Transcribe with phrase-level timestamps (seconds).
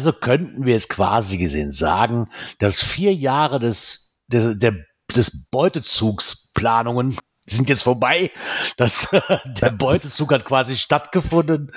[0.00, 4.72] Also könnten wir es quasi gesehen sagen, dass vier Jahre des, des, der,
[5.14, 8.30] des Beutezugsplanungen sind jetzt vorbei.
[8.78, 9.10] Das,
[9.60, 11.72] der Beutezug hat quasi stattgefunden.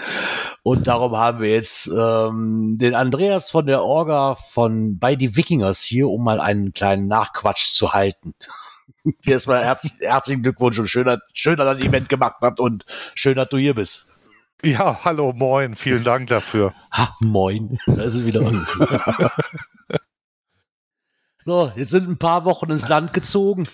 [0.63, 5.81] Und darum haben wir jetzt ähm, den Andreas von der Orga von bei die Wikingers
[5.81, 8.35] hier, um mal einen kleinen Nachquatsch zu halten.
[9.25, 12.85] Erstmal herz, herzlichen Glückwunsch und schön, dass ihr das Event gemacht habt und
[13.16, 14.12] schön, dass du hier bist.
[14.66, 16.74] Ja, hallo, moin, vielen Dank dafür.
[16.94, 17.78] Ha, moin.
[17.85, 18.41] Das ist wieder.
[21.44, 23.68] so, jetzt sind ein paar Wochen ins Land gezogen.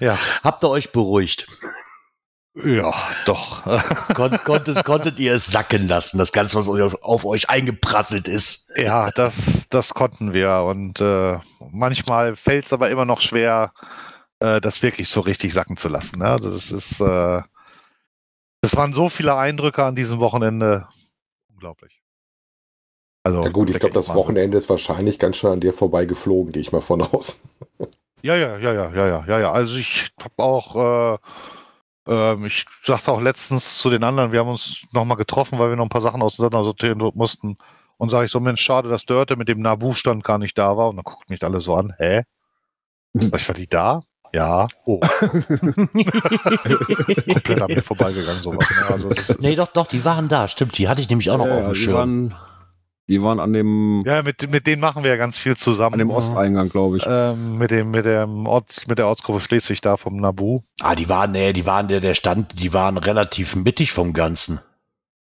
[0.00, 0.18] ja.
[0.42, 1.46] Habt ihr euch beruhigt?
[2.56, 2.94] Ja,
[3.26, 3.62] doch.
[4.14, 6.68] Kon konntet, konntet ihr es sacken lassen, das Ganze, was
[7.02, 8.72] auf euch eingeprasselt ist?
[8.76, 10.62] Ja, das, das konnten wir.
[10.62, 11.38] Und äh,
[11.70, 13.72] manchmal fällt es aber immer noch schwer,
[14.40, 16.18] äh, das wirklich so richtig sacken zu lassen.
[16.18, 16.38] Ne?
[16.42, 17.40] Das ist, äh,
[18.64, 20.88] es waren so viele Eindrücke an diesem Wochenende.
[21.52, 22.02] Unglaublich.
[23.22, 26.52] Also, ja gut, ich glaube, das Wochenende ist wahrscheinlich ganz schön an dir vorbei geflogen,
[26.52, 27.40] gehe ich mal von aus.
[28.24, 29.52] Ja, ja, ja, ja, ja, ja, ja, ja.
[29.52, 31.18] Also ich habe auch,
[32.06, 35.68] äh, äh, ich sagte auch letztens zu den anderen, wir haben uns nochmal getroffen, weil
[35.68, 37.58] wir noch ein paar Sachen auseinandersortieren mussten.
[37.98, 40.88] Und sage ich so, Mensch, schade, dass Dörte mit dem Nabu-Stand gar nicht da war.
[40.88, 42.22] Und dann guckt mich alle so an, hä?
[43.12, 44.00] Sag ich, war die da?
[44.34, 44.66] Ja.
[44.84, 44.98] Oh.
[45.20, 45.78] Komplett
[47.62, 48.68] an mir vorbeigegangen, sowas.
[48.68, 48.86] Ne?
[48.88, 50.76] Also, nee, doch, doch, die waren da, stimmt.
[50.76, 51.94] Die hatte ich nämlich auch noch ja, auf dem Schirm.
[51.94, 52.34] Waren,
[53.08, 54.02] die waren an dem.
[54.04, 55.94] Ja, mit, mit denen machen wir ja ganz viel zusammen.
[55.94, 57.04] An dem Osteingang, glaube ich.
[57.06, 60.62] Ähm, mit dem, mit dem Ort, mit der Ortsgruppe Schleswig da vom Nabu.
[60.80, 64.58] Ah, die waren, nee, die waren der, der Stand, die waren relativ mittig vom Ganzen.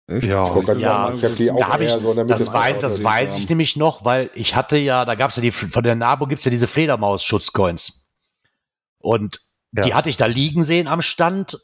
[0.06, 0.26] Echt?
[0.26, 3.74] Ja, ich, ja, ich habe die auch ich, so Das weiß, das weiß ich nämlich
[3.76, 6.44] noch, weil ich hatte ja, da gab es ja die, von der NABU gibt es
[6.44, 8.00] ja diese Fledermaus-Schutzcoins.
[9.00, 9.40] Und
[9.72, 9.82] ja.
[9.82, 11.58] die hatte ich da liegen sehen am Stand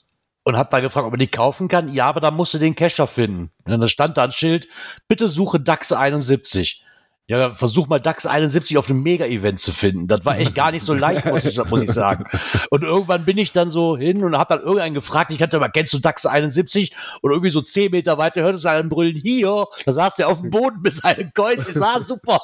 [0.44, 1.88] und habe da gefragt, ob man die kaufen kann.
[1.88, 3.50] Ja, aber da musst du den Cacher finden.
[3.64, 4.68] Und da stand da ein Schild,
[5.08, 6.84] bitte suche DAX 71.
[7.28, 10.06] Ja, versuch mal DAX 71 auf einem Mega-Event zu finden.
[10.06, 12.26] Das war echt gar nicht so leicht, muss ich, muss ich sagen.
[12.70, 15.68] Und irgendwann bin ich dann so hin und habe dann irgendeinen gefragt, ich hatte mal,
[15.68, 16.94] kennst du DAX 71?
[17.22, 20.40] Und irgendwie so zehn Meter weiter hörte es einen brüllen, hier, da saß der auf
[20.40, 22.38] dem Boden mit seinen Coins, ich sah super.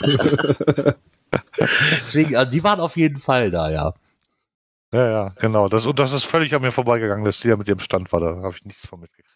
[1.58, 3.92] Deswegen, also die waren auf jeden Fall da, ja.
[4.94, 5.68] Ja, ja, genau.
[5.68, 8.20] Das, und das ist völlig an mir vorbeigegangen, dass die mit dem Stand war.
[8.20, 9.34] Da habe ich nichts von mitgekriegt.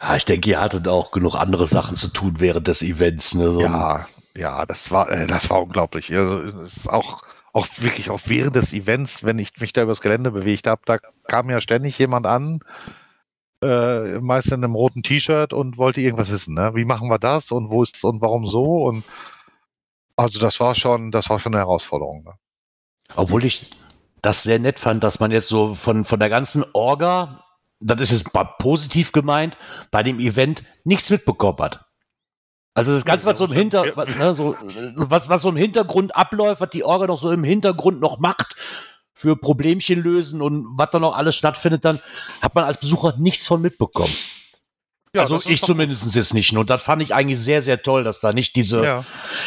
[0.00, 3.34] Ja, ich denke, ihr hattet auch genug andere Sachen zu tun während des Events.
[3.34, 3.52] Ne?
[3.52, 6.12] So ja, ja, das war, äh, das war unglaublich.
[6.12, 7.22] Also, es ist auch,
[7.52, 10.98] auch wirklich auch während des Events, wenn ich mich da übers Gelände bewegt habe, da
[11.28, 12.58] kam ja ständig jemand an,
[13.62, 16.54] äh, meist in einem roten T-Shirt und wollte irgendwas wissen.
[16.54, 16.72] Ne?
[16.74, 18.84] Wie machen wir das und wo ist und warum so?
[18.84, 19.04] Und
[20.16, 22.24] also das war schon, das war schon eine Herausforderung.
[22.24, 22.32] Ne?
[23.14, 23.70] Obwohl ich
[24.22, 27.44] das sehr nett fand, dass man jetzt so von, von der ganzen Orga,
[27.80, 29.56] das ist jetzt positiv gemeint,
[29.90, 31.84] bei dem Event nichts mitbekommen hat.
[32.74, 34.54] Also das Ganze, was so im Hinter, was, ne, so,
[34.96, 38.56] was, was so im Hintergrund abläuft, was die Orga noch so im Hintergrund noch macht,
[39.14, 42.00] für Problemchen lösen und was da noch alles stattfindet, dann
[42.42, 44.12] hat man als Besucher nichts von mitbekommen.
[45.16, 46.54] Ja, also ich zumindest jetzt nicht.
[46.54, 49.04] Und das fand ich eigentlich sehr, sehr toll, dass da nicht diese, ja.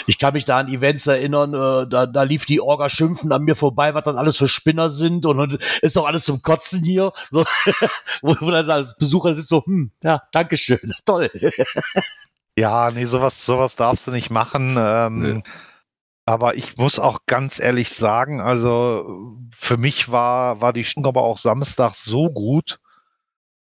[0.07, 3.43] ich kann mich da an Events erinnern, äh, da, da lief die Orga schimpfen an
[3.43, 6.83] mir vorbei, was dann alles für Spinner sind und, und ist doch alles zum Kotzen
[6.83, 7.11] hier.
[7.29, 7.45] So,
[8.23, 11.29] wo, wo dann als Besucher sitzt so, hm, ja, Dankeschön, toll.
[12.57, 14.75] ja, nee, sowas, sowas darfst du nicht machen.
[14.79, 15.43] Ähm, nee.
[16.25, 21.21] Aber ich muss auch ganz ehrlich sagen, also für mich war, war die Stimmung aber
[21.21, 22.79] auch Samstag so gut,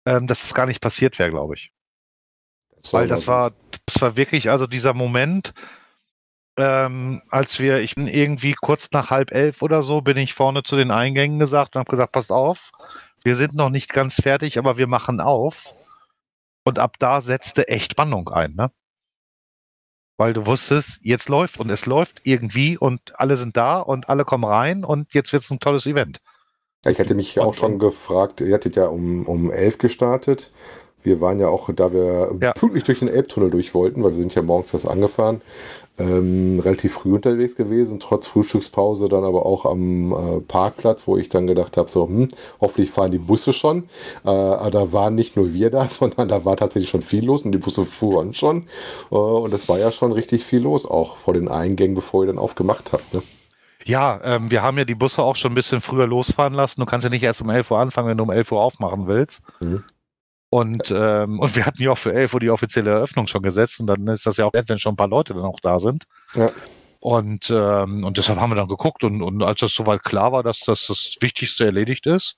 [0.06, 1.72] ähm, dass es gar nicht passiert wäre, glaube ich.
[2.92, 3.52] Weil das war,
[3.86, 5.54] das war wirklich, also dieser Moment,
[6.58, 10.62] ähm, als wir, ich bin irgendwie kurz nach halb elf oder so, bin ich vorne
[10.62, 12.70] zu den Eingängen gesagt und habe gesagt, passt auf,
[13.24, 15.74] wir sind noch nicht ganz fertig, aber wir machen auf.
[16.66, 18.70] Und ab da setzte echt Spannung ein, ne?
[20.16, 24.24] Weil du wusstest, jetzt läuft und es läuft irgendwie und alle sind da und alle
[24.24, 26.20] kommen rein und jetzt wird es ein tolles Event.
[26.84, 30.52] Ja, ich hatte mich und, auch schon gefragt, ihr hattet ja um, um elf gestartet
[31.04, 32.52] wir waren ja auch, da wir ja.
[32.52, 35.42] pünktlich durch den Elbtunnel durch wollten, weil wir sind ja morgens das angefahren,
[35.96, 41.28] ähm, relativ früh unterwegs gewesen, trotz Frühstückspause dann aber auch am äh, Parkplatz, wo ich
[41.28, 42.28] dann gedacht habe, so, hm,
[42.60, 43.84] hoffentlich fahren die Busse schon.
[44.24, 47.44] Äh, aber da waren nicht nur wir da, sondern da war tatsächlich schon viel los
[47.44, 48.66] und die Busse fuhren schon.
[49.12, 52.28] Äh, und es war ja schon richtig viel los, auch vor den Eingängen, bevor ihr
[52.28, 53.14] dann aufgemacht habt.
[53.14, 53.22] Ne?
[53.84, 56.80] Ja, ähm, wir haben ja die Busse auch schon ein bisschen früher losfahren lassen.
[56.80, 59.06] Du kannst ja nicht erst um 11 Uhr anfangen, wenn du um 11 Uhr aufmachen
[59.06, 59.42] willst.
[59.60, 59.84] Mhm.
[60.54, 63.80] Und, ähm, und wir hatten ja auch für 11 Uhr die offizielle Eröffnung schon gesetzt
[63.80, 65.80] und dann ist das ja auch nett, wenn schon ein paar Leute dann auch da
[65.80, 66.04] sind.
[66.36, 66.52] Ja.
[67.00, 70.44] Und, ähm, und deshalb haben wir dann geguckt und, und als das soweit klar war,
[70.44, 72.36] dass das das Wichtigste erledigt ist,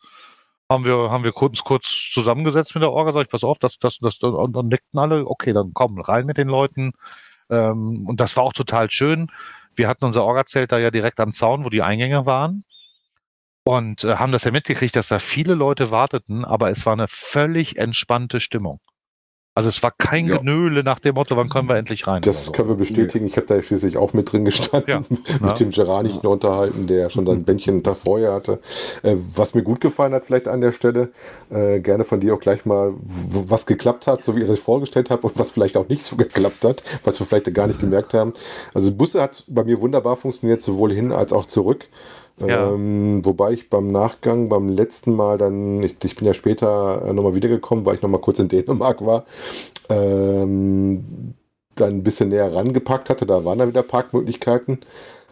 [0.71, 3.77] haben wir, haben wir kurz, kurz zusammengesetzt mit der Orga, sag ich, pass auf, das,
[3.77, 6.93] das, das, und dann nickten alle, okay, dann komm, rein mit den Leuten.
[7.51, 9.27] Ähm, und das war auch total schön.
[9.75, 12.65] Wir hatten unser Orga-Zelt da ja direkt am Zaun, wo die Eingänge waren.
[13.67, 17.09] Und äh, haben das ja mitgekriegt, dass da viele Leute warteten, aber es war eine
[17.09, 18.79] völlig entspannte Stimmung.
[19.57, 20.37] Also es war kein ja.
[20.37, 22.23] Genöle nach dem Motto, wann können wir endlich rein?
[22.23, 22.53] Das so.
[22.53, 23.27] können wir bestätigen.
[23.27, 25.01] Ich habe da schließlich auch mit drin gestanden, ja.
[25.09, 25.53] mit ja.
[25.55, 26.29] dem Geranichen ja.
[26.29, 28.61] unterhalten, der schon sein Bändchen Tag vorher hatte.
[29.03, 31.09] Äh, was mir gut gefallen hat vielleicht an der Stelle,
[31.51, 35.11] äh, gerne von dir auch gleich mal, was geklappt hat, so wie ihr das vorgestellt
[35.11, 38.15] habt und was vielleicht auch nicht so geklappt hat, was wir vielleicht gar nicht gemerkt
[38.15, 38.33] haben.
[38.75, 41.89] Also Busse hat bei mir wunderbar funktioniert, sowohl hin als auch zurück.
[42.41, 42.73] Ja.
[42.73, 47.13] Ähm, wobei ich beim Nachgang, beim letzten Mal dann, ich, ich bin ja später äh,
[47.13, 49.25] nochmal wiedergekommen, weil ich nochmal kurz in Dänemark war,
[49.89, 51.35] ähm,
[51.77, 53.27] dann ein bisschen näher rangepackt hatte.
[53.27, 54.81] Da waren dann wieder Parkmöglichkeiten.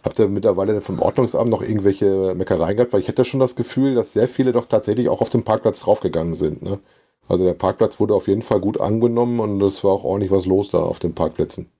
[0.03, 2.93] Habt ihr mittlerweile vom Ordnungsamt noch irgendwelche Meckereien gehabt?
[2.93, 5.81] Weil ich hätte schon das Gefühl, dass sehr viele doch tatsächlich auch auf den Parkplatz
[5.81, 6.61] draufgegangen sind.
[6.61, 6.79] Ne?
[7.27, 10.45] Also der Parkplatz wurde auf jeden Fall gut angenommen und es war auch ordentlich was
[10.45, 11.71] los da auf den Parkplätzen.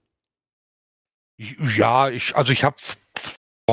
[1.38, 2.76] Ja, ich, also ich habe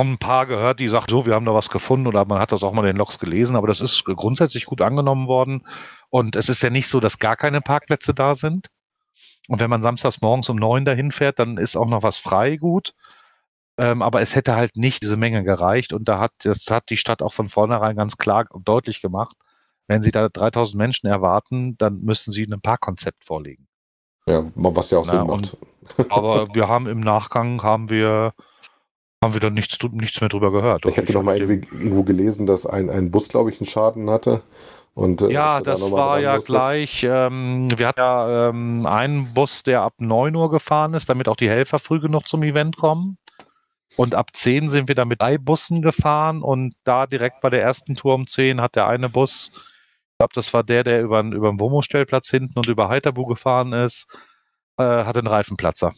[0.02, 2.62] ein paar gehört, die sagen, so, wir haben da was gefunden oder man hat das
[2.62, 5.66] auch mal in den Logs gelesen, aber das ist grundsätzlich gut angenommen worden.
[6.10, 8.68] Und es ist ja nicht so, dass gar keine Parkplätze da sind.
[9.48, 12.56] Und wenn man samstags morgens um neun dahin fährt, dann ist auch noch was frei
[12.56, 12.94] gut.
[13.76, 16.96] Ähm, aber es hätte halt nicht diese Menge gereicht und da hat, das hat die
[16.96, 19.36] Stadt auch von vornherein ganz klar und deutlich gemacht.
[19.86, 23.66] Wenn Sie da 3000 Menschen erwarten, dann müssen Sie ein Parkkonzept vorlegen.
[24.28, 25.56] Ja, was ja auch Sinn macht.
[25.98, 28.32] Und, aber wir haben im Nachgang haben wir
[29.24, 30.84] haben wir dann nichts, nichts mehr drüber gehört.
[30.86, 34.42] Ich hätte noch mal irgendwo gelesen, dass ein, ein Bus, glaube ich, einen Schaden hatte.
[34.92, 37.02] Und, äh, ja, das da war ja gleich.
[37.02, 41.36] Ähm, wir hatten ja ähm, einen Bus, der ab 9 Uhr gefahren ist, damit auch
[41.36, 43.18] die Helfer früh genug zum Event kommen.
[43.96, 47.62] Und ab 10 sind wir dann mit drei Bussen gefahren und da direkt bei der
[47.62, 51.20] ersten Tour um 10 hat der eine Bus, ich glaube, das war der, der über,
[51.22, 54.06] über den Womo-Stellplatz hinten und über Heiterbu gefahren ist,
[54.78, 55.92] äh, hatte einen Reifenplatzer.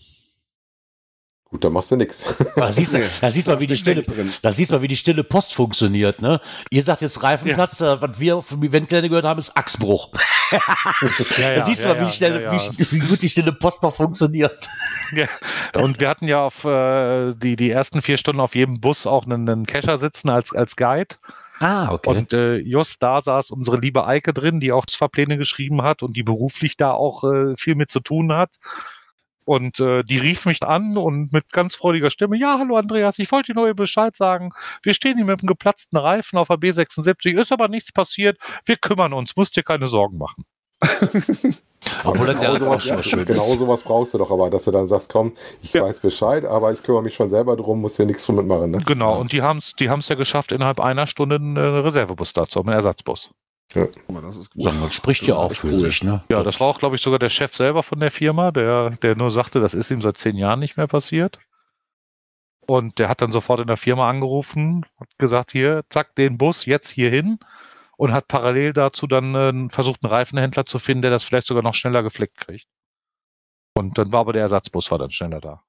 [1.49, 2.25] Gut, da machst du nichts.
[2.57, 4.05] Da siehst du, da siehst mal, wie die stille,
[4.43, 6.41] da siehst mal, wie die stille Post funktioniert, ne?
[6.71, 8.01] Ihr sagt jetzt Reifenplatz, ja.
[8.01, 10.13] was wir vom Eventgelände gehört haben, ist Achsbruch.
[11.39, 13.95] Ja, ja, da siehst du mal, wie, schnell, wie, wie, gut die stille Post noch
[13.95, 14.69] funktioniert.
[15.13, 15.27] Ja.
[15.75, 19.25] Und wir hatten ja auf äh, die, die ersten vier Stunden auf jedem Bus auch
[19.25, 21.17] einen, einen Cacher sitzen als, als Guide.
[21.59, 22.11] Ah, okay.
[22.11, 26.17] Und äh, just da saß unsere liebe Eike drin, die auch Fahrpläne geschrieben hat und
[26.17, 28.57] die beruflich da auch äh, viel mit zu tun hat.
[29.47, 33.31] Und äh, die rief mich an und mit ganz freudiger Stimme, ja, hallo Andreas, ich
[33.31, 34.51] wollte dir nur Bescheid sagen,
[34.83, 38.77] wir stehen hier mit einem geplatzten Reifen auf der B76, ist aber nichts passiert, wir
[38.77, 40.45] kümmern uns, musst dir keine Sorgen machen.
[42.03, 44.89] Obwohl das genau, sowas, ja, schön genau sowas brauchst du doch aber, dass du dann
[44.89, 45.83] sagst, komm, ich ja.
[45.83, 48.73] weiß Bescheid, aber ich kümmere mich schon selber drum, muss hier nichts mitmachen.
[48.73, 48.79] Ne?
[48.85, 52.71] Genau, und die haben es die ja geschafft, innerhalb einer Stunde einen Reservebus dazu, einen
[52.71, 53.31] Ersatzbus.
[53.75, 53.87] Ja.
[54.23, 54.67] das ist gut.
[54.67, 55.75] Das spricht das ja auch für cool.
[55.75, 56.25] sich, ne?
[56.31, 59.17] Ja, das war auch, glaube ich, sogar der Chef selber von der Firma, der, der
[59.17, 61.39] nur sagte, das ist ihm seit zehn Jahren nicht mehr passiert.
[62.67, 66.65] Und der hat dann sofort in der Firma angerufen, hat gesagt, hier, zack, den Bus
[66.67, 67.39] jetzt hier hin
[67.97, 71.63] und hat parallel dazu dann äh, versucht, einen Reifenhändler zu finden, der das vielleicht sogar
[71.63, 72.67] noch schneller geflickt kriegt.
[73.77, 75.63] Und dann war aber der Ersatzbus war dann schneller da.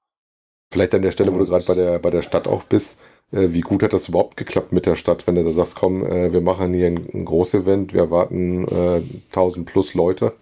[0.72, 3.60] Vielleicht an der Stelle, wo du gerade bei der, bei der Stadt auch bist, wie
[3.60, 6.40] gut hat das überhaupt geklappt mit der Stadt, wenn du da sagst, komm, äh, wir
[6.40, 10.34] machen hier ein, ein Großevent, wir erwarten äh, 1000 plus Leute.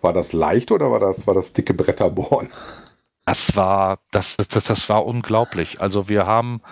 [0.00, 2.48] War das leicht oder war das, war das dicke Bretterbohren?
[3.26, 5.80] Das war, das, das, das war unglaublich.
[5.80, 6.62] Also wir haben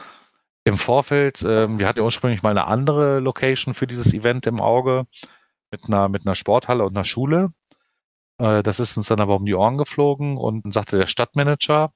[0.64, 4.60] im Vorfeld, ähm, wir hatten ja ursprünglich mal eine andere Location für dieses Event im
[4.60, 5.06] Auge
[5.70, 7.48] mit einer, mit einer Sporthalle und einer Schule.
[8.38, 11.92] Äh, das ist uns dann aber um die Ohren geflogen und dann sagte der Stadtmanager,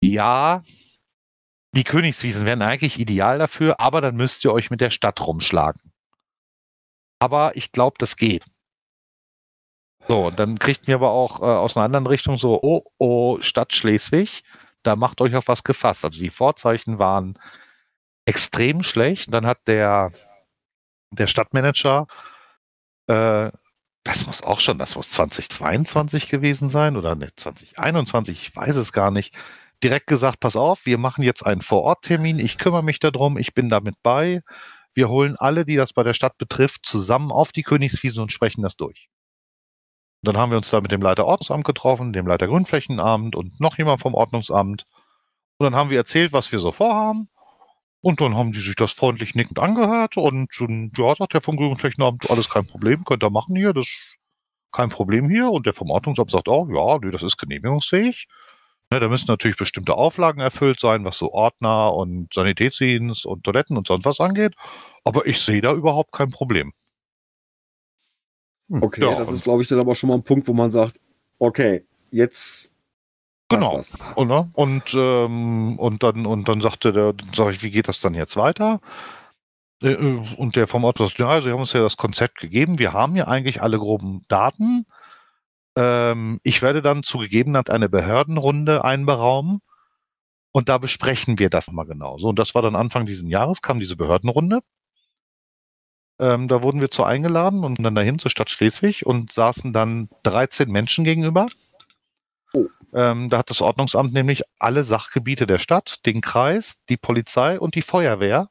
[0.00, 0.62] ja,
[1.74, 5.92] die Königswiesen wären eigentlich ideal dafür, aber dann müsst ihr euch mit der Stadt rumschlagen.
[7.18, 8.44] Aber ich glaube, das geht.
[10.08, 13.72] So, dann kriegt mir aber auch äh, aus einer anderen Richtung so, oh, oh, Stadt
[13.72, 14.44] Schleswig,
[14.82, 16.04] da macht euch auf was gefasst.
[16.04, 17.38] Also die Vorzeichen waren
[18.26, 19.32] extrem schlecht.
[19.32, 20.12] dann hat der,
[21.10, 22.06] der Stadtmanager,
[23.08, 23.50] äh,
[24.04, 28.92] das muss auch schon, das muss 2022 gewesen sein oder ne, 2021, ich weiß es
[28.92, 29.34] gar nicht,
[29.84, 33.68] direkt gesagt, pass auf, wir machen jetzt einen Vororttermin, ich kümmere mich darum, ich bin
[33.68, 34.42] damit bei.
[34.94, 38.62] Wir holen alle, die das bei der Stadt betrifft, zusammen auf die Königswiese und sprechen
[38.62, 39.08] das durch.
[40.22, 43.60] Und dann haben wir uns da mit dem Leiter Ordnungsamt getroffen, dem Leiter Grünflächenamt und
[43.60, 44.86] noch jemand vom Ordnungsamt.
[45.58, 47.28] Und dann haben wir erzählt, was wir so vorhaben.
[48.00, 50.48] Und dann haben die sich das freundlich nickend angehört und
[50.96, 54.16] ja, sagt der vom Grünflächenamt, alles kein Problem, könnt ihr machen hier, das ist
[54.72, 55.50] kein Problem hier.
[55.50, 58.26] Und der vom Ordnungsamt sagt auch, ja, nee, das ist genehmigungsfähig.
[58.94, 63.76] Ne, da müssen natürlich bestimmte Auflagen erfüllt sein, was so Ordner und Sanitätsdienst und Toiletten
[63.76, 64.54] und sonst was angeht.
[65.02, 66.70] Aber ich sehe da überhaupt kein Problem.
[68.70, 71.00] Okay, ja, das ist, glaube ich, dann aber schon mal ein Punkt, wo man sagt,
[71.40, 72.72] okay, jetzt
[73.48, 73.80] Genau.
[74.14, 74.48] Und, ne?
[74.52, 78.36] und, ähm, und, dann, und dann sagte der, sag ich, wie geht das dann jetzt
[78.36, 78.80] weiter?
[79.82, 82.78] Äh, äh, und der vom Ort sagt, ja, Sie haben uns ja das Konzept gegeben,
[82.78, 84.86] wir haben ja eigentlich alle groben Daten.
[85.76, 89.60] Ähm, ich werde dann zu Gegebenheit eine Behördenrunde einberaumen
[90.52, 92.16] und da besprechen wir das mal genau.
[92.18, 94.60] So, und das war dann Anfang dieses Jahres, kam diese Behördenrunde.
[96.20, 100.08] Ähm, da wurden wir zu eingeladen und dann dahin zur Stadt Schleswig und saßen dann
[100.22, 101.48] 13 Menschen gegenüber.
[102.52, 102.66] Oh.
[102.92, 107.74] Ähm, da hat das Ordnungsamt nämlich alle Sachgebiete der Stadt, den Kreis, die Polizei und
[107.74, 108.48] die Feuerwehr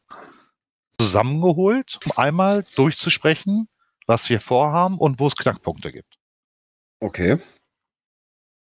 [1.00, 3.70] zusammengeholt, um einmal durchzusprechen,
[4.08, 6.18] was wir vorhaben und wo es Knackpunkte gibt.
[7.04, 7.38] Okay.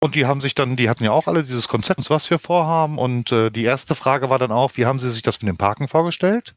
[0.01, 2.98] Und die haben sich dann, die hatten ja auch alle dieses Konzept, was wir vorhaben.
[2.98, 5.57] Und äh, die erste Frage war dann auch, wie haben sie sich das mit dem
[5.57, 6.53] Parken vorgestellt?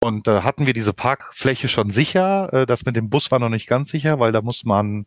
[0.00, 2.50] Und da äh, hatten wir diese Parkfläche schon sicher.
[2.52, 5.04] Äh, das mit dem Bus war noch nicht ganz sicher, weil da muss man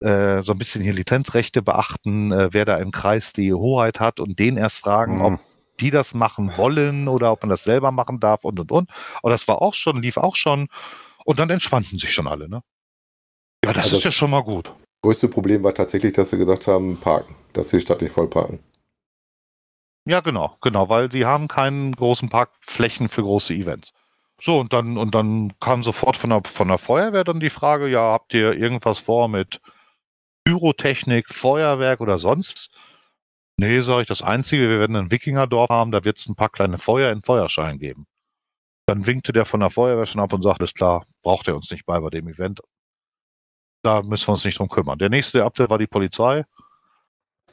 [0.00, 4.18] äh, so ein bisschen hier Lizenzrechte beachten, äh, wer da im Kreis die Hoheit hat
[4.18, 5.24] und den erst fragen, mhm.
[5.24, 5.40] ob
[5.80, 8.90] die das machen wollen oder ob man das selber machen darf und und und.
[9.22, 10.66] Aber das war auch schon, lief auch schon.
[11.24, 12.62] Und dann entspannten sich schon alle, ne?
[13.64, 14.66] Ja, das also ist ja schon mal gut.
[14.66, 18.12] Das Größte Problem war tatsächlich, dass sie gesagt haben, parken, dass sie die Stadt nicht
[18.12, 18.58] voll parken.
[20.06, 23.92] Ja, genau, genau, weil sie haben keinen großen Parkflächen für große Events.
[24.40, 27.88] So, und dann, und dann kam sofort von der, von der Feuerwehr dann die Frage,
[27.88, 29.60] ja, habt ihr irgendwas vor mit
[30.44, 32.70] Pyrotechnik, Feuerwerk oder sonst?
[33.56, 36.50] Nee, sage ich, das Einzige, wir werden ein Wikingerdorf haben, da wird es ein paar
[36.50, 38.06] kleine Feuer in Feuerschein geben.
[38.86, 41.70] Dann winkte der von der Feuerwehr schon ab und sagte, ist klar, braucht er uns
[41.70, 42.60] nicht bei bei dem Event.
[43.84, 44.98] Da müssen wir uns nicht drum kümmern.
[44.98, 46.44] Der nächste Update war die Polizei.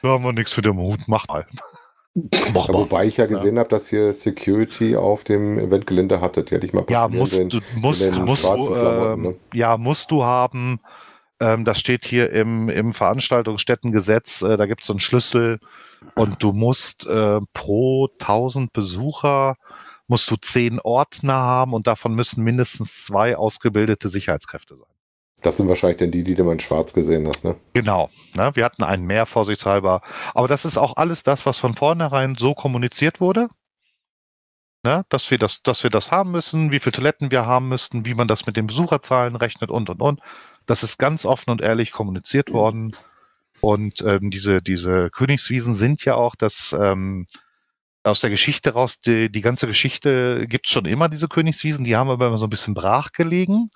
[0.01, 1.45] Da haben wir nichts für den Mut, mach mal.
[2.13, 3.59] Ja, wobei ich ja gesehen ja.
[3.59, 6.50] habe, dass ihr Security auf dem Eventgelände hattet.
[6.50, 9.35] Die hätte ich mal Ja, musst, den, du, musst, musst du, äh, ne?
[9.53, 10.79] ja, musst du haben.
[11.41, 14.41] Ähm, das steht hier im, im Veranstaltungsstättengesetz.
[14.41, 15.59] Äh, da gibt es so einen Schlüssel
[16.15, 19.57] und du musst äh, pro 1000 Besucher
[20.07, 24.90] musst du zehn Ordner haben und davon müssen mindestens zwei ausgebildete Sicherheitskräfte sein.
[25.41, 27.55] Das sind wahrscheinlich dann die, die du mal in schwarz gesehen hast, ne?
[27.74, 28.10] Genau.
[28.36, 28.51] Ne?
[28.53, 30.01] Wir hatten einen mehr vorsichtshalber.
[30.33, 33.50] Aber das ist auch alles das, was von vornherein so kommuniziert wurde.
[34.83, 35.03] Ne?
[35.10, 38.13] Dass, wir das, dass wir das haben müssen, wie viele Toiletten wir haben müssten, wie
[38.13, 40.19] man das mit den Besucherzahlen rechnet und, und, und.
[40.67, 42.95] Das ist ganz offen und ehrlich kommuniziert worden.
[43.62, 47.25] Und ähm, diese, diese Königswiesen sind ja auch das, ähm,
[48.03, 52.10] aus der Geschichte raus, die, die ganze Geschichte gibt schon immer diese Königswiesen, die haben
[52.10, 53.69] aber immer so ein bisschen brach gelegen.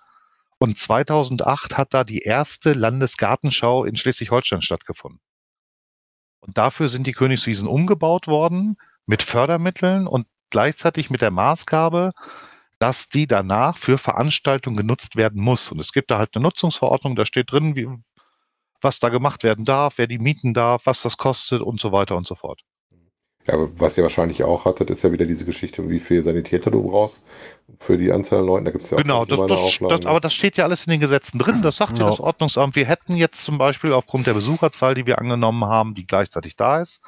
[0.57, 5.19] Und 2008 hat da die erste Landesgartenschau in Schleswig-Holstein stattgefunden.
[6.39, 12.12] Und dafür sind die Königswiesen umgebaut worden mit Fördermitteln und gleichzeitig mit der Maßgabe,
[12.79, 15.71] dass die danach für Veranstaltungen genutzt werden muss.
[15.71, 17.88] Und es gibt da halt eine Nutzungsverordnung, da steht drin, wie,
[18.81, 22.15] was da gemacht werden darf, wer die mieten darf, was das kostet und so weiter
[22.15, 22.62] und so fort.
[23.48, 26.82] Ja, was ihr wahrscheinlich auch hattet, ist ja wieder diese Geschichte, wie viel Sanitäter du
[26.82, 27.24] brauchst
[27.80, 28.66] für die Anzahl an Leuten.
[28.66, 30.92] Da gibt es ja auch genau, das, das, das, aber das steht ja alles in
[30.92, 31.62] den Gesetzen drin.
[31.62, 32.75] Das sagt ja das Ordnungsamt.
[32.75, 36.82] Wir hätten jetzt zum Beispiel aufgrund der Besucherzahl, die wir angenommen haben, die gleichzeitig da
[36.82, 37.02] ist,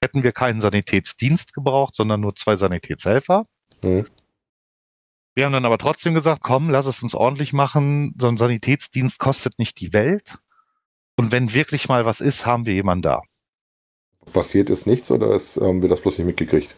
[0.00, 3.46] hätten wir keinen Sanitätsdienst gebraucht, sondern nur zwei Sanitätshelfer.
[3.82, 4.06] Mhm.
[5.36, 8.14] Wir haben dann aber trotzdem gesagt, komm, lass es uns ordentlich machen.
[8.18, 10.38] So ein Sanitätsdienst kostet nicht die Welt.
[11.16, 13.22] Und wenn wirklich mal was ist, haben wir jemanden da.
[14.32, 16.74] Passiert ist nichts oder ist, haben wir das bloß nicht mitgekriegt?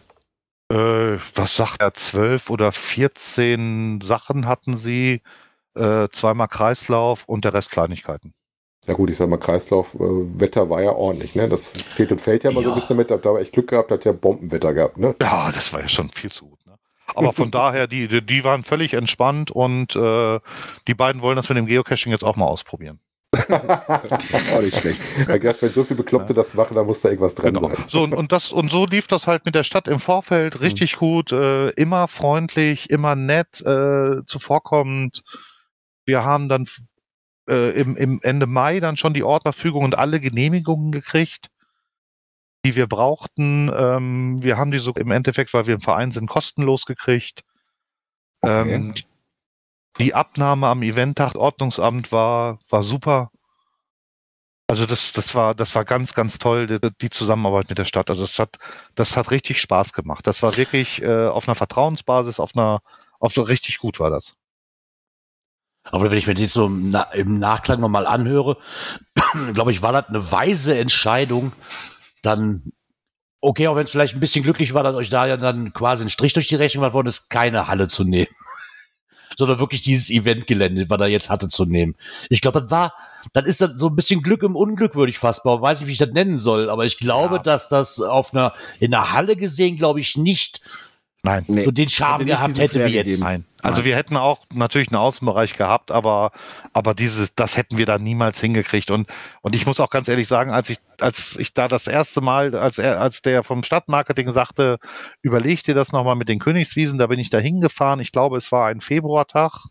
[0.70, 1.94] Äh, was sagt er?
[1.94, 5.22] Zwölf oder 14 Sachen hatten sie,
[5.74, 8.34] äh, zweimal Kreislauf und der Rest Kleinigkeiten.
[8.86, 11.48] Ja gut, ich sag mal, Kreislauf, äh, Wetter war ja ordentlich, ne?
[11.48, 12.68] Das steht und fällt ja mal ja.
[12.68, 15.14] so ein bisschen mit, da war echt Glück gehabt, hat ja Bombenwetter gehabt, ne?
[15.20, 16.74] Ja, das war ja schon viel zu gut, ne?
[17.14, 20.40] Aber von daher, die, die waren völlig entspannt und äh,
[20.86, 23.00] die beiden wollen das mit dem Geocaching jetzt auch mal ausprobieren.
[23.36, 25.02] auch nicht schlecht.
[25.28, 27.68] Ja, gedacht, wenn so viele Bekloppte das machen, dann muss da irgendwas dran genau.
[27.68, 27.84] sein.
[27.88, 30.98] So, und, das, und so lief das halt mit der Stadt im Vorfeld richtig mhm.
[30.98, 35.22] gut, äh, immer freundlich, immer nett, äh, zuvorkommend.
[36.06, 36.66] Wir haben dann
[37.48, 41.50] äh, im, im Ende Mai dann schon die Ortverfügung und alle Genehmigungen gekriegt,
[42.64, 43.70] die wir brauchten.
[43.76, 47.42] Ähm, wir haben die so im Endeffekt, weil wir im Verein sind, kostenlos gekriegt.
[48.40, 48.74] Okay.
[48.74, 48.94] Ähm,
[49.98, 53.30] die Abnahme am Eventtag Ordnungsamt war, war super.
[54.70, 58.10] Also das, das war, das war ganz, ganz toll, die, die Zusammenarbeit mit der Stadt.
[58.10, 58.56] Also das hat,
[58.94, 60.26] das hat richtig Spaß gemacht.
[60.26, 62.80] Das war wirklich äh, auf einer Vertrauensbasis, auf einer,
[63.18, 64.34] auf so richtig gut war das.
[65.84, 68.58] Aber wenn ich mir das so im, Na im Nachklang nochmal anhöre,
[69.54, 71.52] glaube ich, war das eine weise Entscheidung,
[72.22, 72.72] dann,
[73.40, 76.04] okay, auch wenn es vielleicht ein bisschen glücklich war, dass euch da ja dann quasi
[76.04, 78.28] ein Strich durch die Rechnung gemacht worden ist, keine Halle zu nehmen.
[79.36, 81.94] Sondern wirklich dieses Eventgelände, was er jetzt hatte, zu nehmen.
[82.28, 82.94] Ich glaube, das war,
[83.32, 85.88] das ist dann so ein bisschen Glück im Unglück, würde ich fast mal, weiß nicht,
[85.88, 87.42] wie ich das nennen soll, aber ich glaube, ja.
[87.42, 90.60] dass das auf einer, in der Halle gesehen, glaube ich, nicht
[91.28, 91.44] Nein.
[91.46, 91.64] Nee.
[91.64, 93.20] So den Charme gehabt hätte wie jetzt.
[93.20, 93.44] Nein.
[93.62, 93.84] Also Nein.
[93.84, 96.32] wir hätten auch natürlich einen Außenbereich gehabt, aber,
[96.72, 98.90] aber dieses, das hätten wir da niemals hingekriegt.
[98.90, 99.08] Und,
[99.42, 102.54] und ich muss auch ganz ehrlich sagen, als ich, als ich da das erste Mal,
[102.54, 104.78] als er, als der vom Stadtmarketing sagte,
[105.20, 108.00] überleg dir das nochmal mit den Königswiesen, da bin ich da hingefahren.
[108.00, 109.66] Ich glaube, es war ein Februartag.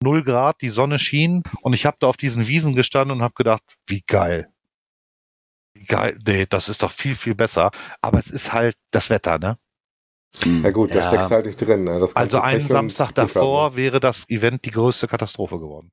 [0.00, 3.34] Null Grad, die Sonne schien und ich habe da auf diesen Wiesen gestanden und habe
[3.34, 4.48] gedacht, wie geil.
[5.74, 7.70] Wie geil, nee, das ist doch viel, viel besser.
[8.00, 9.58] Aber es ist halt das Wetter, ne?
[10.62, 11.00] Ja gut, ja.
[11.00, 11.84] da steckst du halt nicht drin.
[11.84, 12.08] Ne?
[12.14, 13.76] also einen Samstag davor ne?
[13.76, 15.90] wäre das Event die größte Katastrophe geworden.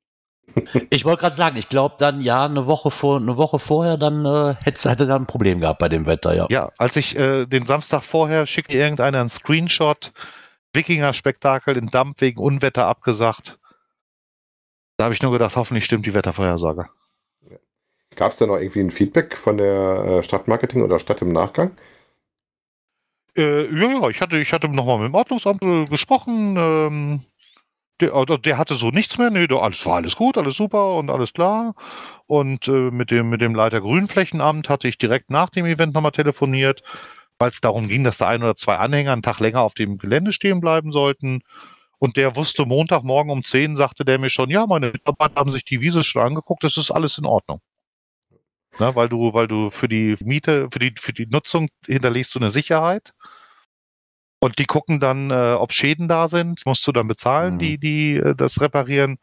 [0.89, 4.25] Ich wollte gerade sagen, ich glaube dann ja eine Woche vor eine Woche vorher dann
[4.25, 6.47] äh, hätte hätte dann ein Problem gehabt bei dem Wetter ja.
[6.49, 10.11] Ja, als ich äh, den Samstag vorher schickte irgendeiner einen Screenshot
[10.73, 13.59] Wikinger Spektakel in Dampf wegen Unwetter abgesagt.
[14.97, 16.87] Da habe ich nur gedacht, hoffentlich stimmt die Wettervorhersage.
[18.15, 21.71] Gab es da noch irgendwie ein Feedback von der äh, Stadtmarketing oder Stadt im Nachgang?
[23.39, 26.57] Äh, ja, ja, ich hatte, ich hatte nochmal mit dem Ordnungsamt äh, gesprochen.
[26.57, 27.21] Ähm,
[28.01, 29.29] der, also der, hatte so nichts mehr.
[29.29, 31.73] Nee, alles war alles gut, alles super und alles klar.
[32.27, 36.11] Und äh, mit, dem, mit dem Leiter Grünflächenamt hatte ich direkt nach dem Event nochmal
[36.11, 36.83] telefoniert,
[37.39, 39.97] weil es darum ging, dass da ein oder zwei Anhänger einen Tag länger auf dem
[39.97, 41.41] Gelände stehen bleiben sollten.
[41.97, 45.63] Und der wusste Montagmorgen um 10, sagte der mir schon, ja, meine Mitarbeiter haben sich
[45.63, 47.59] die Wiese schon angeguckt, das ist alles in Ordnung.
[48.79, 52.39] Ne, weil du, weil du für die Miete, für die, für die Nutzung hinterlegst du
[52.39, 53.13] eine Sicherheit.
[54.41, 57.59] Und die gucken dann, äh, ob Schäden da sind, musst du dann bezahlen, mhm.
[57.59, 59.17] die, die äh, das reparieren.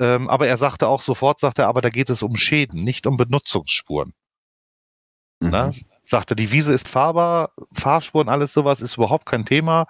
[0.00, 3.06] Ähm, aber er sagte auch sofort, sagte er, aber da geht es um Schäden, nicht
[3.06, 4.14] um Benutzungsspuren.
[5.40, 5.50] Mhm.
[5.50, 5.72] Ne?
[6.10, 9.86] Sagte, die Wiese ist fahrbar, Fahrspuren, alles sowas ist überhaupt kein Thema.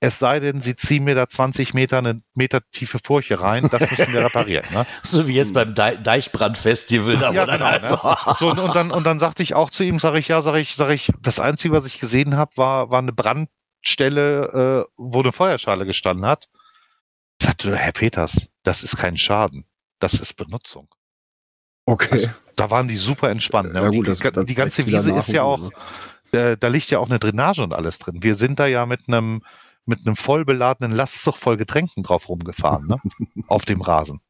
[0.00, 3.88] Es sei denn, sie ziehen mir da 20 Meter eine Meter tiefe Furche rein, das
[3.90, 4.66] müssen wir reparieren.
[4.72, 4.86] Ne?
[5.02, 7.16] So wie jetzt beim De Deichbrandfestival.
[7.16, 7.94] Da ja, genau, also.
[7.94, 8.36] ne?
[8.38, 10.74] so, und, dann, und dann sagte ich auch zu ihm, sage ich, ja, sage ich,
[10.74, 15.32] sage ich, das Einzige, was ich gesehen habe, war, war eine Brandstelle, äh, wo eine
[15.32, 16.48] Feuerschale gestanden hat.
[17.40, 19.64] Ich sagte, Herr Peters, das ist kein Schaden,
[19.98, 20.88] das ist Benutzung.
[21.90, 22.08] Okay.
[22.12, 23.72] Also, da waren die super entspannt.
[23.72, 23.80] Ne?
[23.80, 25.70] Ja, gut, die, das, das die ganze Wiese ist ja auch,
[26.32, 26.52] ne?
[26.52, 28.22] äh, da liegt ja auch eine Drainage und alles drin.
[28.22, 29.42] Wir sind da ja mit einem
[29.86, 32.98] mit einem voll beladenen Lastzug voll Getränken drauf rumgefahren, ne?
[33.48, 34.20] auf dem Rasen.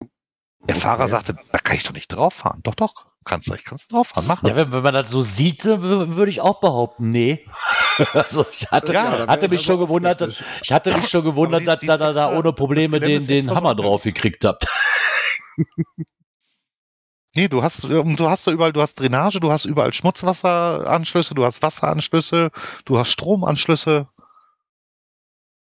[0.00, 0.80] Der okay.
[0.80, 2.60] Fahrer sagte, da kann ich doch nicht drauf fahren.
[2.64, 2.92] Doch, doch,
[3.24, 6.30] kannst du, ich kannst drauf fahren, mach Ja, wenn, wenn, man das so sieht, würde
[6.30, 7.46] ich auch behaupten, nee.
[8.14, 11.84] also ich hatte, ja, hatte mich schon gewundert, dass, ich hatte mich schon gewundert, dass
[11.84, 14.66] ihr da, da ohne Probleme den, den Hammer drauf gekriegt habt.
[17.36, 21.34] Nee, du hast, ähm, du hast da überall, du hast Drainage, du hast überall Schmutzwasseranschlüsse,
[21.34, 22.50] du hast Wasseranschlüsse,
[22.86, 24.08] du hast Stromanschlüsse.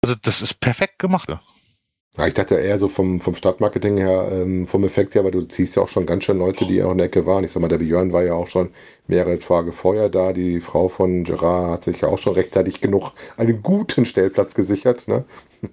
[0.02, 1.30] Also das ist perfekt gemacht.
[2.18, 5.40] Ja, ich dachte eher so vom, vom Stadtmarketing her, ähm, vom Effekt her, weil du
[5.48, 7.42] ziehst ja auch schon ganz schön Leute, die auch in der Ecke waren.
[7.42, 8.74] Ich sag mal, der Björn war ja auch schon
[9.06, 10.34] mehrere Tage vorher da.
[10.34, 15.08] Die Frau von Gerard hat sich ja auch schon rechtzeitig genug einen guten Stellplatz gesichert.
[15.08, 15.24] Ne?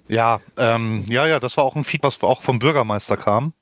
[0.08, 3.52] Ja, ähm, ja, ja, das war auch ein Feed, was auch vom Bürgermeister kam.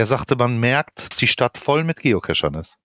[0.00, 2.78] Er sagte, man merkt, dass die Stadt voll mit Geocachern ist.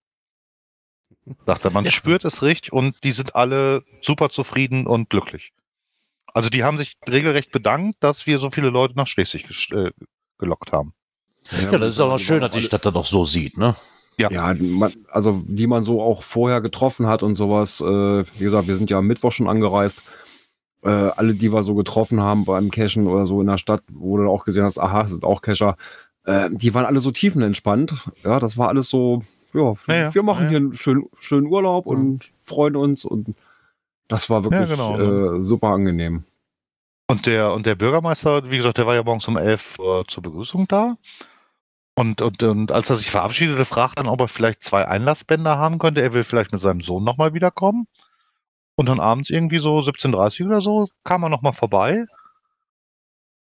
[1.45, 1.91] Sagte, man ja.
[1.91, 5.53] spürt es richtig und die sind alle super zufrieden und glücklich.
[6.33, 9.91] Also die haben sich regelrecht bedankt, dass wir so viele Leute nach Schleswig äh,
[10.39, 10.91] gelockt haben.
[11.51, 13.77] Ja, ja das ist auch noch schön, dass die Stadt das doch so sieht, ne?
[14.17, 17.79] Ja, ja man, also wie man so auch vorher getroffen hat und sowas.
[17.79, 20.01] Äh, wie gesagt, wir sind ja am Mittwoch schon angereist.
[20.83, 24.17] Äh, alle, die wir so getroffen haben beim Cashen oder so in der Stadt, wo
[24.17, 25.77] du auch gesehen hast, aha, das sind auch Cacher,
[26.25, 27.93] äh, die waren alle so tiefenentspannt.
[28.23, 30.49] Ja, das war alles so, ja, ja wir machen ja.
[30.49, 33.35] hier einen schönen, schönen Urlaub und freuen uns und
[34.07, 35.37] das war wirklich genau, ne?
[35.37, 36.25] äh, super angenehm.
[37.07, 40.23] Und der, und der Bürgermeister, wie gesagt, der war ja morgens um elf Uhr zur
[40.23, 40.97] Begrüßung da.
[41.95, 45.79] Und, und, und als er sich verabschiedete, fragte dann, ob er vielleicht zwei Einlassbänder haben
[45.79, 46.01] könnte.
[46.01, 47.87] Er will vielleicht mit seinem Sohn nochmal wiederkommen.
[48.75, 52.05] Und dann abends irgendwie so 17.30 Uhr oder so kam er nochmal vorbei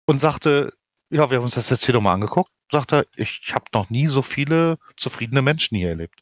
[0.05, 0.73] und sagte,
[1.09, 4.07] ja, wir haben uns das jetzt hier nochmal angeguckt sagt er, ich, habe noch nie
[4.07, 6.21] so viele zufriedene Menschen hier erlebt.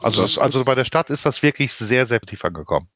[0.00, 2.88] Also, das, also bei der Stadt ist das wirklich sehr, sehr tief angekommen.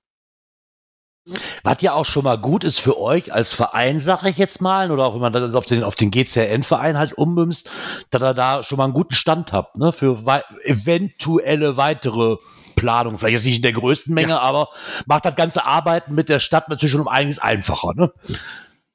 [1.62, 4.90] Was ja auch schon mal gut ist für euch als Verein, sage ich jetzt mal,
[4.90, 7.70] oder auch wenn man das auf den, auf den GCN-Verein halt ummünzt,
[8.10, 12.36] dass ihr da schon mal einen guten Stand habt, ne, für wei eventuelle weitere
[12.76, 13.18] Planung.
[13.18, 14.40] Vielleicht jetzt nicht in der größten Menge, ja.
[14.40, 14.68] aber
[15.06, 18.12] macht das ganze Arbeiten mit der Stadt natürlich schon um einiges einfacher, ne?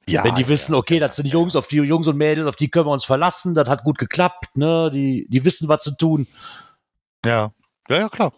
[0.08, 2.68] Ja, Wenn die wissen, okay, das sind Jungs, auf die Jungs und Mädels, auf die
[2.68, 4.90] können wir uns verlassen, das hat gut geklappt, ne?
[4.92, 6.26] Die, die wissen, was zu tun.
[7.24, 7.52] Ja,
[7.88, 8.32] ja, ja, klar.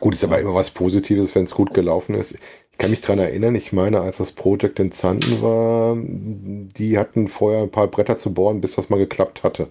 [0.00, 2.32] Gut, ist aber immer was Positives, wenn es gut gelaufen ist.
[2.32, 7.28] Ich kann mich daran erinnern, ich meine, als das Project in Zanten war, die hatten
[7.28, 9.68] vorher ein paar Bretter zu bohren, bis das mal geklappt hatte.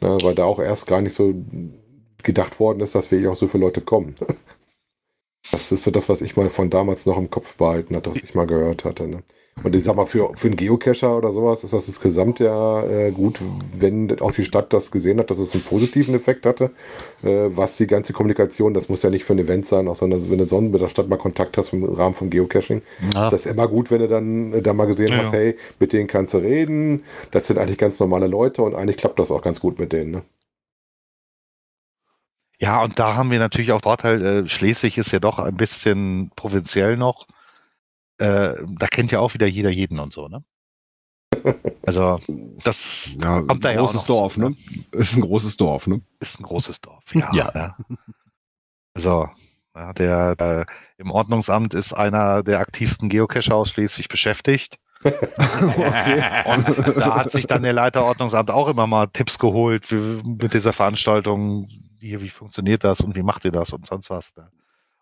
[0.00, 1.34] Na, weil da auch erst gar nicht so
[2.22, 4.14] gedacht worden ist, dass wirklich auch so viele Leute kommen.
[5.52, 8.22] Das ist so das, was ich mal von damals noch im Kopf behalten hatte, was
[8.22, 9.08] ich mal gehört hatte.
[9.08, 9.22] Ne?
[9.62, 13.10] Und ich sag mal, für, für einen Geocacher oder sowas ist das insgesamt ja äh,
[13.10, 13.40] gut,
[13.76, 16.70] wenn auch die Stadt das gesehen hat, dass es einen positiven Effekt hatte,
[17.22, 20.30] äh, was die ganze Kommunikation, das muss ja nicht für ein Event sein, auch sondern
[20.30, 22.82] wenn du sonst mit der Stadt mal Kontakt hast im Rahmen von Geocaching,
[23.14, 23.26] ja.
[23.26, 25.18] ist das immer gut, wenn du dann äh, da mal gesehen ja.
[25.18, 28.96] hast, hey, mit denen kannst du reden, das sind eigentlich ganz normale Leute und eigentlich
[28.96, 30.10] klappt das auch ganz gut mit denen.
[30.10, 30.22] Ne?
[32.58, 36.30] Ja, und da haben wir natürlich auch Vorteil, äh, Schleswig ist ja doch ein bisschen
[36.36, 37.26] provinziell noch.
[38.20, 40.44] Äh, da kennt ja auch wieder jeder jeden und so, ne?
[41.86, 42.20] Also,
[42.64, 44.56] das ja, kommt da ja großes Dorf, so, ne?
[44.92, 46.02] Ist ein großes Dorf, ne?
[46.18, 47.30] Ist ein großes Dorf, ja.
[47.32, 47.52] ja.
[47.54, 47.76] ja.
[48.94, 49.28] Also,
[49.74, 50.66] ja, der, der,
[50.98, 54.78] im Ordnungsamt ist einer der aktivsten Geocacher aus Schleswig beschäftigt.
[55.02, 56.44] okay.
[56.44, 60.52] Und da hat sich dann der Leiter Ordnungsamt auch immer mal Tipps geholt wie, mit
[60.52, 61.68] dieser Veranstaltung,
[62.00, 64.36] hier, wie funktioniert das und wie macht ihr das und sonst was.
[64.36, 64.50] Ne?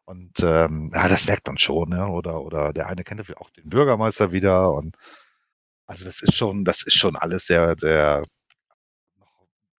[0.09, 2.09] Und ähm, ja, das merkt man schon, ne?
[2.09, 4.97] Oder, oder der eine kennt auch den Bürgermeister wieder und
[5.87, 8.25] also das ist schon, das ist schon alles sehr, sehr,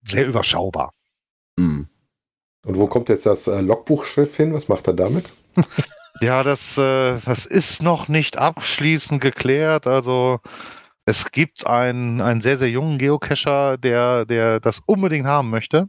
[0.05, 0.93] sehr überschaubar.
[1.55, 1.89] Mhm.
[2.63, 4.53] Und wo kommt jetzt das äh, Logbuchschiff hin?
[4.53, 5.33] Was macht er damit?
[6.21, 9.87] ja, das, äh, das ist noch nicht abschließend geklärt.
[9.87, 10.41] Also
[11.05, 15.87] es gibt einen, einen sehr, sehr jungen Geocacher, der, der das unbedingt haben möchte.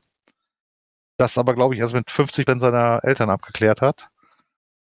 [1.19, 4.10] Das aber, glaube ich, erst mit 50 wenn seiner Eltern abgeklärt hat.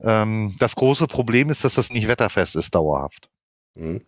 [0.00, 3.28] Ähm, das große Problem ist, dass das nicht wetterfest ist, dauerhaft.
[3.74, 4.02] Mhm.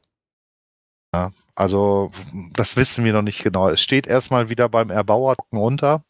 [1.15, 2.11] Ja, also,
[2.53, 3.69] das wissen wir noch nicht genau.
[3.69, 6.05] Es steht erstmal wieder beim Erbauer unter.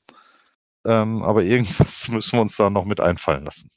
[0.86, 3.70] Ähm, aber irgendwas müssen wir uns da noch mit einfallen lassen.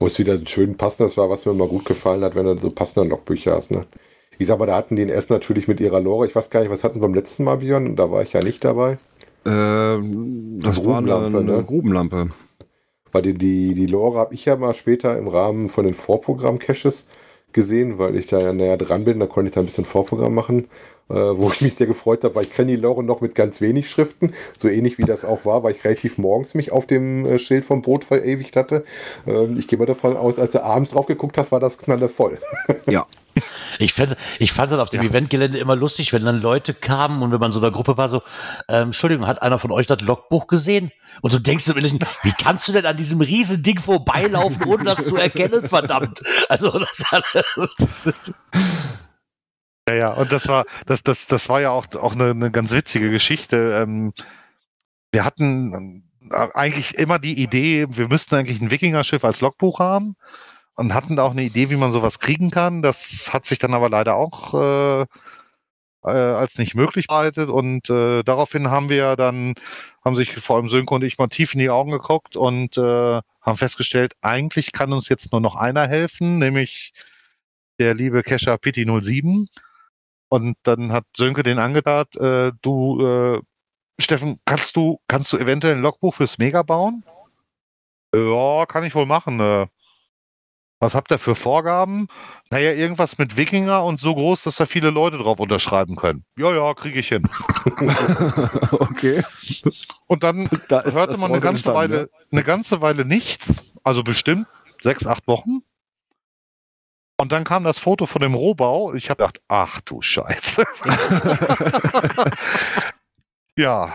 [0.00, 2.70] Wo es wieder schön passend war, was mir immer gut gefallen hat, wenn du so
[2.70, 3.70] passende Logbücher hast.
[3.70, 3.86] Ne?
[4.38, 6.26] Ich sag mal, da hatten die den erst natürlich mit ihrer Lore.
[6.26, 7.96] Ich weiß gar nicht, was hatten sie beim letzten Mal, Björn?
[7.96, 8.98] Da war ich ja nicht dabei.
[9.44, 11.64] Äh, das war eine, eine ne?
[11.64, 12.30] Grubenlampe.
[13.12, 17.06] Weil die, die, die Lore habe ich ja mal später im Rahmen von den Vorprogramm-Caches
[17.52, 19.20] gesehen, weil ich da ja näher dran bin.
[19.20, 20.68] Da konnte ich da ein bisschen Vorprogramm machen,
[21.08, 23.60] äh, wo ich mich sehr gefreut habe, weil ich kenne die Lore noch mit ganz
[23.60, 24.32] wenig Schriften.
[24.58, 27.64] So ähnlich wie das auch war, weil ich relativ morgens mich auf dem äh, Schild
[27.64, 28.84] vom Boot verewigt hatte.
[29.26, 32.38] Ähm, ich gehe mal davon aus, als du abends drauf geguckt hast, war das knallevoll.
[32.86, 33.06] Ja,
[33.78, 35.10] ich, fand, ich fand das auf dem ja.
[35.10, 38.08] Eventgelände immer lustig, wenn dann Leute kamen und wenn man so in der Gruppe war,
[38.08, 38.22] so,
[38.68, 40.92] ähm, Entschuldigung, hat einer von euch das Logbuch gesehen?
[41.20, 45.16] Und du denkst, wie kannst du denn an diesem riesen Ding vorbeilaufen, ohne das zu
[45.16, 46.20] erkennen, verdammt?
[46.48, 47.04] Also, das,
[49.88, 52.72] ja, ja, und das war, das, das, das war ja auch, auch eine, eine ganz
[52.72, 53.80] witzige Geschichte.
[53.82, 54.12] Ähm,
[55.12, 60.16] wir hatten äh, eigentlich immer die Idee, wir müssten eigentlich ein Wikinger-Schiff als Logbuch haben
[60.76, 62.82] und hatten da auch eine Idee, wie man sowas kriegen kann.
[62.82, 65.06] Das hat sich dann aber leider auch äh,
[66.04, 69.54] äh, als nicht möglich bereitet und äh, daraufhin haben wir dann,
[70.04, 73.20] haben sich vor allem Sönke und ich mal tief in die Augen geguckt und äh,
[73.40, 76.92] haben festgestellt, eigentlich kann uns jetzt nur noch einer helfen, nämlich
[77.78, 79.48] der liebe Kescher Pitti 07.
[80.28, 83.40] Und dann hat Sönke den angedacht, äh, du, äh,
[83.98, 87.04] Steffen, kannst du, kannst du eventuell ein Logbuch fürs Mega bauen?
[88.14, 89.40] Ja, kann ich wohl machen.
[89.40, 89.66] Äh,
[90.80, 92.06] was habt ihr für Vorgaben?
[92.50, 96.24] Naja, irgendwas mit Wikinger und so groß, dass da viele Leute drauf unterschreiben können.
[96.38, 97.28] Ja, ja, kriege ich hin.
[98.70, 99.24] okay.
[100.06, 102.18] Und dann da hörte man eine ganze Weile, ja?
[102.30, 103.62] eine ganze Weile nichts.
[103.82, 104.46] Also bestimmt
[104.80, 105.62] sechs, acht Wochen.
[107.20, 108.94] Und dann kam das Foto von dem Rohbau.
[108.94, 110.64] Ich habe gedacht, ach du Scheiße.
[113.56, 113.92] ja,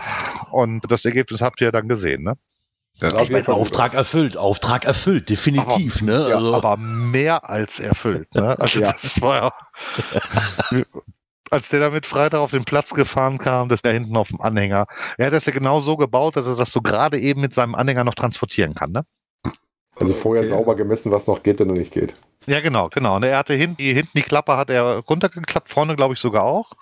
[0.50, 2.36] und das Ergebnis habt ihr dann gesehen, ne?
[3.00, 3.98] Ja, ich meine, Auftrag gut.
[3.98, 5.96] erfüllt, Auftrag erfüllt, definitiv.
[5.96, 6.24] Aber, ne?
[6.26, 6.50] Also.
[6.50, 8.32] Ja, aber mehr als erfüllt.
[8.34, 8.56] Ne?
[8.58, 8.92] Also ja.
[8.92, 10.84] das war ja,
[11.50, 14.86] als der damit Freitag auf den Platz gefahren kam, dass der hinten auf dem Anhänger,
[15.16, 17.74] er hat das ja genau so gebaut, dass er das so gerade eben mit seinem
[17.74, 18.92] Anhänger noch transportieren kann.
[18.92, 19.04] Ne?
[19.96, 20.50] Also vorher okay.
[20.50, 22.14] sauber gemessen, was noch geht und nicht geht.
[22.46, 23.16] Ja, genau, genau.
[23.16, 26.42] Und er hatte hinten die, hinten die Klappe hat er runtergeklappt, vorne glaube ich sogar
[26.42, 26.72] auch.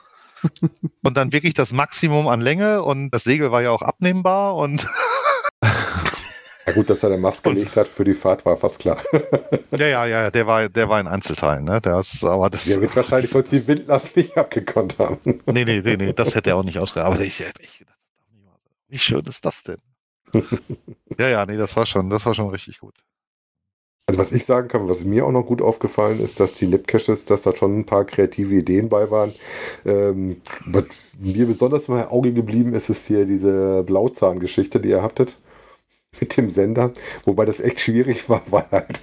[1.02, 4.88] und dann wirklich das Maximum an Länge und das Segel war ja auch abnehmbar und
[6.66, 9.02] Ja gut, dass er eine Maske gelegt hat für die Fahrt, war fast klar.
[9.72, 11.80] ja, ja, ja, der war, der war in Einzelteilen, ne?
[11.80, 15.18] Der, ist, aber das, der wird wahrscheinlich sonst die Windlast nicht abgekonnt haben.
[15.24, 17.12] nee, nee, nee, nee, das hätte er auch nicht ausgereicht.
[17.12, 17.38] Aber ich
[17.78, 17.98] gedacht,
[18.88, 19.78] wie schön ist das denn?
[21.18, 22.94] Ja, ja, nee, das war schon, das war schon richtig gut.
[24.06, 27.24] Also was ich sagen kann, was mir auch noch gut aufgefallen ist, dass die Lipcaches,
[27.24, 29.32] dass da schon ein paar kreative Ideen bei waren.
[29.84, 30.84] Ähm, was
[31.18, 35.36] mir besonders im Auge geblieben ist, ist hier diese Blauzahn-Geschichte, die ihr habtet
[36.20, 36.92] mit dem Sender,
[37.24, 39.00] wobei das echt schwierig war, weil halt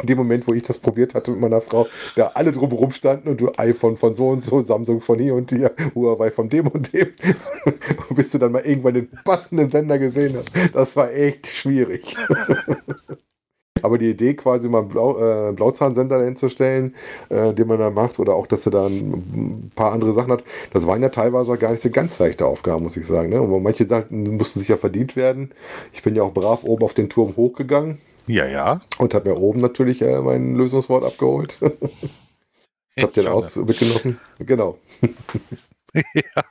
[0.00, 3.28] in dem Moment, wo ich das probiert hatte mit meiner Frau, da alle drumherum standen
[3.28, 6.68] und du iPhone von so und so, Samsung von hier und hier, Huawei von dem
[6.68, 7.12] und dem,
[8.10, 10.52] bis du dann mal irgendwann den passenden Sender gesehen hast.
[10.72, 12.16] Das war echt schwierig.
[13.84, 16.94] Aber die Idee, quasi mal einen Blau, äh, Blauzahnsender dahin zu stellen,
[17.28, 20.42] äh, den man da macht, oder auch, dass er da ein paar andere Sachen hat,
[20.72, 23.28] das waren ja teilweise auch gar nicht so ganz leichte Aufgaben, muss ich sagen.
[23.28, 23.42] Ne?
[23.42, 25.52] Und manche Sachen mussten sich ja verdient werden.
[25.92, 27.98] Ich bin ja auch brav oben auf den Turm hochgegangen.
[28.26, 28.80] Ja, ja.
[28.98, 31.58] Und habe mir oben natürlich äh, mein Lösungswort abgeholt.
[32.96, 34.18] ich habe den aus mitgenossen.
[34.38, 34.78] Genau.
[36.14, 36.42] ja,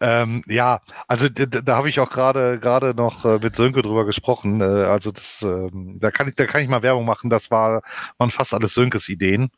[0.00, 4.06] ähm, ja, also da, da habe ich auch gerade gerade noch äh, mit Sönke drüber
[4.06, 4.60] gesprochen.
[4.60, 7.30] Äh, also das, ähm, da kann ich da kann ich mal Werbung machen.
[7.30, 7.82] Das war
[8.18, 9.50] waren fast alles Sönkes Ideen.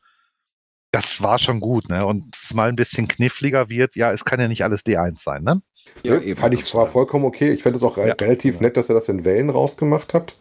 [0.90, 2.04] Das war schon gut, ne?
[2.04, 3.96] Und es mal ein bisschen kniffliger wird.
[3.96, 5.62] Ja, es kann ja nicht alles D1 sein, ne?
[6.02, 7.52] Ja, ja fand ich war vollkommen okay.
[7.52, 10.36] Ich fände es auch ja, relativ nett, dass ihr das in Wellen rausgemacht habt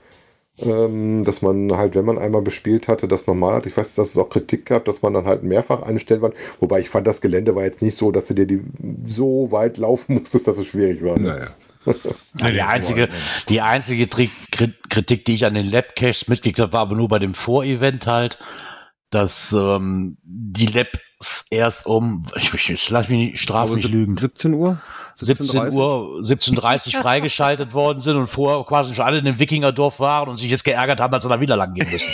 [0.62, 3.66] dass man halt, wenn man einmal bespielt hatte, das normal hat.
[3.66, 6.32] Ich weiß, dass es auch Kritik gab, dass man dann halt mehrfach einstellen war.
[6.60, 8.62] Wobei ich fand, das Gelände war jetzt nicht so, dass du dir die
[9.06, 11.18] so weit laufen musstest, dass es schwierig war.
[11.18, 11.48] Naja.
[12.52, 13.10] die einzige,
[13.50, 17.34] die einzige Kritik, die ich an den Lab-Caches mitgekriegt habe, war aber nur bei dem
[17.34, 18.38] Vorevent halt,
[19.12, 24.18] dass ähm, die Labs erst um, ich, ich, ich lass mich nicht straf mich lügen.
[24.18, 24.82] 17 Uhr?
[25.14, 30.00] 17 Uhr, 17.30 Uhr freigeschaltet worden sind und vorher quasi schon alle in dem Wikingerdorf
[30.00, 32.10] waren und sich jetzt geärgert haben, als sie da wieder lang gehen müssen.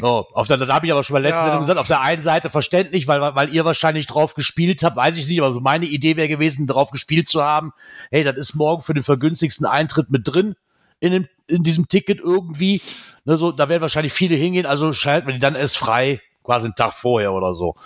[0.00, 1.58] So, auf der, da habe ich aber schon mal letzte ja.
[1.58, 5.28] gesagt, auf der einen Seite verständlich, weil, weil ihr wahrscheinlich drauf gespielt habt, weiß ich
[5.28, 7.72] nicht, aber meine Idee wäre gewesen, drauf gespielt zu haben,
[8.10, 10.54] hey, das ist morgen für den vergünstigsten Eintritt mit drin
[11.00, 12.80] in, dem, in diesem Ticket irgendwie.
[13.24, 16.66] Ne, so, da werden wahrscheinlich viele hingehen, also schalten wir die dann erst frei, quasi
[16.66, 17.76] einen Tag vorher oder so.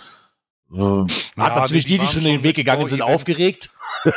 [0.73, 3.69] Äh, hat ja, natürlich die, die, die schon den Weg gegangen sind, aufgeregt.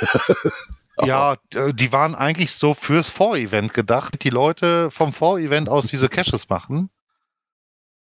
[1.02, 6.48] Ja, die waren eigentlich so fürs Vorevent gedacht, die Leute vom Vorevent aus diese Caches
[6.48, 6.90] machen.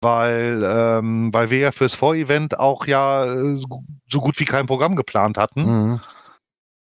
[0.01, 3.61] Weil, ähm, weil wir ja fürs Vorevent auch ja äh,
[4.07, 5.65] so gut wie kein Programm geplant hatten.
[5.65, 6.01] Mhm.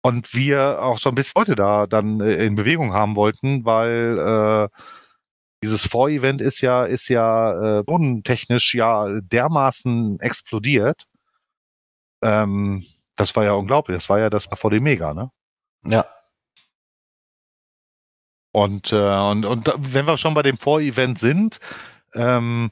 [0.05, 4.19] Und wir auch so ein bisschen Leute da dann äh, in Bewegung haben wollten, weil
[4.19, 4.79] äh,
[5.63, 11.05] dieses Vorevent ist ja, ist ja äh, bodentechnisch ja dermaßen explodiert.
[12.21, 12.85] Ähm,
[13.15, 13.95] das war ja unglaublich.
[13.95, 15.31] Das war ja das vor dem Mega, ne?
[15.85, 16.05] Ja.
[18.51, 21.59] Und, äh, und, und wenn wir schon bei dem Vorevent sind,
[22.13, 22.71] ähm,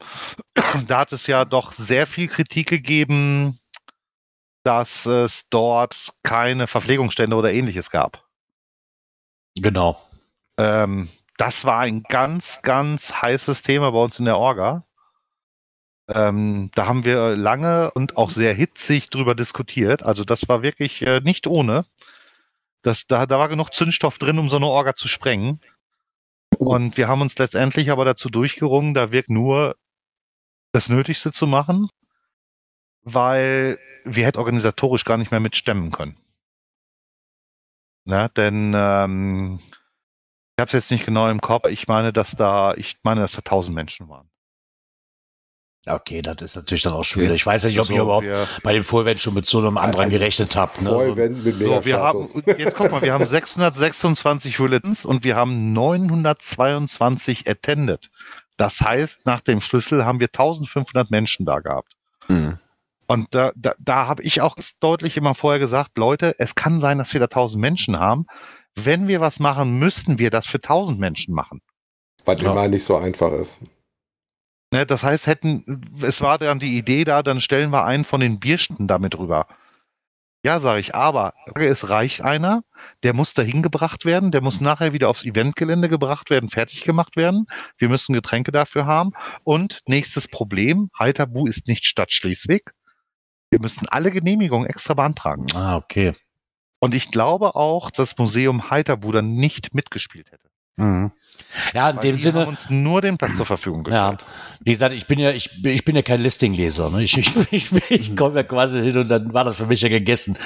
[0.88, 3.61] da hat es ja doch sehr viel Kritik gegeben,
[4.64, 8.26] dass es dort keine Verpflegungsstände oder ähnliches gab.
[9.56, 10.02] Genau.
[10.58, 14.86] Ähm, das war ein ganz, ganz heißes Thema bei uns in der Orga.
[16.08, 20.04] Ähm, da haben wir lange und auch sehr hitzig drüber diskutiert.
[20.04, 21.86] Also das war wirklich äh, nicht ohne.
[22.82, 25.62] Das, da, da war genug Zündstoff drin, um so eine Orga zu sprengen.
[26.58, 29.78] Und wir haben uns letztendlich aber dazu durchgerungen, da wirkt nur
[30.74, 31.90] das Nötigste zu machen,
[33.04, 36.18] weil wir hätten organisatorisch gar nicht mehr mitstemmen können.
[38.04, 39.60] Na, denn ähm,
[40.58, 41.68] ich habe es jetzt nicht genau im Kopf.
[41.68, 44.32] Ich meine, dass da, ich meine, dass da tausend Menschen waren.
[45.88, 47.38] Okay, das ist natürlich dann auch schwierig.
[47.38, 49.58] Ich weiß ja nicht, ob so, ihr überhaupt wir, bei dem Vorevent schon mit so
[49.58, 50.80] einem anderen gerechnet habt.
[50.80, 51.16] Ne?
[51.16, 57.50] Mit so, wir haben, jetzt guck mal, wir haben 626 Bulletins und wir haben 922
[57.50, 58.12] attended.
[58.58, 61.96] Das heißt, nach dem Schlüssel haben wir 1500 Menschen da gehabt.
[62.28, 62.60] Mhm.
[63.08, 66.98] Und da, da, da habe ich auch deutlich immer vorher gesagt, Leute, es kann sein,
[66.98, 68.26] dass wir da 1000 Menschen haben.
[68.76, 71.62] Wenn wir was machen, müssten wir das für 1000 Menschen machen.
[72.26, 72.52] Was ja.
[72.52, 73.58] immer nicht so einfach ist.
[74.74, 78.22] Ne, das heißt, hätten, es war dann die Idee da, dann stellen wir einen von
[78.22, 79.48] den Biersten damit rüber.
[80.44, 82.64] Ja, sage ich, aber es reicht einer,
[83.04, 87.16] der muss dahin gebracht werden, der muss nachher wieder aufs Eventgelände gebracht werden, fertig gemacht
[87.16, 87.46] werden.
[87.78, 89.12] Wir müssen Getränke dafür haben.
[89.44, 92.72] Und nächstes Problem, Heiterbu ist nicht Stadt Schleswig.
[93.52, 95.46] Wir müssen alle Genehmigungen extra beantragen.
[95.54, 96.16] Ah, okay.
[96.80, 100.50] Und ich glaube auch, dass das Museum Heiterbu dann nicht mitgespielt hätte.
[100.78, 101.12] Mhm.
[101.74, 102.40] Ja, in Weil dem Sinne.
[102.40, 104.22] haben uns nur den Platz zur Verfügung gestellt.
[104.22, 104.28] Ja,
[104.62, 106.90] wie gesagt, ich bin ja, ich, ich bin ja kein Listingleser.
[106.90, 107.04] Ne?
[107.04, 107.18] Ich,
[107.52, 110.38] ich, ich, ich komme ja quasi hin und dann war das für mich ja gegessen.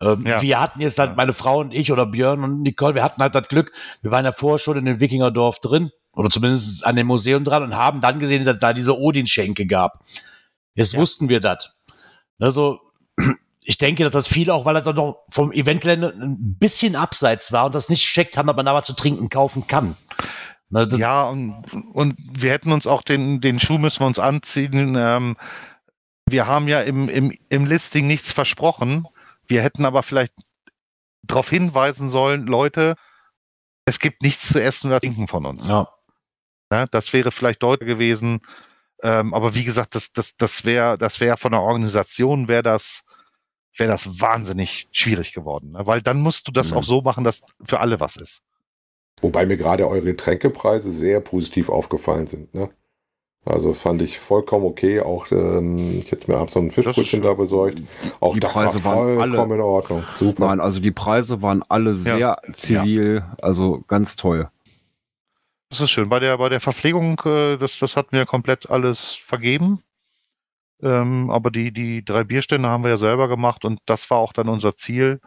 [0.00, 0.40] Ähm, ja.
[0.40, 3.34] Wir hatten jetzt halt, meine Frau und ich oder Björn und Nicole, wir hatten halt
[3.34, 3.72] das Glück,
[4.02, 7.64] wir waren ja vorher schon in dem Wikingerdorf drin oder zumindest an dem Museum dran
[7.64, 10.04] und haben dann gesehen, dass da diese Odin-Schenke gab.
[10.74, 11.00] Jetzt ja.
[11.00, 11.70] wussten wir das.
[12.38, 12.80] Also,
[13.64, 17.52] ich denke, dass das viel auch, weil er dann noch vom Eventgelände ein bisschen abseits
[17.52, 19.96] war und das nicht checkt haben, ob man da was zu trinken kaufen kann.
[20.72, 24.96] Also, ja, und, und wir hätten uns auch den, den Schuh müssen wir uns anziehen.
[24.98, 25.36] Ähm,
[26.28, 29.06] wir haben ja im, im, im Listing nichts versprochen.
[29.46, 30.32] Wir hätten aber vielleicht
[31.22, 32.94] darauf hinweisen sollen, Leute,
[33.84, 35.68] es gibt nichts zu essen oder trinken von uns.
[35.68, 35.88] Ja.
[36.70, 36.86] Ne?
[36.90, 38.40] Das wäre vielleicht deutlich gewesen.
[39.02, 43.02] Ähm, aber wie gesagt, das, das, das wäre das wär von der Organisation, wäre das,
[43.76, 45.72] wäre das wahnsinnig schwierig geworden.
[45.72, 45.80] Ne?
[45.86, 46.76] Weil dann musst du das Mhm.
[46.78, 48.40] auch so machen, dass für alle was ist.
[49.20, 52.54] Wobei mir gerade eure Getränkepreise sehr positiv aufgefallen sind.
[52.54, 52.70] Ne?
[53.44, 55.00] Also fand ich vollkommen okay.
[55.00, 57.80] Auch ähm, ich hätte mir abends so ein Fischbrötchen da besorgt.
[58.20, 60.04] Auch die das Preise war waren vollkommen alle- in Ordnung.
[60.18, 60.46] Super.
[60.46, 64.48] Nein, also die Preise waren alle sehr zivil, also ganz toll.
[65.72, 66.10] Das ist schön.
[66.10, 69.82] Bei der, bei der Verpflegung, äh, das, das hatten wir komplett alles vergeben.
[70.82, 74.34] Ähm, aber die, die drei Bierstände haben wir ja selber gemacht und das war auch
[74.34, 75.22] dann unser Ziel,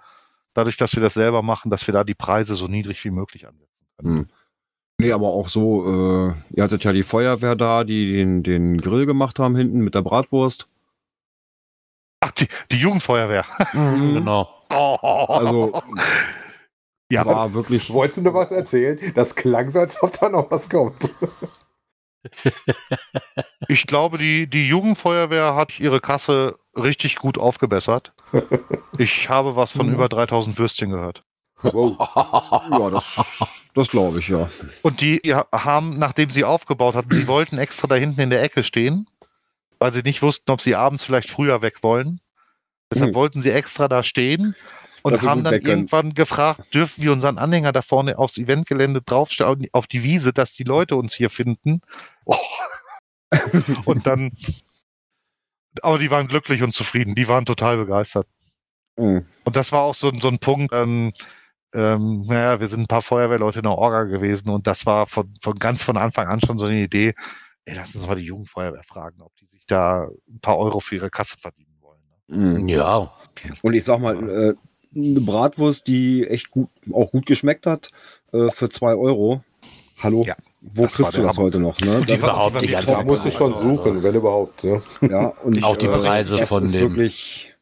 [0.53, 3.47] dadurch, dass wir das selber machen, dass wir da die Preise so niedrig wie möglich
[3.47, 4.17] ansetzen können.
[4.17, 4.27] Hm.
[4.99, 9.07] Nee, aber auch so, äh, ihr hattet ja die Feuerwehr da, die den, den Grill
[9.07, 10.67] gemacht haben hinten mit der Bratwurst.
[12.19, 13.45] Ach, die, die Jugendfeuerwehr.
[13.73, 14.13] Mhm.
[14.13, 14.47] Genau.
[14.69, 15.81] Also
[17.11, 17.89] ja, war wirklich.
[17.91, 18.99] Wolltest du noch was erzählen?
[19.15, 21.11] Das klang so, als ob da noch was kommt.
[23.67, 28.13] ich glaube, die, die Jugendfeuerwehr hat ihre Kasse richtig gut aufgebessert.
[28.97, 29.93] Ich habe was von Mhm.
[29.93, 31.23] über 3000 Würstchen gehört.
[31.61, 31.97] Wow.
[32.69, 34.49] Ja, das, das glaube ich, ja.
[34.81, 35.19] Und die
[35.51, 39.07] haben, nachdem sie aufgebaut hatten, sie wollten extra da hinten in der Ecke stehen,
[39.79, 42.19] weil sie nicht wussten, ob sie abends vielleicht früher weg wollen.
[42.91, 43.15] Deshalb Hm.
[43.15, 44.55] wollten sie extra da stehen
[45.05, 49.85] und haben dann irgendwann gefragt, dürfen wir unseren Anhänger da vorne aufs Eventgelände draufstellen, auf
[49.85, 51.81] die Wiese, dass die Leute uns hier finden.
[52.25, 52.35] Oh.
[53.85, 54.31] und dann,
[55.83, 58.27] aber die waren glücklich und zufrieden, die waren total begeistert.
[58.97, 59.27] Mhm.
[59.43, 61.13] Und das war auch so, so ein Punkt, ähm,
[61.75, 65.31] ähm, naja, wir sind ein paar Feuerwehrleute in der Orga gewesen und das war von,
[65.39, 67.13] von ganz von Anfang an schon so eine Idee,
[67.65, 70.95] ey, lass uns mal die Jugendfeuerwehr fragen, ob die sich da ein paar Euro für
[70.95, 72.01] ihre Kasse verdienen wollen.
[72.27, 72.59] ne?
[72.59, 72.67] Mhm.
[72.69, 73.13] Ja.
[73.61, 74.55] Und ich sag mal, äh,
[74.95, 77.89] eine Bratwurst, die echt gut, auch gut geschmeckt hat,
[78.33, 79.43] äh, für zwei Euro.
[80.01, 80.23] Hallo?
[80.25, 81.45] Ja, Wo kriegst du das Hammer.
[81.47, 81.79] heute noch?
[81.79, 82.01] Ne?
[82.01, 84.63] Die Das überhaupt nicht die als Da musst du schon Also- suchen, wenn überhaupt.
[84.63, 84.81] Ne?
[85.01, 87.53] Ja, und Auch die äh, Preise das von dem- wirklich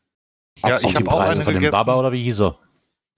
[0.64, 1.72] Ja, ich habe auch Preise eine von dem.
[1.72, 2.58] Baba oder wie hieß er?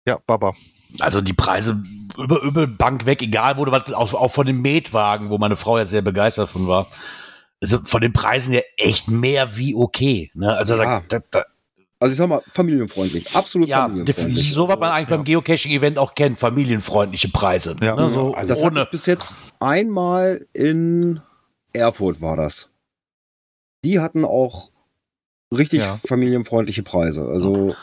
[0.07, 0.53] Ja, Baba.
[0.99, 1.81] Also die Preise
[2.17, 5.55] über, über Bank weg, egal wo du was, auch, auch von dem Metwagen, wo meine
[5.55, 6.87] Frau ja sehr begeistert von war.
[7.61, 10.29] Also von den Preisen ja echt mehr wie okay.
[10.33, 10.53] Ne?
[10.55, 11.01] Also Ja.
[11.07, 11.45] da, da, da,
[11.99, 13.33] Also ich sag mal, familienfreundlich.
[13.35, 14.53] Absolut ja, familienfreundlich.
[14.53, 15.15] so was man eigentlich Ja.
[15.15, 17.75] beim Geocaching-Event auch kennt, familienfreundliche Preise.
[17.81, 17.95] Ja.
[17.95, 18.09] Ne?
[18.09, 18.83] So Also das hatte ohne.
[18.83, 21.21] ich bis jetzt einmal in
[21.73, 22.69] Erfurt war das.
[23.85, 24.71] Die hatten auch
[25.55, 25.99] richtig Ja.
[26.05, 27.27] familienfreundliche Preise.
[27.27, 27.75] Also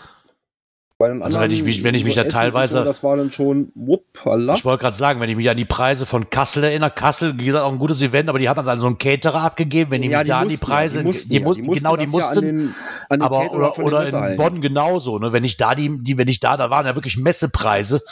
[1.22, 3.32] Also wenn ich mich- wenn ich mich da Essen und teilweise- so, das war dann
[3.32, 4.54] schon wuppala.
[4.54, 7.44] Ich wollte gerade sagen, wenn ich mich an die Preise von Kassel erinnere, Kassel, wie
[7.46, 10.10] gesagt, auch ein gutes Event, aber die hat dann so einen Caterer abgegeben, wenn ich
[10.10, 11.96] mich da an die mussten Preise, ja, die mussten, die ja, muss- die mussten genau,
[11.96, 12.74] die ja mussten, an den,
[13.08, 14.36] an den aber oder, von den oder in Messehallen.
[14.36, 15.32] Bonn genauso, ne?
[15.32, 18.02] Wenn ich da die, die, wenn ich da, da waren ja wirklich Messepreise.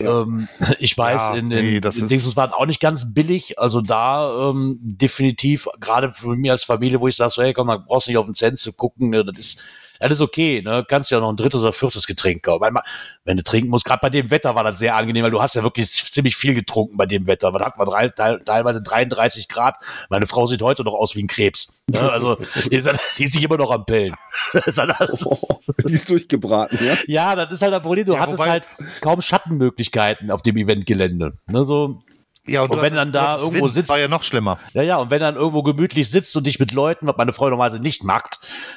[0.00, 0.22] Ja.
[0.22, 0.48] Ähm,
[0.78, 3.58] ich weiß, Ja, in, nee, in, das in ist- Dingsens waren auch nicht ganz billig.
[3.58, 7.66] Also da ähm, definitiv, gerade für mich als Familie, wo ich sage, so, hey, komm,
[7.66, 9.24] man brauchst nicht auf den Cent zu gucken, ne?
[9.24, 9.62] das ist
[10.08, 10.84] das ist okay, ne?
[10.88, 12.60] Kannst ja noch ein drittes oder viertes Getränk kaufen.
[12.60, 12.82] Weil man,
[13.24, 15.54] wenn du trinken musst, gerade bei dem Wetter war das sehr angenehm, weil du hast
[15.54, 17.50] ja wirklich ziemlich viel getrunken bei dem Wetter.
[17.50, 19.76] Man hat mal drei, teil, teilweise 33 Grad.
[20.10, 21.84] Meine Frau sieht heute noch aus wie ein Krebs.
[21.90, 22.00] Ne?
[22.00, 22.36] Also
[22.70, 22.88] die ist,
[23.18, 24.14] die ist sich immer noch am Pellen.
[24.54, 26.96] Das ist halt alles- Die ist durchgebraten, ja.
[27.06, 28.06] ja, das ist halt das Problem.
[28.06, 28.64] Du Ja, hattest wobei- halt
[29.00, 31.34] kaum Schattenmöglichkeiten auf dem Eventgelände.
[31.46, 32.02] Ne, so,
[32.44, 34.58] Ja, Und du wenn dann da irgendwo Wind sitzt- war ja noch schlimmer.
[34.72, 37.48] ja, ja, und wenn dann irgendwo gemütlich sitzt und dich mit Leuten, was meine Frau
[37.48, 38.30] normalerweise nicht mag,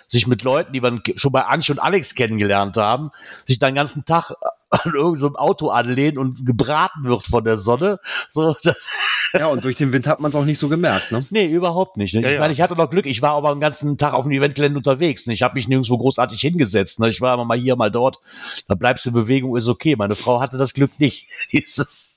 [0.08, 3.10] sich mit Leuten, die wir schon bei Ansch und Alex kennengelernt haben,
[3.48, 4.32] sich dann den ganzen Tag
[4.70, 8.00] an irgendeinem so einem Auto anlehnen und gebraten wird von der Sonne.
[8.30, 8.88] So, das,
[9.34, 11.26] Ja, und durch den Wind hat man es auch nicht so gemerkt, ne?
[11.32, 12.14] nee, überhaupt nicht.
[12.14, 12.22] Ne?
[12.22, 12.40] Ja, ich ja.
[12.42, 13.08] meine, ich hatte noch Glück.
[13.08, 15.26] Ich war aber den ganzen Tag auf dem Eventgelände unterwegs.
[15.26, 15.34] Ne?
[15.34, 17.00] Ich habe mich nirgendwo großartig hingesetzt.
[17.00, 17.10] Ne?
[17.10, 18.20] Ich war immer mal hier, mal dort.
[18.68, 19.96] Da bleibst du in Bewegung, ist okay.
[19.96, 21.28] Meine Frau hatte das Glück nicht.
[21.52, 22.15] Dieses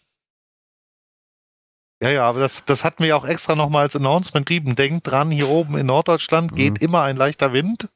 [2.03, 4.77] Ja, ja, aber das, das hatten wir ja auch extra nochmal als Announcement gegeben.
[4.77, 6.85] Denkt dran, hier oben in Norddeutschland geht Mhm.
[6.87, 7.89] immer ein leichter Wind.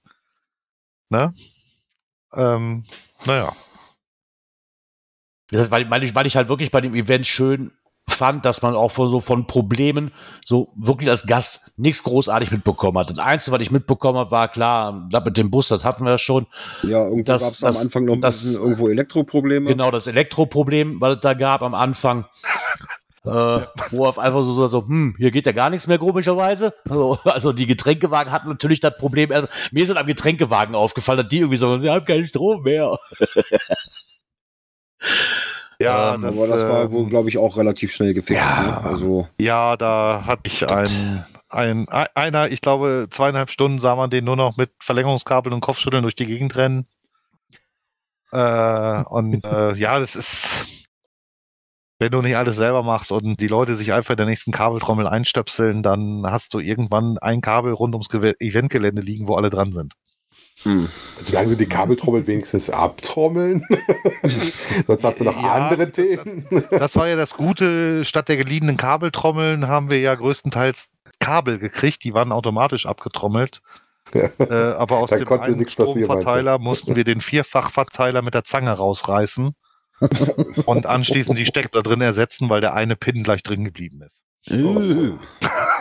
[1.08, 1.32] Ne?
[2.34, 2.84] Ähm,
[3.26, 3.52] naja.
[5.50, 7.70] Das heißt, weil, weil, ich, weil ich halt wirklich bei dem Event schön
[8.08, 10.10] fand, dass man auch von so von Problemen
[10.42, 13.10] so wirklich als Gast nichts großartig mitbekommen hat.
[13.10, 16.10] Das Einzige, was ich mitbekommen habe, war klar, das mit dem Bus, das hatten wir
[16.12, 16.46] ja schon.
[16.82, 19.70] Ja, irgendwo Das- gab es am das- Anfang noch ein das- bisschen irgendwo Elektroprobleme.
[19.70, 22.24] Genau, das Elektroproblem, was es da gab am Anfang.
[23.24, 23.60] Äh,
[23.90, 26.74] wo auf einfach so, so, so, hm, hier geht ja gar nichts mehr, komischerweise.
[26.88, 29.30] Also, also die Getränkewagen hatten natürlich das Problem.
[29.30, 32.62] Also, mir ist es am Getränkewagen aufgefallen, dass die irgendwie so, wir haben keinen Strom
[32.62, 32.98] mehr.
[35.80, 38.42] Ja, Ähm, das, aber das war ähm, wohl, glaube ich, auch relativ schnell gefixt.
[38.42, 38.62] ja.
[38.62, 38.84] Ne?
[38.84, 44.10] Also, Ja, da hatte ich ein, ein, ein, einer, ich glaube, zweieinhalb Stunden sah man
[44.10, 46.86] den nur noch mit Verlängerungskabeln und Kopfschütteln durch die Gegend rennen.
[48.32, 50.66] Äh, und äh, ja, das ist.
[52.02, 55.06] Wenn du nicht alles selber machst und die Leute sich einfach in der nächsten Kabeltrommel
[55.06, 59.70] einstöpseln, dann hast du irgendwann ein Kabel rund ums Gew- Eventgelände liegen, wo alle dran
[59.70, 59.94] sind.
[60.64, 60.88] Hm.
[61.24, 63.64] Solange sie die Kabeltrommel wenigstens abtrommeln.
[64.86, 66.44] Sonst hast du noch Ja, andere Themen.
[66.70, 70.88] Das war ja das Gute, statt der geliehenen Kabeltrommeln haben wir ja größtenteils
[71.20, 73.60] Kabel gekriegt, die waren automatisch abgetrommelt.
[74.12, 79.54] Äh, aber aus Da dem einen Stromverteiler mussten wir den Vierfachverteiler mit der Zange rausreißen
[80.66, 84.22] und anschließend die Stecker drin ersetzen, weil der eine Pin gleich drin geblieben ist.
[84.50, 85.18] Uh.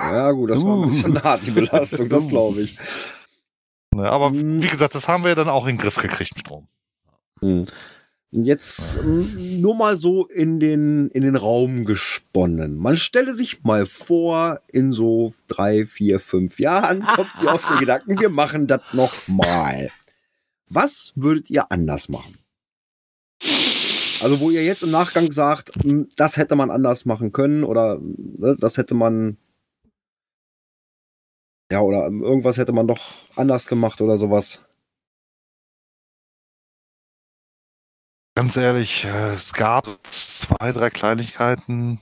[0.02, 2.78] Ja, gut, das war ein bisschen hart, die Belastung, das glaube ich.
[3.94, 4.62] Ne, aber Mhm.
[4.62, 6.68] wie gesagt, das haben wir dann auch in den Griff gekriegt, den Strom.
[7.42, 7.66] Hm.
[8.34, 12.78] Jetzt ähm, nur mal so in den, in den Raum gesponnen.
[12.78, 17.80] Man stelle sich mal vor, in so drei, vier, fünf Jahren kommt ihr auf den
[17.80, 19.90] Gedanken, wir machen das noch mal.
[20.70, 22.38] Was würdet ihr anders machen?
[24.22, 27.98] Also, wo ihr jetzt im Nachgang sagt, hm, das hätte man anders machen können oder
[28.00, 29.38] ne, das hätte man.
[31.72, 33.00] Ja, oder irgendwas hätte man doch
[33.36, 34.62] anders gemacht oder sowas.
[38.36, 42.00] Ganz ehrlich, äh, es gab zwei, drei Kleinigkeiten,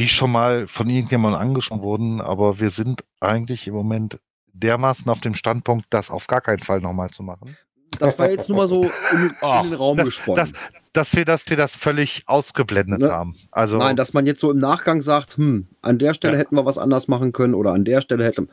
[0.00, 5.20] die schon mal von irgendjemandem angesprochen wurden, aber wir sind eigentlich im Moment dermaßen auf
[5.20, 7.56] dem Standpunkt, das auf gar keinen Fall nochmal zu machen.
[7.98, 10.36] Das war jetzt nur mal so in, Ach, in den Raum das- gesponnen.
[10.36, 10.52] das-
[10.94, 13.12] Dass wir das, wir das völlig ausgeblendet Ne?
[13.12, 13.36] haben.
[13.52, 16.38] Also Nein, dass man jetzt so im Nachgang sagt, hm, an der Stelle Ja.
[16.40, 18.48] hätten wir was anders machen können oder an der Stelle hätte.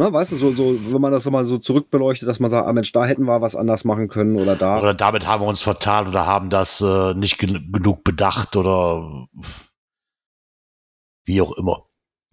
[0.00, 2.72] Na, weißt du, so, so, wenn man das mal so zurückbeleuchtet, dass man sagt, ah
[2.72, 4.78] Mensch, da hätten wir was anders machen können oder da.
[4.78, 9.26] Oder damit haben wir uns vertan oder haben das äh, nicht gen genug bedacht oder
[11.26, 11.84] wie auch immer.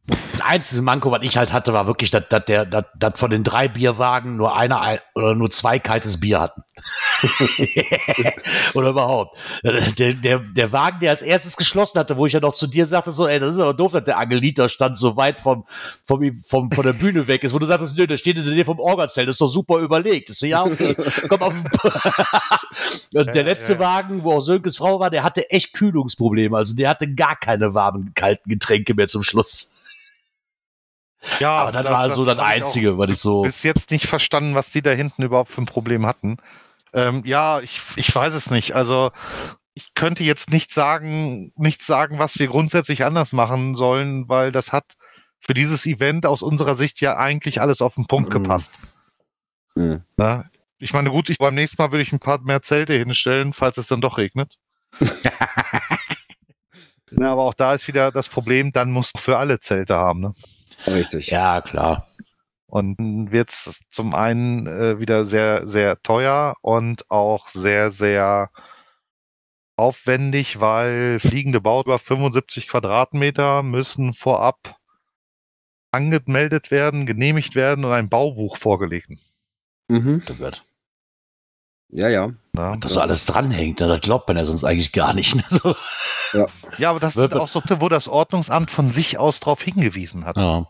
[0.07, 3.31] Das einzige Manko, was ich halt hatte, war wirklich, dass, dass, der, dass, dass von
[3.31, 6.63] den drei Bierwagen nur einer ein, oder nur zwei kaltes Bier hatten.
[8.75, 9.37] oder überhaupt.
[9.63, 12.85] Der, der, der Wagen, der als erstes geschlossen hatte, wo ich ja noch zu dir
[12.85, 15.65] sagte, so, ey, das ist aber doof, dass der Angeliter stand so weit vom,
[16.05, 18.53] vom, vom, von der Bühne weg ist, wo du sagtest, nö, der steht in der
[18.53, 20.29] Nähe vom Organzelt, das ist doch super überlegt.
[20.29, 20.95] Ich so, ja, okay,
[21.29, 21.53] komm auf
[23.13, 23.79] Und der Ja, letzte ja.
[23.79, 26.55] Wagen, wo auch Sönkes Frau war, der hatte echt Kühlungsprobleme.
[26.55, 29.74] Also der hatte gar keine warmen, kalten Getränke mehr zum Schluss.
[31.39, 33.41] Ja, Aber das war so das auch Einzige, was ich so.
[33.41, 36.37] bis jetzt nicht verstanden, was die da hinten überhaupt für ein Problem hatten.
[36.93, 38.73] Ähm, ja, ich, ich weiß es nicht.
[38.75, 39.11] Also
[39.73, 44.71] ich könnte jetzt nicht sagen, nicht sagen, was wir grundsätzlich anders machen sollen, weil das
[44.71, 44.93] hat
[45.39, 48.33] für dieses Event aus unserer Sicht ja eigentlich alles auf den Punkt Mhm.
[48.43, 48.71] gepasst.
[49.75, 50.01] Hm.
[50.17, 50.49] Ne?
[50.79, 53.77] Ich meine, gut, ich, beim nächsten Mal würde ich ein paar mehr Zelte hinstellen, falls
[53.77, 54.57] es dann doch regnet.
[57.11, 60.19] Na, aber auch da ist wieder das Problem, dann musst du für alle Zelte haben.
[60.21, 60.33] Ne?
[60.87, 61.27] Richtig.
[61.27, 62.07] Ja, klar.
[62.67, 68.49] Und dann wird's zum einen äh, wieder sehr, sehr teuer und auch sehr, sehr
[69.77, 74.75] aufwendig, weil fliegende Bau über 75 Quadratmeter müssen vorab
[75.91, 79.09] angemeldet werden, genehmigt werden und ein Baubuch vorgelegt.
[79.87, 80.23] Mhm.
[80.25, 80.65] Das wird.
[81.89, 82.27] Ja, ja.
[82.53, 82.77] Ne?
[82.79, 83.87] Dass so alles dranhängt, ne?
[83.87, 85.35] das glaubt man ja sonst eigentlich gar nicht.
[85.35, 85.43] Ne?
[85.49, 85.75] So.
[86.77, 90.25] Ja, aber das Wird- ist auch so, wo das Ordnungsamt von sich aus darauf hingewiesen
[90.25, 90.37] hat.
[90.37, 90.65] Ja.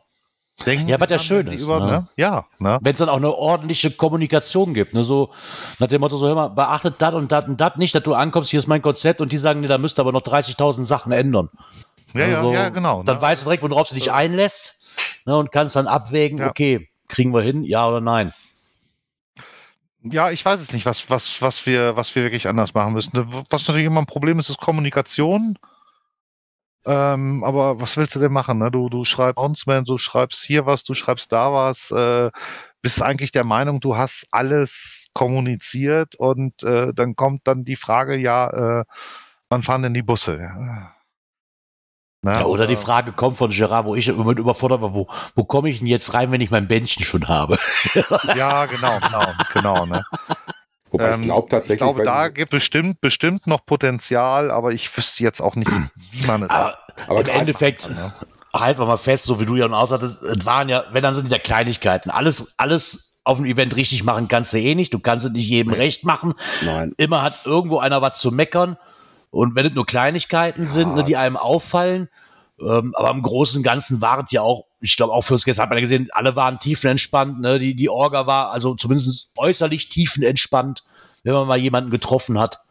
[0.66, 1.86] Denken Ja, was ja schön ist, Über, ne?
[1.86, 2.08] ne?
[2.16, 2.78] Ja, ne?
[2.82, 5.04] Wenn es dann auch eine ordentliche Kommunikation gibt, ne?
[5.04, 5.32] so
[5.80, 8.14] nach dem Motto, so hör mal, beachtet das und das und das nicht, dass du
[8.14, 10.84] ankommst, hier ist mein Konzept und die sagen, nee, da müsst ihr aber noch 30.000
[10.86, 11.50] Sachen ändern.
[12.14, 13.04] Ja, ja, Also, ja, genau.
[13.04, 13.22] Dann ne?
[13.22, 14.76] weißt du direkt, worauf du dich einlässt
[15.26, 15.36] ne?
[15.36, 16.50] und kannst dann abwägen, Ja.
[16.50, 18.34] okay, kriegen wir hin, ja oder nein.
[20.12, 23.12] Ja, ich weiß es nicht, was, was, was, wir, was wir wirklich anders machen müssen.
[23.50, 25.58] Was natürlich immer ein Problem ist, ist Kommunikation.
[26.86, 28.60] Ähm, aber was willst du denn machen?
[28.60, 28.70] Ne?
[28.70, 32.30] Du, du schreibst Announcement, du schreibst hier was, du schreibst da was, äh,
[32.84, 38.16] bist eigentlich der Meinung, du hast alles kommuniziert und äh, dann kommt dann die Frage,
[38.16, 38.86] ja, äh,
[39.50, 40.38] wann fahren denn die Busse?
[40.40, 40.95] Ja.
[42.26, 42.32] Ne?
[42.32, 45.44] Ja, oder die Frage kommt von Gerard, wo ich im Moment überfordert war, wo, wo
[45.44, 47.60] komme ich denn jetzt rein, wenn ich mein Bändchen schon habe?
[48.36, 49.86] Ja, genau, genau, genau.
[49.86, 50.04] Ne?
[50.90, 54.96] Wobei Ähm, ich glaube tatsächlich, ich glaube, da gibt bestimmt, bestimmt noch Potenzial, aber ich
[54.98, 55.70] wüsste jetzt auch nicht,
[56.12, 58.12] wie man es Aber aber im Endeffekt, ne?
[58.56, 61.14] halten wir mal fest, so wie du ja auch sagtest, es waren ja, wenn dann
[61.14, 62.10] sind es ja Kleinigkeiten.
[62.10, 64.94] Alles, alles auf dem Event richtig machen kannst du eh nicht.
[64.94, 66.34] Du kannst es nicht jedem recht machen.
[66.64, 66.94] Nein.
[66.98, 68.78] Immer hat irgendwo einer was zu meckern.
[69.36, 72.08] Und wenn es nur Kleinigkeiten sind, ne, die einem auffallen,
[72.58, 75.62] ähm, aber im Großen und Ganzen war es ja auch, ich glaube auch fürs Gäste
[75.62, 77.60] hat man ja gesehen, alle waren tiefenentspannt, ne?
[77.60, 80.86] die, die Orga war also zumindest äußerlich tiefenentspannt,
[81.24, 82.62] wenn man mal jemanden getroffen hat.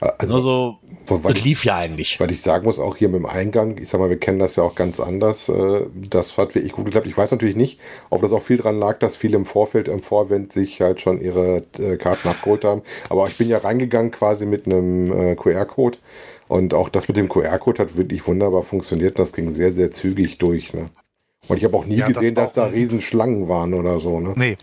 [0.00, 0.78] Also, also
[1.22, 2.20] das lief ja eigentlich.
[2.20, 4.56] Weil ich sagen muss, auch hier mit dem Eingang, ich sag mal, wir kennen das
[4.56, 5.48] ja auch ganz anders.
[5.48, 7.06] Äh, das hat wirklich gut geklappt.
[7.06, 7.80] Ich weiß natürlich nicht,
[8.10, 11.20] ob das auch viel dran lag, dass viele im Vorfeld, im Vorwend sich halt schon
[11.20, 12.82] ihre äh, Karten abgeholt haben.
[13.08, 15.98] Aber ich bin ja reingegangen quasi mit einem äh, QR-Code.
[16.46, 19.18] Und auch das mit dem QR-Code hat wirklich wunderbar funktioniert.
[19.18, 20.72] Das ging sehr, sehr zügig durch.
[20.72, 20.86] Ne?
[21.48, 24.20] Und ich habe auch nie ja, gesehen, das dass da Riesenschlangen waren oder so.
[24.20, 24.34] Ne?
[24.36, 24.56] Nee,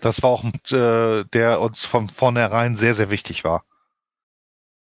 [0.00, 3.64] das war auch, äh, der uns von vornherein sehr, sehr wichtig war.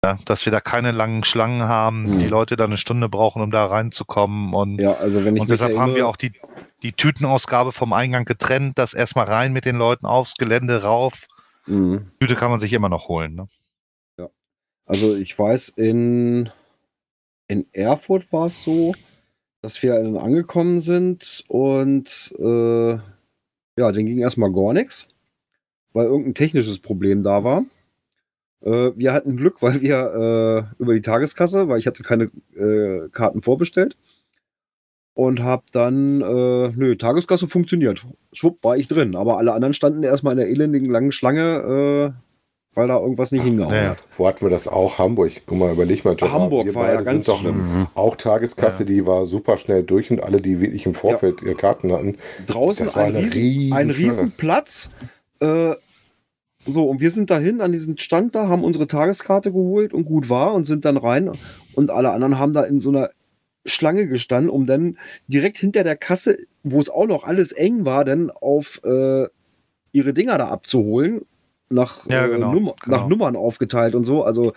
[0.03, 2.19] Ja, dass wir da keine langen Schlangen haben, hm.
[2.19, 4.53] die Leute da eine Stunde brauchen, um da reinzukommen.
[4.55, 6.31] Und, ja, also wenn ich und deshalb haben wir auch die,
[6.81, 11.27] die Tütenausgabe vom Eingang getrennt, das erstmal rein mit den Leuten aufs Gelände rauf.
[11.67, 12.09] Mhm.
[12.19, 13.35] Tüte kann man sich immer noch holen.
[13.35, 13.47] Ne?
[14.17, 14.29] Ja.
[14.85, 16.49] Also ich weiß, in,
[17.47, 18.95] in Erfurt war es so,
[19.61, 22.93] dass wir dann angekommen sind und äh,
[23.77, 25.07] ja, den ging erstmal gar nichts,
[25.93, 27.63] weil irgendein technisches Problem da war.
[28.63, 33.09] Äh, wir hatten Glück, weil wir äh, über die Tageskasse, weil ich hatte keine äh,
[33.11, 33.97] Karten vorbestellt
[35.13, 38.05] und habe dann, äh, nö, Tageskasse funktioniert.
[38.33, 39.15] Schwupp, war ich drin.
[39.15, 42.21] Aber alle anderen standen erstmal in der elendigen langen Schlange, äh,
[42.73, 43.89] weil da irgendwas nicht hingehauen naja.
[43.91, 44.03] hat.
[44.17, 44.97] Wo hatten wir das auch?
[44.97, 45.33] Hamburg.
[45.45, 46.15] Guck mal, überleg mal.
[46.15, 47.87] Gerard, Hamburg war ja ganz schlimm.
[47.93, 48.87] Auch Tageskasse, ja.
[48.87, 51.47] die war super schnell durch und alle, die wirklich im Vorfeld ja.
[51.47, 52.17] ihre Karten hatten.
[52.47, 54.89] Draußen ein, riesen, ein Riesenplatz.
[55.41, 55.75] Äh,
[56.65, 60.29] so, und wir sind dahin an diesen Stand da, haben unsere Tageskarte geholt und gut
[60.29, 61.31] war und sind dann rein.
[61.73, 63.09] Und alle anderen haben da in so einer
[63.65, 64.97] Schlange gestanden, um dann
[65.27, 69.27] direkt hinter der Kasse, wo es auch noch alles eng war, dann auf äh,
[69.91, 71.21] ihre Dinger da abzuholen.
[71.69, 72.97] Nach, ja, genau, äh, Nummer, genau.
[72.97, 74.23] nach Nummern aufgeteilt und so.
[74.23, 74.53] Also,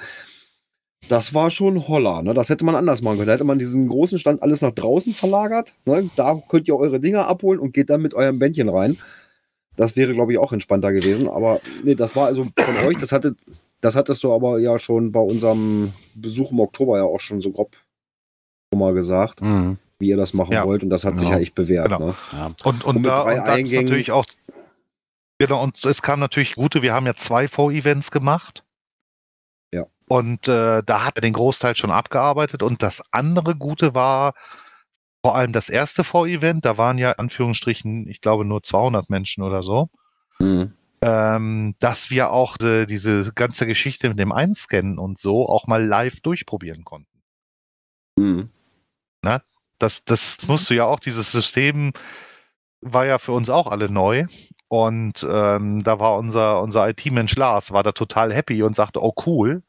[1.08, 2.22] das war schon Holler.
[2.22, 2.34] Ne?
[2.34, 3.26] Das hätte man anders machen können.
[3.26, 5.74] Da hätte man diesen großen Stand alles nach draußen verlagert.
[5.84, 6.10] Ne?
[6.16, 8.96] Da könnt ihr eure Dinger abholen und geht dann mit eurem Bändchen rein.
[9.76, 11.28] Das wäre, glaube ich, auch entspannter gewesen.
[11.28, 13.34] Aber nee, das war also von euch, das hatte,
[13.80, 17.50] das hattest du aber ja schon bei unserem Besuch im Oktober ja auch schon so
[17.50, 17.76] grob
[18.74, 19.78] mal gesagt, mhm.
[19.98, 20.66] wie ihr das machen ja.
[20.66, 20.82] wollt.
[20.82, 21.86] Und das hat sich ja echt bewährt.
[21.86, 22.08] Genau.
[22.08, 22.14] Ne?
[22.32, 22.46] Ja.
[22.46, 24.26] Und, und, und, da, und da ist natürlich auch,
[25.38, 28.64] genau, und es kam natürlich gute, wir haben ja zwei Vorevents gemacht.
[29.72, 29.86] Ja.
[30.08, 32.62] Und äh, da hat er den Großteil schon abgearbeitet.
[32.62, 34.34] Und das andere Gute war,
[35.24, 39.42] vor allem das erste Vorevent, da waren ja in Anführungsstrichen, ich glaube, nur 200 Menschen
[39.42, 39.88] oder so.
[40.38, 40.74] Mhm.
[41.00, 45.82] Ähm, dass wir auch äh, diese ganze Geschichte mit dem Einscannen und so auch mal
[45.82, 47.22] live durchprobieren konnten.
[48.16, 48.50] Mhm.
[49.22, 49.40] Na,
[49.78, 51.94] das, das musst du ja auch, dieses System
[52.82, 54.26] war ja für uns auch alle neu.
[54.68, 59.14] Und ähm, da war unser, unser IT-Mensch Lars, war da total happy und sagte, oh
[59.24, 59.62] cool,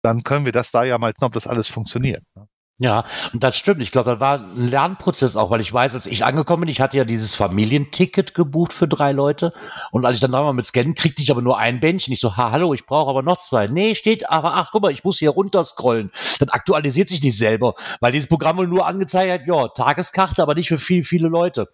[0.00, 2.24] dann können wir das da ja mal, ob das alles funktioniert.
[2.34, 2.48] Ne?
[2.78, 3.80] Ja, und das stimmt.
[3.80, 6.80] Ich glaube, das war ein Lernprozess auch, weil ich weiß, als ich angekommen bin, ich
[6.80, 9.52] hatte ja dieses Familienticket gebucht für drei Leute.
[9.92, 12.12] Und als ich dann dreimal mit Scannen kriegte ich aber nur ein Bändchen.
[12.12, 13.68] Ich so, ha, hallo, ich brauche aber noch zwei.
[13.68, 16.10] Nee, steht, aber ach, guck mal, ich muss hier runterscrollen.
[16.40, 20.54] Dann aktualisiert sich nicht selber, weil dieses Programm wohl nur angezeigt hat, ja, Tageskarte, aber
[20.54, 21.68] nicht für viel, viele Leute.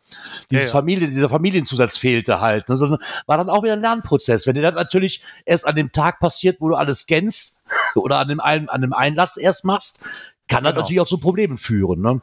[0.51, 0.79] Dieses ja, ja.
[0.79, 2.69] Familie, dieser Familienzusatz fehlte halt.
[2.69, 4.47] Ne, sondern war dann auch wieder ein Lernprozess.
[4.47, 7.59] Wenn dir das natürlich erst an dem Tag passiert, wo du alles scannst,
[7.95, 10.01] oder an dem, an dem Einlass erst machst,
[10.49, 10.71] kann genau.
[10.71, 12.01] das natürlich auch zu Problemen führen.
[12.01, 12.21] Ne?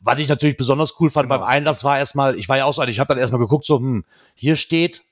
[0.00, 1.40] Was ich natürlich besonders cool fand genau.
[1.40, 3.78] beim Einlass war erstmal, ich war ja auch so, ich habe dann erstmal geguckt, so,
[3.78, 5.02] hm, hier steht,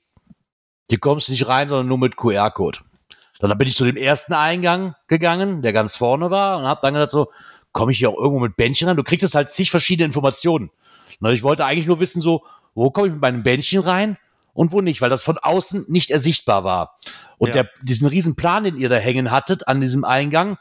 [0.89, 2.79] hier kommst du nicht rein, sondern nur mit QR-Code.
[3.39, 6.93] Dann bin ich zu dem ersten Eingang gegangen, der ganz vorne war, und habe dann
[6.93, 7.29] gedacht so,
[7.71, 8.95] komme ich hier auch irgendwo mit Bändchen rein?
[8.95, 10.69] Du kriegst halt zig verschiedene Informationen.
[11.19, 12.43] Und ich wollte eigentlich nur wissen, so,
[12.75, 14.17] wo komme ich mit meinem Bändchen rein
[14.53, 16.97] und wo nicht, weil das von außen nicht ersichtbar war.
[17.37, 17.63] Und ja.
[17.63, 20.57] der, diesen riesen Plan, den ihr da hängen hattet an diesem Eingang,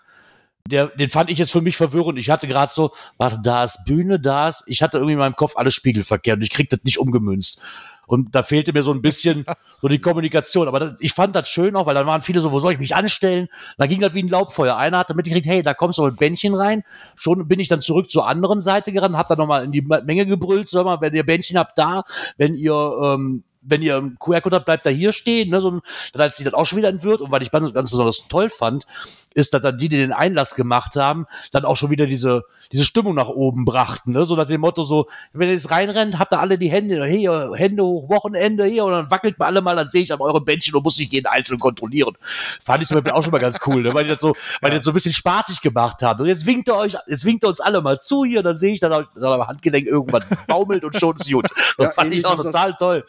[0.68, 2.18] der, den fand ich jetzt für mich verwirrend.
[2.18, 5.36] Ich hatte gerade so, warte, da ist Bühne, da ist, ich hatte irgendwie in meinem
[5.36, 7.60] Kopf alles Spiegelverkehr und ich krieg das nicht umgemünzt.
[8.06, 9.44] Und da fehlte mir so ein bisschen
[9.80, 10.68] so die Kommunikation.
[10.68, 12.78] Aber das, ich fand das schön auch, weil dann waren viele so, wo soll ich
[12.78, 13.48] mich anstellen?
[13.78, 14.76] dann ging das wie ein Laubfeuer.
[14.76, 16.84] Einer hatte mitgekriegt, hey, da kommst du mit Bändchen rein.
[17.16, 20.26] Schon bin ich dann zurück zur anderen Seite gerannt, hab dann nochmal in die Menge
[20.26, 22.04] gebrüllt, sag mal, wenn ihr Bändchen habt, da,
[22.36, 25.50] wenn ihr ähm, wenn ihr einen QR-Code habt, bleibt da hier stehen.
[25.50, 25.60] Ne?
[25.60, 25.80] So,
[26.12, 27.20] dann hat sich das auch schon wieder entwirrt.
[27.20, 28.86] Und was ich ganz, ganz besonders toll fand,
[29.34, 32.84] ist, dass dann die, die den Einlass gemacht haben, dann auch schon wieder diese, diese
[32.84, 34.12] Stimmung nach oben brachten.
[34.12, 34.24] Ne?
[34.24, 37.52] So nach dem Motto so, wenn ihr jetzt reinrennt, habt ihr alle die Hände, hier,
[37.54, 40.44] Hände hoch, Wochenende hier und dann wackelt man alle mal, dann sehe ich an eurem
[40.44, 42.16] Bändchen und muss ich jeden einzeln kontrollieren.
[42.60, 43.94] Fand ich zum Beispiel auch schon mal ganz cool, ne?
[43.94, 46.20] weil die das so, weil die das so ein bisschen spaßig gemacht haben.
[46.20, 48.72] Und jetzt winkt er euch, jetzt winkt er uns alle mal zu hier, dann sehe
[48.72, 51.48] ich dann, dann am Handgelenk irgendwann baumelt und schon ist gut.
[51.78, 53.04] Das ja, fand ich auch total toll.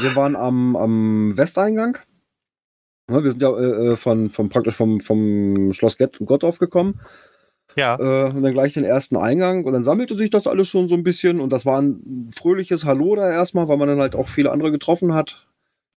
[0.00, 1.98] Wir waren am, am Westeingang.
[3.10, 7.00] Ja, wir sind ja äh, äh, von, von praktisch vom, vom Schloss Gottorf gekommen.
[7.76, 7.96] Ja.
[7.98, 10.94] Äh, und dann gleich den ersten Eingang und dann sammelte sich das alles schon so
[10.94, 14.28] ein bisschen und das war ein fröhliches Hallo da erstmal, weil man dann halt auch
[14.28, 15.46] viele andere getroffen hat,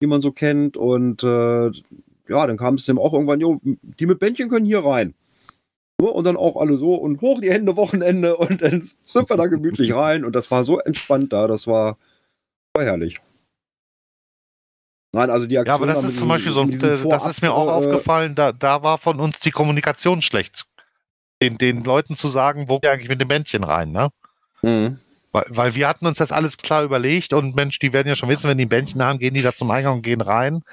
[0.02, 1.72] die man so kennt und äh,
[2.30, 5.14] ja, dann kam es dem auch irgendwann, jo, die mit Bändchen können hier rein.
[6.00, 9.48] Und dann auch alle so und hoch die Hände Wochenende und dann sind wir da
[9.48, 11.98] gemütlich rein und das war so entspannt da, das war,
[12.76, 13.22] war herrlich.
[15.14, 15.72] Nein, also die Aktion.
[15.72, 18.82] Ja, aber das ist zum Beispiel so, das ist mir auch äh, aufgefallen, da, da
[18.82, 20.66] war von uns die Kommunikation schlecht.
[21.42, 24.10] Den, den Leuten zu sagen, wo wir eigentlich mit dem Bändchen rein, ne?
[24.64, 25.00] Mhm.
[25.32, 28.30] Weil, weil wir hatten uns das alles klar überlegt und Mensch, die werden ja schon
[28.30, 30.64] wissen, wenn die ein Bändchen haben, gehen die da zum Eingang und gehen rein.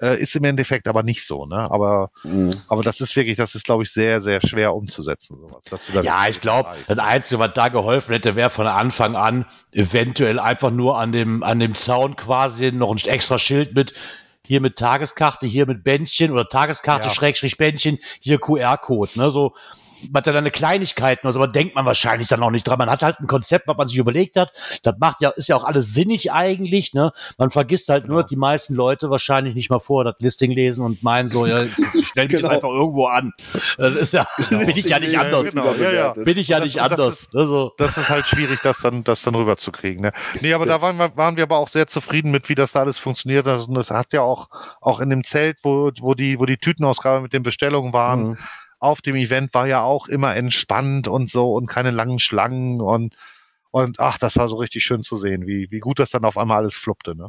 [0.00, 1.70] Äh, ist im Endeffekt aber nicht so, ne?
[1.70, 2.50] Aber, mhm.
[2.68, 5.82] aber das ist wirklich, das ist, glaube ich, sehr, sehr schwer umzusetzen, sowas.
[6.02, 10.70] ja, ich glaube, das Einzige, was da geholfen hätte, wäre von Anfang an eventuell einfach
[10.70, 13.92] nur an dem, an dem Zaun quasi noch ein extra Schild mit
[14.46, 17.14] hier mit Tageskarte, hier mit Bändchen oder Tageskarte, ja.
[17.14, 19.30] Schrägstrich Bändchen, hier QR-Code, ne?
[19.30, 19.54] So,
[20.10, 22.78] man hat dann eine Kleinigkeiten, also aber denkt man wahrscheinlich dann auch nicht dran.
[22.78, 24.52] Man hat halt ein Konzept, was man sich überlegt hat.
[24.82, 27.12] Das macht ja, ist ja auch alles sinnig eigentlich, ne?
[27.38, 28.14] Man vergisst halt genau.
[28.14, 31.46] nur, dass die meisten Leute wahrscheinlich nicht mal vor das Listing lesen und meinen so,
[31.46, 32.48] ja, jetzt stell mich genau.
[32.48, 33.32] das einfach irgendwo an.
[33.76, 34.60] Das ist ja, genau.
[34.66, 35.50] bin ich ja nicht anders.
[35.50, 35.72] Genau.
[35.74, 36.12] Ja, ja.
[36.12, 36.98] Bin ich ja das, nicht anders.
[36.98, 37.72] Das ist, also.
[37.76, 40.12] das ist halt schwierig, das dann, das dann rüberzukriegen, ne?
[40.40, 42.80] Nee, aber da waren wir, waren wir aber auch sehr zufrieden mit, wie das da
[42.80, 43.46] alles funktioniert.
[43.46, 44.48] Und das hat ja auch,
[44.80, 48.38] auch in dem Zelt, wo, wo die, wo die Tütenausgabe mit den Bestellungen waren, mhm
[48.80, 53.14] auf dem Event war ja auch immer entspannt und so und keine langen Schlangen und,
[53.70, 56.38] und ach, das war so richtig schön zu sehen, wie, wie gut das dann auf
[56.38, 57.28] einmal alles fluppte, ne?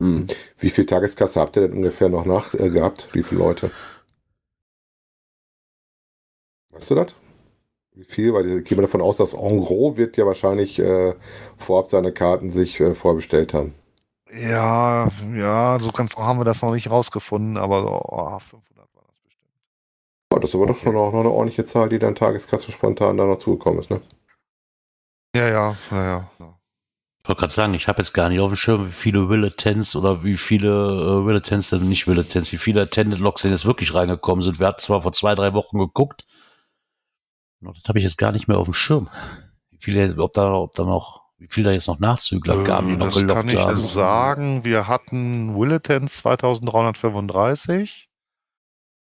[0.00, 0.26] Hm.
[0.58, 3.08] Wie viel Tageskasse habt ihr denn ungefähr noch nach äh, gehabt?
[3.12, 3.70] Wie viele Leute?
[6.70, 7.14] Weißt du das?
[7.94, 8.34] Wie viel?
[8.34, 11.14] Weil ich gehe mal davon aus, dass En gros wird ja wahrscheinlich äh,
[11.56, 13.74] vorab seine Karten sich äh, vorbestellt haben.
[14.34, 18.71] Ja, ja, so ganz haben wir das noch nicht rausgefunden, aber so, oh, 500 Oh,
[20.40, 20.72] das ist aber okay.
[20.72, 23.90] doch schon auch noch eine ordentliche Zahl, die dann Tageskasse spontan da noch zugekommen ist,
[23.90, 24.00] ne?
[25.34, 26.04] Ja, ja, ja,
[26.38, 26.58] ja.
[27.22, 29.94] Ich wollte gerade sagen, ich habe jetzt gar nicht auf dem Schirm, wie viele Willetens
[29.94, 33.94] oder wie viele äh, Willetens, denn nicht Willetens, wie viele Attended Logs denn jetzt wirklich
[33.94, 34.58] reingekommen sind.
[34.58, 36.26] Wir hatten zwar vor zwei, drei Wochen geguckt,
[37.60, 39.08] das habe ich jetzt gar nicht mehr auf dem Schirm.
[39.70, 42.88] Wie viele, ob da, ob da noch, wie viel da jetzt noch Nachzügler äh, gaben,
[42.88, 43.46] die noch gelockt haben.
[43.46, 43.78] Das kann ich haben.
[43.78, 44.64] sagen.
[44.64, 48.08] Wir hatten Willetens 2335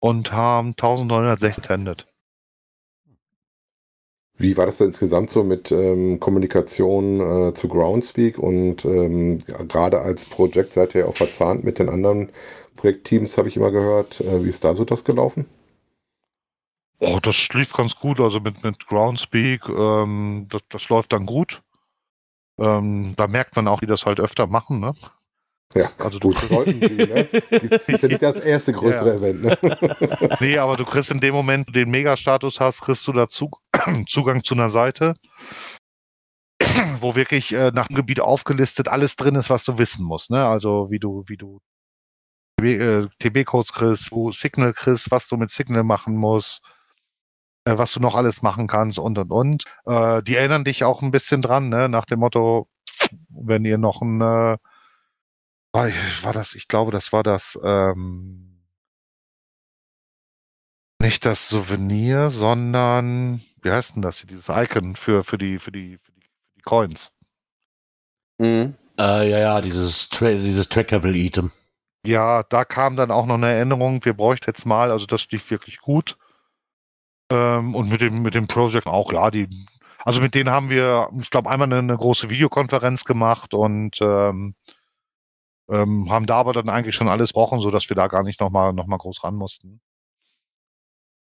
[0.00, 2.06] und haben 1960 attended.
[4.40, 10.00] Wie war das denn insgesamt so mit ähm, Kommunikation äh, zu Groundspeak und ähm, gerade
[10.00, 12.30] als Projekt seid ihr auch verzahnt mit den anderen
[12.76, 14.20] Projektteams, habe ich immer gehört.
[14.20, 15.46] Äh, wie ist da so das gelaufen?
[17.00, 21.62] Oh, das lief ganz gut, also mit, mit Groundspeak, ähm, das, das läuft dann gut.
[22.58, 24.94] Ähm, da merkt man auch, wie das halt öfter machen, ne?
[25.74, 27.24] Ja, also du sollten sie, ne?
[27.68, 29.14] Das ist ja nicht das erste größere ja.
[29.16, 30.36] Event, ne?
[30.40, 33.50] Nee, aber du kriegst in dem Moment, wo du den Mega-Status hast, kriegst du dazu
[34.06, 35.14] Zugang zu einer Seite,
[37.00, 40.46] wo wirklich äh, nach dem Gebiet aufgelistet alles drin ist, was du wissen musst, ne?
[40.46, 41.60] Also wie du, wie du
[42.60, 46.62] TB-Codes äh, kriegst, wo Signal kriegst, was du mit Signal machen musst,
[47.66, 49.64] äh, was du noch alles machen kannst und und und.
[49.84, 51.90] Äh, die erinnern dich auch ein bisschen dran, ne?
[51.90, 52.68] Nach dem Motto,
[53.28, 54.56] wenn ihr noch ein äh,
[55.72, 55.88] war,
[56.22, 58.48] war das, ich glaube, das war das, ähm,
[61.00, 65.70] nicht das Souvenir, sondern, wie heißt denn das hier, dieses Icon für, für, die, für,
[65.70, 67.12] die, für, die, für die Coins.
[68.38, 68.74] Mhm.
[68.98, 71.52] Äh, ja, ja, dieses, Tra dieses Trackable-Item.
[72.04, 75.50] Ja, da kam dann auch noch eine Erinnerung, wir bräuchten jetzt mal, also das lief
[75.50, 76.16] wirklich gut.
[77.30, 79.48] Ähm, und mit dem, mit dem Project auch, ja, die,
[80.04, 84.54] also mit denen haben wir, ich glaube, einmal eine, eine, große Videokonferenz gemacht und ähm,
[85.68, 88.72] ähm, haben da aber dann eigentlich schon alles brauchen, sodass wir da gar nicht nochmal
[88.72, 89.80] noch mal groß ran mussten.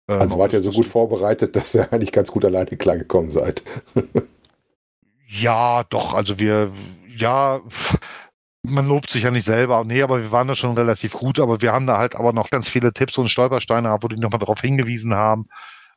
[0.09, 3.63] Ähm, also wart ihr so gut vorbereitet, dass ihr eigentlich ganz gut alleine klargekommen seid.
[5.27, 6.71] ja, doch, also wir,
[7.17, 7.61] ja,
[8.63, 9.85] man lobt sich ja nicht selber.
[9.85, 12.51] Nee, aber wir waren da schon relativ gut, aber wir haben da halt aber noch
[12.51, 15.47] ganz viele Tipps und Stolpersteine, wo die nochmal darauf hingewiesen haben.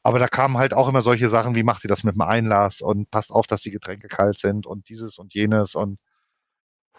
[0.04, 2.82] Aber da kamen halt auch immer solche Sachen, wie macht ihr das mit dem Einlass
[2.82, 5.98] und passt auf, dass die Getränke kalt sind und dieses und jenes und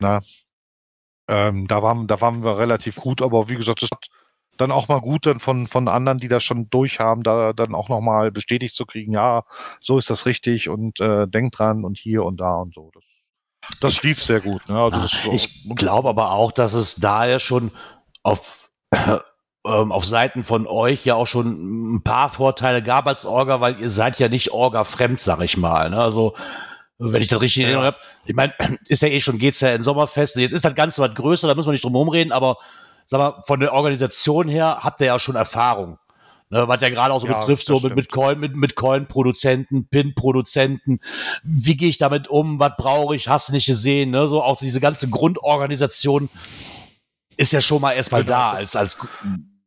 [0.00, 0.20] na,
[1.28, 4.10] ähm, da, waren, da waren wir relativ gut, aber wie gesagt, das ist
[4.56, 7.74] dann auch mal gut, dann von, von anderen, die das schon durch haben, da dann
[7.74, 9.44] auch nochmal bestätigt zu kriegen, ja,
[9.80, 12.90] so ist das richtig und äh, denkt dran und hier und da und so.
[12.92, 13.04] Das,
[13.80, 14.68] das lief sehr gut.
[14.68, 14.78] Ne?
[14.78, 17.70] Also so, ich glaube aber auch, dass es da ja schon
[18.22, 19.18] auf, äh,
[19.64, 23.90] auf Seiten von euch ja auch schon ein paar Vorteile gab als Orga, weil ihr
[23.90, 25.90] seid ja nicht Orga-fremd, sag ich mal.
[25.90, 26.02] Ne?
[26.02, 26.34] Also
[26.98, 27.68] wenn ich das richtig ja.
[27.70, 27.96] erinnere.
[28.26, 28.54] Ich meine,
[28.86, 30.36] ist ja eh schon, geht's ja in Sommerfest.
[30.36, 32.58] Jetzt ist das Ganze was größer, da müssen wir nicht drum herum reden, aber
[33.06, 35.98] sag mal, von der Organisation her habt ihr ja schon Erfahrung.
[36.50, 39.86] Ne, was ja gerade auch so ja, betrifft, so mit, mit Coin, mit, mit Coin-Produzenten,
[39.86, 40.98] Pin-Produzenten.
[41.42, 42.58] Wie gehe ich damit um?
[42.58, 43.28] Was brauche ich?
[43.28, 44.12] Hast du nicht gesehen?
[44.12, 44.28] Ne?
[44.28, 46.30] So auch diese ganze Grundorganisation
[47.36, 48.36] ist ja schon mal erstmal genau.
[48.36, 48.98] da als, als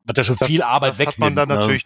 [0.08, 1.10] Hat ja schon Das- viel Arbeit weg.
[1.10, 1.86] hat man dann natürlich,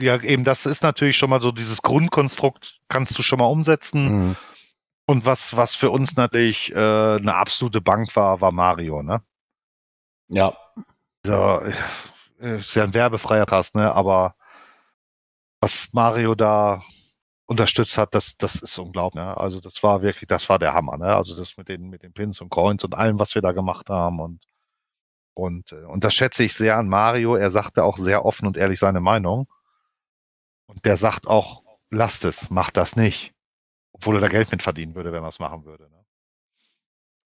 [0.00, 4.26] ja, eben, das ist natürlich schon mal so dieses Grundkonstrukt, kannst du schon mal umsetzen.
[4.26, 4.36] Mhm.
[5.06, 9.22] Und was, was für uns natürlich äh, eine absolute Bank war, war Mario, ne?
[10.28, 10.56] Ja,
[11.24, 11.60] So,
[12.40, 13.92] äh, ist ja ein werbefreier Cast, ne?
[13.94, 14.34] Aber
[15.60, 16.82] was Mario da
[17.46, 19.22] unterstützt hat, das, das ist unglaublich.
[19.22, 19.36] Ne?
[19.36, 21.14] Also das war wirklich, das war der Hammer, ne?
[21.16, 23.90] Also das mit den, mit den Pins und Coins und allem, was wir da gemacht
[23.90, 24.44] haben und
[25.34, 27.36] und, äh, und das schätze ich sehr an Mario.
[27.36, 29.48] Er sagte auch sehr offen und ehrlich seine Meinung.
[30.66, 33.32] Und der sagt auch, lasst es, macht das nicht.
[34.02, 35.88] Obwohl er da Geld mit verdienen würde, wenn er es machen würde.
[35.88, 36.04] Ne?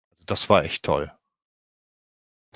[0.10, 1.12] Also das war echt toll.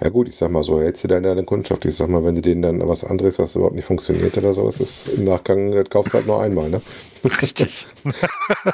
[0.01, 2.41] Ja gut, ich sag mal so, hältst du deiner Kundschaft, ich sag mal, wenn du
[2.41, 6.13] denen dann was anderes, was überhaupt nicht funktioniert oder sowas, ist im Nachgang, das kaufst
[6.13, 6.81] du halt nur einmal, ne?
[7.41, 7.85] Richtig.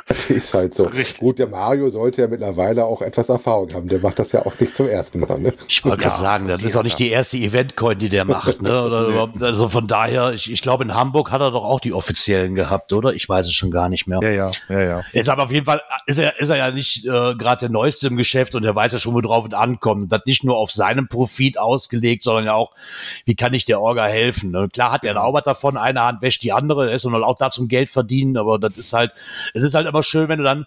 [0.07, 0.83] Das ist halt so.
[0.83, 1.19] Richtig.
[1.19, 3.87] Gut, der Mario sollte ja mittlerweile auch etwas Erfahrung haben.
[3.87, 5.53] Der macht das ja auch nicht zum ersten Mal, ne?
[5.67, 8.61] ich wollte Ja, gerade sagen, das ist auch nicht die erste Eventcoin, die der macht.
[8.61, 8.83] Ne?
[8.83, 11.93] Oder überhaupt, also von daher, ich, ich glaube, in Hamburg hat er doch auch die
[11.93, 13.13] offiziellen gehabt, oder?
[13.13, 14.19] Ich weiß es schon gar nicht mehr.
[14.21, 15.01] Ja, ja, ja, ja.
[15.13, 18.07] Ist aber auf jeden Fall, ist er, ist er ja nicht äh, gerade der Neueste
[18.07, 20.11] im Geschäft und er weiß ja schon, worauf es ankommt.
[20.11, 22.71] Das nicht nur auf seinen Profit ausgelegt, sondern ja auch,
[23.25, 24.51] wie kann ich der Orga helfen?
[24.51, 24.67] Ne?
[24.67, 27.37] Klar hat er auch was davon, eine Hand wäscht die andere, er ist und auch
[27.37, 29.11] da zum Geld verdienen, aber das ist halt,
[29.53, 30.65] es ist halt immer schön, wenn du dann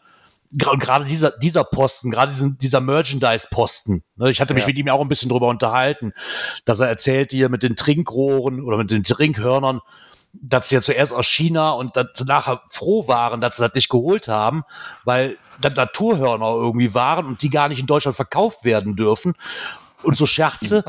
[0.53, 4.69] und gerade dieser, dieser Posten, gerade diesen, dieser Merchandise-Posten, ne, ich hatte mich Ja.
[4.69, 6.13] mit ihm ja auch ein bisschen drüber unterhalten,
[6.65, 9.81] dass er erzählt hier mit den Trinkrohren oder mit den Trinkhörnern,
[10.33, 13.75] dass sie ja zuerst aus China und dass sie nachher froh waren, dass sie das
[13.75, 14.63] nicht geholt haben,
[15.05, 19.35] weil da Naturhörner irgendwie waren und die gar nicht in Deutschland verkauft werden dürfen.
[20.07, 20.85] Und so Scherze,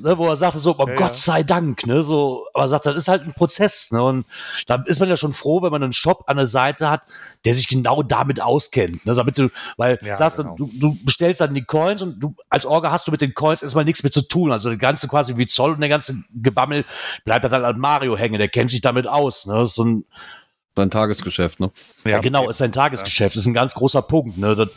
[0.00, 1.16] ne, wo er sagte so, oh Ja, Gott ja.
[1.16, 4.24] sei Dank, ne, so, aber er sagt, das ist halt ein Prozess, ne, und
[4.68, 7.02] da ist man ja schon froh, wenn man einen Shop an der Seite hat,
[7.44, 10.56] der sich genau damit auskennt, ne, damit du, weil, Ja, sagst du, genau.
[10.56, 13.62] du, du bestellst dann die Coins und du, als Orga hast du mit den Coins
[13.62, 16.84] erstmal nichts mehr zu tun, also der ganze quasi wie Zoll und der ganze Gebammel
[17.24, 20.04] bleibt dann an Mario hängen, der kennt sich damit aus, ne, das ist so ein,
[20.76, 21.72] Sein Tagesgeschäft, ne?
[22.06, 24.68] ja, genau, ist sein Tagesgeschäft, ist ein ganz großer Punkt, ne, das,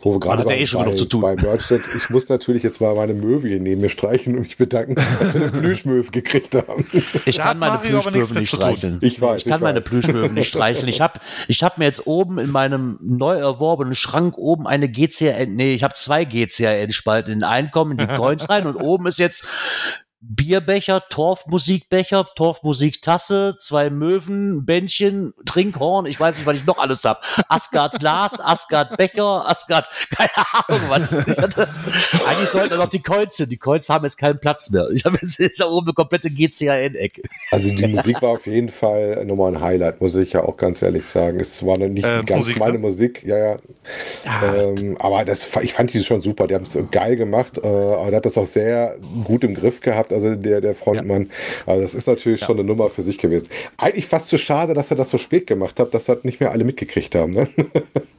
[0.00, 1.20] Wo wir gerade bei, eh schon bei, genug zu tun.
[1.20, 1.82] bei Merch sind.
[1.96, 5.34] Ich muss natürlich jetzt mal meine Möwe hier neben mir streichen und mich bedanken, dass
[5.34, 6.86] wir eine Plüschmöwe gekriegt haben.
[7.24, 8.98] Ich kann meine mit nicht streicheln.
[9.00, 9.86] Ich weiß, Ich kann ich meine weiß.
[9.86, 10.88] Plüschmöwen nicht streicheln.
[10.88, 15.54] Ich habe ich hab mir jetzt oben in meinem neu erworbenen Schrank oben eine GCRN,
[15.54, 17.32] nee, ich habe zwei GCRN-Spalten.
[17.32, 19.44] In den einen kommen die Coins rein und oben ist jetzt
[20.20, 27.22] Bierbecher, Torfmusikbecher, Torfmusiktasse, zwei Möwen, Bändchen, Trinkhorn, ich weiß nicht, was ich noch alles hab.
[27.48, 31.12] Asgard Glas, Asgard Becher, Asgard, keine Ahnung was.
[31.12, 31.68] Ich hatte,
[32.26, 33.48] eigentlich sollten noch die Coins hin.
[33.48, 34.88] Die Coins haben jetzt keinen Platz mehr.
[34.90, 37.22] Ich habe jetzt da oben eine komplette GCRN-Ecke.
[37.52, 40.82] Also die Musik war auf jeden Fall nochmal ein Highlight, muss ich ja auch ganz
[40.82, 41.38] ehrlich sagen.
[41.38, 42.78] Es war nicht Äh, ganz Musik, meine ne?
[42.80, 43.58] Musik, ja, ja.
[44.26, 46.46] Ähm, aber das, ich fand die schon super.
[46.48, 47.58] Die haben es geil gemacht.
[47.58, 51.30] Äh, aber der hat das auch sehr gut im Griff gehabt, also der, der Frontmann.
[51.66, 53.48] Also das ist natürlich schon eine Nummer für sich gewesen.
[53.76, 56.50] Eigentlich fast so schade, dass er das so spät gemacht hat, dass das nicht mehr
[56.52, 57.32] alle mitgekriegt haben.
[57.32, 57.48] Ne?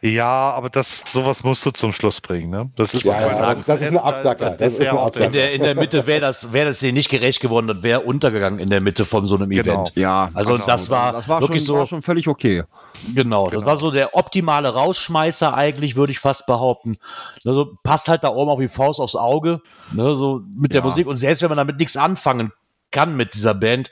[0.00, 2.70] Ja, aber das, sowas musst du zum Schluss bringen, ne?
[2.76, 4.50] Das ist, Ja, ja, das- das ist ein Absacker.
[4.52, 5.30] Das ist ein In Absacker.
[5.30, 8.60] der, in der Mitte wäre das, wäre das denen nicht gerecht geworden, das wäre untergegangen
[8.60, 9.74] in der Mitte von so einem Genau.
[9.74, 9.92] Event.
[9.96, 12.62] Ja, Also das war, das war, wirklich schon, so, war schon völlig okay.
[13.14, 13.66] genau, das Genau.
[13.66, 16.98] war so der optimale Rausschmeißer eigentlich, würde ich fast behaupten.
[17.44, 19.60] Also passt halt da oben auch wie Faust aufs Auge,
[19.92, 20.84] ne, so mit der Ja.
[20.84, 22.52] Musik und selbst wenn man damit nichts anfangen
[22.92, 23.90] kann mit dieser Band,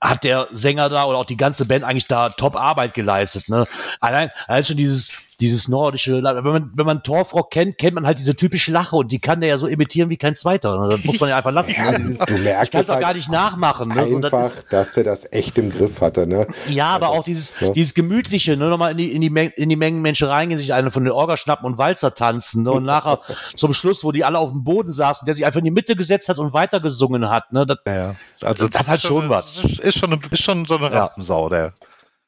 [0.00, 3.66] hat der Sänger da oder auch die ganze Band eigentlich da top Arbeit geleistet, ne?
[4.00, 5.10] Allein, allein schon dieses,
[5.40, 9.12] dieses nordische, wenn man, wenn man Torfrock kennt, kennt man halt diese typische Lache und
[9.12, 10.76] die kann der ja so imitieren wie kein zweiter.
[10.80, 10.88] Ne?
[10.88, 11.74] Das muss man ja einfach lassen.
[11.80, 11.96] ne?
[11.98, 13.88] Dieses, Du merkst ich kann es auch halt gar nicht nachmachen.
[13.90, 14.08] Ne?
[14.08, 16.26] So, einfach, das ist, dass der das echt im Griff hatte.
[16.26, 16.48] Ne?
[16.66, 17.72] ja, aber das- auch dieses, ne?
[17.72, 18.68] dieses Gemütliche, ne?
[18.68, 21.36] nochmal in die, in, die in die Mengen Menschen reingehen, sich eine von den Orga
[21.36, 22.64] schnappen und Walzer tanzen.
[22.64, 22.72] Ne?
[22.72, 23.20] Und nachher
[23.56, 25.94] zum Schluss, wo die alle auf dem Boden saßen, der sich einfach in die Mitte
[25.94, 27.52] gesetzt hat und weitergesungen hat.
[27.52, 27.64] Ne?
[27.64, 28.14] Das, Ja, ja.
[28.42, 29.62] Also Das hat schon was.
[29.62, 31.04] Ist schon, eine, ist schon so eine Ja.
[31.04, 31.72] Rampensau, der.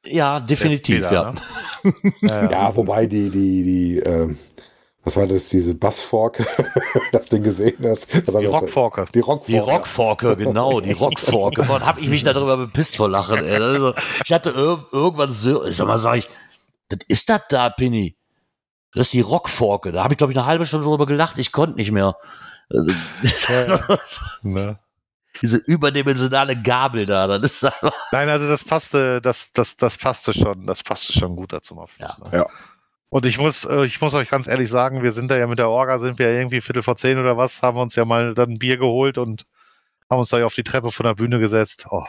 [0.05, 1.32] Ja, definitiv, der ja.
[1.32, 1.94] Ne?
[2.22, 2.51] ja, ja.
[2.51, 4.38] Ja, wobei die, die, die, ähm,
[5.03, 6.46] was war das, diese Bassfork,
[7.12, 8.12] das Ding gesehen hast?
[8.12, 9.07] Die Rockforke.
[9.14, 9.46] Die Rockfork.
[9.46, 11.68] Die Rockforke, genau, die Rockforke.
[11.68, 13.57] Wann hab ich mich darüber bepisst vor Lachen, ey.
[13.57, 13.94] Also,
[14.24, 16.28] ich hatte ir irgendwann so, ich sag mal, sag ich,
[16.88, 18.16] das ist das da, Pinny.
[18.92, 19.92] Das ist die Rockforke.
[19.92, 21.38] Da habe ich, glaube ich, eine halbe Stunde drüber gelacht.
[21.38, 22.16] Ich konnte nicht mehr.
[22.68, 22.92] Also,
[24.42, 24.78] Ne?
[25.41, 30.32] Diese überdimensionale Gabel da, das ist einfach, Nein, also das passte, das, das, das passte
[30.34, 31.91] schon, das passte schon gut dazu Schluss.
[31.99, 32.28] Ja.
[32.28, 32.36] Ne?
[32.38, 32.47] Ja.
[33.09, 35.59] Und ich muss, äh, ich muss euch ganz ehrlich sagen, wir sind da ja mit
[35.59, 38.34] der Orga, sind wir ja irgendwie Viertel vor zehn oder was, haben uns ja mal
[38.34, 39.47] dann ein Bier geholt und
[40.09, 41.86] haben uns da ja auf die Treppe von der Bühne gesetzt.
[41.91, 42.07] Oh,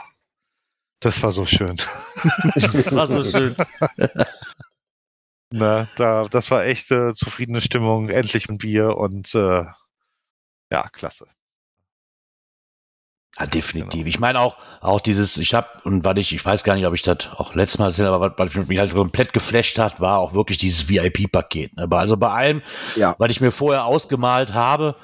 [1.00, 1.78] das war so schön.
[2.56, 3.56] das war so schön.
[5.54, 9.66] Ne, da, das war echt äh, zufriedene Stimmung, endlich ein Bier und äh,
[10.72, 11.28] ja, klasse.
[13.40, 13.92] Ja, definitiv.
[13.92, 14.08] Genau.
[14.08, 16.94] Ich meine auch, auch dieses, ich habe, und weil ich, ich weiß gar nicht, ob
[16.94, 20.34] ich das auch letztes Mal gesehen aber was mich halt komplett geflasht hat, war auch
[20.34, 21.78] wirklich dieses VIP-Paket.
[21.78, 21.88] Ne?
[21.92, 22.62] Also bei allem,
[22.98, 23.16] ja.
[23.18, 24.96] was ich mir vorher ausgemalt habe,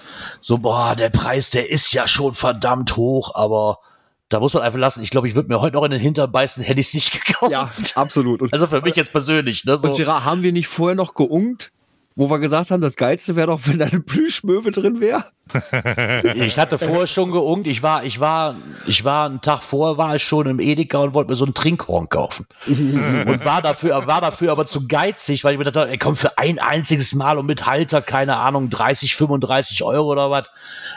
[0.41, 3.79] so, boah, der Preis, der ist ja schon verdammt hoch, aber
[4.27, 5.01] da muss man einfach lassen.
[5.01, 7.11] Ich glaube, ich würde mir heute noch in den Hintern beißen, hätte ich es nicht
[7.25, 7.51] gekauft.
[7.51, 8.41] Ja, absolut.
[8.41, 9.63] Und, also für mich jetzt persönlich.
[9.63, 9.87] Ne, so.
[9.87, 11.71] Und Gerard, haben wir nicht vorher noch geungt?
[12.17, 15.25] Wo wir gesagt haben, das Geilste wäre doch, wenn da eine Plüschmöwe drin wäre.
[16.35, 17.67] ich hatte vorher schon geungt.
[17.67, 18.55] Ich war, ich war,
[18.87, 21.53] ich war einen Tag vorher war ich schon im Edeka und wollte mir so ein
[21.53, 22.47] Trinkhorn kaufen.
[22.67, 26.39] und war dafür, war dafür aber zu geizig, weil ich mir dachte, ey, komm, für
[26.39, 30.49] ein einziges Mal und mit Halter, keine Ahnung, 30, 35 Euro oder was.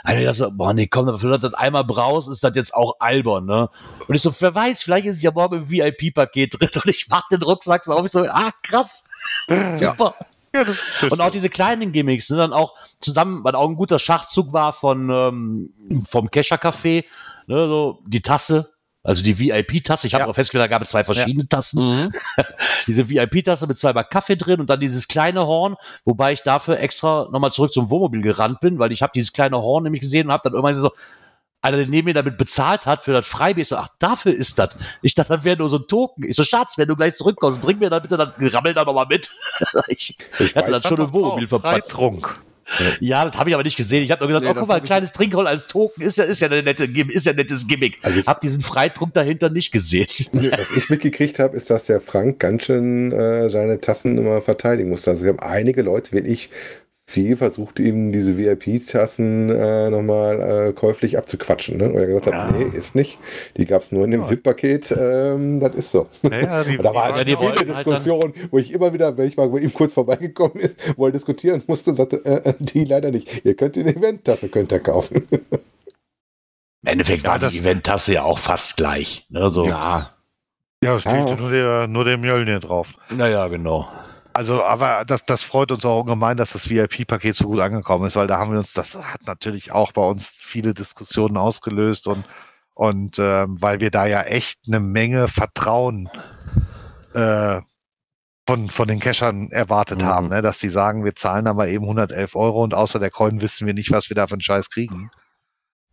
[0.02, 2.72] Also ich dachte so, boah, nee, komm, dafür, dass das einmal brauchst, ist das jetzt
[2.72, 3.68] auch albern, ne?
[4.08, 7.08] Und ich so, wer weiß, vielleicht ist es ja morgen im VIP-Paket drin und ich
[7.10, 9.04] mach den Rucksack so auf, ich so, ah, krass.
[9.74, 10.14] Super.
[10.54, 10.64] Ja.
[11.08, 14.72] Und auch diese kleinen Gimmicks, ne, dann auch zusammen, weil auch ein guter Schachzug war
[14.72, 17.04] von ähm, vom Kescher Café,
[17.46, 18.72] ne, so die Tasse,
[19.02, 20.06] also die VIP-Tasse.
[20.06, 20.30] Ich habe ja.
[20.30, 21.48] auch festgestellt, da gab es zwei verschiedene ja.
[21.48, 22.04] Tassen.
[22.04, 22.12] Mhm.
[22.86, 27.28] Diese VIP-Tasse mit zweimal Kaffee drin und dann dieses kleine Horn, wobei ich dafür extra
[27.30, 30.32] nochmal zurück zum Wohnmobil gerannt bin, weil ich habe dieses kleine Horn nämlich gesehen und
[30.32, 30.90] habe dann irgendwann so,
[31.62, 33.62] einer, der neben mir damit bezahlt hat für das Freibier.
[33.62, 34.70] Ich so, ach, dafür ist das.
[35.02, 36.24] Ich dachte, das wäre nur so ein Token.
[36.24, 39.06] Ich so, Schatz, wenn du gleich zurückkommst, bring mir dann bitte das Rammel da nochmal
[39.06, 39.30] mit.
[39.88, 41.90] ich, ich hatte dann schon im Wohnmobil verpasst.
[41.90, 42.42] Trunk.
[43.00, 44.04] Ja, das habe ich aber nicht gesehen.
[44.04, 46.24] Ich habe nur gesagt, nee, oh, guck mal, ein kleines Trinkhol als Token ist ja,
[46.24, 47.98] ist ja, eine nette, ist ja ein nettes Gimmick.
[48.02, 50.06] Also ich habe diesen Freitrunk dahinter nicht gesehen.
[50.32, 54.90] Was ich mitgekriegt habe, ist, dass der Frank ganz schön äh, seine Tassen immer verteidigen
[54.90, 55.10] musste.
[55.10, 56.50] Also ich habe einige Leute wirklich
[57.10, 61.78] viel versucht, ihm diese VIP-Tassen äh, nochmal äh, käuflich abzuquatschen.
[61.78, 61.90] Ne?
[61.90, 62.46] Und er gesagt ja.
[62.46, 63.18] hat, nee, ist nicht.
[63.56, 64.30] Die gab es nur in dem ja.
[64.30, 64.94] VIP-Paket.
[64.96, 66.06] Ähm, das ist so.
[66.22, 69.36] Ja, die, da war halt ja, eine viele Diskussion, wo ich immer wieder, wenn ich
[69.36, 73.10] mal bei ihm kurz vorbeigekommen ist, wo er diskutieren musste, sagte, äh, äh, die leider
[73.10, 73.44] nicht.
[73.44, 75.26] Ihr könnt die Event-Tasse könnt ihr kaufen.
[76.82, 79.26] Im Endeffekt war die Event-Tasse ja auch fast gleich.
[79.28, 79.50] Ne?
[79.50, 79.66] So.
[79.66, 80.14] Ja.
[80.82, 81.36] Ja, es steht ah.
[81.36, 82.94] nur der, nur der Mjölnir drauf.
[83.10, 83.86] Naja, genau.
[84.32, 88.16] Also, aber das, das freut uns auch ungemein, dass das VIP-Paket so gut angekommen ist,
[88.16, 92.24] weil da haben wir uns, das hat natürlich auch bei uns viele Diskussionen ausgelöst und,
[92.74, 96.08] und ähm, weil wir da ja echt eine Menge Vertrauen
[97.14, 97.60] äh,
[98.46, 100.06] von, von den Cachern erwartet mhm.
[100.06, 100.42] haben, ne?
[100.42, 103.74] dass die sagen, wir zahlen aber eben 111 Euro und außer der Coin wissen wir
[103.74, 105.10] nicht, was wir da für einen Scheiß kriegen.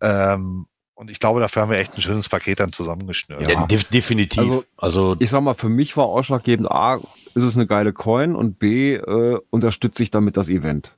[0.02, 0.68] Ähm,
[0.98, 3.48] und ich glaube, dafür haben wir echt ein schönes Paket dann zusammengeschnürt.
[3.48, 4.40] Ja, de definitiv.
[4.40, 7.00] Also, also, ich sag mal, für mich war ausschlaggebend, A,
[7.36, 10.98] ist es eine geile Coin und B, äh, unterstütze ich damit das Event.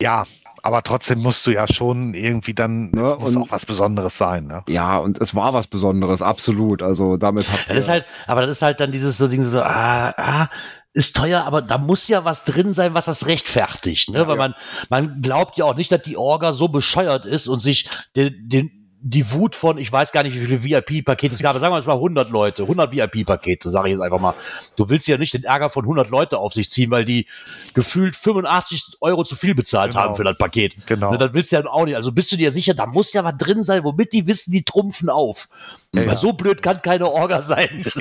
[0.00, 0.24] Ja,
[0.62, 4.46] aber trotzdem musst du ja schon irgendwie dann, ne, es muss auch was Besonderes sein.
[4.46, 4.64] Ne?
[4.68, 6.82] Ja, und es war was Besonderes, absolut.
[6.82, 9.60] Also damit hat das ist halt, aber das ist halt dann dieses so Ding so,
[9.60, 10.48] ah, ah,
[10.94, 14.20] ist teuer, aber da muss ja was drin sein, was das rechtfertigt, ne?
[14.20, 14.42] Ja, Weil ja.
[14.42, 14.54] man,
[14.88, 18.81] man glaubt ja auch nicht, dass die Orga so bescheuert ist und sich den, den
[19.04, 21.94] die Wut von, ich weiß gar nicht, wie viele VIP-Pakete es gab, sagen wir mal
[21.94, 24.34] 100 Leute, 100 VIP-Pakete, sage ich jetzt einfach mal.
[24.76, 27.26] Du willst ja nicht den Ärger von 100 Leute auf sich ziehen, weil die
[27.74, 30.04] gefühlt 85 Euro zu viel bezahlt genau.
[30.04, 30.86] haben für das Paket.
[30.86, 31.10] Genau.
[31.10, 31.96] Ne, das willst du ja auch nicht.
[31.96, 34.62] Also bist du dir sicher, da muss ja was drin sein, womit die wissen, die
[34.62, 35.48] trumpfen auf.
[35.92, 36.16] Ja, ja.
[36.16, 37.84] So blöd kann keine Orga sein.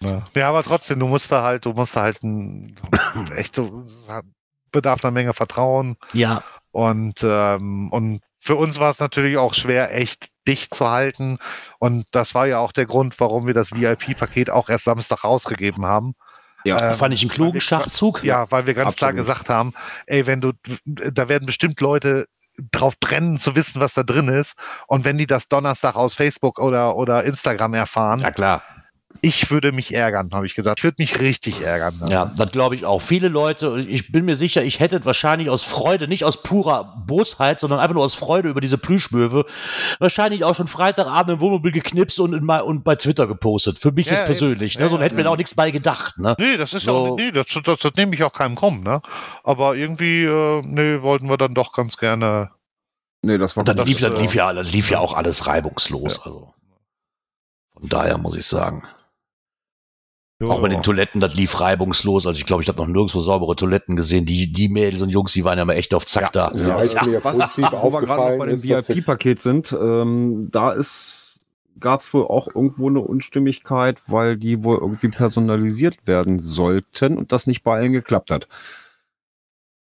[0.00, 0.22] Ja.
[0.34, 0.48] ja.
[0.48, 2.76] aber trotzdem, du musst da halt, du musst da halt ein,
[3.36, 3.60] echt,
[4.72, 5.96] bedarf einer Menge Vertrauen.
[6.12, 6.42] Ja.
[6.72, 11.38] Und, ähm, und für uns war es natürlich auch schwer, echt dicht zu halten.
[11.78, 15.84] Und das war ja auch der Grund, warum wir das VIP-Paket auch erst Samstag rausgegeben
[15.84, 16.14] haben.
[16.64, 18.24] Ja, ähm, fand ich einen klugen wir, Schachzug.
[18.24, 18.98] Ja, weil wir ganz Absolut.
[18.98, 19.74] klar gesagt haben,
[20.06, 20.52] ey, wenn du,
[20.84, 22.26] da werden bestimmt Leute
[22.72, 24.54] drauf brennen zu wissen, was da drin ist.
[24.86, 28.62] Und wenn die das Donnerstag aus Facebook oder, oder Instagram erfahren, ja klar
[29.22, 30.78] ich würde mich ärgern, habe ich gesagt.
[30.78, 31.98] Ich würde mich richtig ärgern.
[31.98, 32.10] Ne?
[32.10, 33.02] Ja, das glaube ich auch.
[33.02, 37.60] Viele Leute, ich bin mir sicher, ich hätte wahrscheinlich aus Freude, nicht aus purer Bosheit,
[37.60, 39.44] sondern einfach nur aus Freude über diese Plüschmöwe,
[39.98, 43.78] wahrscheinlich auch schon Freitagabend im Wohnmobil geknipst und, in, und bei Twitter gepostet.
[43.78, 44.78] Für mich ja, ist persönlich.
[44.78, 44.84] Ne?
[44.84, 46.18] Ja, so hätten wir da auch nichts bei gedacht.
[46.18, 46.36] Ne?
[46.38, 46.94] Nee, das ist so.
[46.94, 48.82] auch, nee, das, das, das, nehme ich auch keinem kommen.
[48.82, 49.02] Ne?
[49.42, 52.52] Aber irgendwie, äh, nee, wollten wir dann doch ganz gerne.
[53.22, 55.46] Nee, das war und dann das, lief, das lief ja alles, lief ja auch alles
[55.46, 56.18] reibungslos.
[56.18, 56.26] Ja.
[56.26, 56.54] Also.
[57.74, 58.84] Von daher muss ich sagen.
[60.48, 62.26] Auch bei den Toiletten, das lief reibungslos.
[62.26, 64.24] Also ich glaube, ich habe noch nirgendwo saubere Toiletten gesehen.
[64.24, 66.50] Die, die Mädels und Jungs, die waren ja mal echt auf Zack ja.
[66.50, 66.52] da.
[66.56, 67.24] Ja, ja, ja.
[67.24, 71.20] Was, wo wir gerade bei dem VIP-Paket sind, ähm, da ist
[71.78, 77.32] gab es wohl auch irgendwo eine Unstimmigkeit, weil die wohl irgendwie personalisiert werden sollten und
[77.32, 78.48] das nicht bei allen geklappt hat.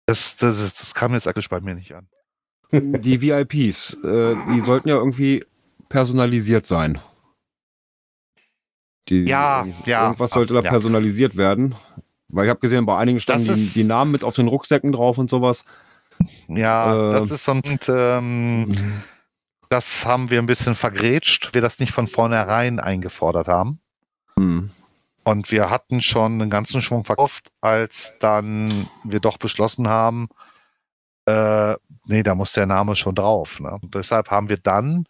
[0.07, 2.09] Das, das, das kam jetzt eigentlich bei mir nicht an.
[2.73, 5.45] Die VIPs, äh, die sollten ja irgendwie
[5.89, 6.99] personalisiert sein.
[9.09, 10.05] Die, ja, ja.
[10.05, 10.71] Irgendwas sollte da ja.
[10.71, 11.75] personalisiert werden.
[12.29, 15.19] Weil ich habe gesehen, bei einigen standen die, die, Namen mit auf den Rucksäcken drauf
[15.19, 15.65] und sowas.
[16.49, 17.79] Ja, äh, das ist so ein.
[17.89, 18.73] Ähm,
[19.69, 23.81] Das haben wir ein bisschen vergrätscht, wir das nicht von vornherein eingefordert haben.
[24.39, 24.71] Hm.
[25.25, 30.29] Und wir hatten schon einen ganzen Schwung verkauft, als dann wir doch beschlossen haben,
[31.27, 31.75] äh,
[32.07, 33.59] nee, da muss der Name schon drauf.
[33.59, 33.79] Ne?
[33.81, 35.07] Und deshalb haben wir dann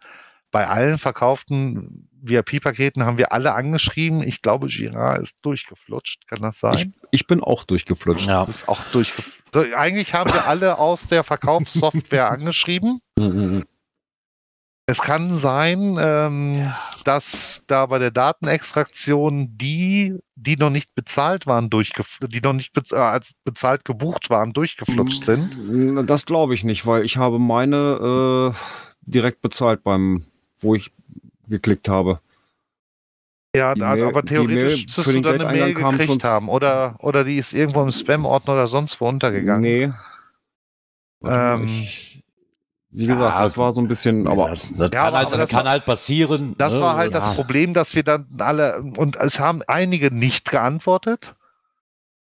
[0.51, 4.23] bei allen verkauften VIP-Paketen haben wir alle angeschrieben.
[4.23, 6.27] Ich glaube, Girard ist durchgeflutscht.
[6.27, 6.93] Kann das sein?
[7.11, 8.27] Ich, ich bin auch durchgeflutscht.
[8.27, 8.43] Ja.
[8.43, 9.41] ist auch durchgeflutscht.
[9.53, 12.99] So, eigentlich haben wir alle aus der Verkaufssoftware angeschrieben.
[13.17, 13.65] Mhm.
[14.87, 16.71] Es kann sein, ähm,
[17.05, 22.91] dass da bei der Datenextraktion die, die noch nicht bezahlt waren, die noch nicht bez
[22.91, 25.57] äh, als bezahlt gebucht waren, durchgeflutscht sind.
[25.57, 28.57] Mm, Das glaube ich nicht, weil ich habe meine äh,
[29.01, 30.25] direkt bezahlt beim,
[30.59, 30.91] wo ich
[31.47, 32.19] geklickt habe.
[33.55, 36.49] Ja, da- Mail- aber theoretisch müsstest du dann eine Mail gekriegt haben.
[36.49, 39.61] Oder, oder die ist irgendwo im Spam-Ordner oder sonst wo untergegangen.
[39.61, 39.93] Nee.
[41.23, 42.23] Ähm, ich,
[42.91, 45.27] wie gesagt, Ja, das war so ein bisschen, aber das, das Ja, kann, aber- halt,
[45.27, 46.55] aber das das kann halt passieren.
[46.57, 46.79] Das ne?
[46.81, 47.19] war halt Ja.
[47.19, 51.33] das Problem, dass wir dann alle, und es haben einige nicht geantwortet.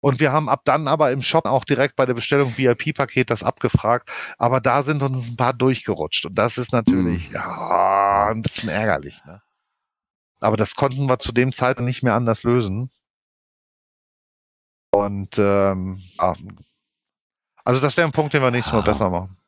[0.05, 3.43] Und wir haben ab dann aber im Shop auch direkt bei der Bestellung VIP-Paket das
[3.43, 4.11] abgefragt.
[4.37, 6.27] Aber da sind uns ein paar durchgerutscht.
[6.27, 9.25] Und das ist natürlich ja, ein bisschen ärgerlich.
[9.25, 9.41] Ne?
[10.41, 12.91] Aber das konnten wir zu dem Zeitpunkt nicht mehr anders lösen.
[14.91, 16.35] Und ähm, ah,
[17.65, 18.85] also das wäre ein Punkt, den wir nächstes Mal Ja.
[18.85, 19.39] besser machen.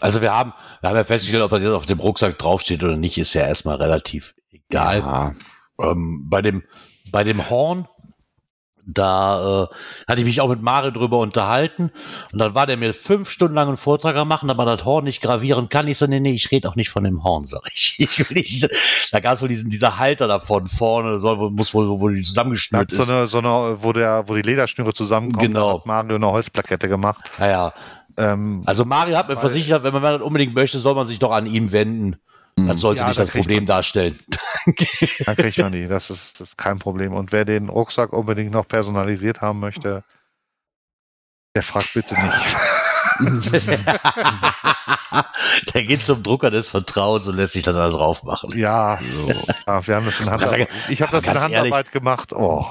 [0.00, 2.96] Also wir haben, wir haben ja festgestellt, ob das jetzt auf dem Rucksack draufsteht oder
[2.96, 4.98] nicht, ist ja erstmal relativ egal.
[5.00, 5.34] Ja,
[5.80, 6.62] Ähm, bei dem,
[7.10, 7.88] bei dem Horn,
[8.84, 9.66] da äh,
[10.08, 11.90] hatte ich mich auch mit Mario drüber unterhalten
[12.32, 15.04] und dann war der mir fünf Stunden lang einen Vortrag am machen, aber das Horn
[15.04, 15.86] nicht gravieren kann.
[15.88, 17.96] Ich so, nee, nee, ich rede auch nicht von dem Horn, sag ich.
[17.98, 18.68] ich will nicht,
[19.12, 22.90] da gab es wohl diesen, dieser Halter davon vorne, soll, muss wohl, wo die zusammengeschnürt
[22.90, 23.10] hat so ist.
[23.10, 25.78] eine, so eine, wo der, wo die Lederschnüre zusammenkommen, Genau.
[25.78, 27.30] hat Mario eine Holzplakette gemacht.
[27.38, 27.72] Naja,
[28.18, 31.30] Ähm, also Mario hat mir versichert, wenn man das unbedingt möchte, soll man sich doch
[31.32, 32.16] an ihm wenden.
[32.58, 32.68] Hm.
[32.68, 34.18] Das sollte Ja, nicht da das Problem man- darstellen.
[35.26, 35.88] Dann kriegt man die.
[35.88, 37.12] Das ist, das ist kein Problem.
[37.14, 40.04] Und wer den Rucksack unbedingt noch personalisiert haben möchte,
[41.56, 42.56] der fragt bitte nicht.
[45.74, 48.56] Der geht zum Drucker des Vertrauens und lässt sich dann da drauf machen.
[48.56, 48.98] Ja,
[49.66, 50.68] ja, wir haben das in Handarbeit.
[50.88, 52.32] Ich habe das in Handarbeit gemacht.
[52.32, 52.64] Oh.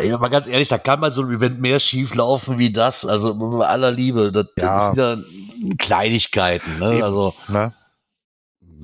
[0.00, 3.04] Ja, aber ganz ehrlich, da kann bei so einem Event mehr schief laufen wie das.
[3.04, 4.92] Also bei aller Liebe, das, Ja.
[4.94, 4.98] das sind
[5.68, 6.78] ja Kleinigkeiten.
[6.78, 6.94] Ne?
[6.94, 7.02] Eben.
[7.02, 7.72] Also Ne?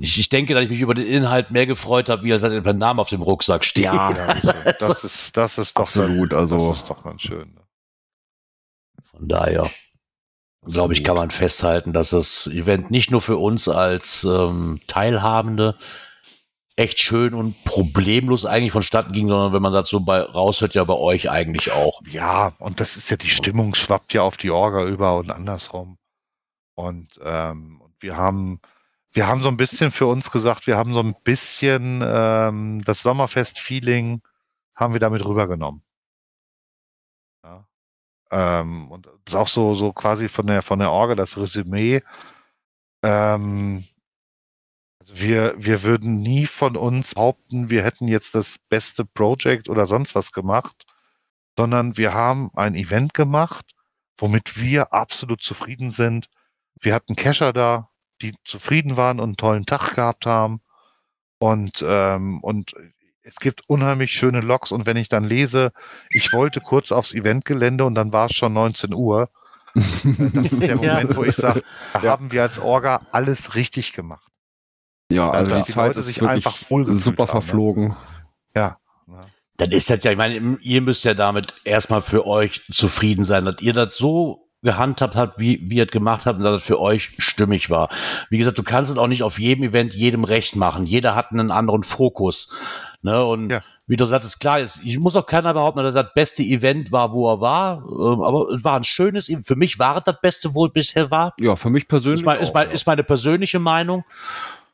[0.00, 2.62] Ich, ich denke, dass ich mich über den Inhalt mehr gefreut habe, wie er sein
[2.78, 3.84] Name auf dem Rucksack steht.
[3.84, 4.12] Ja.
[4.78, 7.54] Das ist, das ist doch Absolut, also- Das ist doch ganz schön.
[7.54, 7.60] ne?
[9.10, 9.68] Von daher,
[10.64, 15.76] glaube ich, kann man festhalten, dass das Event nicht nur für uns als ähm, Teilhabende
[16.76, 20.84] echt schön und problemlos eigentlich vonstatten ging, sondern wenn man das so bei raushört, ja
[20.84, 22.00] bei euch eigentlich auch.
[22.08, 25.98] Ja, und das ist ja die Stimmung schwappt ja auf die Orga über und andersrum.
[26.76, 28.60] Und ähm, und wir haben
[29.12, 33.02] wir haben so ein bisschen für uns gesagt, wir haben so ein bisschen ähm, das
[33.02, 34.22] Sommerfest-Feeling
[34.74, 35.82] haben wir damit rübergenommen.
[37.44, 37.66] Ja.
[38.30, 42.02] Ähm, und das ist auch so so quasi von der von der Orga das Resümee.
[43.02, 43.84] Ähm,
[45.00, 49.86] also wir, wir würden nie von uns behaupten, wir hätten jetzt das beste Project oder
[49.86, 50.86] sonst was gemacht,
[51.56, 53.74] sondern wir haben ein Event gemacht,
[54.18, 56.28] womit wir absolut zufrieden sind.
[56.80, 57.90] Wir hatten Cacher da,
[58.22, 60.60] die zufrieden waren und einen tollen Tag gehabt haben.
[61.38, 62.74] Und, ähm, und
[63.22, 64.72] es gibt unheimlich schöne Logs.
[64.72, 65.72] Und wenn ich dann lese,
[66.10, 69.30] ich wollte kurz aufs Eventgelände und dann war es schon 19 Uhr.
[69.74, 69.80] äh,
[70.32, 70.94] Das ist der Ja.
[70.94, 71.62] Moment, wo ich sage,
[71.92, 72.10] da Ja.
[72.10, 74.26] haben wir als Orga alles richtig gemacht.
[75.10, 77.26] Ja, also dass die die Zeit Leute ist sich wirklich einfach super haben, ne?
[77.26, 77.96] verflogen.
[78.54, 78.78] Ja.
[79.56, 83.44] Dann ist das ja, ich meine, ihr müsst ja damit erstmal für euch zufrieden sein,
[83.44, 86.62] dass ihr das so gehandhabt habt, wie, wie ihr es gemacht habt und dass es
[86.66, 87.88] für euch stimmig war.
[88.28, 90.84] Wie gesagt, du kannst es auch nicht auf jedem Event jedem recht machen.
[90.86, 92.52] Jeder hat einen anderen Fokus.
[93.02, 93.24] Ne?
[93.24, 93.62] Und Ja.
[93.86, 96.42] wie du sagst, ist klar, ist, ich muss auch keiner behaupten, dass das das beste
[96.42, 97.84] Event war, wo er war.
[97.86, 99.46] Ähm, aber es war ein schönes Event.
[99.46, 101.34] Für mich war es das Beste, wo es bisher war.
[101.38, 102.20] Ja, für mich persönlich.
[102.22, 102.74] Ist, mein, ist, auch, mein, ja.
[102.74, 104.04] ist meine persönliche Meinung.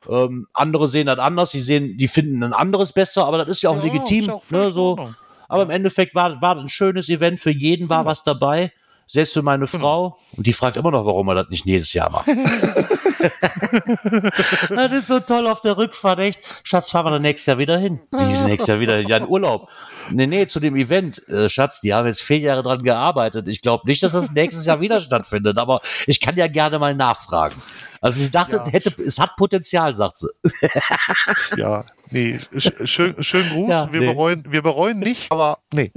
[0.09, 3.63] Ähm, andere sehen das anders, die sehen, die finden ein anderes besser, aber das ist
[3.63, 4.25] ja auch legitim.
[4.25, 5.11] ist auch ne, so.
[5.49, 8.11] Aber im Endeffekt war, war das ein schönes Event, für jeden war Genau.
[8.11, 8.73] was dabei.
[9.07, 9.83] Selbst für meine Genau.
[9.83, 10.19] Frau.
[10.37, 12.27] Und die fragt immer noch, warum er das nicht jedes Jahr macht.
[14.71, 16.41] das ist so toll auf der Rückfahrt, echt.
[16.63, 18.01] Schatz, fahren wir dann nächstes Jahr wieder hin.
[18.11, 19.01] Wie nächstes Jahr wieder?
[19.01, 19.69] Ja, in Urlaub.
[20.11, 21.27] Nee, nee, zu dem Event.
[21.29, 23.49] Äh, Schatz, die haben jetzt vier Jahre dran gearbeitet.
[23.49, 26.95] Ich glaube nicht, dass das nächstes Jahr wieder stattfindet, aber ich kann ja gerne mal
[26.95, 27.55] nachfragen.
[28.01, 28.67] Also ich dachte, Ja.
[28.67, 30.29] hätte, es hat Potenzial, sagt sie.
[31.57, 33.69] Ja, nee, sch schön, schön Gruß.
[33.71, 34.07] Ja, wir, nee.
[34.13, 35.91] bereuen, wir bereuen nicht, aber nee.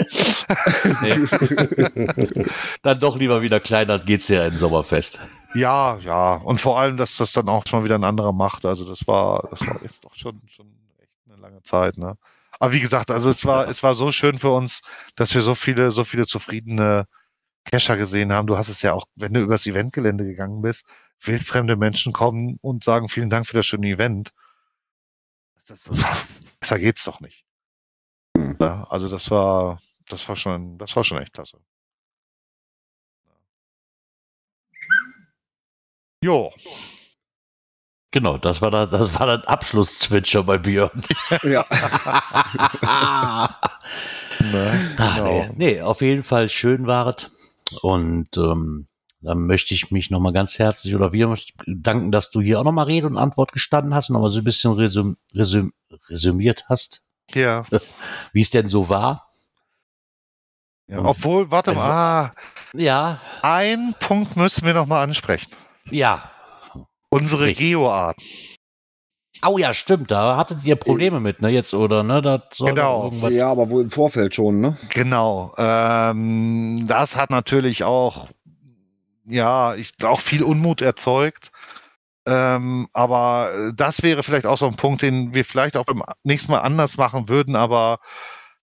[1.02, 1.16] Nee.
[2.82, 5.20] dann doch lieber wieder kleiner, geht's ja in Sommerfest.
[5.56, 6.36] Ja, ja.
[6.36, 8.66] Und vor allem, dass das dann auch mal wieder ein anderer macht.
[8.66, 10.68] Also das war, das war jetzt doch schon, schon
[11.02, 12.18] echt eine lange Zeit, ne?
[12.60, 14.82] Aber wie gesagt, also es war, es war so schön für uns,
[15.16, 17.06] dass wir so viele, so viele zufriedene
[17.66, 18.48] Cacher gesehen haben.
[18.48, 20.88] Du hast es ja auch, wenn du übers Eventgelände gegangen bist,
[21.22, 24.34] wildfremde Menschen kommen und sagen, vielen Dank für das schöne Event.
[25.68, 25.80] Das,
[26.60, 27.44] besser geht's doch nicht.
[28.38, 28.58] Hm.
[28.60, 31.60] Ja, also das war, das war schon, das war schon echt klasse.
[36.24, 36.52] Jo,
[38.12, 41.04] Genau, das war das, das war das Abschluss-Zwitscher bei Björn.
[41.44, 41.66] Ja.
[44.40, 45.26] ne, Ach, genau.
[45.26, 47.32] nee, nee, auf jeden Fall schön wart.
[47.82, 48.88] Und ähm,
[49.22, 51.36] dann möchte ich mich nochmal ganz herzlich oder wir
[51.66, 54.44] danken, dass du hier auch nochmal Rede und Antwort gestanden hast und nochmal so ein
[54.46, 55.74] bisschen resüm, resüm,
[56.10, 57.04] resümiert hast,
[57.34, 57.66] Ja,
[58.32, 59.28] wie es denn so war.
[60.88, 61.00] ja.
[61.04, 61.90] Obwohl, warte Also- mal,
[62.26, 62.32] ah,
[62.74, 65.52] Ja, ein Punkt müssen wir noch mal ansprechen.
[65.90, 66.32] ja.
[67.18, 67.70] Unsere Richtig.
[67.70, 68.18] Geoart.
[69.46, 72.22] Oh ja, stimmt, da hattet ihr Probleme mit, ne, jetzt, oder, ne?
[72.22, 73.12] Das Genau.
[73.30, 74.78] ja, aber wohl im Vorfeld schon, ne?
[74.90, 75.54] Genau.
[75.58, 78.30] Ähm, das hat natürlich auch,
[79.26, 81.52] ja, ich, auch viel Unmut erzeugt.
[82.26, 86.52] Ähm, aber das wäre vielleicht auch so ein Punkt, den wir vielleicht auch beim nächsten
[86.52, 87.56] Mal anders machen würden.
[87.56, 88.00] Aber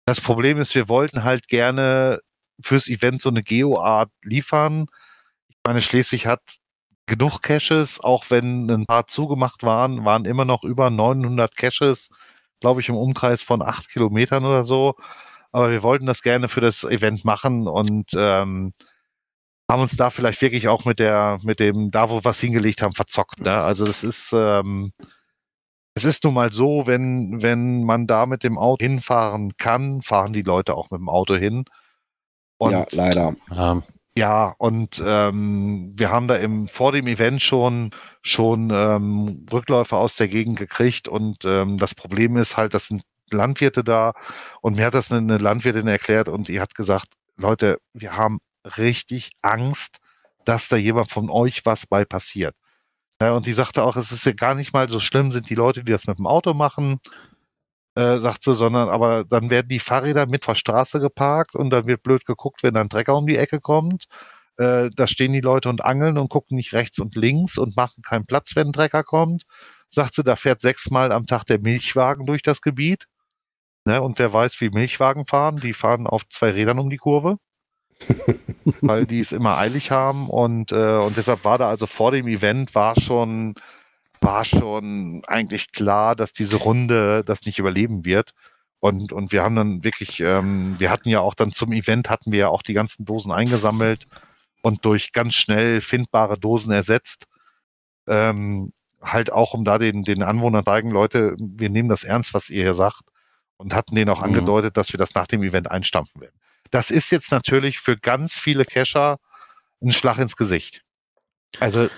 [0.07, 2.21] das Problem ist, wir wollten halt gerne
[2.61, 4.87] fürs Event so eine Geoart liefern.
[5.49, 6.41] Ich meine, Schleswig hat
[7.07, 12.11] genug Caches, auch wenn ein paar zugemacht waren, waren immer noch über 900 Caches,
[12.61, 14.95] glaube ich, im Umkreis von acht Kilometern oder so.
[15.53, 18.73] Aber wir wollten das gerne für das Event machen und ähm,
[19.71, 22.83] haben uns da vielleicht wirklich auch mit der, mit dem, da wo wir was hingelegt
[22.83, 23.41] haben, verzockt.
[23.41, 23.53] Ne?
[23.53, 24.93] Also das ist, ähm,
[25.95, 30.33] es ist nun mal so, wenn, wenn man da mit dem Auto hinfahren kann, fahren
[30.33, 31.65] die Leute auch mit dem Auto hin.
[32.59, 33.35] Und ja, leider.
[33.55, 33.83] Ähm,
[34.17, 37.91] ja, und ähm, wir haben da im, vor dem Event schon,
[38.21, 43.03] schon ähm, Rückläufe aus der Gegend gekriegt und ähm, das Problem ist halt, das sind
[43.31, 44.13] Landwirte da
[44.61, 47.07] und mir hat das eine, Landwirtin erklärt und die hat gesagt,
[47.39, 48.39] Leute, wir haben
[48.77, 49.97] richtig Angst,
[50.45, 52.55] dass da jemand von euch was bei passiert.
[53.23, 55.55] Ja, und die sagte auch, es ist ja gar nicht mal so schlimm, sind die
[55.55, 57.01] Leute, die das mit dem Auto machen,
[57.95, 61.87] äh, sagt sie, sondern aber dann werden die Fahrräder mit vor Straße geparkt und dann
[61.87, 64.07] wird blöd geguckt, wenn dann ein Trecker um die Ecke kommt.
[64.57, 68.03] Äh, da stehen die Leute und angeln und gucken nicht rechts und links und machen
[68.03, 69.45] keinen Platz, wenn ein Trecker kommt.
[69.91, 73.07] Sagt sie, da fährt sechsmal am Tag der Milchwagen durch das Gebiet.
[73.85, 77.39] Ne, und wer weiß, wie Milchwagen fahren, die fahren auf zwei Rädern um die Kurve,
[78.81, 80.31] weil die es immer eilig haben.
[80.31, 83.55] Und, äh, und deshalb war da also vor dem Event war schon,
[84.23, 88.33] war schon eigentlich klar, dass diese Runde das nicht überleben wird.
[88.81, 92.33] Und, und wir haben dann wirklich, ähm, wir hatten ja auch dann zum Event hatten
[92.33, 94.07] wir ja auch die ganzen Dosen eingesammelt
[94.63, 97.27] und durch ganz schnell findbare Dosen ersetzt.
[98.09, 102.51] Ähm, halt auch, um da den, den Anwohnern zeigen, Leute, wir nehmen das ernst, was
[102.51, 103.03] ihr hier sagt.
[103.57, 104.25] Und hatten denen auch Mhm.
[104.25, 106.35] angedeutet, dass wir das nach dem Event einstampfen werden.
[106.73, 109.19] Das ist jetzt natürlich für ganz viele Cacher
[109.81, 110.83] ein Schlag ins Gesicht.
[111.61, 111.89] Also,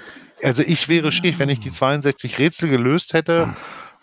[0.42, 3.54] also ich wäre schief, wenn ich die 62 Rätsel gelöst hätte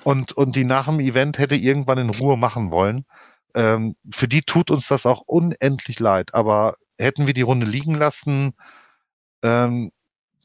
[0.03, 3.05] und, und die nach dem Event hätte irgendwann in Ruhe machen wollen.
[3.53, 6.33] Ähm, für die tut uns das auch unendlich leid.
[6.33, 8.53] Aber hätten wir die Runde liegen lassen,
[9.43, 9.91] ähm,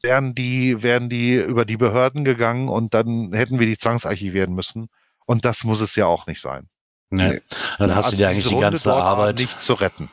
[0.01, 4.87] wären die, wären die über die Behörden gegangen und dann hätten wir die zwangsarchivieren müssen.
[5.25, 6.69] Und das muss es ja auch nicht sein.
[7.09, 7.29] ne.
[7.29, 7.41] Nee.
[7.79, 9.37] Dann hast Also du dir eigentlich die ganze Arbeit.
[9.39, 10.09] nicht zu retten.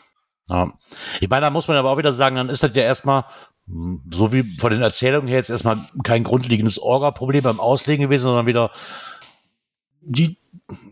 [0.49, 0.73] Ja.
[1.21, 3.25] Ich meine, da muss man aber auch wieder sagen, dann ist das ja erstmal,
[3.66, 8.47] so wie von den Erzählungen her jetzt erstmal kein grundlegendes Orga-Problem beim Auslegen gewesen, sondern
[8.47, 8.70] wieder
[10.03, 10.36] die,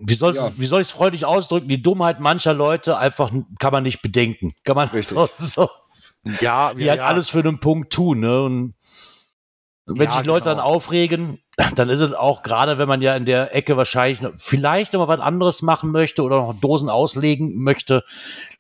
[0.01, 0.53] wie soll, Ja.
[0.57, 4.55] wie soll ich es freundlich ausdrücken, die Dummheit mancher Leute einfach kann man nicht bedenken.
[4.65, 5.16] Kann man Richtig.
[5.19, 5.70] so, so,
[6.40, 8.43] Ja, die halt alles für einen Punkt tun, ne?
[8.43, 8.74] Und
[9.87, 10.57] wenn Ja, sich Leute genau.
[10.57, 11.41] dann aufregen,
[11.75, 15.09] dann ist es auch gerade, wenn man ja in der Ecke wahrscheinlich vielleicht noch mal
[15.09, 18.05] was anderes machen möchte oder noch Dosen auslegen möchte,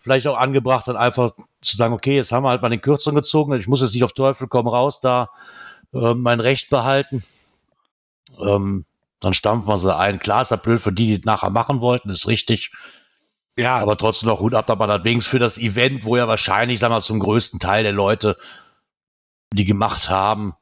[0.00, 3.14] vielleicht auch angebracht, dann einfach zu sagen, okay, jetzt haben wir halt mal den Kürzeren
[3.14, 5.30] gezogen, ich muss jetzt nicht auf Teufel komm raus da
[5.94, 7.22] äh, mein Recht behalten.
[8.40, 8.84] Ähm,
[9.20, 10.18] dann stampfen wir sie ein.
[10.18, 12.72] Klar ist das blöd für die, die es nachher machen wollten, ist richtig.
[13.56, 16.92] Ja, Aber trotzdem noch Hut ab, das wenigstens für das Event, wo ja wahrscheinlich, sagen
[16.92, 18.36] wir mal, zum größten Teil der Leute,
[19.52, 20.54] die gemacht haben,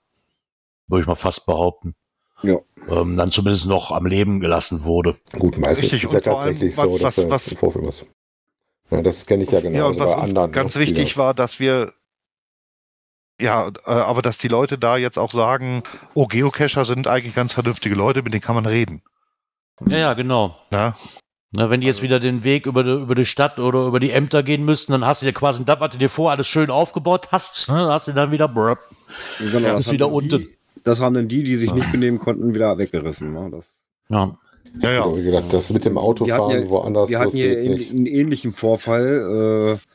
[0.91, 1.95] würde ich mal fast behaupten,
[2.43, 2.57] Ja.
[2.89, 5.17] ähm, dann zumindest noch am Leben gelassen wurde.
[5.39, 7.57] Gut, meistens Richtig, ist es ja vor allem, tatsächlich was- so, dass was- was- im
[7.59, 8.05] Vorfeld was.
[8.91, 9.79] Ja, das kenne ich ja genau.
[9.79, 11.93] Ja, und was bei uns anderen, ganz wichtig war, dass wir
[13.41, 15.83] ja, äh, aber dass die Leute da jetzt auch sagen,
[16.15, 19.03] oh, Geocacher sind eigentlich ganz vernünftige Leute, mit denen kann man reden.
[19.87, 20.57] Ja, ja, genau.
[20.71, 20.93] Ne?
[21.53, 23.99] Na, wenn die jetzt Also- wieder den Weg über die, über die Stadt oder über
[23.99, 26.69] die Ämter gehen müssten, dann hast du dir quasi was du dir vor alles schön
[26.71, 28.79] aufgebaut hast, ne, hast du dann wieder brrr,
[29.39, 30.49] Genau, ist wieder unten.
[30.85, 33.33] Das haben dann die, die sich nicht benehmen konnten, wieder weggerissen.
[33.33, 33.49] Ne?
[33.51, 34.39] Das, Ja.
[34.81, 35.17] Ja, ja.
[35.17, 37.91] Wie gesagt, das mit dem Autofahren wir hatten ja, woanders wir hatten hier nicht.
[37.91, 39.79] einen ähnlichen Vorfall.
[39.79, 39.87] Äh,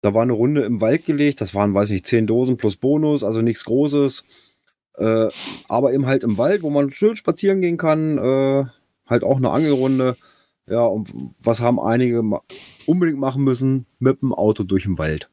[0.00, 1.40] da war eine Runde im Wald gelegt.
[1.40, 4.24] Das waren, weiß ich, zehn Dosen plus Bonus, also nichts Großes.
[4.96, 5.28] Äh,
[5.68, 8.18] aber eben halt im Wald, wo man schön spazieren gehen kann.
[8.18, 8.64] Äh,
[9.06, 10.16] halt auch eine Angelrunde.
[10.66, 11.08] Ja, und
[11.40, 12.42] was haben einige ma
[12.86, 13.86] unbedingt machen müssen?
[13.98, 15.28] Mit dem Auto durch den Wald.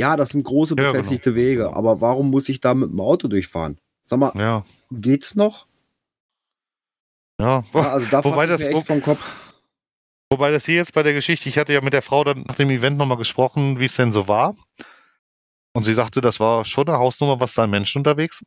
[0.00, 0.92] Ja, das sind große Ja, genau.
[0.94, 3.76] befestigte Wege, aber warum muss ich da mit dem Auto durchfahren?
[4.06, 5.66] Sag mal, Ja, geht's noch?
[7.38, 7.62] ja.
[7.74, 9.52] Ja, also da Wobei das- echt vom Kopf.
[10.32, 12.54] Wobei das hier jetzt bei der Geschichte, ich hatte ja mit der Frau dann nach
[12.54, 14.54] dem Event nochmal gesprochen, wie es denn so war.
[15.74, 18.42] Und sie sagte, das war schon eine Hausnummer, was da an Menschen unterwegs.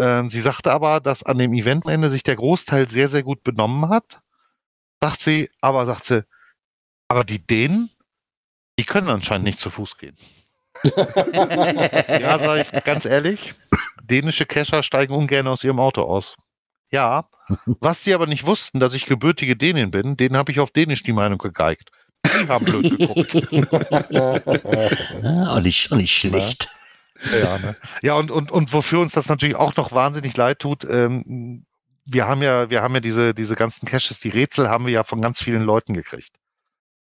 [0.00, 3.90] Ähm, sie sagte aber, dass an dem Eventende sich der Großteil sehr, sehr gut benommen
[3.90, 4.22] hat.
[5.02, 6.24] Sagt sie, aber sagt sie,
[7.08, 7.90] aber die Dänen,
[8.78, 10.16] die können anscheinend nicht zu Fuß gehen.
[12.20, 13.54] Ja, sage ich ganz ehrlich,
[14.02, 16.36] dänische Kescher steigen ungern aus ihrem Auto aus.
[16.90, 17.28] Ja,
[17.66, 21.02] was die aber nicht wussten, dass ich gebürtige Dänin bin, denen habe ich auf Dänisch
[21.02, 21.90] die Meinung gegeigt.
[22.24, 23.34] Die haben blöd geguckt.
[24.10, 24.40] Ja,
[25.50, 26.70] auch nicht, auch nicht schlecht.
[27.32, 27.76] ja, ne?
[28.02, 31.66] ja und, und, und wofür uns das natürlich auch noch wahnsinnig leid tut, ähm,
[32.06, 35.04] wir haben ja, wir haben ja diese, diese ganzen Caches, die Rätsel haben wir ja
[35.04, 36.32] von ganz vielen Leuten gekriegt.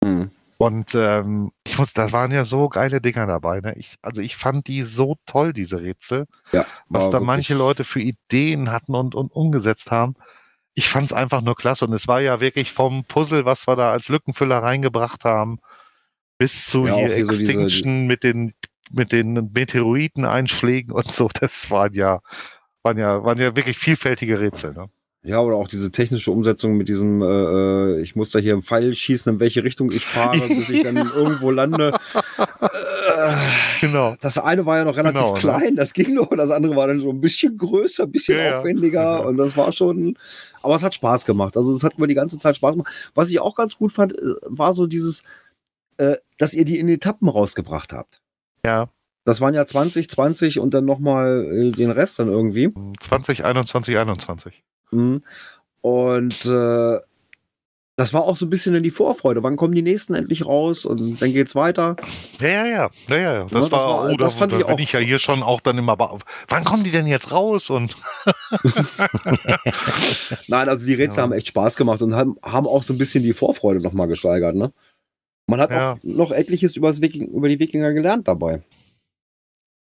[0.04, 0.32] Hm.
[0.58, 3.60] Und ähm, ich muss, da waren ja so geile Dinger dabei.
[3.60, 3.74] Ne?
[3.78, 6.26] Ich, also ich fand die so toll, diese Rätsel.
[6.52, 10.16] Ja, was da wirklich- manche Leute für Ideen hatten und, und umgesetzt haben.
[10.76, 11.86] Ich fand es einfach nur klasse.
[11.86, 15.60] Und es war ja wirklich vom Puzzle, was wir da als Lückenfüller reingebracht haben,
[16.38, 18.54] bis zu Ja, hier hier so diese- Extinction mit den
[18.92, 21.30] mit den Meteoriteneinschlägen und so.
[21.40, 22.20] Das waren ja
[22.84, 24.74] waren ja waren ja wirklich vielfältige Rätsel.
[24.74, 24.90] Ne?
[25.26, 28.62] Ja, oder auch diese technische Umsetzung mit diesem, äh, äh, ich muss da hier einen
[28.62, 31.94] Pfeil schießen, in welche Richtung ich fahre, bis ich dann irgendwo lande.
[32.38, 33.36] Äh,
[33.82, 34.16] Genau.
[34.22, 35.40] das eine war ja noch relativ Genau, ne?
[35.40, 38.60] klein, das ging noch, das andere war dann so ein bisschen größer, ein bisschen Ja,
[38.60, 39.18] aufwendiger Ja.
[39.20, 40.18] und das war schon,
[40.62, 41.56] aber es hat Spaß gemacht.
[41.58, 42.92] Also es hat mir die ganze Zeit Spaß gemacht.
[43.14, 45.24] Was ich auch ganz gut fand, äh, war so dieses,
[45.98, 48.22] äh, dass ihr die in Etappen rausgebracht habt.
[48.66, 48.90] Ja.
[49.26, 52.74] Das waren ja 20, 20 und dann nochmal äh, den Rest dann irgendwie.
[53.00, 54.54] 2021, 21.
[54.54, 54.73] Mhm.
[54.92, 57.00] Und äh,
[57.96, 59.44] das war auch so ein bisschen in die Vorfreude.
[59.44, 60.86] Wann kommen die nächsten endlich raus?
[60.86, 61.96] Und dann geht's weiter.
[62.40, 62.90] Ja, ja, ja.
[63.10, 63.44] ja, ja.
[63.44, 65.00] Das, Ja, das war, war- oh, das da, fand da ich bin auch- ich ja
[65.00, 65.98] hier schon auch dann immer,
[66.48, 67.70] wann kommen die denn jetzt raus?
[67.70, 67.96] Und
[70.48, 71.24] Nein, also die Rätsel Ja.
[71.24, 74.56] haben echt Spaß gemacht und haben, haben auch so ein bisschen die Vorfreude nochmal gesteigert.
[74.56, 74.72] Ne?
[75.48, 75.94] Man hat Ja.
[75.94, 78.62] auch noch etliches über die Wikinger gelernt dabei.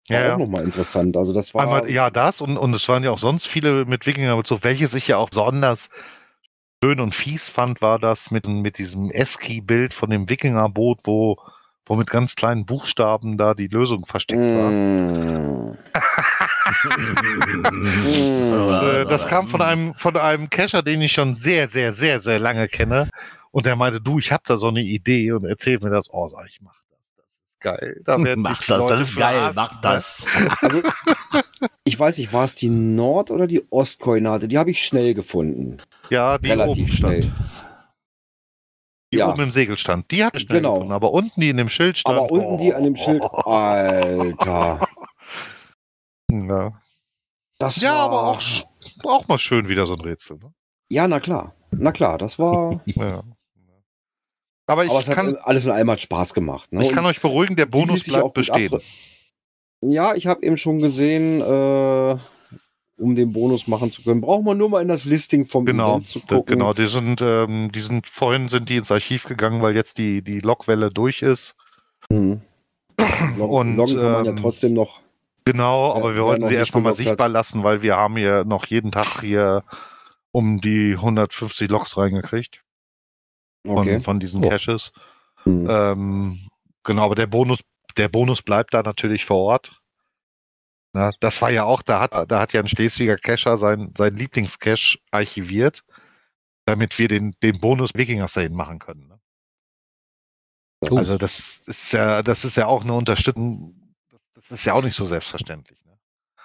[0.10, 1.16] War Ja, auch nochmal interessant.
[1.18, 1.64] Also das war.
[1.64, 4.64] Einmal, ja, das und, und es waren ja auch sonst viele mit Wikingerbezug.
[4.64, 5.90] Welches ich ja auch besonders
[6.84, 11.38] schön und fies fand, war das mit, mit diesem Eski-Bild von dem Wikingerboot, wo,
[11.86, 14.72] wo mit ganz kleinen Buchstaben da die Lösung versteckt war.
[14.72, 15.78] Mm.
[18.52, 22.22] Das, äh, das kam von einem, von einem Cacher, den ich schon sehr, sehr, sehr,
[22.22, 23.10] sehr lange kenne.
[23.52, 26.06] Und der meinte, du, ich habe da so eine Idee und erzählt mir das.
[26.12, 26.79] Oh, sag ich, mach ist
[27.60, 28.02] geil.
[28.06, 30.26] Da werden Mach das, Leute das ist geil, mach das.
[30.62, 30.82] Also,
[31.84, 34.48] ich weiß nicht, war es die Nord- oder die Ostkoordinate?
[34.48, 35.78] Die habe ich schnell gefunden.
[36.10, 37.24] Ja, die Relativ oben stand.
[37.26, 37.34] schnell.
[39.12, 39.30] Die Ja.
[39.32, 40.12] oben im Segel stand.
[40.12, 40.74] Die hatte ich schnell Genau.
[40.74, 40.94] gefunden.
[40.94, 42.18] Aber unten, die in dem Schild stand.
[42.18, 43.22] Aber unten die an dem Schild.
[43.24, 43.28] oh.
[43.50, 44.88] Alter.
[46.32, 46.80] Ja,
[47.58, 48.42] Das ja war, aber auch,
[49.04, 50.38] auch mal schön wieder so ein Rätsel.
[50.38, 50.54] Ne?
[50.92, 51.56] Ja, na klar.
[51.72, 52.80] Na klar, das war.
[52.86, 53.24] Ja.
[54.70, 56.72] Aber ich, aber es hat kann, alles in allem hat Spaß gemacht.
[56.72, 56.84] Ne?
[56.84, 58.80] ich kann Und euch beruhigen, der Bonus bleibt bestehen.
[59.82, 62.18] Ja, ich habe eben schon gesehen, äh,
[62.98, 65.94] um den Bonus machen zu können, braucht man nur mal in das Listing vom Genau,
[65.94, 66.46] Event zu gucken.
[66.46, 70.22] genau, die sind, ähm, die sind vorhin sind die ins Archiv gegangen, weil jetzt die,
[70.22, 71.56] die Logwelle durch ist.
[72.12, 72.42] Hm.
[73.38, 75.00] Log Und, Loggen kann man ja ähm, trotzdem noch.
[75.46, 77.06] Genau, Ja, aber wir wollten sie erstmal mal geloggt hat.
[77.08, 79.64] sichtbar lassen, weil wir haben hier noch jeden Tag hier
[80.32, 82.62] um die 150 Logs reingekriegt
[83.66, 84.02] von, Okay.
[84.02, 84.50] von diesen Oh.
[84.50, 84.92] Caches.
[85.44, 85.68] Hm.
[85.70, 86.48] Ähm,
[86.84, 87.60] genau, aber der Bonus,
[87.98, 89.72] der Bonus bleibt da natürlich vor Ort.
[90.94, 94.16] Na, das war ja auch, da hat, da hat ja ein Schleswiger Cacher sein, sein
[94.16, 95.84] Lieblingscache archiviert,
[96.66, 99.08] damit wir den, den Bonus Wikingers dahin machen können.
[99.08, 99.20] Ne?
[100.90, 103.76] Also das ist ja, das ist ja auch eine Unterstützung,
[104.10, 105.80] das, das ist ja auch nicht so selbstverständlich.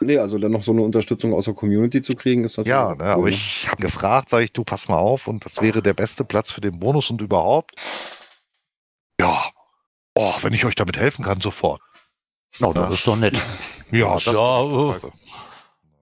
[0.01, 0.07] Ne?
[0.07, 2.71] nee, also dann noch so eine Unterstützung aus der Community zu kriegen, ist natürlich.
[2.75, 3.31] Ja, ne, cool, aber ne?
[3.31, 6.51] ich habe gefragt, sage ich, du pass mal auf und das wäre der beste Platz
[6.51, 7.73] für den Bonus und überhaupt.
[9.21, 9.51] Ja,
[10.15, 11.81] oh, wenn ich euch damit helfen kann, sofort.
[12.61, 13.41] Oh, das ist doch nett.
[13.91, 15.13] Ja, Das das, ja, ist total gut.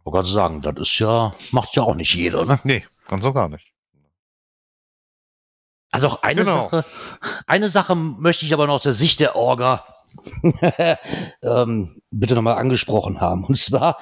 [0.04, 2.58] Ich gerade sagen, das ist ja, macht ja auch nicht jeder, ne?
[2.64, 3.72] Nee, ganz so gar nicht.
[5.90, 6.70] Also eine Genau.
[6.70, 6.84] Sache,
[7.46, 9.84] eine Sache möchte ich aber noch aus der Sicht der Orga
[11.42, 13.44] ähm, bitte nochmal angesprochen haben.
[13.44, 13.98] Und zwar,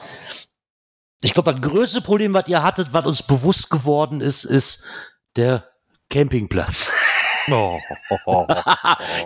[1.20, 4.85] ich glaube, das größte Problem, was ihr hattet, was uns bewusst geworden ist, ist
[5.37, 5.65] der
[6.09, 6.93] Campingplatz.
[7.51, 7.78] Oh,
[8.10, 8.47] oh, oh.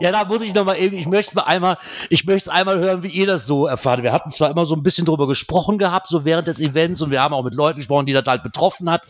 [0.01, 1.79] ja, da muss ich noch mal eben, ich möchte es mal einmal,
[2.11, 4.03] ich möchte es einmal hören, wie ihr das so erfahrt.
[4.03, 7.11] Wir hatten zwar immer so ein bisschen drüber gesprochen gehabt, so während des Events und
[7.11, 9.03] wir haben auch mit Leuten gesprochen, die das halt betroffen hat.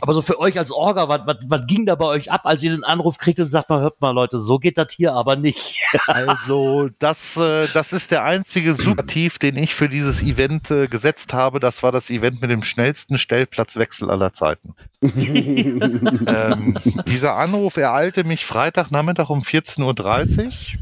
[0.00, 2.62] Aber so für euch als Orga, was, was, was ging da bei euch ab, als
[2.62, 5.36] ihr den Anruf kriegtet und sagt mal, hört mal Leute, so geht das hier aber
[5.36, 5.80] nicht.
[6.06, 11.32] Also, das, äh, das ist der einzige Superlativ, den ich für dieses Event äh, gesetzt
[11.32, 11.60] habe.
[11.60, 14.74] Das war das Event mit dem schnellsten Stellplatzwechsel aller Zeiten.
[15.02, 20.80] ähm, dieser Anruf ereilte mich Freitagnachmittag um 14.30 Uhr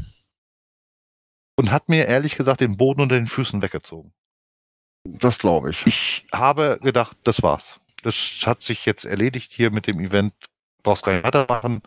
[1.57, 4.13] und hat mir ehrlich gesagt den Boden unter den Füßen weggezogen.
[5.03, 5.85] Das glaube ich.
[5.85, 7.79] Ich habe gedacht, das war's.
[8.03, 8.15] Das
[8.45, 10.33] hat sich jetzt erledigt hier mit dem Event.
[10.83, 11.81] Brauchst gar nicht weitermachen.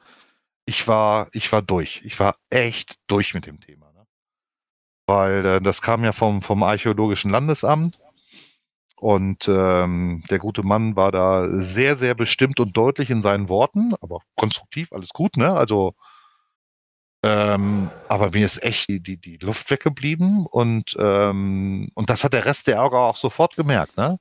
[0.66, 2.02] Ich war, ich war durch.
[2.04, 3.90] Ich war echt durch mit dem Thema.
[3.92, 4.06] Ne?
[5.06, 7.98] Weil äh, das kam ja vom, vom Archäologischen Landesamt.
[9.02, 13.92] Und ähm, der gute Mann war da sehr, sehr bestimmt und deutlich in seinen Worten,
[14.00, 15.52] aber konstruktiv, alles gut, ne?
[15.52, 15.96] Also,
[17.24, 22.32] ähm, aber mir ist echt die, die, die Luft weggeblieben und, ähm, und das hat
[22.32, 24.20] der Rest der Ärger auch sofort gemerkt, ne?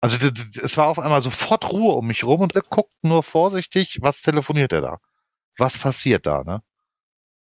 [0.00, 0.18] Also
[0.62, 4.22] es war auf einmal sofort Ruhe um mich rum und er guckt nur vorsichtig, was
[4.22, 4.98] telefoniert er da?
[5.58, 6.62] Was passiert da, ne?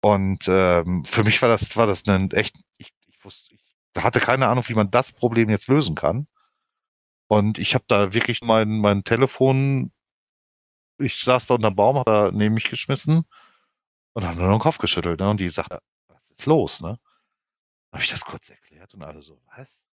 [0.01, 4.19] Und ähm, für mich war das, war das ein echt, ich, ich wusste, ich hatte
[4.19, 6.27] keine Ahnung, wie man das Problem jetzt lösen kann.
[7.31, 9.93] Und ich habe da wirklich mein, mein Telefon,
[10.97, 13.23] ich saß da unterm Baum, habe da neben mich geschmissen
[14.11, 15.21] und habe nur noch den Kopf geschüttelt.
[15.21, 15.29] Ne?
[15.29, 16.81] Und die sagte, was ist los?
[16.81, 16.99] Ne?
[17.93, 19.87] Habe ich das kurz erklärt und alle so, was?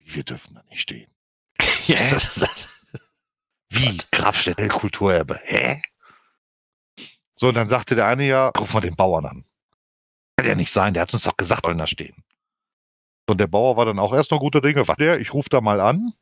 [0.00, 1.10] Wir dürfen da nicht stehen.
[1.86, 2.68] Ja, das, das,
[3.70, 3.96] Wie?
[4.12, 5.40] Grabstätte, Kulturerbe.
[5.44, 5.80] Hä?
[7.36, 9.46] So, und dann sagte der eine ja, ruf mal den Bauern an.
[10.36, 12.22] Kann ja nicht sein, der hat uns doch gesagt, sollen da stehen.
[13.28, 14.88] Und der Bauer war dann auch erst noch guter Dinge.
[14.88, 15.20] Was der?
[15.20, 16.12] Ich rufe da mal an.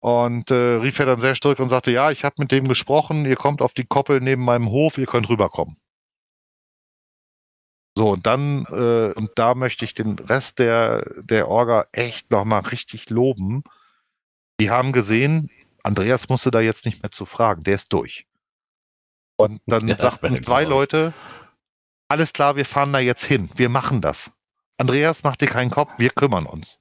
[0.00, 3.26] Und äh, rief er dann sehr stark und sagte, ja, ich habe mit dem gesprochen,
[3.26, 5.76] ihr kommt auf die Koppel neben meinem Hof, ihr könnt rüberkommen.
[7.96, 12.60] So, und dann, äh, und da möchte ich den Rest der, der Orga echt nochmal
[12.60, 13.64] richtig loben.
[14.60, 15.50] Die haben gesehen,
[15.82, 18.26] Andreas musste da jetzt nicht mehr zu fragen, der ist durch.
[19.36, 20.62] Und dann Ja, sagten zwei.
[20.64, 21.12] Leute,
[22.08, 24.30] alles klar, wir fahren da jetzt hin, wir machen das.
[24.78, 26.78] Andreas, mach dir keinen Kopf, wir kümmern uns.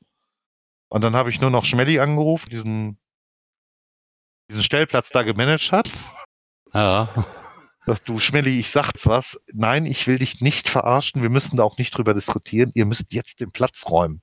[0.90, 2.98] Und dann habe ich nur noch Schmelly angerufen, diesen,
[4.49, 5.90] diesen Stellplatz da gemanagt hat.
[6.74, 7.10] ja.
[7.88, 9.41] Sagt du, Schmelly, ich sag's was.
[9.53, 11.22] Nein, ich will dich nicht verarschen.
[11.22, 12.69] Wir müssen da auch nicht drüber diskutieren.
[12.76, 14.22] Ihr müsst jetzt den Platz räumen.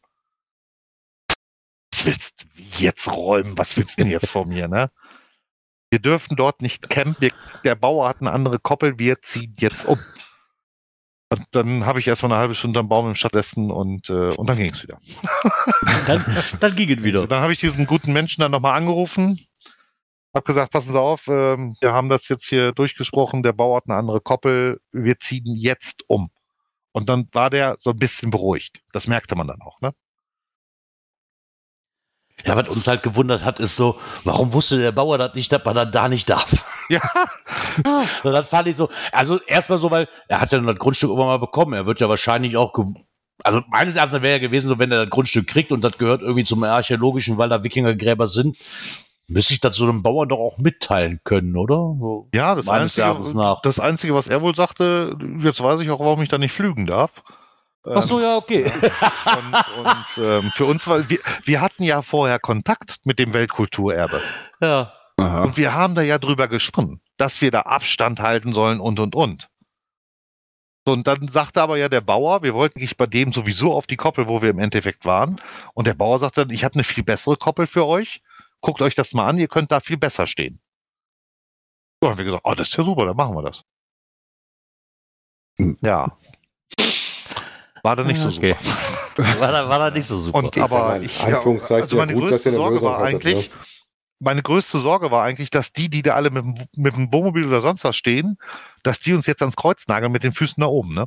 [1.91, 3.57] Was willst du jetzt räumen?
[3.57, 4.91] Was willst du denn jetzt von mir, ne?
[5.89, 7.17] Wir dürfen dort nicht campen.
[7.21, 7.31] Wir,
[7.65, 8.99] der Bauer hat eine andere Koppel.
[8.99, 9.99] Wir ziehen jetzt um.
[11.35, 14.49] Und dann habe ich erstmal eine halbe Stunde am Baum im Stattdessen und, äh, und
[14.49, 15.01] dann ging's wieder.
[16.07, 16.25] Dann,
[16.61, 17.27] dann ging es wieder.
[17.27, 19.41] Dann habe ich diesen guten Menschen dann nochmal angerufen,
[20.35, 23.85] habe gesagt, passen Sie auf, ähm, wir haben das jetzt hier durchgesprochen, der Bauer hat
[23.89, 26.29] eine andere Koppel, wir ziehen jetzt um.
[26.93, 28.81] Und dann war der so ein bisschen beruhigt.
[28.93, 29.93] Das merkte man dann auch, ne?
[32.45, 35.65] Ja, was uns halt gewundert hat, ist so, warum wusste der Bauer das nicht, dass
[35.65, 36.67] man dann da nicht darf?
[36.91, 37.01] Ja,
[38.23, 41.29] Und dann fand ich so, also erstmal so, weil er hat ja das Grundstück irgendwann
[41.29, 41.73] mal bekommen.
[41.73, 42.75] Er wird ja wahrscheinlich auch,
[43.43, 46.21] also meines Erachtens wäre ja gewesen, so wenn er das Grundstück kriegt und das gehört
[46.21, 48.59] irgendwie zum archäologischen, weil da Wikingergräber sind,
[49.29, 51.77] müsste ich das so einem Bauern doch auch mitteilen können, oder?
[51.99, 53.63] So, ja das, meines Erachtens Einzige, nach.
[53.63, 56.87] das Einzige, was er wohl sagte, jetzt weiß ich auch, warum ich da nicht flügen
[56.87, 57.23] darf.
[57.87, 58.65] Ach so, ja, okay.
[58.65, 64.23] Und, und ähm, für uns war, wir, wir hatten ja vorher Kontakt mit dem Weltkulturerbe.
[64.61, 64.93] ja.
[65.17, 65.43] Aha.
[65.43, 69.15] Und wir haben da ja drüber gesprochen, dass wir da Abstand halten sollen und und
[69.15, 69.49] und.
[70.85, 73.87] So, und dann sagte aber ja der Bauer, wir wollten eigentlich bei dem sowieso auf
[73.87, 75.41] die Koppel, wo wir im Endeffekt waren.
[75.73, 78.23] Und der Bauer sagte dann, ich habe eine viel bessere Koppel für euch.
[78.61, 80.61] Guckt euch das mal an, ihr könnt da viel besser stehen.
[82.03, 83.65] So haben wir gesagt, oh, das ist ja super, dann machen wir das.
[85.59, 85.79] Hm.
[85.81, 86.19] Ja.
[87.85, 88.57] War dann nicht so Okay.
[89.15, 89.41] super.
[89.41, 90.39] War da, war da nicht so super.
[90.39, 93.57] Und aber ich, Anführungszeichen also ja meine gut, größte ihr Sorge war hattet, eigentlich, ne?
[94.21, 97.47] meine größte Sorge war eigentlich, dass die, die da alle mit, dem- mit dem Wohnmobil
[97.47, 98.39] oder sonst was stehen,
[98.83, 101.05] dass die uns jetzt ans Kreuz nageln mit den Füßen da oben, ne?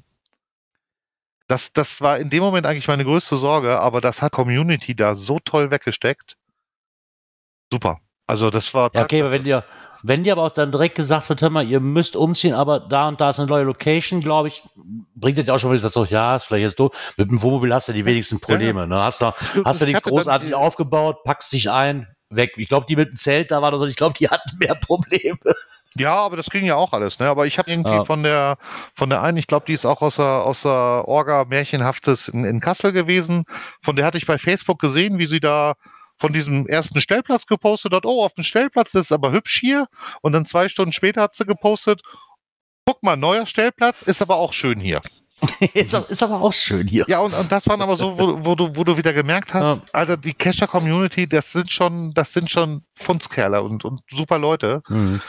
[1.47, 5.15] Das, das war in dem Moment eigentlich meine größte Sorge, aber das hat Community da
[5.15, 6.37] so toll weggesteckt.
[7.71, 7.99] Super.
[8.27, 8.91] Also das war.
[8.93, 9.63] Ja, okay, aber wenn dir,
[10.03, 13.07] wenn dir aber auch dann direkt gesagt wird, hör mal, ihr müsst umziehen, aber da
[13.07, 14.63] und da ist eine neue Location, glaube ich,
[15.15, 16.91] bringt das ja auch schon, wenn ich sage, so, ja, ist vielleicht jetzt doof.
[17.17, 19.03] Mit dem Wohnmobil hast du die wenigsten Probleme, ne?
[19.03, 19.33] Hast du,
[19.65, 22.53] hast du Ich nichts großartig aufgebaut, packst dich ein, weg.
[22.57, 24.75] Ich glaube, die mit dem Zelt da waren oder so, ich glaube, die hatten mehr
[24.81, 25.37] Probleme.
[25.95, 27.27] Ja, aber das ging ja auch alles, ne?
[27.27, 28.05] Aber ich habe irgendwie Ja.
[28.05, 28.57] von der
[28.93, 30.71] von der einen, ich glaube, die ist auch aus der, aus der
[31.07, 33.45] Orga Märchenhaftes in, in Kassel gewesen.
[33.81, 35.73] Von der hatte ich bei Facebook gesehen, wie sie da
[36.17, 39.87] von diesem ersten Stellplatz gepostet hat, oh, auf dem Stellplatz, das ist aber hübsch hier.
[40.21, 42.01] Und dann zwei Stunden später hat sie gepostet,
[42.85, 45.01] guck mal, neuer Stellplatz, ist aber auch schön hier.
[45.73, 47.05] ist, aber- ist aber auch schön hier.
[47.07, 49.77] Ja, und, und das waren aber so, wo, wo, du, wo du wieder gemerkt hast,
[49.79, 49.83] Ja.
[49.93, 54.81] also die Cacher-Community, das sind schon, das sind schon Fundskerle und, und super Leute.
[54.89, 55.21] Mhm.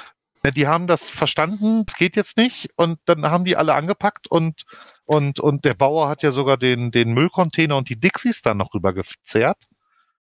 [0.44, 4.28] Ja, Die haben das verstanden, es geht jetzt nicht, und dann haben die alle angepackt
[4.28, 4.62] und,
[5.05, 8.73] und, und der Bauer hat ja sogar den, den Müllcontainer und die Dixies dann noch
[8.73, 9.65] rübergezerrt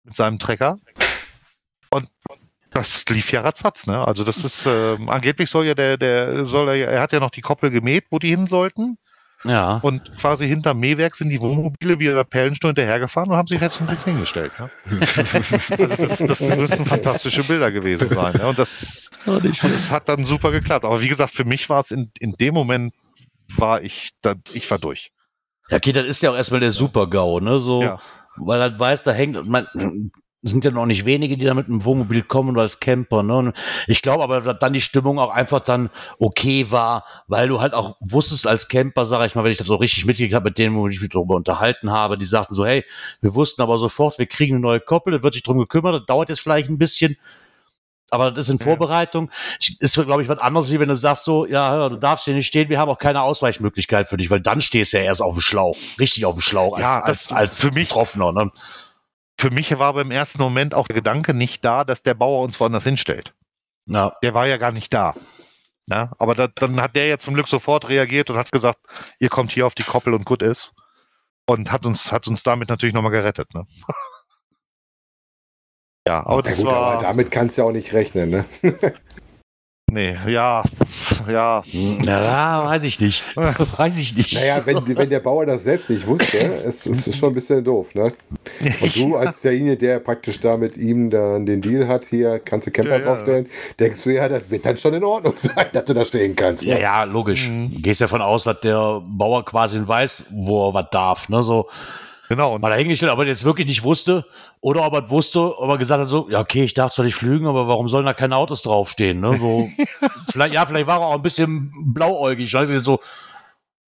[0.08, 0.78] mit seinem Trecker.
[1.90, 2.08] Und
[2.72, 4.06] das lief ja ratzfatz, ne?
[4.06, 7.20] Also das ist, ähm, angeblich soll ja der, der soll er, ja- er hat ja
[7.20, 8.98] noch die Koppel gemäht, wo die hin sollten.
[9.44, 9.78] Ja.
[9.82, 13.80] Und quasi hinterm Mähwerk sind die Wohnmobile wie der Perlenstuhl hinterhergefahren und haben sich jetzt
[13.80, 14.50] nichts hingestellt.
[14.58, 14.68] Ne?
[14.98, 18.34] Also das, das müssen fantastische Bilder gewesen sein.
[18.34, 18.48] Ne?
[18.48, 20.84] Und das, Oh, es hat dann super geklappt.
[20.84, 22.92] Aber wie gesagt, für mich war es in, in dem Moment,
[23.56, 25.12] war ich, da, ich war durch.
[25.70, 27.58] Ja, okay, das ist ja auch erstmal der Super-GAU, ne?
[27.60, 27.98] So, Ja.
[28.40, 29.66] Weil er weiß, da hängt, man,
[30.42, 33.36] sind ja noch nicht wenige, die da mit einem Wohnmobil kommen oder als Camper, ne?
[33.36, 33.56] Und
[33.88, 37.74] ich glaube aber, dass dann die Stimmung auch einfach dann okay war, weil du halt
[37.74, 40.58] auch wusstest als Camper, sag ich mal, wenn ich das so richtig mitgekriegt habe, mit
[40.58, 42.84] denen, wo ich mich darüber unterhalten habe, die sagten so, hey,
[43.20, 46.06] wir wussten aber sofort, wir kriegen eine neue Koppel, da wird sich drum gekümmert, das
[46.06, 47.16] dauert jetzt vielleicht ein bisschen,
[48.10, 48.58] aber das ist in.
[48.58, 49.30] Vorbereitung.
[49.80, 52.46] Ist, glaube ich, was anderes, wie wenn du sagst so, ja, du darfst hier nicht
[52.46, 55.34] stehen, wir haben auch keine Ausweichmöglichkeit für dich, weil dann stehst du ja erst auf
[55.34, 58.32] dem Schlauch, richtig auf dem Schlauch, als, Ja, als, das- als für mich- Betroffener.
[58.32, 58.50] Ne?
[59.40, 62.42] Für mich war aber im ersten Moment auch der Gedanke nicht da, dass der Bauer
[62.42, 63.34] uns woanders hinstellt.
[63.86, 65.14] Ja, Der war ja gar nicht da.
[65.88, 68.78] Ja, aber da, dann hat der ja zum Glück sofort reagiert und hat gesagt,
[69.20, 70.72] ihr kommt hier auf die Koppel und gut ist.
[71.46, 73.54] Und hat uns, hat uns damit natürlich nochmal gerettet.
[73.54, 73.64] Ne?
[76.08, 76.92] ja, aber Ja, das gut, war.
[76.94, 78.44] aber damit kannst du ja auch nicht rechnen, ne?
[79.92, 80.62] nee, ja,
[81.30, 81.62] ja.
[82.02, 83.22] ja, weiß ich nicht.
[83.36, 84.34] weiß ich nicht.
[84.34, 87.62] Naja, wenn, wenn der Bauer das selbst nicht wusste, es, es ist schon ein bisschen
[87.64, 88.12] doof, ne?
[88.80, 92.66] Und du als derjenige, der praktisch da mit ihm dann den Deal hat, hier kannst
[92.66, 93.04] du Camper Ja, ja.
[93.04, 93.46] draufstellen,
[93.78, 96.64] denkst du, ja, das wird dann schon in Ordnung sein, dass du da stehen kannst.
[96.64, 96.80] Ja, Ne?
[96.82, 97.48] ja, logisch.
[97.48, 97.70] Mhm.
[97.74, 101.28] Du gehst davon aus, dass der Bauer quasi weiß, wo er was darf.
[101.28, 101.42] Ne?
[101.42, 101.68] So,
[102.28, 102.54] Genau.
[102.54, 104.26] Und mal dahingestellt, ob er jetzt wirklich nicht wusste
[104.60, 107.14] oder ob er wusste, ob er gesagt hat, so, ja, okay, ich darf zwar nicht
[107.14, 109.20] flügen, aber warum sollen da keine Autos draufstehen?
[109.20, 109.36] Ne?
[109.38, 109.68] So,
[110.30, 112.52] vielleicht, ja, vielleicht war er auch ein bisschen blauäugig.
[112.52, 112.82] Ne?
[112.82, 113.00] So,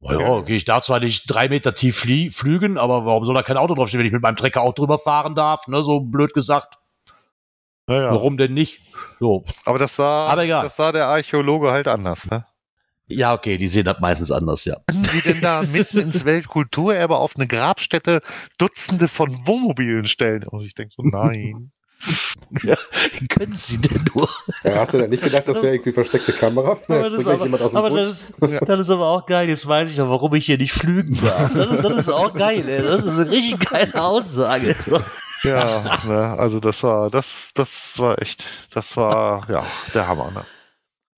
[0.01, 3.35] na ja, okay, ich darf zwar nicht drei Meter tief flie flügen, aber warum soll
[3.35, 5.67] da kein Auto draufstehen, wenn ich mit meinem Trecker auch drüber fahren darf?
[5.67, 5.83] Ne?
[5.83, 6.79] So blöd gesagt.
[7.87, 8.11] naja.
[8.11, 8.81] Warum denn nicht?
[9.19, 9.45] So.
[9.67, 12.31] Aber das sah, Aber das sah der Archäologe halt anders.
[12.31, 12.47] Ne?
[13.11, 14.77] Ja, okay, die sehen das meistens anders, ja.
[14.87, 18.21] Können Sie denn da mitten ins Weltkulturerbe auf eine Grabstätte
[18.59, 20.45] Dutzende von Wohnmobilen stellen?
[20.45, 21.73] Und ich denke so, nein.
[22.51, 24.29] Wie können sie denn nur?
[24.65, 26.79] Ja, hast du denn nicht gedacht, das wäre irgendwie versteckte Kamera?
[26.89, 27.93] Da Aber, das ist, aber, dem aber Bus.
[27.93, 29.51] das, ist, das ist aber auch geil.
[29.51, 31.53] Jetzt weiß ich auch, warum ich hier nicht flügen darf.
[31.53, 32.83] Das ist, das ist auch geil, ey.
[32.83, 34.77] Das ist eine richtig geile Aussage.
[35.43, 39.65] Ja, ne, also das war, das, das war echt, das war, ja,
[39.95, 40.45] der Hammer, ne?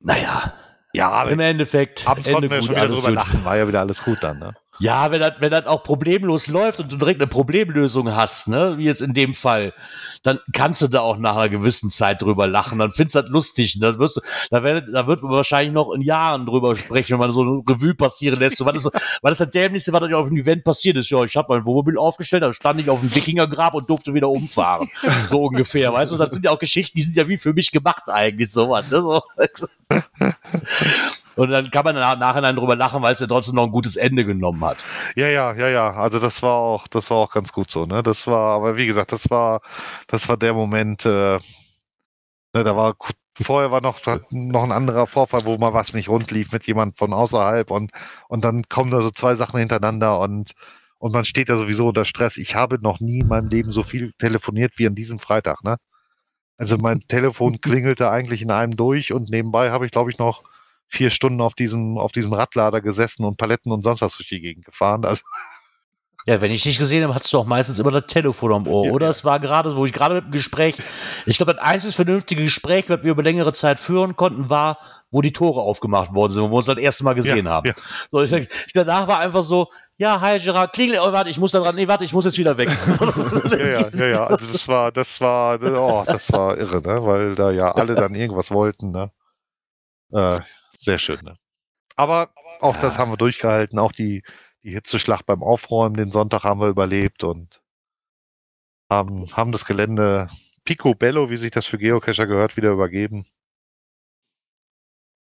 [0.00, 0.52] Naja,
[0.94, 3.16] Ja, aber im Endeffekt, abends Ende konnten wir gut, schon wieder alles drüber gut.
[3.16, 4.54] lachen, war ja wieder alles gut dann, ne?
[4.78, 8.78] Ja, wenn das, wenn das auch problemlos läuft und du direkt eine Problemlösung hast, ne,
[8.78, 9.74] wie jetzt in dem Fall,
[10.22, 12.78] dann kannst du da auch nach einer gewissen Zeit drüber lachen.
[12.78, 13.76] Dann findest du das lustig.
[13.76, 13.92] Ne?
[13.92, 14.20] Dann wirst du,
[14.50, 17.62] da, wird, da wird man wahrscheinlich noch in Jahren drüber sprechen, wenn man so eine
[17.68, 18.56] Revue passieren lässt.
[18.56, 18.90] So, was, ist,
[19.20, 21.10] was ist das Dämlichste, was euch auf dem Event passiert ist?
[21.10, 24.30] Ja, ich habe mein Wohnmobil aufgestellt, da stand ich auf dem Wikingergrab und durfte wieder
[24.30, 24.88] umfahren.
[25.28, 26.16] So ungefähr, weißt du?
[26.16, 28.86] Das sind ja auch Geschichten, die sind ja wie für mich gemacht eigentlich, sowas.
[28.90, 29.02] Ne?
[29.02, 29.22] So.
[31.36, 33.96] Und dann kann man nach, nachhinein drüber lachen, weil es ja trotzdem noch ein gutes
[33.96, 34.84] Ende genommen hat.
[35.16, 35.92] Ja, ja, ja, ja.
[35.92, 38.02] Also das war auch, das war auch ganz gut so, ne?
[38.02, 39.60] Das war, aber wie gesagt, das war,
[40.06, 41.38] das war der Moment, äh,
[42.54, 42.94] ne, da war
[43.40, 44.00] vorher war noch,
[44.30, 47.92] noch ein anderer Vorfall, wo mal was nicht rund lief mit jemand von außerhalb und,
[48.28, 50.52] und dann kommen da so zwei Sachen hintereinander und,
[50.98, 52.36] und man steht da sowieso unter Stress.
[52.36, 55.76] Ich habe noch nie in meinem Leben so viel telefoniert wie an diesem Freitag, ne?
[56.58, 60.44] Also mein Telefon klingelte eigentlich in einem durch und nebenbei habe ich, glaube ich, noch
[60.92, 64.40] vier Stunden auf diesem, auf diesem Radlader gesessen und Paletten und sonst was durch die
[64.40, 65.04] Gegend gefahren.
[65.04, 65.22] Also
[66.24, 68.86] Ja, wenn ich dich gesehen habe, hattest du auch meistens immer das Telefon am Ohr,
[68.86, 69.06] Ja, oder?
[69.06, 69.10] ja.
[69.10, 70.76] Es war gerade, wo ich gerade mit dem Gespräch,
[71.26, 74.78] ich glaube, das einzige vernünftige Gespräch, was wir über längere Zeit führen konnten, war,
[75.10, 77.72] wo die Tore aufgemacht worden sind, wo wir uns das erste Mal gesehen Ja, haben.
[78.12, 79.66] So, ich, danach war einfach so,
[79.96, 82.38] ja, hi Gerard, klingel, oh, warte, ich muss da dran, nee, warte, ich muss jetzt
[82.38, 82.68] wieder weg.
[83.50, 84.24] ja, ja, ja, ja.
[84.24, 87.04] Also das war, das war, oh, das war irre, ne?
[87.04, 89.10] Weil da ja alle dann irgendwas wollten, ne?
[90.12, 90.38] Äh,
[90.82, 91.36] sehr schön, ne?
[91.96, 93.00] Aber auch das Ja.
[93.00, 93.78] haben wir durchgehalten.
[93.78, 94.22] Auch die,
[94.62, 97.62] die Hitzeschlacht beim Aufräumen den Sonntag haben wir überlebt und
[98.90, 100.28] haben, haben das Gelände
[100.64, 103.26] picobello, wie sich das für Geocacher gehört, wieder übergeben.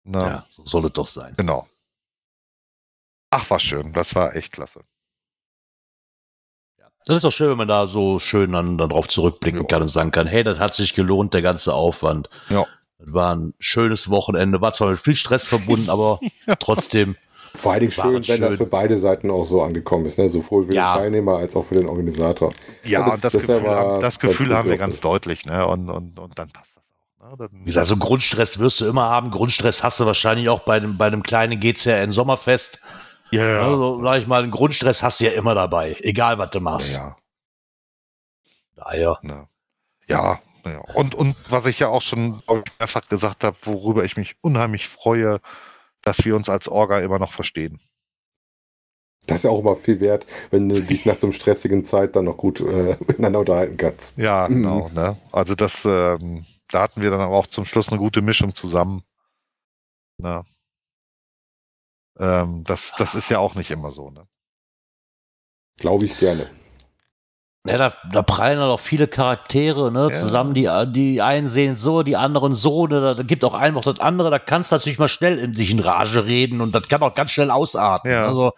[0.04, 1.34] Na, Ja, so soll es doch sein.
[1.36, 1.68] Genau.
[3.30, 3.92] Ach, war schön.
[3.92, 4.82] Das war echt klasse.
[7.06, 9.66] Das ist doch schön, wenn man da so schön dann, dann drauf zurückblicken Ja.
[9.66, 12.28] kann und sagen kann, hey, das hat sich gelohnt, der ganze Aufwand.
[12.50, 12.66] Ja.
[13.04, 16.20] Das war ein schönes Wochenende, war zwar mit viel Stress verbunden, aber
[16.58, 17.16] trotzdem,
[17.54, 18.48] Vor allen Dingen War schön, es wenn schön.
[18.48, 20.28] das für beide Seiten auch so angekommen ist, ne?
[20.28, 20.94] sowohl für Ja.
[20.94, 22.52] den Teilnehmer als auch für den Organisator.
[22.84, 25.66] Ja, Ja, das- und das, das Gefühl, haben, das Gefühl haben wir ganz deutlich, ne?
[25.66, 26.84] Und, und, und dann passt das
[27.20, 27.30] auch.
[27.30, 27.36] Ne?
[27.38, 29.30] Dann, wie gesagt, so Grundstress wirst du immer haben.
[29.30, 32.80] Grundstress hast du wahrscheinlich auch bei dem, bei dem kleinen GCRN Sommerfest.
[33.30, 33.60] ja, ja.
[33.62, 36.94] Also, sag ich mal, einen Grundstress hast du ja immer dabei, egal was du machst.
[36.94, 37.16] ja,
[38.76, 39.18] Daher.
[39.22, 39.48] ne.
[40.06, 40.78] ja, ja.
[40.94, 42.42] Und, und was ich ja auch schon
[42.78, 45.40] mehrfach gesagt habe, worüber ich mich unheimlich freue,
[46.02, 47.80] dass wir uns als Orga immer noch verstehen.
[49.26, 52.16] Das ist ja auch immer viel wert, wenn du dich nach so einer stressigen Zeit
[52.16, 54.18] dann noch gut äh, miteinander unterhalten kannst.
[54.18, 54.54] Ja, Mhm.
[54.54, 54.88] genau.
[54.88, 55.16] Ne?
[55.30, 59.02] Also das, ähm, da hatten wir dann aber auch zum Schluss eine gute Mischung zusammen.
[60.18, 60.44] Ne?
[62.18, 64.10] Ähm, das, das ist ja auch nicht immer so.
[64.10, 64.26] Ne?
[65.78, 66.50] Glaube ich gerne.
[67.66, 70.18] Ja, da, da prallen dann auch viele Charaktere ne, Ja.
[70.18, 73.84] zusammen, die, die einen sehen so, die anderen so, ne, da, gibt auch einen noch
[73.84, 76.88] das andere, da kannst du natürlich mal schnell in sich in Rage reden und das
[76.88, 78.10] kann auch ganz schnell ausarten.
[78.10, 78.26] Ja.
[78.26, 78.52] Also,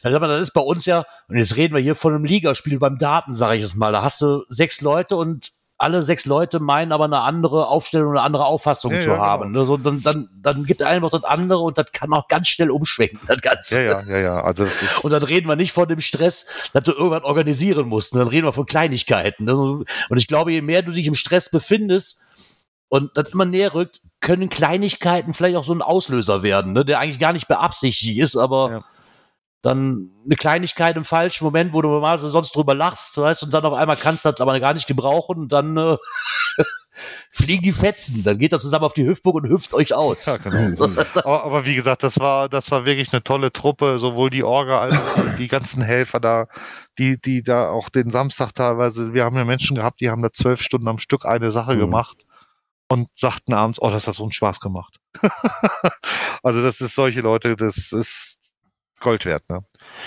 [0.00, 2.78] sag mal, das ist bei uns ja, und jetzt reden wir hier von einem Ligaspiel
[2.78, 5.50] beim Daten, sage ich es mal, da hast du sechs Leute und
[5.80, 9.52] alle sechs Leute meinen aber eine andere Aufstellung, eine andere Auffassung Ja, zu ja, haben.
[9.52, 9.60] genau.
[9.60, 12.28] Ne, so, dann, dann, dann gibt der eine noch das andere und das kann auch
[12.28, 13.82] ganz schnell umschwenken, das Ganze.
[13.84, 14.40] Ja, ja, ja, ja.
[14.42, 14.66] Also
[15.02, 18.14] Und dann reden wir nicht von dem Stress, dass du irgendwann organisieren musst.
[18.14, 19.48] Dann reden wir von Kleinigkeiten.
[19.48, 19.86] Und
[20.16, 22.20] ich glaube, je mehr du dich im Stress befindest
[22.88, 26.98] und das immer näher rückt, können Kleinigkeiten vielleicht auch so ein Auslöser werden, ne, der
[26.98, 28.84] eigentlich gar nicht beabsichtigt ist, aber Ja.
[29.62, 33.64] Dann eine Kleinigkeit im falschen Moment, wo du normalerweise sonst drüber lachst, weißt, und dann
[33.64, 35.96] auf einmal kannst du das aber gar nicht gebrauchen und dann äh,
[37.30, 38.22] fliegen die Fetzen.
[38.24, 40.26] Dann geht er zusammen auf die Hüftburg und hüpft euch aus.
[40.26, 40.86] ja, genau.
[41.24, 44.80] Aber, aber wie gesagt, das war, das war wirklich eine tolle Truppe, sowohl die Orga
[44.80, 46.46] als auch die ganzen Helfer da,
[46.98, 50.32] die, die da auch den Samstag teilweise, wir haben ja Menschen gehabt, die haben da
[50.32, 51.80] zwölf Stunden am Stück eine Sache Mhm.
[51.80, 52.24] gemacht
[52.88, 54.96] und sagten abends, oh, das hat so einen Spaß gemacht.
[56.42, 58.38] also das ist solche Leute, das ist
[59.00, 59.64] Gold wert, ne?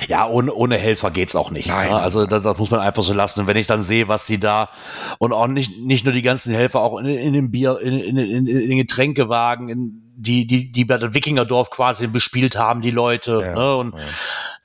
[0.08, 1.68] Ja, ohne, ohne Helfer geht's auch nicht.
[1.68, 1.90] Nein.
[1.90, 2.00] ne?
[2.00, 3.42] Also das, das muss man einfach so lassen.
[3.42, 4.70] Und wenn ich dann sehe, was sie da
[5.18, 8.18] und auch nicht, nicht nur die ganzen Helfer, auch in, in dem Bier, in, in,
[8.18, 12.92] in, in den Getränkewagen, in, die, die, die bei der Wikingerdorf quasi bespielt haben, die
[12.92, 13.40] Leute.
[13.42, 13.76] Ja, ne?
[13.76, 14.02] Und ja.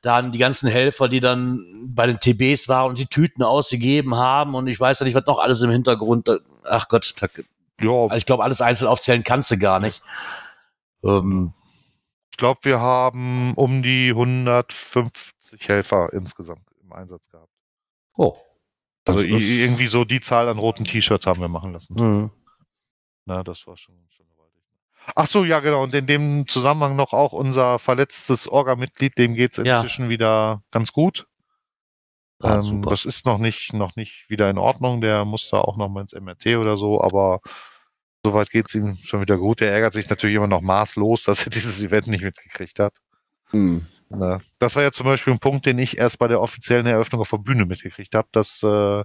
[0.03, 4.55] dann die ganzen Helfer, die dann bei den TBs waren und die Tüten ausgegeben haben
[4.55, 6.31] und ich weiß ja nicht, was noch alles im Hintergrund.
[6.65, 7.29] Ach Gott, da,
[7.81, 10.03] Ja, ich glaube, alles einzeln aufzählen kannst du gar nicht.
[11.03, 11.55] Ähm,
[12.39, 17.53] glaube, wir haben um die 150 Helfer insgesamt im Einsatz gehabt.
[18.17, 18.37] oh.
[19.05, 21.99] Also irgendwie so die Zahl an roten T-Shirts haben wir machen lassen.
[21.99, 22.31] Hm.
[23.25, 23.95] Na, das war schon.
[25.15, 25.83] Ach so, ja, genau.
[25.83, 29.81] Und in dem Zusammenhang noch auch unser verletztes Orga-Mitglied, dem geht's Ja.
[29.81, 31.27] inzwischen wieder ganz gut.
[32.41, 35.01] Ah, ähm, das ist noch nicht, noch nicht wieder in Ordnung.
[35.01, 37.41] Der muss da auch noch mal ins MRT oder so, aber
[38.25, 39.61] soweit geht's ihm schon wieder gut.
[39.61, 42.97] Er ärgert sich natürlich immer noch maßlos, dass er dieses Event nicht mitgekriegt hat.
[43.51, 43.87] Hm.
[44.11, 44.41] Ne?
[44.59, 47.31] Das war ja zum Beispiel ein Punkt, den ich erst bei der offiziellen Eröffnung auf
[47.31, 49.05] der Bühne mitgekriegt habe, dass, äh,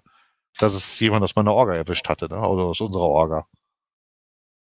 [0.59, 2.39] dass es jemand aus meiner Orga erwischt hatte, ne?
[2.39, 3.45] oder aus unserer Orga.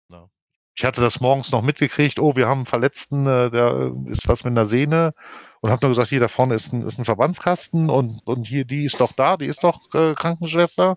[0.10, 0.30] Ne?
[0.76, 4.28] Ich hatte das morgens noch mitgekriegt, oh, wir haben einen Verletzten, äh, der äh, ist
[4.28, 5.14] was mit einer Sehne
[5.62, 8.66] und habe nur gesagt, hier da vorne ist ein, ist ein Verbandskasten und, und hier,
[8.66, 10.96] die ist doch da, die ist doch äh, Krankenschwester.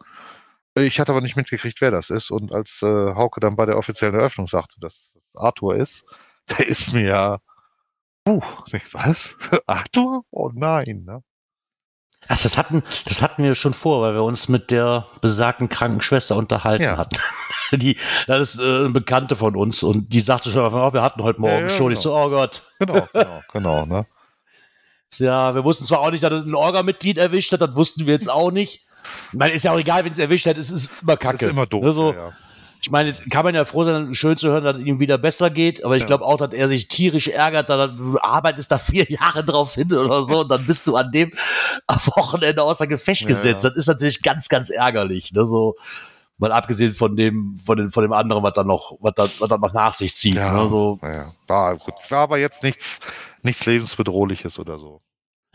[0.77, 2.31] Ich hatte aber nicht mitgekriegt, wer das ist.
[2.31, 6.05] Und als äh, Hauke dann bei der offiziellen Eröffnung sagte, dass das Arthur ist,
[6.59, 7.39] der ist mir ja
[8.25, 8.41] Puh,
[8.93, 9.37] was?
[9.67, 10.25] Arthur?
[10.31, 11.23] Oh nein, ne?
[12.27, 16.37] Ach, das hatten, das hatten wir schon vor, weil wir uns mit der besagten Krankenschwester
[16.37, 16.97] unterhalten Ja.
[16.97, 17.19] hatten.
[17.73, 21.23] Die, das ist äh, eine Bekannte von uns und die sagte schon, oh, wir hatten
[21.23, 21.93] heute Morgen Ja, ja, schon.
[21.93, 22.63] Ich so, oh Gott.
[22.79, 24.07] Genau, genau, genau, ne?
[25.19, 28.15] Ja, wir wussten zwar auch nicht, dass es ein Orga-Mitglied erwischt hat, das wussten wir
[28.15, 28.87] jetzt auch nicht.
[29.33, 31.45] Ich meine, ist ja auch egal, wenn es erwischt hat, es ist immer kacke.
[31.45, 31.83] Ist immer doof.
[31.85, 32.33] Ne, so, ja, ja.
[32.81, 35.17] Ich meine, jetzt kann man ja froh sein, schön zu hören, dass es ihm wieder
[35.17, 36.07] besser geht, aber ich Ja.
[36.07, 39.91] glaube auch, dass er sich tierisch ärgert, da du arbeitest da vier Jahre drauf hin
[39.95, 41.33] oder so und dann bist du an dem
[41.87, 43.65] am Wochenende außer Gefecht gesetzt.
[43.65, 45.33] Das ist natürlich ganz, ganz ärgerlich.
[45.33, 45.47] Ne?
[45.47, 45.77] So,
[46.37, 49.49] mal abgesehen von dem, von, dem, von dem anderen, was dann noch, was dann, was
[49.49, 50.35] dann noch nach sich zieht.
[50.35, 50.69] Ja, Ne?
[50.69, 51.25] So, ja.
[51.47, 51.95] War gut.
[52.11, 53.01] War aber jetzt nichts,
[53.43, 55.01] nichts lebensbedrohliches oder so.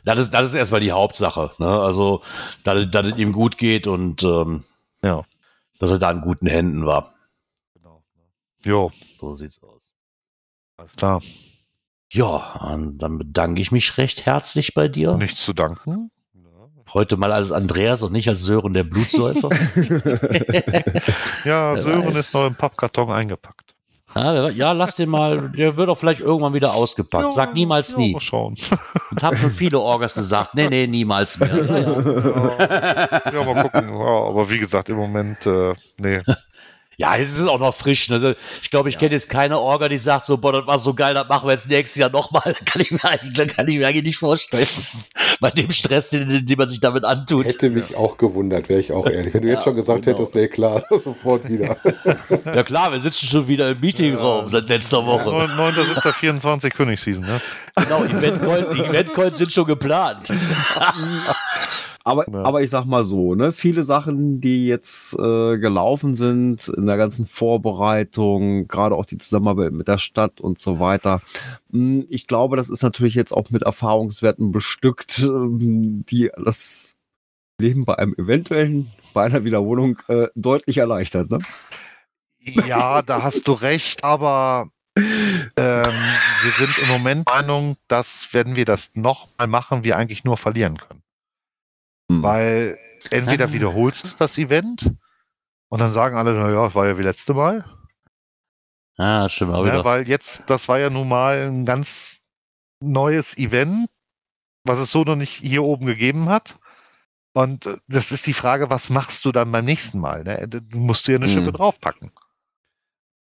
[0.05, 1.51] Das, ist, das ist erstmal die Hauptsache.
[1.57, 1.67] Ne?
[1.67, 2.21] Also,
[2.63, 4.63] dass, dass es ihm gut geht und ähm,
[5.01, 5.23] Ja.
[5.79, 7.13] dass er da in guten Händen war.
[7.73, 8.03] Genau.
[8.65, 9.81] Jo, So sieht's aus.
[10.77, 11.21] alles klar.
[12.11, 15.15] Ja, und dann bedanke ich mich recht herzlich bei dir.
[15.15, 16.11] Nichts zu danken.
[16.91, 19.49] Heute mal als Andreas und nicht als Sören der Blutsäufer.
[21.45, 22.15] Ja, Wer Sören weiß.
[22.15, 23.68] ist noch im Pappkarton eingepackt.
[24.15, 27.33] Ja, ja, lass den mal, der wird auch vielleicht irgendwann wieder ausgepackt.
[27.33, 28.13] Sag niemals ja, nie.
[28.13, 28.55] Mal schauen.
[29.11, 31.65] Und haben schon viele Orgas gesagt, nee, nee, niemals mehr.
[31.65, 33.31] Ja, ja.
[33.33, 33.89] ja, mal gucken.
[33.89, 36.21] Ja, aber wie gesagt, im Moment, äh, nee.
[36.99, 38.09] Ja, es ist auch noch frisch.
[38.09, 38.15] Ne?
[38.15, 40.93] Also, ich glaube, ich kenne jetzt keine Orga, die sagt so, boah, das war so
[40.93, 42.53] geil, das machen wir jetzt nächstes Jahr nochmal.
[42.65, 44.67] Kann ich mir eigentlich, kann ich mir eigentlich nicht vorstellen.
[45.39, 47.45] Bei dem Stress, den, den man sich damit antut.
[47.45, 49.33] Hätte mich auch gewundert, wäre ich auch ehrlich.
[49.33, 50.17] Wenn du jetzt Ja, schon gesagt genau.
[50.17, 51.77] hättest, nee, klar, sofort wieder.
[52.45, 55.29] Ja klar, wir sitzen schon wieder im Meetingraum seit letzter Woche.
[55.29, 57.39] 9.7.24 Königswiesen, ne?
[57.77, 60.33] Genau, Eventcoins Event sind schon geplant.
[62.09, 62.43] Aber, Ja.
[62.43, 66.97] aber ich sag mal so, ne, viele Sachen, die jetzt äh, gelaufen sind in der
[66.97, 71.21] ganzen Vorbereitung, gerade auch die Zusammenarbeit mit der Stadt und so weiter.
[71.71, 76.95] mh, Ich glaube, das ist natürlich jetzt auch mit Erfahrungswerten bestückt, ähm, die das
[77.61, 81.29] Leben bei einem eventuellen, bei einer Wiederholung äh, deutlich erleichtert.
[81.29, 81.39] Ne?
[82.67, 85.03] Ja, da hast du recht, aber ähm,
[85.55, 90.37] wir sind im Moment der Meinung, dass, wenn wir das nochmal machen, wir eigentlich nur
[90.37, 91.01] verlieren können.
[92.09, 92.23] Hm.
[92.23, 92.77] Weil
[93.11, 93.53] entweder Ah.
[93.53, 94.93] wiederholst du das Event
[95.69, 97.65] und dann sagen alle, naja, war ja wie letzte Mal.
[98.97, 99.85] Ah, stimmt auch Ne, wieder.
[99.85, 102.19] weil jetzt, das war ja nun mal ein ganz
[102.81, 103.87] neues Event,
[104.65, 106.57] was es so noch nicht hier oben gegeben hat.
[107.33, 110.23] Und äh, das ist die Frage, was machst du dann beim nächsten Mal?
[110.23, 110.47] Ne?
[110.49, 111.33] Du musst du ja eine Hm.
[111.33, 112.11] Schippe draufpacken.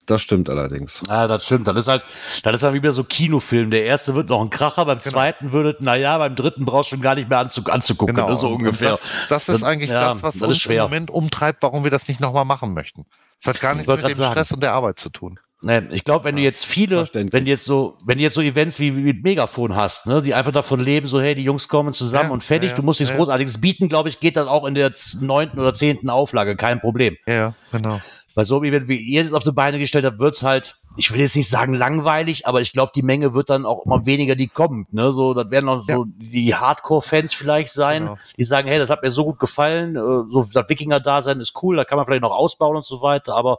[0.10, 1.03] Das stimmt allerdings.
[1.07, 1.68] Ja, das stimmt.
[1.68, 2.03] Das ist halt,
[2.44, 3.69] das ist dann wieder so Kinofilm.
[3.69, 5.11] Der erste wird noch ein Kracher, beim Genau.
[5.11, 8.49] zweiten würde, naja, beim dritten brauchst du schon gar nicht mehr anzu, anzugucken, ne, so
[8.49, 8.90] ungefähr.
[8.91, 10.77] Das, das ist Das- eigentlich ja, das, was das uns schwer.
[10.77, 13.06] im Moment umtreibt, warum wir das nicht nochmal machen möchten.
[13.40, 14.31] Es hat gar nichts mit dem sagen.
[14.34, 15.40] Stress und der Arbeit zu tun.
[15.61, 18.41] Nee, ich glaube, wenn du jetzt viele, wenn du jetzt so, wenn du jetzt so
[18.41, 21.68] Events wie, wie mit Megafon hast, ne, die einfach davon leben, so, hey, die Jungs
[21.68, 23.18] kommen zusammen Ja, und fertig, ja, du musst nichts ja.
[23.18, 27.18] Großartiges bieten, glaube ich, geht das auch in der neunten oder zehnten Auflage, kein Problem.
[27.27, 27.99] Ja, ja, genau.
[28.35, 31.11] Bei so einem Event, wie ihr es auf die Beine gestellt habt, wird's halt, ich
[31.11, 34.35] will jetzt nicht sagen langweilig, aber ich glaube, die Menge wird dann auch immer weniger,
[34.35, 34.93] die kommt.
[34.93, 35.11] Ne?
[35.11, 35.95] So, das werden auch Ja.
[35.95, 38.18] so die Hardcore-Fans vielleicht sein, Genau.
[38.38, 39.99] die sagen, hey, das hat mir so gut gefallen, äh,
[40.31, 43.57] so das Wikinger-Dasein ist cool, da kann man vielleicht noch ausbauen und so weiter, aber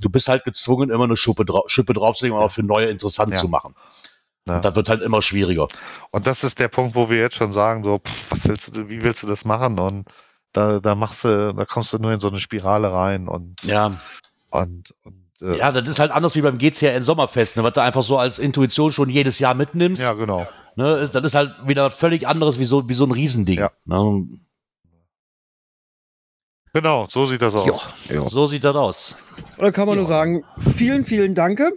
[0.00, 3.32] du bist halt gezwungen, immer eine Schuppe, drau Schippe draufzulegen, um auch für neue interessant
[3.34, 3.40] Ja.
[3.40, 3.74] zu machen.
[4.46, 4.56] Ja.
[4.56, 5.68] Und das wird halt immer schwieriger.
[6.10, 8.88] Und das ist der Punkt, wo wir jetzt schon sagen, so, pff, was willst du,
[8.88, 9.78] wie willst du das machen?
[9.78, 10.06] Und
[10.52, 14.00] da, da machst du, da kommst du nur in so eine Spirale rein und, Ja,
[14.50, 17.80] und, und äh, ja, das ist halt anders wie beim GCRN Sommerfest, ne, was du
[17.82, 20.02] einfach so als Intuition schon jedes Jahr mitnimmst.
[20.02, 20.46] ja, genau.
[20.76, 23.58] Ne, ist, das ist halt wieder was völlig anderes wie so, wie so ein Riesending.
[23.58, 23.70] Ja.
[23.84, 24.24] Ne?
[26.72, 27.88] Genau, so sieht das aus.
[28.08, 29.16] Ja, so sieht das aus.
[29.58, 30.02] Dann kann man Ja.
[30.02, 30.44] nur sagen,
[30.76, 31.72] vielen, vielen Danke.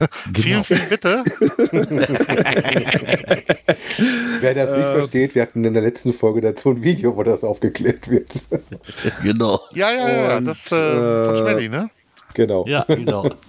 [0.34, 1.22] Vielen, vielen Bitte.
[4.40, 7.22] Wer das nicht Äh, versteht, wir hatten in der letzten Folge dazu ein Video, wo
[7.22, 8.42] das aufgeklärt wird.
[9.22, 9.60] Genau.
[9.72, 11.90] Ja, ja, ja, Und, das äh, von äh, Schmelly, ne?
[12.34, 12.64] genau.
[12.66, 13.28] Ja, genau.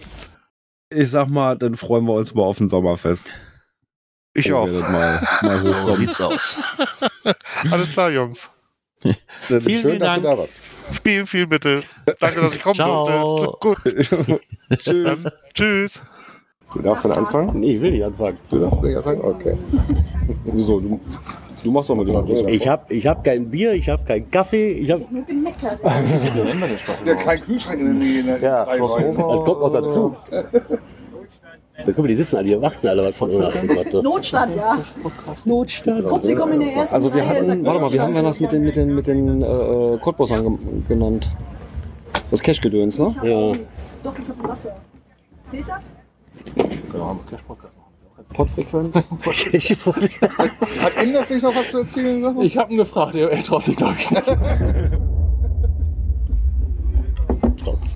[0.95, 3.32] Ich sag mal, dann freuen wir uns mal auf ein Sommerfest.
[4.36, 4.68] Ich auch.
[4.68, 5.95] Mal, mal So hochkommen.
[5.95, 6.57] sieht's aus.
[7.72, 8.49] Alles klar, Jungs.
[9.02, 9.15] Dann-
[9.61, 10.24] Vielen, Schön, vielen dass du Dank.
[10.24, 10.60] da warst.
[11.03, 11.82] Vielen, vielen Bitte.
[12.20, 13.57] Danke, dass ich kommen Ciao.
[13.60, 13.82] durfte.
[13.91, 15.24] Gut, Tschüss.
[15.24, 16.02] dann tschüss.
[16.74, 17.60] Du darfst dann anfangen?
[17.60, 18.38] Nee, ich will nicht anfangen.
[18.50, 19.22] Du darfst nicht anfangen?
[19.22, 19.58] Okay.
[20.45, 20.80] Wieso?
[20.80, 21.00] Du,
[21.64, 24.72] du machst doch mit dem Ich habe ich hab kein Bier, ich habe keinen Kaffee,
[24.72, 25.06] ich habe.
[27.06, 28.20] Ja, kein Kühlschrank in der Nähe.
[28.22, 30.16] In der Ja, das kommt noch dazu.
[31.76, 33.56] Da guck mal, die sitzen alle, die warten alle was von uns.
[34.04, 34.78] Notstand, ja.
[35.44, 36.06] Notstand.
[36.08, 38.40] Guck, sie kommen in der ersten Also wir hatten, warte mal, wie haben wir das
[38.40, 40.52] mit den, mit den, mit den äh, Cottbusern ge
[40.88, 41.32] genannt?
[42.30, 43.08] Das Cash-Gedöns, ne?
[43.10, 43.52] Ich hab Ja.
[44.04, 44.76] Doch, ich habe Wasser.
[45.50, 45.95] Zählt das?
[48.34, 48.95] Podfrequenz?
[48.95, 49.03] Hat
[50.98, 52.22] Enders nicht noch was zu erzählen?
[52.22, 52.45] Sag mal?
[52.45, 54.26] Ich habe ihn gefragt, er traut sich, glaube ich, nicht.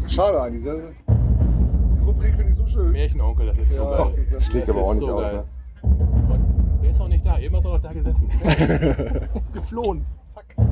[0.08, 0.66] Schade eigentlich.
[0.66, 2.92] Das, die Rubrik finde ich so schön.
[2.92, 4.28] Märchenonkel, das ist so geil.
[4.32, 5.44] das, Schlägt aber auch nicht aus, ne?
[5.84, 8.30] Und Der ist auch nicht da, eben hat er noch da gesessen.
[9.44, 10.06] ist geflohen.
[10.34, 10.66] Fuck.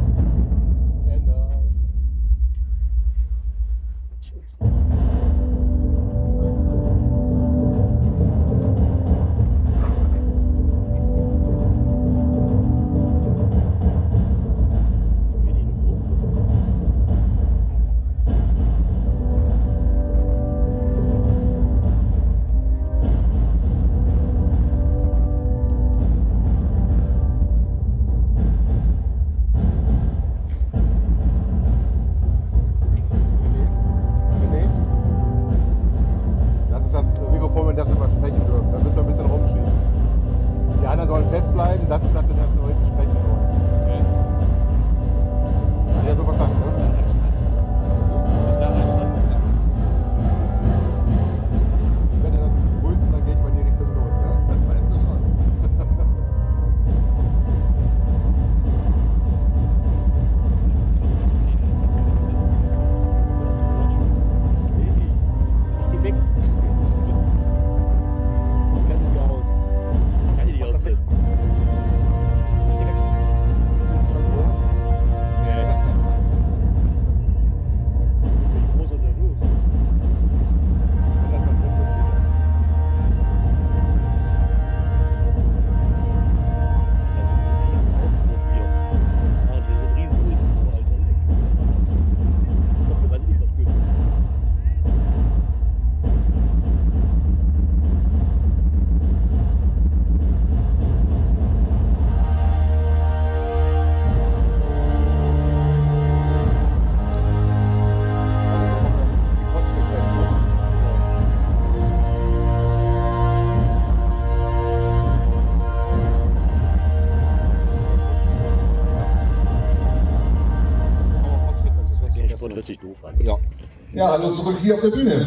[124.06, 125.26] Ja, also zurück hier auf der Bühne.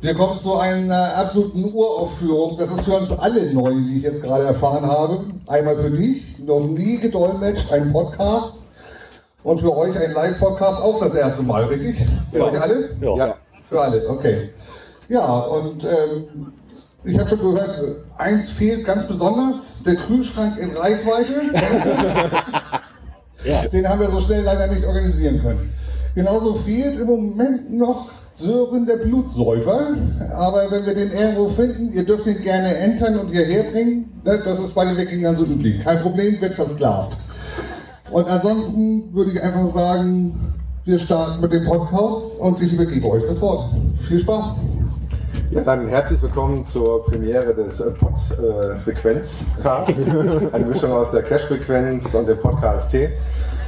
[0.00, 2.56] Wir kommen zu einer absoluten Uraufführung.
[2.56, 5.24] Das ist für uns alle neu, wie ich jetzt gerade erfahren habe.
[5.46, 8.68] Einmal für dich, noch nie gedolmetscht, ein Podcast.
[9.42, 12.06] Und für euch ein Live-Podcast auch das erste Mal, richtig?
[12.32, 12.44] Für Ja.
[12.46, 12.88] euch alle?
[13.02, 13.16] Ja.
[13.16, 13.34] Ja.
[13.68, 14.48] Für alle, okay.
[15.10, 16.52] Ja, und ähm,
[17.04, 17.82] ich habe schon gehört,
[18.16, 21.42] eins fehlt ganz besonders, der Kühlschrank in Reichweite.
[23.72, 25.70] Den haben wir so schnell leider nicht organisieren können.
[26.14, 29.80] Genauso fehlt im Moment noch Sören der Blutsäufer.
[30.34, 34.10] Aber wenn wir den irgendwo finden, ihr dürft ihn gerne entern und hierher bringen.
[34.24, 35.84] Ne, Das ist bei den Wikingern so üblich.
[35.84, 37.16] Kein Problem, wird versklavt.
[38.10, 40.54] Und ansonsten würde ich einfach sagen,
[40.84, 43.70] wir starten mit dem Podcast und ich übergebe euch das Wort.
[44.08, 44.64] Viel Spaß.
[45.52, 50.08] Ja, dann herzlich willkommen zur Premiere des äh, Pod-Frequenz-Casts.
[50.52, 53.10] Eine Mischung aus der Cash-Frequenz und dem Podcast T.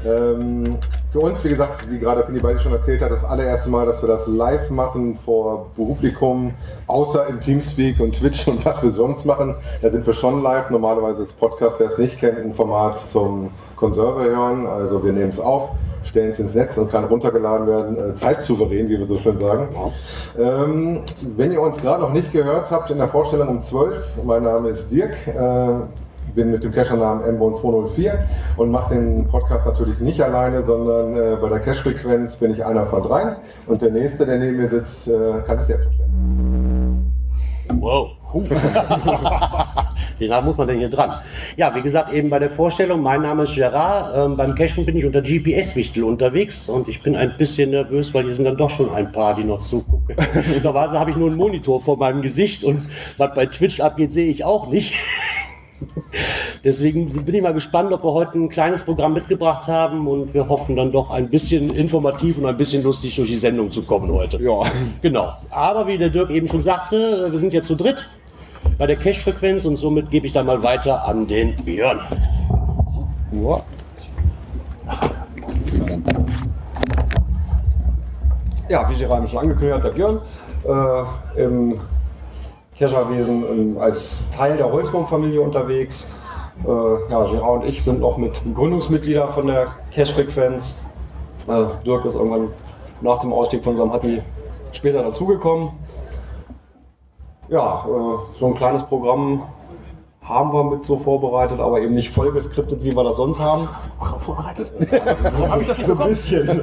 [0.04, 0.78] Ähm,
[1.12, 4.02] für uns, wie gesagt, wie gerade Penny beide schon erzählt hat, das allererste Mal, dass
[4.02, 6.54] wir das live machen vor Publikum,
[6.86, 9.54] außer im Teamspeak und Twitch und was wir sonst machen.
[9.80, 10.70] Da sind wir schon live.
[10.70, 14.66] Normalerweise ist Podcast, wer es nicht kennt, ein Format zum Konserve hören.
[14.66, 15.70] Also wir nehmen es auf,
[16.04, 19.68] stellen es ins Netz und kann runtergeladen werden, äh, zeitsouverän, wie wir so schön sagen.
[20.38, 21.02] Ähm,
[21.36, 24.70] wenn ihr uns gerade noch nicht gehört habt, in der Vorstellung um 12, mein Name
[24.70, 26.01] ist Dirk, äh,
[26.34, 28.12] bin mit dem Cacher-Namen MBON204
[28.56, 32.86] und mache den Podcast natürlich nicht alleine, sondern äh, bei der Cache-Frequenz bin ich einer
[32.86, 33.36] von dreien
[33.66, 36.12] und der nächste, der neben mir sitzt, äh, kann es selbst vorstellen.
[37.80, 38.10] Wow.
[40.18, 41.20] Wie lange muss man denn hier dran?
[41.56, 44.16] Ja, wie gesagt, eben bei der Vorstellung, mein Name ist Gerard.
[44.16, 48.24] Ähm, beim Cashen bin ich unter GPS-Wichtel unterwegs und ich bin ein bisschen nervös, weil
[48.24, 50.16] hier sind dann doch schon ein paar, die noch zugucken.
[50.62, 52.86] Normalerweise habe ich nur einen Monitor vor meinem Gesicht und
[53.18, 54.94] was bei Twitch abgeht, sehe ich auch nicht.
[56.64, 60.48] Deswegen bin ich mal gespannt, ob wir heute ein kleines Programm mitgebracht haben und wir
[60.48, 64.10] hoffen dann doch ein bisschen informativ und ein bisschen lustig durch die Sendung zu kommen
[64.12, 64.42] heute.
[64.42, 64.62] Ja.
[65.00, 65.32] Genau.
[65.50, 68.08] Aber wie der Dirk eben schon sagte, wir sind jetzt zu dritt
[68.78, 72.00] bei der Cache-Frequenz und somit gebe ich dann mal weiter an den Björn.
[73.32, 73.62] Ja.
[78.68, 80.20] Ja, wie Gerard schon angekündigt hat, der Björn
[80.64, 81.80] äh, im
[82.76, 86.18] Kescherwesen ähm, als Teil der Holzbaumfamilie unterwegs.
[86.64, 90.90] Äh, ja, Gerard und ich sind noch mit Gründungsmitglieder von der Cash-Frequenz.
[91.48, 92.48] Äh, Dirk ist irgendwann
[93.00, 94.22] nach dem Ausstieg von seinem Hatti
[94.72, 95.70] später dazugekommen.
[97.48, 99.42] Ja, äh, so ein kleines Programm
[100.22, 103.68] haben wir mit so vorbereitet, aber eben nicht voll geskriptet, wie wir das sonst haben.
[104.20, 104.72] Vorbereitet?
[105.22, 106.62] Warum habe ich das nicht So ein bisschen.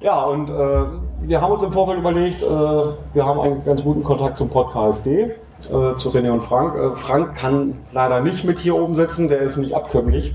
[0.00, 0.84] ja, und äh,
[1.26, 5.04] wir haben uns im Vorfeld überlegt, äh, wir haben einen ganz guten Kontakt zum Podcast
[5.06, 5.32] D, äh,
[5.96, 6.74] zu René und Frank.
[6.76, 10.34] Äh, Frank kann leider nicht mit hier oben sitzen, der ist nicht abkömmlich.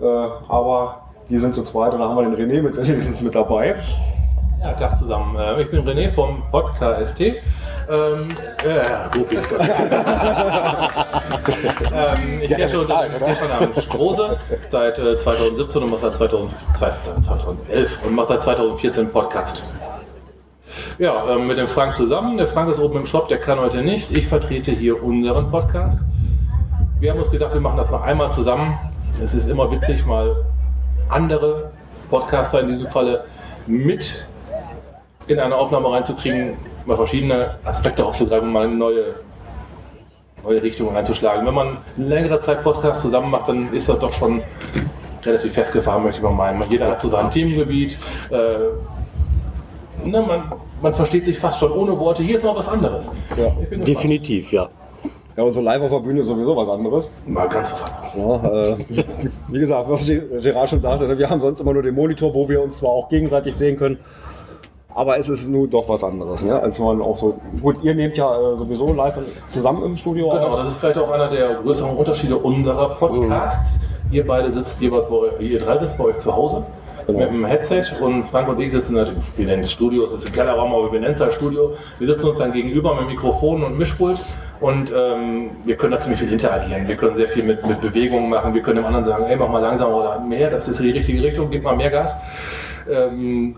[0.00, 3.34] Äh, aber die sind zu zweit und da haben wir den René mit, wenigstens mit
[3.34, 3.76] dabei.
[4.62, 5.36] Ja, Tag zusammen.
[5.36, 7.20] Äh, Ich bin René vom Podcast ST.
[7.20, 9.48] Ähm, äh, wo geht's
[11.90, 12.86] ähm, ich bin schon
[13.48, 14.36] namens Strose
[14.70, 19.70] seit äh, 2017 und mache seit 2000, 2011 und mache seit 2014 Podcast.
[20.98, 22.36] Ja, ähm, mit dem Frank zusammen.
[22.36, 24.10] Der Frank ist oben im Shop, der kann heute nicht.
[24.10, 26.00] Ich vertrete hier unseren Podcast.
[27.00, 28.78] Wir haben uns gedacht, wir machen das noch einmal zusammen.
[29.22, 30.44] Es ist immer witzig, mal
[31.08, 31.70] andere
[32.10, 33.24] Podcaster in diesem Falle
[33.66, 34.26] mit
[35.26, 36.56] in eine Aufnahme reinzukriegen,
[36.86, 39.16] mal verschiedene Aspekte aufzugreifen, mal neue,
[40.42, 41.46] neue Richtungen einzuschlagen.
[41.46, 44.42] Wenn man längere Zeit Podcast zusammen macht, dann ist das doch schon
[45.22, 46.62] relativ festgefahren, möchte ich mal meinen.
[46.70, 47.98] Jeder hat so sein Themengebiet.
[48.30, 48.36] Äh,
[50.04, 50.52] ne, man,
[50.82, 52.22] man versteht sich fast schon ohne Worte.
[52.22, 53.08] Hier ist noch was anderes.
[53.36, 53.76] Ja.
[53.76, 54.68] Definitiv, ja.
[55.36, 57.22] Ja, und so live auf der Bühne ist sowieso was anderes.
[57.26, 58.70] Mal ganz was anderes.
[58.90, 59.04] Ja, äh,
[59.48, 60.10] wie gesagt, was
[60.42, 62.90] Gerard schon sagte, ne, wir haben sonst immer nur den Monitor, wo wir uns zwar
[62.90, 63.98] auch gegenseitig sehen können,
[64.92, 66.60] aber es ist nun doch was anderes, ne?
[66.60, 67.38] als man auch so.
[67.62, 69.14] Gut, ihr nehmt ja äh, sowieso live
[69.46, 70.58] zusammen im Studio Genau, auf.
[70.58, 73.86] das ist vielleicht auch einer der größeren Unterschiede unserer Podcasts.
[74.10, 76.66] Ihr beide sitzt jeweils bei euch, ihr drei sitzt bei euch zu Hause
[77.08, 77.20] Genau.
[77.20, 80.26] mit einem Headset und Frank und ich sitzen natürlich, wir nennen es Studio, es ist
[80.26, 81.74] ein Kellerraum, aber wir nennen es halt Studio.
[81.98, 84.18] Wir sitzen uns dann gegenüber mit Mikrofon und Mischpult
[84.60, 86.86] und ähm, wir können da ziemlich viel interagieren.
[86.86, 89.48] Wir können sehr viel mit, mit Bewegungen machen, wir können dem anderen sagen, ey, mach
[89.48, 92.14] mal langsamer oder mehr, das ist die richtige Richtung, gib mal mehr Gas.
[92.90, 93.56] Ähm,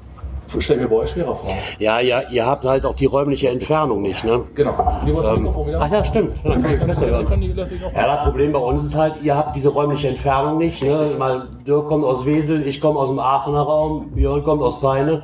[0.59, 1.55] stell mir bei euch schwerer vor.
[1.79, 4.43] Ja, ja, ihr habt halt auch die räumliche Entfernung nicht, ne?
[4.55, 4.71] Genau.
[5.07, 5.49] Ähm,
[5.79, 6.37] ach ja, stimmt.
[6.45, 7.27] Ja, dann kann ich hören.
[7.27, 10.09] Können die Leute noch Ja, das Problem bei uns ist halt, ihr habt diese räumliche
[10.09, 10.83] Entfernung nicht.
[10.83, 11.15] Ne?
[11.19, 15.23] Mal Dirk kommt aus Wesel, ich komme aus dem Aachener Raum, Björn kommt aus Peine.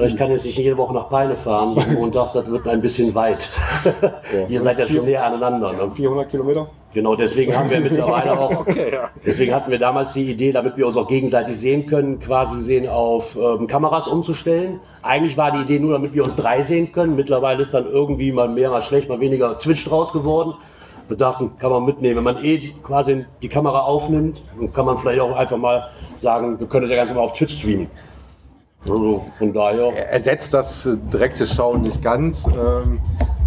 [0.00, 3.14] Ich kann jetzt nicht jede Woche nach Peine fahren und dachte, das wird ein bisschen
[3.14, 3.50] weit.
[4.48, 5.72] Ihr seid ja schon näher aneinander.
[5.72, 5.90] Ne?
[5.90, 6.68] 400 Kilometer?
[6.94, 8.66] Genau, deswegen haben wir mittlerweile auch,
[9.24, 12.88] deswegen hatten wir damals die Idee, damit wir uns auch gegenseitig sehen können, quasi sehen
[12.88, 14.80] auf ähm, Kameras umzustellen.
[15.02, 17.16] Eigentlich war die Idee nur, damit wir uns drei sehen können.
[17.16, 20.54] Mittlerweile ist dann irgendwie mal mehr, mal schlecht, mal weniger Twitch draus geworden.
[21.08, 22.16] Wir dachten, kann man mitnehmen.
[22.18, 26.58] Wenn man eh quasi die Kamera aufnimmt, dann kann man vielleicht auch einfach mal sagen,
[26.60, 27.88] wir können das ja ganz mal auf Twitch streamen.
[28.88, 29.92] Also von daher.
[29.94, 32.46] Er ersetzt das äh, direkte Schauen nicht ganz.
[32.46, 33.00] Ähm,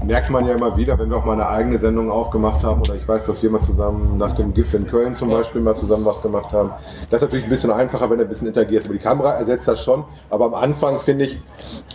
[0.05, 2.95] merkt man ja immer wieder, wenn wir auch mal eine eigene Sendung aufgemacht haben oder
[2.95, 6.05] ich weiß, dass wir mal zusammen nach dem GIF in Köln zum Beispiel mal zusammen
[6.05, 6.69] was gemacht haben.
[7.09, 8.85] Das ist natürlich ein bisschen einfacher, wenn er ein bisschen interagiert.
[8.85, 10.03] Aber die Kamera ersetzt das schon.
[10.29, 11.39] Aber am Anfang finde ich,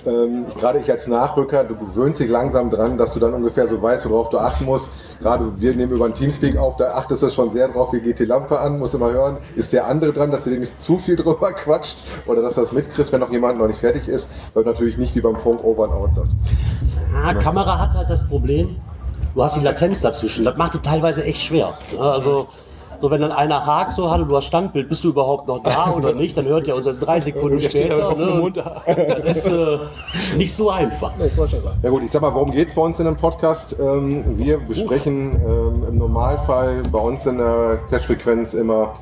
[0.04, 3.80] ähm, gerade ich als Nachrücker, du gewöhnst dich langsam dran, dass du dann ungefähr so
[3.80, 5.00] weißt, worauf du achten musst.
[5.20, 8.18] Gerade wir nehmen über einen Teamspeak auf, da achtest du schon sehr drauf, wie geht
[8.18, 11.16] die Lampe an, musst immer hören, ist der andere dran, dass du nicht zu viel
[11.16, 14.64] drüber quatscht oder dass du das mitkriegst, wenn noch jemand noch nicht fertig ist, weil
[14.64, 16.28] natürlich nicht wie beim Funk over and out sagt.
[17.14, 18.76] Ah, Kamera hat halt das Problem,
[19.34, 20.44] du hast die Latenz dazwischen.
[20.44, 21.74] Das macht es teilweise echt schwer.
[21.94, 22.48] Ja, Also,
[23.00, 25.62] so wenn dann einer hakt so hat und du hast Standbild, bist du überhaupt noch
[25.62, 28.14] da oder nicht, dann hört er uns erst drei Sekunden später.
[28.14, 28.52] Ne?
[29.24, 29.78] Das ist äh,
[30.36, 31.12] nicht so einfach.
[31.82, 33.76] Ja gut, ich sag mal, worum geht's bei uns in dem Podcast?
[33.80, 38.94] Ähm, wir besprechen ähm, im Normalfall bei uns in der Cash-Frequenz immer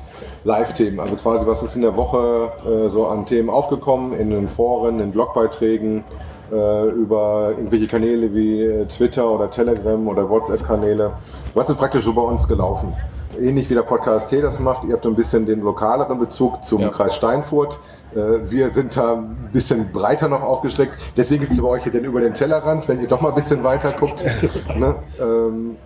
[0.43, 0.99] Live-Themen.
[0.99, 4.99] Also quasi, was ist in der Woche äh, so an Themen aufgekommen, in den Foren,
[4.99, 6.03] in Blogbeiträgen,
[6.51, 11.11] äh, über irgendwelche Kanäle wie äh, Twitter oder Telegram oder WhatsApp-Kanäle.
[11.53, 12.93] Was ist praktisch so bei uns gelaufen?
[13.39, 16.91] Ähnlich wie der Podcast T das macht, ihr habt ein bisschen den lokaleren Bezug zum
[16.91, 17.79] Kreis Steinfurt.
[18.15, 20.93] Äh, Wir sind da ein bisschen breiter noch aufgestreckt.
[21.15, 23.35] Deswegen gibt es bei euch hier den über den Tellerrand, wenn ihr doch mal ein
[23.35, 24.25] bisschen weiter guckt.
[24.75, 24.95] ne?
[25.19, 25.77] ähm,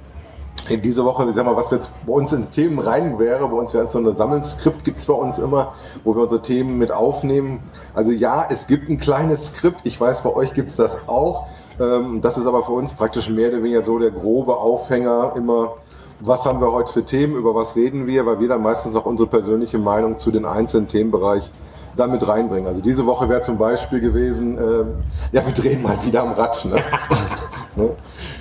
[0.70, 3.74] in diese Woche, sag mal, was jetzt bei uns in Themen rein wäre, bei uns
[3.74, 5.74] wäre so ein Sammelskript gibt es bei uns immer,
[6.06, 7.60] wo wir unsere Themen mit aufnehmen.
[7.94, 11.48] Also ja, es gibt ein kleines Skript, ich weiß, bei euch gibt es das auch.
[11.80, 15.74] Ähm, das ist aber für uns praktisch mehr oder weniger so der grobe Aufhänger immer,
[16.26, 19.06] was haben wir heute für Themen, über was reden wir, weil wir dann meistens auch
[19.06, 21.50] unsere persönliche Meinung zu den einzelnen Themenbereich
[21.96, 22.66] dann mit reinbringen.
[22.68, 24.88] Also diese Woche wäre zum Beispiel gewesen, ähm,
[25.32, 26.66] ja, wir drehen mal wieder am Rad.
[26.66, 26.76] Ne?
[27.76, 27.90] ne?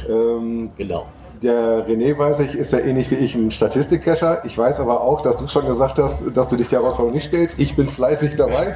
[0.09, 1.07] Ähm, Genau.
[1.43, 4.45] der René, weiß ich, ist ja ähnlich wie ich ein Statistikcacher.
[4.45, 7.29] Ich weiß aber auch, dass du schon gesagt hast, dass du dich der Herausforderung nicht
[7.29, 7.59] stellst.
[7.61, 8.75] Ich bin fleißig dabei.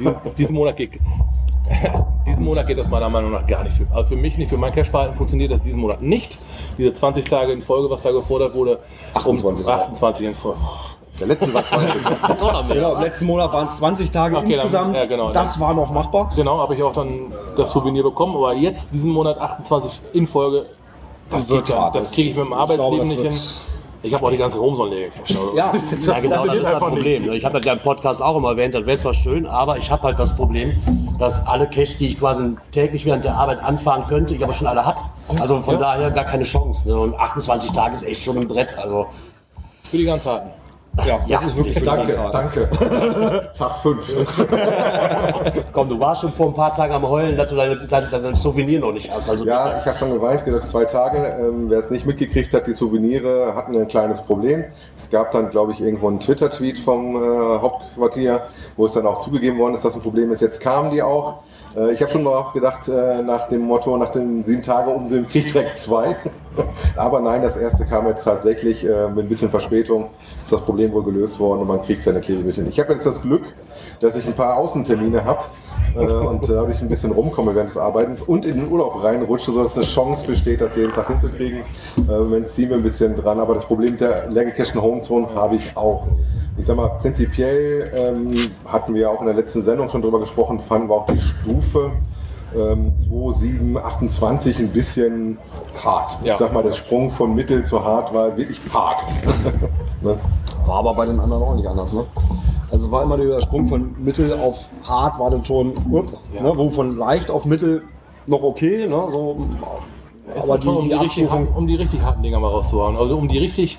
[0.00, 0.92] Dies- diesen Monat geht
[2.26, 3.76] diesen Monat geht das meiner Meinung nach gar nicht.
[3.76, 6.38] Für, also für mich nicht, für mein Cash-Verhalten funktioniert das diesen Monat nicht.
[6.78, 8.78] Diese 20 Tage in Folge, was da gefordert wurde,
[9.14, 10.58] 28 um 28 in Folge.
[11.18, 11.88] Der letzte war 20.
[12.68, 14.96] Genau, im letzten Monat waren es 20 Tage Okay, dann- insgesamt.
[14.96, 15.32] ja, genau.
[15.32, 16.30] Das war noch machbar.
[16.36, 20.66] Genau, habe ich auch dann das Souvenir bekommen, aber jetzt diesen Monat 28 in Folge,
[21.30, 23.75] das, wird geht ja, das kriege ich mit dem glaube, Arbeitsleben das nicht hin.
[24.06, 25.36] Ich habe auch die ganze Homezone leer gecached.
[25.36, 25.56] Also.
[25.56, 25.72] Ja,
[26.02, 27.26] Ja, genau, das, geht ist das Problem.
[27.26, 27.36] ne?
[27.36, 29.90] Ich habe das ja im Podcast auch immer erwähnt, das wäre zwar schön, aber ich
[29.90, 30.72] habe halt das Problem,
[31.18, 34.66] dass alle Caches, die ich quasi täglich während der Arbeit anfahren könnte, ich aber schon
[34.66, 34.98] alle habe.
[35.40, 36.88] Also von daher gar keine Chance.
[36.88, 36.96] Ne?
[36.96, 38.76] Und 28 Tage ist echt schon ein Brett.
[38.78, 39.06] Also
[39.90, 40.50] Für die ganz harten.
[41.04, 42.68] Ja, das ist wirklich Danke, danke.
[43.56, 44.46] Tag 5.
[45.72, 48.36] komm, du warst schon vor ein paar Tagen am Heulen, dass du deine, deine, deine
[48.36, 49.28] Souvenir noch nicht hast.
[49.28, 49.76] Also Ja, bitte.
[49.80, 51.18] ich habe schon geweint, gesagt, zwei Tage.
[51.40, 54.64] Ähm, wer es nicht mitgekriegt hat, die Souvenire hatten ein kleines Problem.
[54.96, 58.42] Es gab dann, glaube ich, irgendwo einen Twitter-Tweet vom äh, Hauptquartier,
[58.76, 60.40] wo es dann auch zugegeben worden ist, dass ein Problem ist.
[60.40, 61.40] Jetzt kamen die auch.
[61.76, 65.08] Äh, ich habe schon mal gedacht, äh, nach dem Motto, nach den sieben Tage um
[65.08, 66.16] den Krieg direkt zwei.
[66.96, 70.10] Aber nein, das erste kam jetzt tatsächlich äh, mit ein bisschen Verspätung.
[70.42, 72.68] Ist das Problem wohl gelöst worden und man kriegt seine Klebebildchen.
[72.68, 73.42] Ich habe jetzt das Glück,
[74.00, 75.40] dass ich ein paar Außentermine habe
[75.96, 79.76] äh, und dadurch ein bisschen rumkomme während des Arbeitens und in den Urlaub reinrutsche, sodass
[79.76, 81.60] eine Chance besteht, das jeden Tag hinzukriegen.
[81.60, 85.28] Äh, Wenn ziehen wir ein bisschen dran, aber das Problem mit der leer gecachten Homezone
[85.34, 86.06] habe ich auch.
[86.58, 88.30] Ich sag mal, prinzipiell ähm,
[88.66, 91.90] hatten wir auch in der letzten Sendung schon drüber gesprochen, fanden wir auch die Stufe
[92.56, 95.38] ähm, 2, 7, 28 ein bisschen
[95.82, 96.16] hart.
[96.24, 96.34] Ja.
[96.34, 99.04] Ich sag mal, der Sprung von mittel zu hart war wirklich hart.
[100.02, 100.18] ne?
[100.64, 102.06] War aber bei den anderen auch nicht anders, ne?
[102.70, 106.52] Also war immer der Sprung von mittel auf hart, war dann schon, upp, ne?
[106.56, 107.82] wo von leicht auf mittel
[108.26, 109.08] noch okay, ne?
[109.10, 109.36] So,
[110.34, 112.96] aber aber schon, um, die richtig, Abstufung- um die richtig harten Dinger mal rauszuhauen.
[112.96, 113.78] Also um die richtig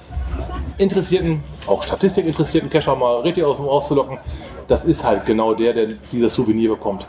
[0.78, 4.18] interessierten, auch Statistik interessierten Cacher mal richtig aus dem rauszulocken.
[4.68, 7.08] Das ist halt genau der, der dieses Souvenir bekommt.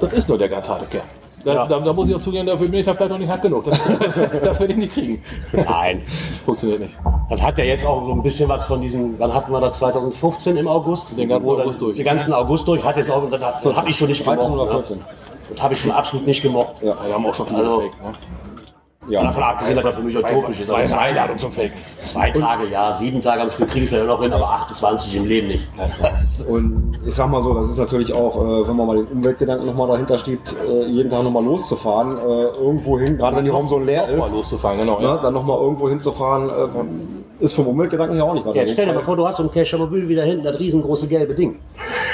[0.00, 1.04] Das ist nur der ganz harte Kerl.
[1.44, 1.66] Da, Ja.
[1.66, 3.64] da, da muss ich auch zugeben, dafür bin ich da vielleicht noch nicht hart genug.
[3.66, 3.78] Das,
[4.42, 5.22] das werde ich nicht kriegen.
[5.52, 6.00] Nein.
[6.44, 6.94] Funktioniert nicht.
[7.30, 9.76] Das hat ja jetzt auch so ein bisschen was von diesen, wann hatten wir das
[9.78, 11.16] 2015 im August?
[11.18, 11.96] Den ganzen dann- August durch.
[11.96, 14.60] Den ganzen August durch, hat jetzt auch, das, das habe ich schon nicht 13 gemocht.
[14.62, 14.78] oder ne?
[14.86, 15.00] 14.
[15.52, 16.76] Das habe ich schon absolut nicht gemocht.
[16.82, 18.02] Ja, wir haben auch schon viele Also- gefaked.
[18.02, 18.12] Ne?
[19.08, 20.70] Ja, davon abgesehen, dass das für mich utopisch ist.
[20.70, 21.72] Aber eine Einladung zum Faken.
[22.02, 25.26] zwei Tage, ja, sieben Tage am Stück kriege ich vielleicht noch hin, aber 28 im
[25.26, 25.68] Leben nicht.
[26.48, 29.66] Und ich sag mal so, das ist natürlich auch, äh, wenn man mal den Umweltgedanken
[29.66, 33.68] nochmal dahinter steht, äh, jeden Tag nochmal loszufahren, äh, irgendwo hin, gerade wenn die Raum
[33.68, 35.00] so leer Mal ist, loszufahren, genau.
[35.00, 36.68] ne, dann nochmal irgendwo hinzufahren, äh,
[37.40, 39.42] ist vom Umweltgedanken ja auch nicht gerade Jetzt stell dir mal vor, du hast so
[39.42, 41.58] ein Cash-Mobil wieder hinten, das riesengroße gelbe Ding.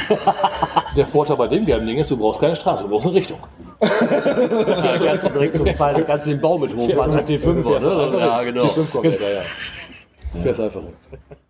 [0.96, 3.38] Der Vorteil bei dem gelben Ding ist, du brauchst keine Straße, du brauchst eine Richtung.
[3.80, 7.80] Da kannst du direkt zum Fall, da kannst du den Baum mit hochfahren, den Fünfer,
[7.80, 8.18] ne?
[8.18, 8.64] Ja, genau.
[8.64, 10.42] Ja, ja.
[10.42, 10.92] Fährst einfach hin.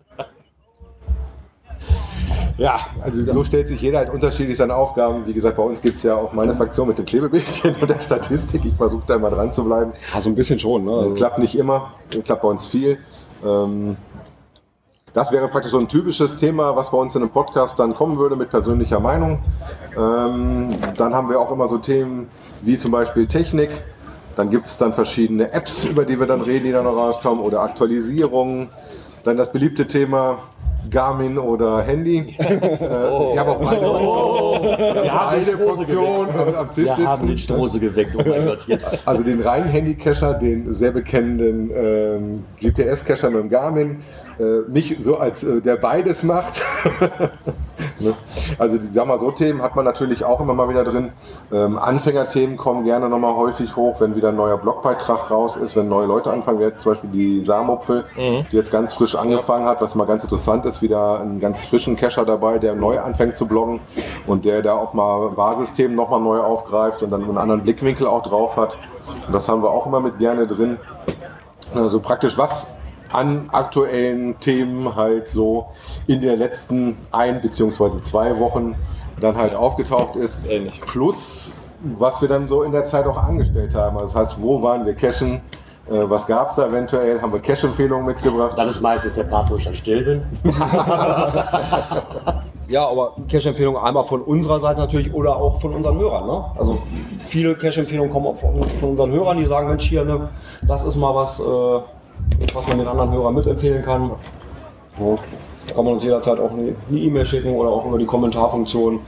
[2.60, 5.26] Ja, also so stellt sich jeder halt unterschiedlich seine Aufgaben.
[5.26, 8.02] Wie gesagt, bei uns gibt es ja auch meine Fraktion mit dem Klebebildchen und der
[8.02, 8.66] Statistik.
[8.66, 9.94] Ich versuche da immer dran zu bleiben.
[10.12, 10.92] Ja, so ein bisschen schon, ne?
[10.92, 12.98] Also, Klappt nicht immer, klappt bei uns viel.
[13.44, 13.96] Ähm,
[15.12, 18.16] das wäre praktisch so ein typisches Thema, was bei uns in einem Podcast dann kommen
[18.16, 19.40] würde mit persönlicher Meinung.
[19.96, 22.28] Ähm, dann haben wir auch immer so Themen
[22.62, 23.70] wie zum Beispiel Technik.
[24.36, 27.44] Dann gibt es dann verschiedene Apps, über die wir dann reden, die dann noch rauskommen
[27.44, 28.68] oder Aktualisierungen.
[29.24, 30.38] Dann das beliebte Thema
[30.90, 32.36] Garmin oder Handy.
[32.38, 37.80] äh, ich habe auch beide, haben beide Funktionen am, am Tisch Wir haben den Strose
[37.80, 39.06] geweckt, oh mein Gott, jetzt.
[39.08, 44.02] Also den reinen Handy-Cacher, den sehr bekannten ähm, GPS-Cacher mit dem Garmin,
[44.38, 46.62] äh, mich so als äh, der beides macht.
[47.98, 48.14] ne?
[48.58, 51.12] Also die sag mal so Themen hat man natürlich auch immer mal wieder drin.
[51.52, 55.88] Ähm, Anfängerthemen kommen gerne nochmal häufig hoch, wenn wieder ein neuer Blogbeitrag raus ist, wenn
[55.88, 59.94] neue Leute anfangen, jetzt zum Beispiel die Samupfel, die jetzt ganz frisch angefangen hat, was
[59.94, 63.80] mal ganz interessant ist, wieder einen ganz frischen Cacher dabei, der neu anfängt zu bloggen
[64.26, 68.22] und der da auch mal Basisthemen nochmal neu aufgreift und dann einen anderen Blickwinkel auch
[68.22, 68.76] drauf hat.
[69.26, 70.78] Und das haben wir auch immer mit gerne drin.
[71.74, 72.79] Also praktisch was
[73.12, 75.66] an aktuellen Themen halt so
[76.06, 78.74] in den letzten ein beziehungsweise zwei Wochen
[79.20, 80.48] dann halt aufgetaucht ist.
[80.48, 80.80] Ähnlich.
[80.80, 81.68] Plus,
[81.98, 83.96] was wir dann so in der Zeit auch angestellt haben.
[83.98, 85.40] Also das heißt, wo waren wir cashen?
[85.90, 87.20] Äh, Was gab es da eventuell?
[87.20, 88.52] Haben wir Cash-Empfehlungen mitgebracht?
[88.56, 90.22] Das ist meistens der Part, wo ich dann still bin.
[92.70, 96.24] Ja, aber Cash-Empfehlung einmal von unserer Seite natürlich oder auch von unseren Hörern.
[96.24, 96.44] Ne?
[96.56, 96.78] Also
[97.24, 100.28] viele Cash-Empfehlungen kommen auch von, von unseren Hörern, die sagen, Mensch, hier, ne,
[100.62, 101.80] das ist mal was, äh,
[102.54, 104.10] was man den anderen Hörern mitempfehlen kann.
[104.98, 105.16] Ja,
[105.74, 109.00] kann man uns jederzeit auch eine E-Mail schicken oder auch über die Kommentarfunktion.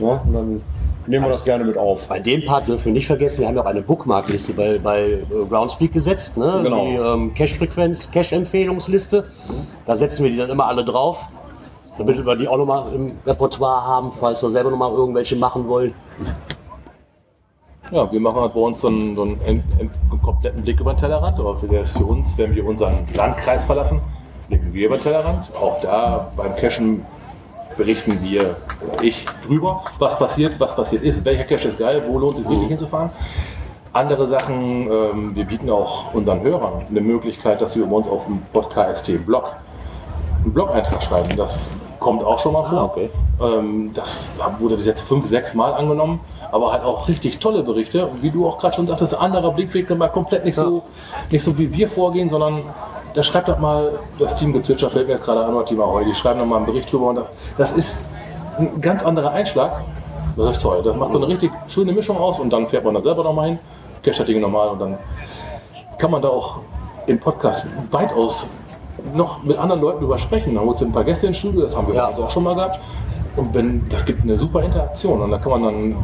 [0.00, 0.62] Ja, und dann
[1.06, 2.06] nehmen wir das gerne mit auf.
[2.08, 5.24] Bei dem Part dürfen wir nicht vergessen, wir haben ja auch eine Bookmarkliste bei, bei
[5.48, 6.60] Groundspeak gesetzt, ne?
[6.62, 6.84] Genau.
[6.84, 9.24] die ähm, Cache-Frequenz, Cache-Empfehlungsliste.
[9.86, 11.26] Da setzen wir die dann immer alle drauf,
[11.96, 15.94] damit wir die auch nochmal im Repertoire haben, falls wir selber nochmal irgendwelche machen wollen.
[17.90, 19.90] Ja, wir machen halt bei uns so einen, so einen, einen,
[20.22, 24.02] kompletten Blick über den Tellerrand, aber für, für uns, wenn wir unseren Landkreis verlassen,
[24.48, 25.50] blicken wir über den Tellerrand.
[25.56, 27.06] Auch da beim Cashen
[27.78, 28.56] berichten wir,
[28.86, 32.42] oder ich, drüber, was passiert, was passiert ist, welcher Cache ist geil, wo lohnt es
[32.42, 33.10] sich wirklich hinzufahren.
[33.94, 38.26] Andere Sachen, ähm, wir bieten auch unseren Hörern eine Möglichkeit, dass sie über uns auf
[38.26, 39.54] dem Podcast-Blog
[40.44, 41.36] einen Blog-Eintrag schreiben.
[41.36, 42.84] Das kommt auch schon mal vor.
[42.84, 43.10] okay.
[43.40, 48.06] Ähm, das wurde bis jetzt fünf, sechs Mal angenommen, aber halt auch richtig tolle Berichte.
[48.06, 50.82] Und wie du auch gerade schon sagtest, anderer Blickwinkel, mal komplett nicht, so,
[51.30, 52.62] nicht so wie wir vorgehen, sondern
[53.14, 56.04] da schreibt doch mal, das Team Gezwitscher fällt mir jetzt gerade an, oder Team Ahoi,
[56.04, 58.12] die schreiben noch mal einen Bericht drüber und das, das ist
[58.58, 59.82] ein ganz anderer Einschlag.
[60.36, 60.82] Das ist toll.
[60.84, 63.32] Das macht so eine richtig schöne Mischung aus und dann fährt man da selber noch
[63.32, 63.58] mal hin,
[64.04, 64.98] cache das Ding nochmal und dann
[65.98, 66.58] kann man da auch
[67.06, 68.58] im Podcast weitaus
[69.14, 70.54] noch mit anderen Leuten drüber sprechen.
[70.54, 72.08] Da holst du ein paar Gäste ins Studio, das haben wir Ja.
[72.08, 72.78] auch schon mal gehabt.
[73.36, 75.96] Und wenn, das gibt eine super Interaktion und da kann man dann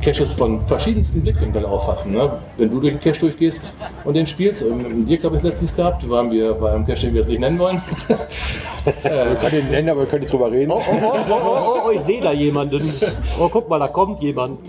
[0.00, 2.12] Caches von verschiedensten Blickwinkeln auffassen.
[2.12, 2.38] Ne?
[2.56, 3.72] Wenn du durch den Cache durchgehst
[4.04, 7.00] und den spielst, und mit Dirk habe ich es letztens gehabt, waren wir beim Cache,
[7.00, 7.82] den wir jetzt nicht nennen wollen.
[9.02, 10.70] Wir können den nennen, aber wir können nicht drüber reden.
[10.70, 12.90] Oh, oh, oh, oh, oh, ich sehe da jemanden.
[13.38, 14.60] Oh, guck mal, da kommt jemand.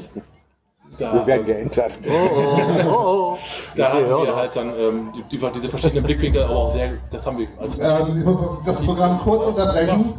[0.97, 1.99] Da, Wir werden geentert.
[2.05, 2.39] Oh, oh,
[2.85, 3.37] oh, oh.
[3.77, 6.91] Da haben wir ja, halt dann ähm, die, die, diese verschiedenen Blickwinkel, aber auch sehr,
[7.09, 10.13] das haben wir als Ähm, ich muss das Programm kurz unterbrechen.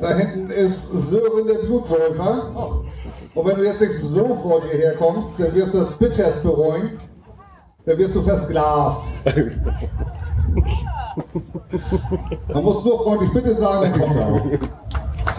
[0.00, 2.82] Da hinten ist Sören der Blutsäufer.
[3.40, 7.00] Und wenn du jetzt nicht so vor dir herkommst, dann wirst du das Bitches bereuen.
[7.86, 9.08] Dann wirst du versklavt.
[12.52, 14.58] Man muss nur freundlich bitte sagen, dann kommt er.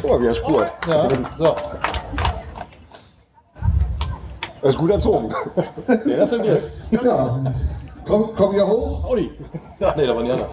[0.01, 0.71] Guck mal, wie er spurt.
[0.87, 1.07] Ja,
[1.37, 1.55] so.
[4.63, 5.31] Er ist gut erzogen.
[5.87, 6.59] Ja, das sind wir.
[7.03, 7.39] Ja.
[8.07, 9.05] Komm, komm hier hoch.
[9.05, 9.29] Audi.
[9.79, 10.49] Ja, nee, da waren die anderen.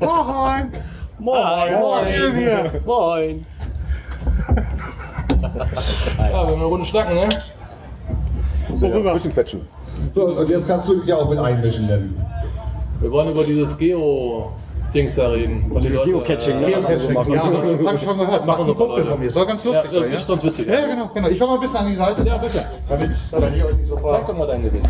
[0.00, 0.72] Moin,
[1.18, 3.46] moin, moin.
[5.42, 7.28] Ja, wir haben eine Runde schnacken, ne?
[8.78, 9.60] Zwischenquetschen.
[10.12, 11.86] So, und jetzt kannst du dich ja auch mit einmischen.
[11.88, 12.14] Denn.
[13.00, 14.52] Wir wollen über dieses Geo
[14.94, 15.70] Dings da reden.
[15.70, 16.66] Und die Dieses Geocaching, ne?
[16.68, 18.46] äh, Geocaching, ja, das habe ich schon gehört.
[18.46, 19.30] Macht ein unsere Kumpel von mir.
[19.30, 20.12] Soll ganz Ja, lustig das sein.
[20.12, 20.66] ist ganz witzig.
[20.68, 21.28] Ja, ja, genau, genau.
[21.28, 22.22] Ich komme mal ein bisschen an die Seite.
[22.22, 22.64] Ja, bitte.
[22.88, 24.24] Damit, damit ich euch nicht so Zeig frage.
[24.28, 24.84] doch mal dein Gesicht.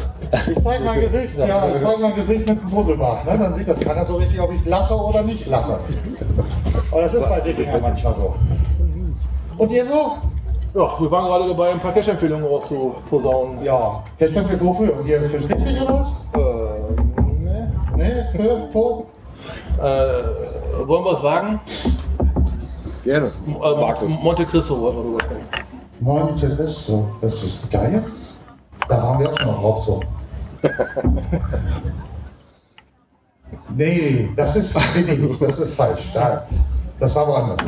[0.50, 3.24] Ich zeige mein Gesicht, ja, ich zeige mein Gesicht mit dem Fusselbart.
[3.26, 3.38] Ne?
[3.38, 5.78] Dann sieht das keiner so richtig, ob ich lache oder nicht lache.
[6.90, 8.34] Aber das ist bei Wikinger manchmal so.
[9.56, 10.12] Und ihr so?
[10.74, 13.62] Ja, wir waren gerade dabei, ein paar Cash-Empfehlungen rauszuposaunen.
[13.62, 14.02] Ja.
[14.18, 14.92] Mir wofür?
[15.06, 16.26] Ihr fürs richtig oder was?
[16.34, 16.38] Äh,
[17.44, 17.72] ne?
[17.96, 18.28] Ne?
[18.32, 18.68] Für?
[18.72, 19.06] Wo?
[19.78, 21.60] Äh, wollen wir es wagen?
[23.04, 23.26] Gerne.
[23.46, 24.18] Äh, Wagt es.
[24.18, 25.46] Monte Cristo wollten wir drüber sprechen.
[26.00, 27.08] Monte Cristo.
[27.20, 28.02] Das ist geil.
[28.88, 30.02] Da waren wir auch schon auf Hauptzug.
[33.76, 36.12] Nee, das ist billig, das ist falsch.
[36.14, 36.46] Da,
[37.00, 37.58] das war woanders.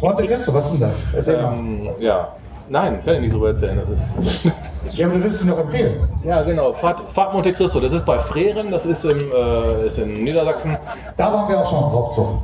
[0.00, 1.14] Monte Cristo, was ist denn das?
[1.14, 1.54] Erzähl mal.
[1.54, 2.28] Ähm, ja.
[2.68, 3.80] Nein, kann ich nicht so erzählen.
[3.90, 4.52] Das ist
[4.94, 6.08] Ja, aber du willst ihn noch empfehlen.
[6.24, 6.72] ja, genau.
[6.74, 7.80] Fahrt, Fahrt Monte Cristo.
[7.80, 10.76] Das ist bei Freren, das ist, im, äh, ist in Niedersachsen.
[11.16, 12.42] Da waren wir auch schon auf Hauptzug.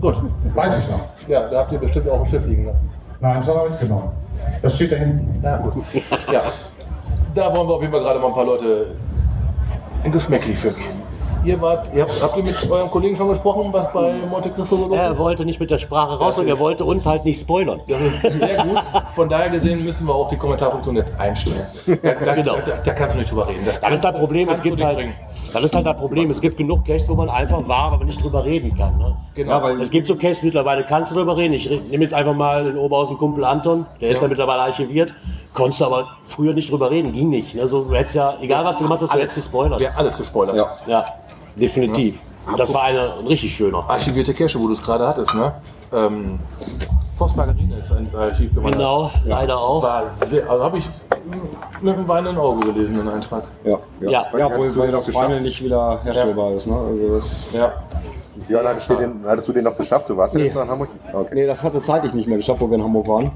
[0.00, 0.16] Gut.
[0.54, 1.00] Weiß ich noch.
[1.28, 2.90] Ja, da habt ihr bestimmt auch ein Schiff liegen lassen.
[3.20, 4.10] Nein, das haben wir mitgenommen.
[4.62, 5.40] Das steht da hinten.
[5.42, 5.84] Ja, gut.
[6.32, 6.42] Ja.
[7.34, 8.86] Da wollen wir auf jeden Fall gerade mal ein paar Leute
[10.04, 11.02] ein Geschmäcklich für geben.
[11.44, 14.76] Ihr wart, ihr habt, habt ihr mit eurem Kollegen schon gesprochen, was bei Monte Cristo
[14.76, 15.18] so los Er ist?
[15.18, 17.80] wollte nicht mit der Sprache raus und er wollte uns halt nicht spoilern.
[17.88, 18.78] Das ist sehr gut.
[19.14, 21.66] Von daher gesehen müssen wir auch die Kommentarfunktion jetzt einstellen.
[21.86, 22.56] Da, da, Genau.
[22.66, 23.60] da, da kannst du nicht drüber reden.
[23.64, 25.14] Das ist das Problem, es gibt halt, bringen.
[25.52, 28.22] das ist halt das Problem, es gibt genug Caches, wo man einfach war, aber nicht
[28.22, 28.98] drüber reden kann.
[28.98, 29.16] Ne?
[29.34, 29.52] Genau.
[29.52, 31.54] Ja, weil Es gibt so Caches, mittlerweile kannst du drüber reden.
[31.54, 35.14] Ich nehme jetzt einfach mal den Oberhausen Kumpel Anton, der ist ja mittlerweile archiviert.
[35.54, 37.58] Konntest du aber früher nicht drüber reden, ging nicht.
[37.58, 39.80] Also du hättest ja, egal was du gemacht hast, du hättest gespoilert.
[39.82, 40.56] Hat alles gespoilert.
[40.56, 40.66] Ja.
[40.86, 41.04] Ja,
[41.60, 42.18] definitiv.
[42.46, 43.84] Und das war eine, ein richtig schöner.
[43.88, 45.52] Archivierte Cache, wo du es gerade hattest, ne?
[45.92, 46.38] Ähm,
[47.16, 48.74] Voss Margarine ist ins Archiv gewandert.
[48.74, 49.82] Genau, leider auch.
[49.82, 50.88] War sehr, also habe ich
[51.82, 53.44] mit einem weinenden Auge gelesen, den Eintrag.
[53.64, 53.70] Ja,
[54.00, 54.10] ja.
[54.10, 54.10] Ja.
[54.38, 56.66] ja Hast wohl, du weil das Final nicht wieder herstellbar ist.
[56.66, 56.76] Ne?
[56.76, 57.72] Also das, Ja.
[58.48, 60.08] Ja, dann hattest du, den, hattest du den noch geschafft?
[60.08, 60.46] Du warst ja Nee.
[60.46, 60.88] jetzt noch in Hamburg?
[61.12, 61.34] Okay.
[61.34, 63.30] Nee, das hatte zeitlich nicht mehr geschafft, wo wir in Hamburg waren.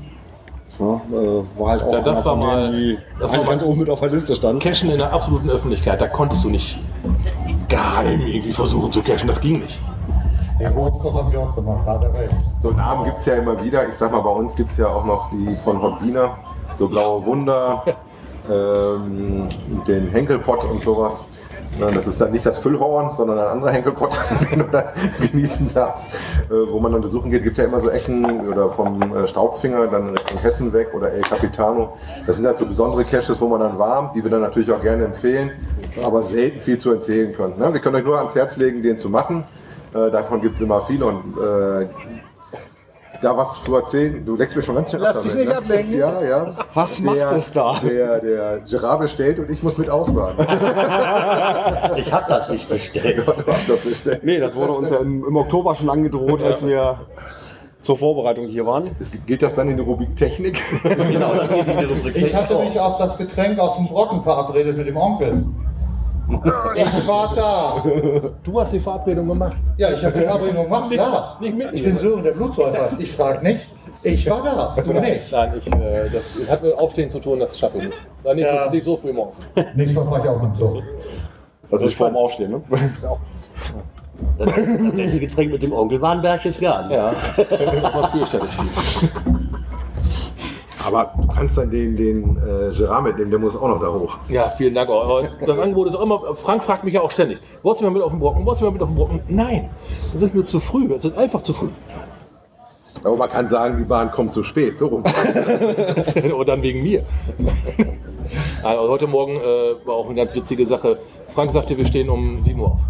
[0.79, 3.63] Ja, äh, war halt auch Ja, das war von mal- denen, die das war ganz
[3.65, 4.63] oben mit auf der Liste stand.
[4.63, 6.79] Cashen in der absoluten Öffentlichkeit, da konntest du nicht
[7.73, 9.29] geheim irgendwie versuchen zu cashen.
[9.29, 9.81] Das ging nicht.
[10.61, 12.35] Den Hauptzug haben wir auch gemacht, da hat er recht.
[12.61, 13.89] So Namen gibt es ja immer wieder.
[13.89, 16.37] Ich sag mal, bei uns gibt es ja auch noch die von Hobbiner,
[16.79, 17.83] so Blaue Wunder,
[18.51, 19.49] ähm,
[19.87, 21.32] den Henkelpott und sowas.
[21.79, 24.19] Das ist dann nicht das Füllhorn, sondern ein anderer Henkelpott,
[24.51, 26.17] den du da genießen darfst.
[26.51, 29.87] Äh, wo man dann besuchen geht, gibt ja immer so Ecken oder vom äh, Staubfinger
[29.87, 31.97] dann Richtung Hessen weg oder El Capitano.
[32.27, 34.83] Das sind halt so besondere Caches, wo man dann warm, die wir dann natürlich auch
[34.83, 35.51] gerne empfehlen,
[36.05, 37.59] aber selten viel zu erzählen können.
[37.59, 37.73] Ne?
[37.73, 39.45] Wir können euch nur ans Herz legen, den zu machen.
[39.95, 41.37] Äh, davon gibt es immer viel und
[43.23, 44.25] da was zu erzählen.
[44.25, 45.59] Du leckst mir schon ganz schön Lass ab dich damit, nicht ne?
[45.59, 45.99] ablenken.
[45.99, 46.55] Ja, ja.
[46.75, 47.81] Was macht es da?
[47.83, 50.47] Der, der Gerard bestellt und ich muss mit ausbaden.
[51.97, 53.27] Ich habe das nicht bestellt.
[53.27, 54.25] du hast das bestellt.
[54.25, 57.01] Nee, das wurde uns ja im, im Oktober schon angedroht, als wir
[57.81, 58.91] zur Vorbereitung hier waren.
[59.01, 60.63] Es Geht das dann in die Rubrik Technik?
[60.83, 62.17] Genau, das geht in die Rubrik.
[62.17, 65.45] Ich hatte mich auf das Getränk auf dem Brocken verabredet mit dem Onkel.
[66.75, 67.83] Ich war da.
[68.43, 69.57] Du hast die Verabredung gemacht.
[69.77, 71.37] Ja, ich habe die Verabredung gemacht, klar.
[71.41, 72.89] Nicht mit Ich bin Sören der Blutsäufer.
[72.99, 73.67] Ich frage nicht.
[74.03, 74.83] Ich war da.
[74.83, 75.31] Du nicht.
[75.31, 77.97] Nein, ich, äh, das hat mit Aufstehen zu tun, das schaffe ich nicht.
[78.23, 78.65] War nicht, Ja.
[78.67, 79.51] so, nicht so früh morgens.
[79.75, 80.83] Nächstes Mal fahre ich auch mit so.
[81.71, 82.63] Das ist vorm Aufstehen, ne?
[84.39, 84.49] Das
[84.95, 86.91] letzte Getränk mit dem Onkel war ein Berchtesgaden.
[86.91, 88.69] Ja, das war fürchterlich viel.
[90.87, 94.19] Aber du kannst dann den, den äh, Gerard mitnehmen, der muss auch noch da hoch.
[94.29, 94.89] Ja, vielen Dank.
[95.47, 98.03] Das Angebot ist auch immer, Frank fragt mich ja auch ständig, wolltest du mal mit
[98.03, 99.21] auf den Brocken, wolltest du mal mit auf den Brocken?
[99.29, 99.71] Nein,
[100.13, 101.69] das ist mir zu früh, es ist einfach zu früh.
[103.05, 104.79] Aber man kann sagen, die Bahn kommt zu spät.
[104.79, 105.03] So rum.
[106.37, 107.05] Und dann wegen mir.
[108.63, 110.99] Also heute Morgen äh, war auch eine ganz witzige Sache.
[111.35, 112.81] Frank sagte, wir stehen um 7 Uhr auf.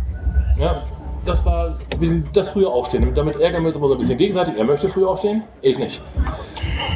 [0.59, 0.85] Ja,
[1.25, 1.79] das war
[2.33, 3.15] das frühe Aufstehen.
[3.15, 4.55] Damit ärgern wir uns immer so ein bisschen gegenseitig.
[4.57, 6.03] Er möchte früh aufstehen, ich nicht.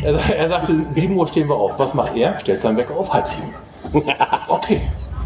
[0.02, 1.78] Er, er sagte, 7 Uhr stehen wir auf.
[1.78, 2.38] Was macht er?
[2.40, 3.54] Stellt seinen Wecker auf halb sieben.
[4.48, 4.82] Okay,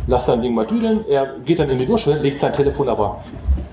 [0.06, 1.04] lass sein Ding mal düdeln.
[1.08, 3.22] Er geht dann in die Dusche, legt sein Telefon aber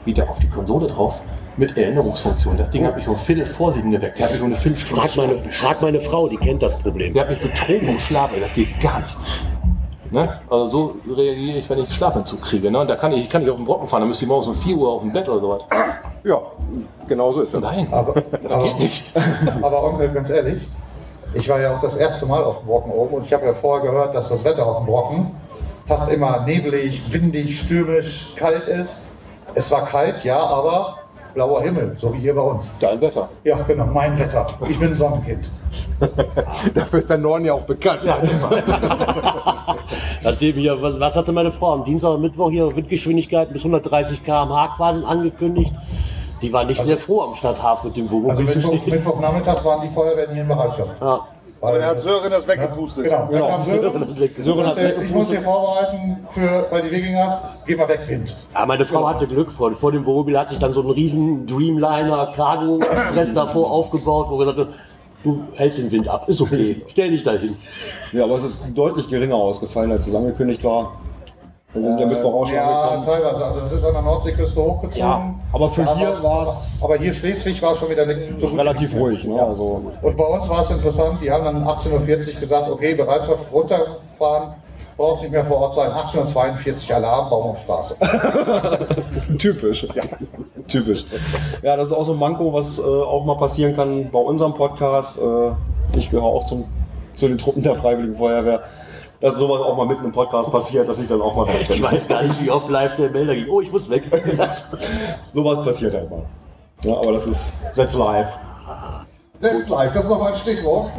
[0.06, 1.20] wieder auf die Konsole drauf
[1.58, 2.58] mit Erinnerungsfunktion.
[2.58, 4.18] Das Ding hat mich um Viertel vor sieben geweckt.
[4.18, 7.14] Der hat mich um eine Viertelstunde Frag meine, frag meine Frau, die kennt das Problem.
[7.14, 9.18] der hat mich betrogen im Schlaf, ey, das geht gar nicht.
[10.12, 10.40] Ne?
[10.50, 12.72] Also so reagiere ich, wenn ich Schlafentzug kriege.
[12.72, 12.80] Ne?
[12.80, 14.56] Und da kann ich, kann ich auf den Brocken fahren, dann müsste ich morgens um
[14.56, 15.64] 4 Uhr auf dem Bett oder sowas.
[16.24, 16.42] Ja,
[17.08, 17.62] genau so ist das.
[17.62, 19.04] Nein, Aber, das aber, geht nicht.
[19.62, 20.68] aber Onkel, ganz ehrlich,
[21.34, 23.54] ich war ja auch das erste Mal auf dem Brocken oben und ich habe ja
[23.54, 25.32] vorher gehört, dass das Wetter auf dem Brocken
[25.86, 29.16] fast immer neblig, windig, stürmisch, kalt ist.
[29.56, 30.97] Es war kalt, ja, aber
[31.38, 32.68] blauer Himmel, so wie hier bei uns.
[32.80, 33.30] Dein Wetter.
[33.44, 34.48] Ja, genau, mein Wetter.
[34.68, 35.52] Ich bin ein Sonnenkind.
[36.74, 38.02] Dafür ist der Norden ja auch bekannt.
[38.04, 38.18] Ja,
[40.24, 44.26] Nachdem hier, was, was hatte meine Frau am Dienstag und Mittwoch hier Windgeschwindigkeiten bis 130
[44.26, 45.74] km/h quasi angekündigt?
[46.42, 48.88] Die war nicht sehr froh am Stadthafen mit dem Also Wohnmobil zu Mittwoch.
[48.88, 50.96] Mittwochnachmittag waren die Feuerwehren hier in Bereitschaft.
[51.00, 51.28] Ja.
[51.60, 53.06] Weil Er hat Sören das weggepustet.
[53.06, 53.48] Genau, Genau.
[53.48, 54.18] dann kam Sören.
[54.44, 55.38] Sören hat's sagte, ich muss weggepustet.
[55.38, 58.36] hier vorbereiten für, bei die Wikingers, geh mal weg, Wind.
[58.54, 59.52] Ja, meine Frau hatte Glück.
[59.52, 64.28] Vor, vor dem Wohnmobil hat sich dann so ein riesen Dreamliner Cargo Express davor aufgebaut,
[64.30, 64.68] wo gesagt hat,
[65.24, 67.58] du hältst den Wind ab, ist okay, stell dich da hin.
[68.14, 70.94] Ja, aber es ist deutlich geringer ausgefallen, als es angekündigt war.
[71.82, 73.06] Wir sind ja Mittwoch auch schon Ja, angekommen.
[73.06, 73.46] teilweise.
[73.46, 75.00] Also das ist an der Nordseeküste hochgezogen.
[75.00, 78.06] Ja, aber für hier war's- war's- Aber hier Schleswig war schon wieder
[78.40, 79.24] so Relativ ruhig.
[79.26, 79.42] Ne?
[79.42, 83.52] Also, Und bei uns war es interessant, die haben dann 18.40 Uhr gesagt, okay, Bereitschaft
[83.52, 84.54] runterfahren,
[84.98, 85.92] braucht nicht mehr vor Ort sein.
[85.92, 87.96] 18.42 Uhr Alarm, Baum auf Straße.
[89.38, 89.88] typisch.
[89.94, 90.04] Ja.
[90.68, 91.06] Typisch.
[91.62, 94.54] Ja, das ist auch so ein Manko, was äh, auch mal passieren kann bei unserem
[94.54, 95.20] Podcast.
[95.22, 96.66] Äh, ich gehöre auch zum,
[97.16, 98.62] zu den Truppen der Freiwilligen Feuerwehr.
[99.20, 101.70] Dass sowas auch mal mitten im Podcast passiert, dass ich dann auch mal weg Ich
[101.70, 101.84] bin.
[101.84, 103.50] weiß gar nicht, wie oft live der Melder ging.
[103.50, 104.04] Oh, ich muss weg.
[105.34, 106.24] Sowas passiert halt mal.
[106.84, 108.28] Ja, aber das ist that's live.
[109.42, 110.92] That's live, das ist noch mal ein Stichwort.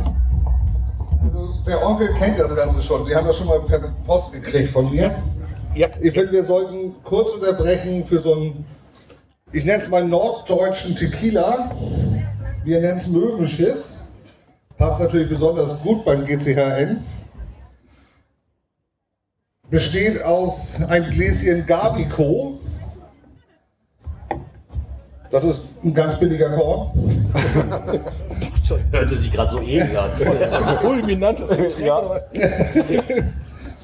[1.24, 3.06] Also, der Onkel kennt das Ganze schon.
[3.06, 5.14] Die haben das schon mal per Post gekriegt von mir.
[5.74, 5.88] Ja.
[6.00, 8.64] Ich finde, wir sollten kurz unterbrechen für so einen,
[9.52, 11.70] ich nenne es mal norddeutschen Tequila.
[12.64, 14.08] Wir nennen es Möwenschiss.
[14.76, 17.04] Passt natürlich besonders gut beim GCHN.
[19.70, 22.58] Besteht aus einem Gläschen Gabico.
[25.30, 26.90] Das ist ein ganz billiger Korn.
[28.90, 30.76] Hörte sich gerade so ähnlich an.
[30.80, 32.22] Fulminantes Getränk.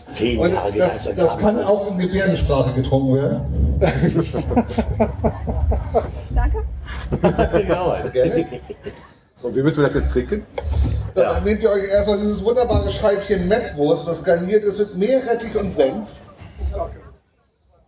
[0.07, 3.81] Zehn Und Jahre das, das kann auch in Gebärdensprache getrunken werden.
[6.35, 6.65] Danke.
[7.63, 7.97] genau.
[8.13, 8.47] Gerne.
[9.45, 10.47] Und wie müssen wir das jetzt trinken?
[11.15, 15.77] Dann nehmt ihr euch erstmal dieses wunderbare Scheibchen Mettwurst, das garniert ist mit Meerrettich und
[15.77, 16.09] Senf.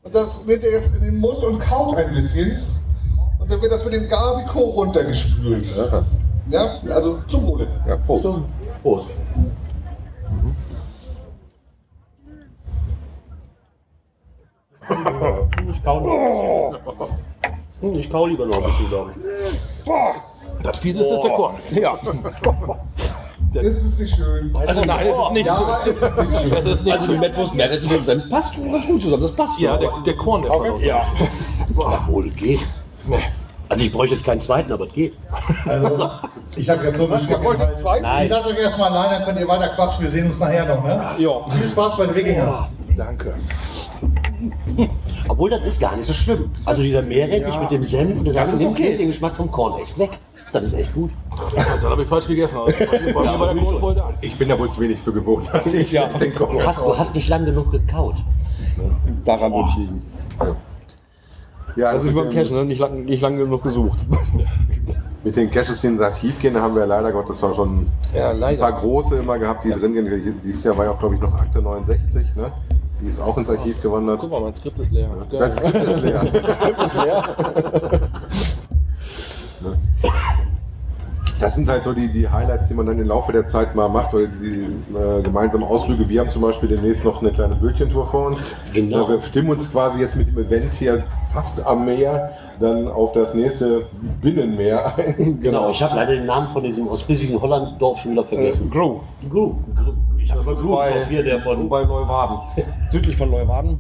[0.03, 2.63] Und das nehmt ihr jetzt in den Mund und kaut ein bisschen.
[3.39, 5.67] Und dann wird das mit dem Gabico runtergespült.
[6.51, 7.67] Ja, also zum Wohle.
[7.89, 8.27] Ja, Prost.
[8.83, 9.09] Prost.
[15.71, 16.75] Ich kau,
[17.81, 19.87] Hm, ich kau lieber noch ein bisschen, glaube ich.
[20.67, 21.57] Das Fiese ist der Korn.
[21.73, 21.99] Ja.
[23.55, 24.55] Ist es nicht schön?
[24.67, 25.53] Also nein, das ist nicht so.
[25.53, 26.65] Ja, ist es nicht schön.
[26.65, 29.23] Das ist nicht Also und Senf passt schon ganz gut zusammen.
[29.23, 30.85] Das passt Ja, der, der Korn, der uns.
[30.85, 31.07] ja.
[31.75, 32.61] Obwohl, geht.
[33.69, 35.15] Also ich bräuchte jetzt keinen zweiten, aber es geht.
[35.65, 36.11] Also,
[36.55, 37.29] ich habe jetzt so einen
[37.85, 38.03] Hals.
[38.03, 38.25] Nein.
[38.25, 40.05] Ich lasse euch erstmal allein, dann könnt ihr weiter quatschen.
[40.05, 40.85] Wir sehen uns nachher noch.
[40.85, 41.15] Ne?
[41.19, 41.51] Ja.
[41.51, 42.69] Viel Spaß bei den Wikingers.
[42.97, 43.35] Danke.
[45.29, 46.51] Obwohl, das ist gar nicht so schlimm.
[46.65, 48.97] Also dieser Meerrettich mit dem Senf, das, Das ist nimmt okay.
[48.97, 50.11] den Geschmack vom Korn echt weg.
[50.61, 51.11] Das ist echt gut.
[51.55, 52.57] Dann habe ich falsch gegessen.
[52.59, 54.11] Also, bei mir war der Korn voll da.
[54.21, 55.49] Ich bin da wohl zu wenig für gewohnt.
[55.53, 56.09] dass ich Ja.
[56.09, 58.17] den Du hast, du hast nicht lang genug gekaut.
[59.25, 60.03] Daran wird es liegen.
[61.77, 62.65] Ja, Also wie mit beim den- Cash, ne?
[62.65, 63.99] nicht lange nicht lang genug gesucht.
[65.25, 68.31] Mit den Caches, die ins Archiv gehen, da haben wir leider Gottes auch schon Ja,
[68.31, 68.61] ein leider.
[68.63, 70.41] paar große immer gehabt, die drin gehen.
[70.45, 72.53] Dieses Jahr war ja auch, glaube ich, noch Akte 69, ne?
[73.03, 74.21] Die ist auch ins Archiv gewandert.
[74.21, 75.09] Guck mal, mein Skript ist leer.
[75.33, 76.31] Das Geil.
[76.47, 76.97] Das gibt es
[79.61, 79.79] leer.
[81.39, 83.89] Das sind halt so die, die Highlights, die man dann im Laufe der Zeit mal
[83.89, 84.65] macht, oder die
[84.95, 86.09] äh, gemeinsamen Ausflüge.
[86.09, 88.65] Wir haben zum Beispiel demnächst noch eine kleine Bötchentour vor uns.
[88.73, 89.09] Genau.
[89.09, 91.05] Wir stimmen uns quasi jetzt mit dem Event hier
[91.35, 93.83] fast am Meer dann auf das nächste
[94.23, 95.39] Binnenmeer ein.
[95.41, 98.71] Genau, ich habe leider den Namen von diesem ostfriesischen Hollanddorf schon wieder vergessen.
[98.71, 99.03] Grow.
[99.29, 99.57] Gru.
[99.75, 99.93] Gru.
[100.19, 101.69] Ich habe auf hier, der von.
[101.69, 102.39] bei Neuwaden.
[102.91, 103.79] Südlich von Neuwaden.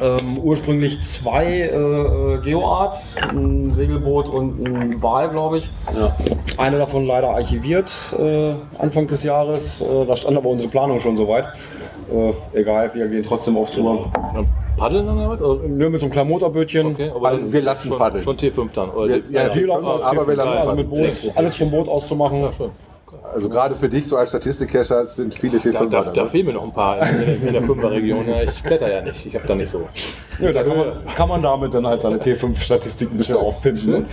[0.00, 5.68] Ähm, ursprünglich zwei äh, äh, Geoarts, ein Segelboot und ein Wal, glaube ich.
[5.98, 6.16] Ja.
[6.56, 9.80] Eine davon leider archiviert äh, Anfang des Jahres.
[9.82, 11.46] Äh, da stand aber unsere Planung schon soweit.
[12.12, 14.10] Äh, egal, wir gehen trotzdem auf Tour.
[14.76, 15.40] Paddeln dann oder was?
[15.40, 16.86] Oder- Nur mit so einem Klamotterbötchen.
[16.86, 18.22] Okay, aber Also wir lassen schon, paddeln.
[18.24, 18.90] Schon T5 dann.
[18.90, 21.16] Oder Wir- ja, Die T5, laufen alles aber wir lassen also mit paddeln.
[21.22, 22.40] Boot, alles vom Boot aus zu machen.
[22.42, 22.70] Ja, schön.
[23.22, 26.52] Also gerade für dich so als Statistikcacher sind viele Da, T5 da, da fehlen mir
[26.54, 28.28] noch ein paar in, in der Fünferregion.
[28.28, 29.24] Ja, ich kletter ja nicht.
[29.26, 29.88] Ich habe da nicht so.
[30.40, 34.06] Ja, da kann man, kann man damit dann halt seine T5-Statistik ein bisschen aufpimpen.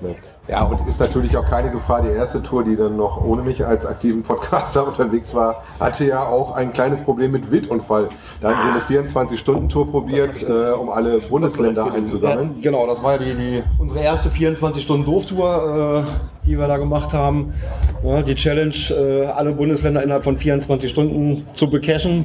[0.00, 0.14] Ne?
[0.48, 2.02] Ja, und ist natürlich auch keine Gefahr.
[2.02, 6.24] Die erste Tour, die dann noch ohne mich als aktiven Podcaster unterwegs war, hatte ja
[6.24, 8.08] auch ein kleines Problem mit Wildunfall.
[8.40, 12.60] Da haben sie eine 24-Stunden-Tour probiert, äh, um alle Bundesländer einzusammeln.
[12.62, 17.52] Genau, das war die, die, unsere erste 24-Stunden-Dorftour, äh, die wir da gemacht haben.
[18.02, 22.24] Ja, die Challenge, äh, alle Bundesländer innerhalb von 24 Stunden zu becachen.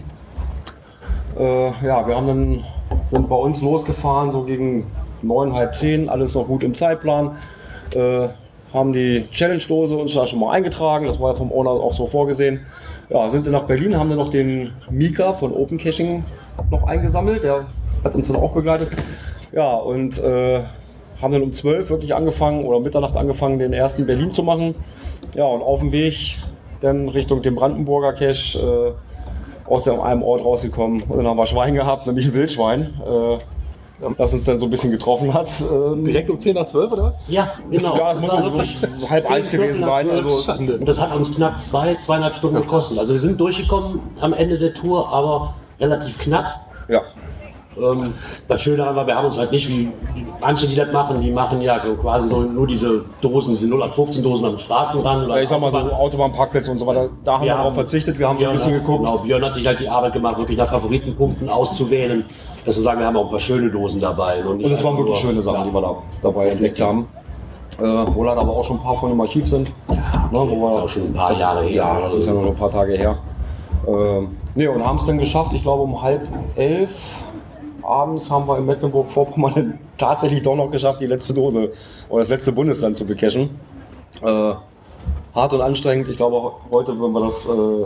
[1.37, 2.63] Äh, ja, wir haben dann,
[3.05, 4.87] sind bei uns losgefahren, so gegen
[5.21, 7.31] neun, halb zehn, alles noch gut im Zeitplan.
[7.93, 8.29] Äh,
[8.73, 12.07] haben die Challenge-Dose uns da schon mal eingetragen, das war ja vom Owner auch so
[12.07, 12.65] vorgesehen.
[13.09, 16.25] Ja, sind dann nach Berlin, haben dann noch den Mika von Open Caching
[16.71, 17.67] noch eingesammelt, der
[18.03, 18.89] hat uns dann auch begleitet.
[19.53, 20.61] Ja, und äh,
[21.21, 24.75] haben dann um 12 wirklich angefangen oder Mitternacht angefangen, den ersten Berlin zu machen.
[25.35, 26.37] Ja, und auf dem Weg
[26.81, 31.03] dann Richtung dem Brandenburger Cache äh, aus einem Ort rausgekommen.
[31.03, 32.93] Und dann haben wir Schwein gehabt, nämlich ein Wildschwein.
[33.05, 33.37] Äh,
[34.17, 35.49] das uns dann so ein bisschen getroffen hat.
[35.71, 37.13] Ähm, Direkt um 10 nach 12, oder?
[37.27, 37.97] Ja, genau.
[37.97, 38.77] Ja, es muss wirklich
[39.09, 40.09] halb eins gewesen sein.
[40.09, 40.43] Also.
[40.57, 42.99] Und das hat uns knapp zwei, zweieinhalb Stunden gekostet.
[42.99, 46.45] Also wir sind durchgekommen am Ende der Tour, aber relativ knapp.
[46.87, 47.01] ja.
[47.77, 48.13] Ähm,
[48.47, 49.89] das Schöne daran war, wir haben uns halt nicht wie
[50.39, 54.45] manche, die das machen, die machen ja quasi nur, nur diese Dosen, diese 0815 Dosen
[54.45, 55.25] am Straßenrand.
[55.25, 57.57] Oder Ich sag mal so Autobahnparkplätze und so weiter, da haben wir Ja.
[57.57, 58.17] darauf verzichtet.
[58.17, 58.99] Wir haben so ein bisschen hat, geguckt.
[59.03, 62.23] Genau, Björn hat sich halt die Arbeit gemacht, wirklich nach Favoritenpunkten auszuwählen.
[62.65, 64.43] Dass wir sagen, wir haben auch ein paar schöne Dosen dabei.
[64.43, 67.07] Und, Und es waren wirklich schöne Sachen, die wir da dabei entdeckt haben.
[67.77, 69.69] Äh, wohl hat aber auch schon ein paar von im Archiv sind.
[69.89, 71.71] Ja, ne, wo wir, ist auch schon ein paar Jahre her.
[71.71, 73.17] Ja, das ist ja nur ein paar Tage her.
[73.87, 77.23] Ähm, ne, und haben es dann geschafft, ich glaube um halb elf
[77.83, 81.73] abends haben wir in Mecklenburg-Vorpommern tatsächlich doch noch geschafft, die letzte Dose
[82.09, 83.49] oder das letzte Bundesland zu becachen.
[84.21, 84.53] Äh,
[85.35, 86.07] hart und anstrengend.
[86.07, 87.85] Ich glaube, heute würden wir das äh,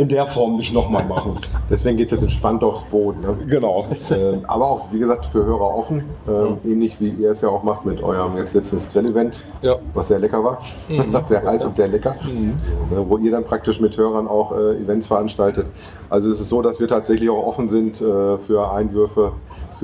[0.00, 1.38] in der Form nicht nochmal machen.
[1.70, 3.20] Deswegen geht es jetzt entspannt aufs Boot.
[3.20, 3.36] Ne?
[3.48, 3.86] Genau.
[4.10, 6.04] Ähm, aber auch, wie gesagt, für Hörer offen.
[6.28, 9.76] Ähm, ähnlich wie ihr es ja auch macht mit eurem jetzt letztes Grill-Event, Ja.
[9.92, 10.58] was sehr lecker war.
[11.28, 12.14] sehr heiß und sehr lecker.
[12.14, 15.66] Äh, wo ihr dann praktisch mit Hörern auch äh, Events veranstaltet.
[16.08, 19.32] Also es ist so, dass wir tatsächlich auch offen sind äh, für Einwürfe,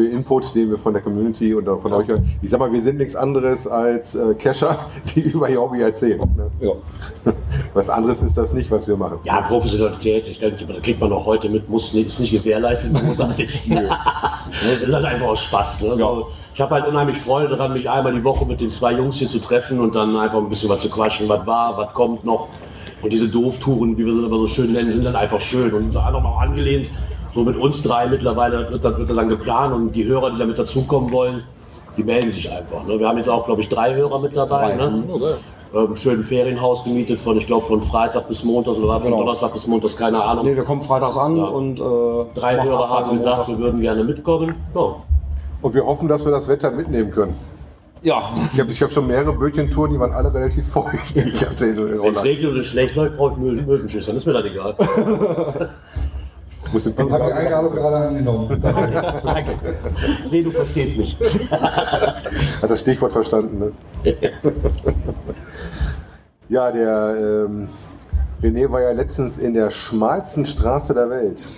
[0.01, 2.27] für Input, den wir von der Community und von euch hören.
[2.40, 4.78] Ich sag mal, wir sind nichts anderes als äh, Cacher,
[5.14, 6.20] die über ihr Hobby erzählen.
[6.20, 6.51] Ne?
[6.60, 6.72] Ja.
[7.74, 9.18] Was anderes ist das nicht, was wir machen.
[9.24, 12.94] Ja, Professionalität, ich denke, das kriegt man auch heute mit, muss nicht, ist nicht gewährleistet,
[12.94, 13.70] großartig.
[13.70, 15.82] das ist halt einfach aus Spaß.
[15.82, 15.90] Ne?
[15.90, 19.18] Also, Ich habe halt unheimlich Freude daran, mich einmal die Woche mit den zwei Jungs
[19.18, 22.24] hier zu treffen und dann einfach ein bisschen was zu quatschen, was war, was kommt
[22.24, 22.48] noch.
[23.02, 25.93] Und diese Dooftouren, wie wir sie immer so schön nennen, sind dann einfach schön und
[25.93, 26.89] da nochmal auch angelehnt.
[27.35, 30.59] So mit uns drei mittlerweile wird das, wird dann geplant und die Hörer, die damit
[30.59, 31.43] dazukommen wollen,
[31.97, 32.85] die melden sich einfach.
[32.86, 32.98] Ne?
[32.98, 34.74] Wir haben jetzt auch, glaube ich, drei Hörer mit dabei.
[34.74, 35.05] Ne?
[35.73, 39.19] Ähm, schön Ferienhaus gemietet von, ich glaube, von Freitag bis Montag oder von Genau.
[39.19, 40.44] Donnerstag bis Montag, keine Ahnung.
[40.44, 41.44] Nee, wir kommen freitags an Ja.
[41.44, 44.57] und äh, Drei Hörer haben gesagt, wir würden gerne mitkommen.
[44.74, 44.97] Ja.
[45.62, 47.35] Und wir hoffen, dass wir das Wetter mitnehmen können.
[48.02, 50.89] Ja, Ich habe ich hab schon mehrere Bötchentouren, die waren alle relativ feucht.
[51.15, 54.27] Ich hatte in Wenn es regnet und es schlecht läuft, brauche ich Möwenschiss, dann ist
[54.27, 54.74] mir das egal.
[56.72, 58.60] Muss Ich habe die Eingabe gerade angenommen.
[58.62, 59.56] Danke.
[60.24, 61.18] Seh, du verstehst mich.
[61.50, 63.72] Hat das Stichwort verstanden, ne?
[66.48, 67.68] ja, der ähm,
[68.42, 71.48] René war ja letztens in der schmalsten Straße der Welt.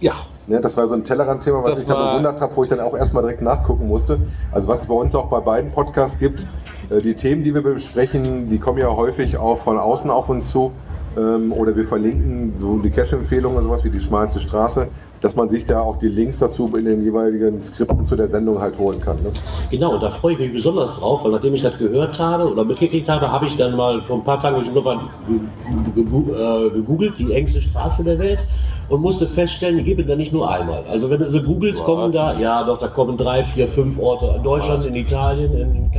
[0.00, 0.14] Ja.
[0.46, 2.80] Ne, das war so ein Tellerrand-Thema, was Das ich da bewundert habe, wo ich dann
[2.80, 4.18] auch erstmal direkt nachgucken musste.
[4.52, 6.46] Also was es bei uns auch bei beiden Podcasts gibt,
[6.88, 10.50] äh, die Themen, die wir besprechen, die kommen ja häufig auch von außen auf uns
[10.50, 10.72] zu.
[11.16, 14.88] Ähm, oder wir verlinken so die Cache-Empfehlungen und sowas wie die schmalste Straße,
[15.20, 18.60] dass man sich da auch die Links dazu in den jeweiligen Skripten zu der Sendung
[18.60, 19.16] halt holen kann.
[19.16, 19.30] Ne?
[19.70, 22.64] Genau, und da freue ich mich besonders drauf, weil nachdem ich das gehört habe oder
[22.64, 27.60] mitgekriegt habe, habe ich dann mal vor ein paar Tagen nochmal äh, gegoogelt, die engste
[27.60, 28.44] Straße der Welt,
[28.88, 30.84] und musste feststellen, die gibt es da nicht nur einmal.
[30.84, 34.34] Also wenn du so googelst, kommen da, ja doch, da kommen drei, vier, fünf Orte
[34.36, 35.90] in Deutschland, in Italien, in, in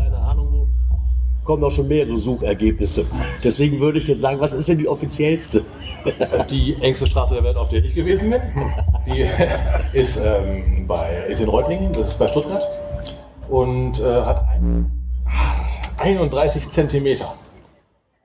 [1.47, 3.05] kommen auch schon mehrere Suchergebnisse.
[3.43, 5.63] Deswegen würde ich jetzt sagen, was ist denn die offiziellste?
[6.49, 8.41] Die engste Straße der Welt, auf der ich gewesen bin,
[9.07, 9.25] die
[9.97, 12.63] ist, ähm, bei, ist in Reutlingen, das ist bei Stuttgart
[13.49, 14.91] und äh, hat ein,
[15.97, 17.33] 31 Zentimeter.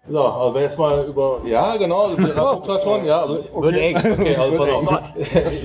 [0.08, 3.76] So, also wenn jetzt mal über, ja genau, der guckt halt schon, ja, also, Wird
[3.76, 3.96] eng.
[3.96, 5.02] okay, also pass auf.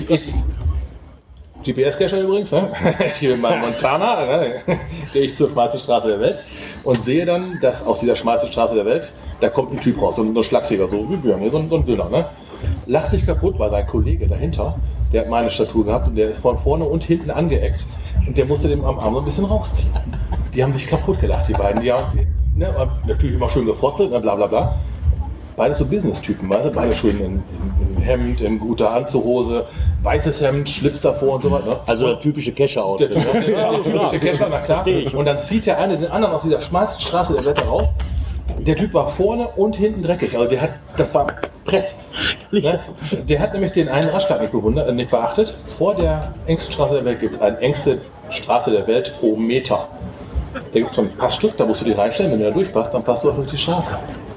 [0.09, 0.33] Ich,
[1.71, 2.71] GPS-Cacher übrigens, ne?
[3.41, 4.61] mal in Montana, ne?
[5.13, 6.39] gehe ich zur schmalsten Straße der Welt
[6.83, 9.11] und sehe dann, dass aus dieser schmalsten Straße der Welt,
[9.41, 11.75] da kommt ein Typ raus, so ein, Schlagzieher, so wie Björn, hier, so ein, so
[11.75, 12.25] ein Dünner, ne?
[12.85, 14.75] lacht sich kaputt, weil sein Kollege dahinter,
[15.11, 17.85] der hat meine Statur gehabt und der ist von vorne und hinten angeeckt
[18.25, 19.93] und der musste dem am Arm so ein bisschen rausziehen.
[20.53, 22.73] Die haben sich kaputt gelacht, die beiden, die haben, ne?
[23.05, 24.19] natürlich immer schön gefrotzelt, ne?
[24.19, 24.75] bla bla bla.
[25.57, 26.69] Beides so Business-Typen, weißt du?
[26.69, 29.65] Beide schön in, in, in Hemd, in guter Anzughose,
[30.03, 31.65] weißes Hemd, Schlips davor und so weiter.
[31.65, 31.79] Ne?
[31.87, 33.09] Also der typische Der Kescher-Outfit.
[33.09, 33.51] ne?
[33.51, 34.85] ja, der typische Kescher, na klar.
[35.13, 37.87] Und dann zieht der eine den anderen aus dieser schmalsten Straße der Welt raus.
[38.59, 40.35] Der Typ war vorne und hinten dreckig.
[40.35, 41.25] Also der hat, das war
[41.65, 42.09] Press.
[42.51, 42.79] Ne?
[43.27, 45.53] Der hat nämlich den einen Raststand nicht bewundert, äh, nicht beachtet.
[45.77, 49.87] Vor der engsten Straße der Welt gibt es eine engste Straße der Welt pro Meter.
[50.53, 52.31] Da gibt es so ein Passstück, da musst du dich reinstellen.
[52.31, 53.91] Wenn du da durchpasst, dann passt du auch durch die Straße.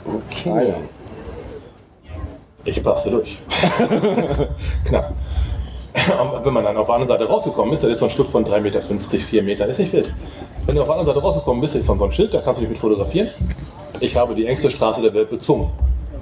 [0.06, 0.74] okay.
[2.64, 3.38] Ich passte durch.
[4.84, 5.14] Knapp.
[5.92, 8.26] Und wenn man dann auf der anderen Seite rausgekommen ist, dann ist so ein Stück
[8.26, 10.12] von 3,50 Meter, 4 Meter, ist nicht wild.
[10.66, 12.58] Wenn du auf der anderen Seite rausgekommen bist, ist dann so ein Schild, da kannst
[12.58, 13.28] du dich mit fotografieren.
[13.98, 15.70] Ich habe die engste Straße der Welt bezwungen.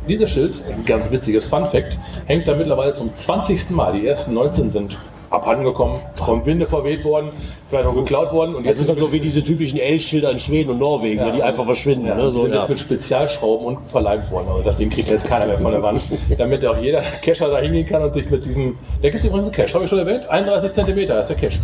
[0.09, 3.71] Dieses Schild, ein ganz witziges Fun Fact, hängt da mittlerweile zum 20.
[3.71, 3.93] Mal.
[3.93, 4.99] Die ersten 19 sind
[5.31, 7.31] abhanden gekommen, vom Winde verweht worden,
[7.69, 8.55] vielleicht auch geklaut worden.
[8.55, 11.31] Und Das jetzt ist halt so wie diese typischen L-Schilder in Schweden und Norwegen, Ja.
[11.31, 12.07] die einfach verschwinden.
[12.07, 12.31] Ja, ne?
[12.33, 12.61] so, sind ja.
[12.61, 14.47] jetzt mit Spezialschrauben und verleimt worden.
[14.49, 16.01] Also das Ding kriegt jetzt keiner mehr von der Wand.
[16.39, 18.79] damit auch jeder Cacher da hingehen kann und sich mit diesem.
[19.03, 20.29] Da gibt es übrigens einen Cache, habe ich schon erwähnt?
[20.29, 21.59] 31 cm ist der Cache.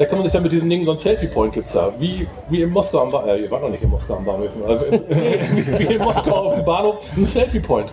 [0.00, 1.92] Da kann man sich dann mit diesem Ding so ein Selfie-Point gibt's da.
[1.98, 3.28] Wie, wie in Moskau am Bahnhof.
[3.28, 4.48] Äh, ihr wart noch nicht in Moskau am Bahnhof.
[4.66, 7.88] Also in, wie, wie in Moskau auf dem Bahnhof ein Selfie-Point.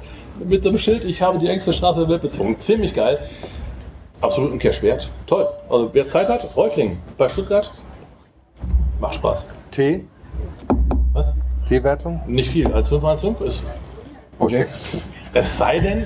[0.45, 2.55] Mit so einem Schild, ich habe die engste Straße der Welt bezogen.
[2.59, 3.19] Ziemlich geil.
[4.21, 5.09] Absolut ein Cache wert.
[5.25, 5.47] Toll.
[5.69, 7.71] Also wer Zeit hat, Reutlingen bei Stuttgart.
[8.99, 9.45] Macht Spaß.
[9.71, 10.05] T?
[11.13, 11.33] Was?
[11.67, 12.21] T-Wertung?
[12.25, 12.71] Nicht viel.
[12.71, 13.75] Als 5 1 5 ist.
[14.39, 14.65] Okay.
[15.33, 16.05] Es sei denn.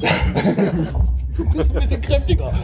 [1.38, 2.52] du bist ein bisschen kräftiger.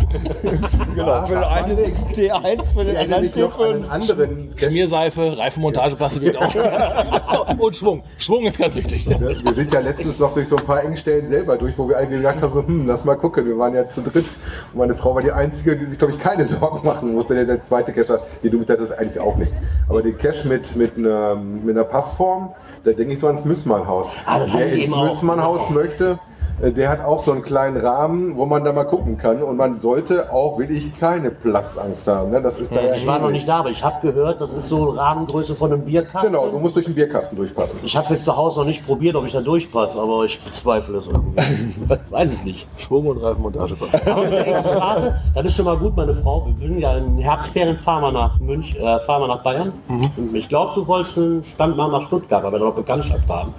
[0.94, 3.88] Genau, für den einen ist es T1, für den anderen T5.
[3.88, 6.54] anderen Schmierseife, Reifenmontageplatte geht auch.
[7.58, 8.02] Und Schwung.
[8.18, 9.08] Schwung ist ganz wichtig.
[9.08, 12.06] Wir sind ja letztens noch durch so ein paar Engstellen selber durch, wo wir alle
[12.08, 13.46] gesagt haben, so, hm, lass mal gucken.
[13.46, 14.26] Wir waren ja zu dritt.
[14.72, 17.34] Und meine Frau war die Einzige, die sich, glaube ich, keine Sorgen machen musste.
[17.34, 19.52] Der, der zweite Cacher, die du mit hattest, eigentlich auch nicht.
[19.88, 22.52] Aber den Cache mit, mit, einer, mit einer Passform,
[22.84, 24.12] da denke ich so ans Müssmannhaus.
[24.26, 24.94] Ah, Wer ins.
[24.94, 26.18] Müssmannhaus möchte,
[26.60, 29.42] der hat auch so einen kleinen Rahmen, wo man da mal gucken kann.
[29.42, 32.30] Und man sollte auch wirklich keine Platzangst haben.
[32.30, 32.40] Ne?
[32.40, 34.68] Das ist da ja Ich war noch nicht da, aber ich habe gehört, das ist
[34.68, 36.32] so Rahmengröße von einem Bierkasten.
[36.32, 37.80] Genau, du musst durch den Bierkasten durchpassen.
[37.82, 40.98] Ich habe jetzt zu Hause noch nicht probiert, ob ich da durchpasse, aber ich bezweifle
[40.98, 41.40] es irgendwie.
[42.10, 42.66] Weiß es nicht.
[42.76, 44.12] Schwung und Reifenmontageplatte.
[44.12, 46.46] Aber mit der engsten Straße, das ist schon mal gut, meine Frau.
[46.58, 49.72] Wir sind ja in Herbstferien, fahren wir nach München, äh, fahren wir nach Bayern.
[49.88, 53.28] Und ich glaube, du wolltest einen Stand mal nach Stuttgart, weil wir da noch Bekanntschaft
[53.28, 53.54] haben.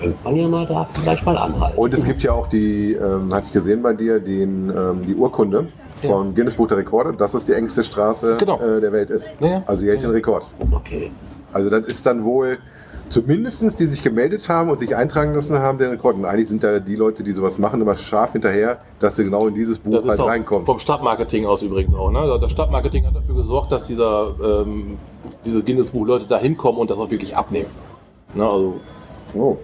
[0.00, 1.78] Könnte man ja mal da vielleicht mal anhalten.
[1.78, 5.14] Und es gibt ja auch die, ähm, hatte ich gesehen bei dir, den, ähm, die
[5.14, 5.66] Urkunde
[6.02, 8.58] von Guinness Buch der Rekorde, dass es die engste Straße Genau.
[8.60, 9.40] äh, der Welt ist.
[9.40, 9.62] Ja.
[9.66, 10.48] Also die hält den Rekord.
[10.72, 11.10] Okay.
[11.52, 12.58] Also das ist dann wohl
[13.10, 16.14] zumindest die sich gemeldet haben und sich eintragen lassen haben, der Rekord.
[16.16, 19.48] Und eigentlich sind da die Leute, die sowas machen, immer scharf hinterher, dass sie genau
[19.48, 20.64] in dieses Buch Das halt reinkommen.
[20.64, 22.10] vom Stadtmarketing aus übrigens auch.
[22.12, 22.38] Ne?
[22.40, 24.96] Das Stadtmarketing hat dafür gesorgt, dass dieser, ähm,
[25.44, 27.68] diese Guinness-Buch-Leute da hinkommen und das auch wirklich abnehmen.
[28.34, 28.44] Ne?
[28.48, 28.74] Also,
[29.34, 29.56] Oh.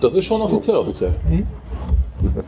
[0.00, 1.14] Das ist schon offiziell, offiziell.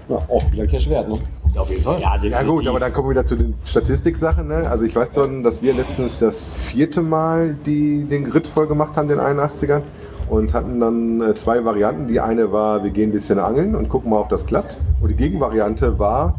[0.09, 1.19] Ja, auch wieder Cash wert, ne?
[1.57, 2.01] Auf jeden Fall.
[2.01, 4.49] Ja, Ja gut, aber dann kommen wir wieder zu den Statistiksachen.
[4.49, 4.69] Ne?
[4.69, 8.97] Also ich weiß schon, dass wir letztens das vierte Mal die, den Grid voll gemacht
[8.97, 9.83] haben, den 81er.
[10.31, 12.09] Und hatten dann äh, zwei Varianten.
[12.09, 14.79] Die eine war, wir gehen ein bisschen angeln und gucken mal, ob das klappt.
[15.03, 16.39] Und die Gegenvariante war,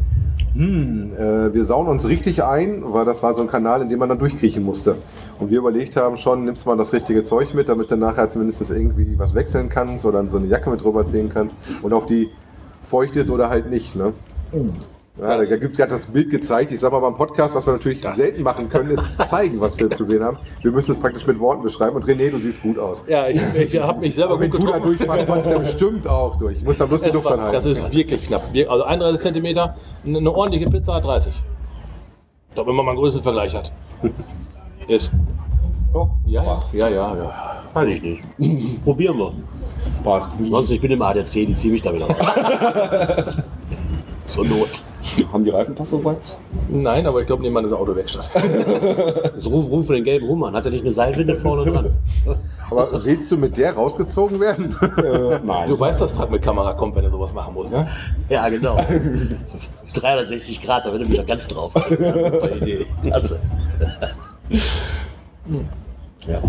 [0.54, 4.00] hm, äh, wir sauen uns richtig ein, weil das war so ein Kanal, in dem
[4.00, 4.96] man dann durchkriechen musste.
[5.40, 8.70] Und wir überlegt haben schon, nimmst mal das richtige Zeug mit, damit du nachher zumindest
[8.70, 11.56] irgendwie was wechseln kannst oder so eine Jacke mit rüberziehen kannst.
[11.82, 12.30] Und auf die
[12.88, 13.96] feucht ist oder halt nicht.
[13.96, 14.12] Ne?
[15.20, 16.72] Ja, da gibt es gerade das Bild gezeigt.
[16.72, 19.88] Ich sag mal beim Podcast, was wir natürlich selten machen können, ist zeigen, was wir
[19.96, 20.38] zu sehen haben.
[20.62, 21.94] Wir müssen es praktisch mit Worten beschreiben.
[21.96, 23.04] Und René, du siehst gut aus.
[23.06, 24.96] Ja, ich, ich habe mich selber Aber wenn gut du da getroffen.
[24.98, 26.58] durchfährst, fährst du bestimmt auch durch.
[26.58, 27.52] Ich muss da bloß die Luft anhalten.
[27.52, 28.42] das ist wirklich knapp.
[28.68, 31.32] Also 31 Zentimeter, eine ordentliche Pizza hat 30.
[31.32, 33.72] Ich glaube, wenn man mal einen Größenvergleich hat.
[34.88, 35.10] Ist.
[35.94, 36.74] Ja, Ja, ja, passt.
[36.74, 37.32] ja, ja, ja.
[37.72, 38.84] Weiß ich nicht.
[38.84, 39.32] Probieren wir.
[40.02, 40.38] Passt.
[40.38, 43.34] Sonst, ich bin im ADC, die ziehe mich da wieder raus.
[44.24, 44.68] Zur Not.
[45.32, 46.16] Haben die Reifentaste dabei?
[46.70, 48.30] Nein, aber ich glaube, nebenan ist eine Autowerkstatt.
[49.34, 50.50] Jetzt ruf, ruf den gelben Hummer.
[50.52, 51.94] Hat er nicht eine Seilwinde vorne dran?
[52.70, 54.74] Aber willst du mit der rausgezogen werden?
[54.96, 55.68] Äh, nein.
[55.68, 57.86] Du weißt, dass Frank mit Kamera kommt, wenn er sowas machen muss, ne?
[58.30, 58.78] Ja, genau.
[59.94, 61.72] 360 Grad, da würde mich ja ganz drauf.
[61.74, 62.86] Super Idee.
[63.02, 63.42] Klasse.
[66.26, 66.40] Ja.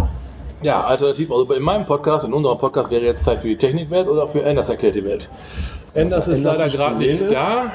[0.61, 4.07] Ja, alternativ, also in meinem Podcast, in unserem Podcast wäre jetzt Zeit für die Technikwelt
[4.07, 5.29] oder für Enders erklärt die Welt.
[5.93, 7.33] Enders ist Enders leider gerade nicht ist.
[7.33, 7.71] da.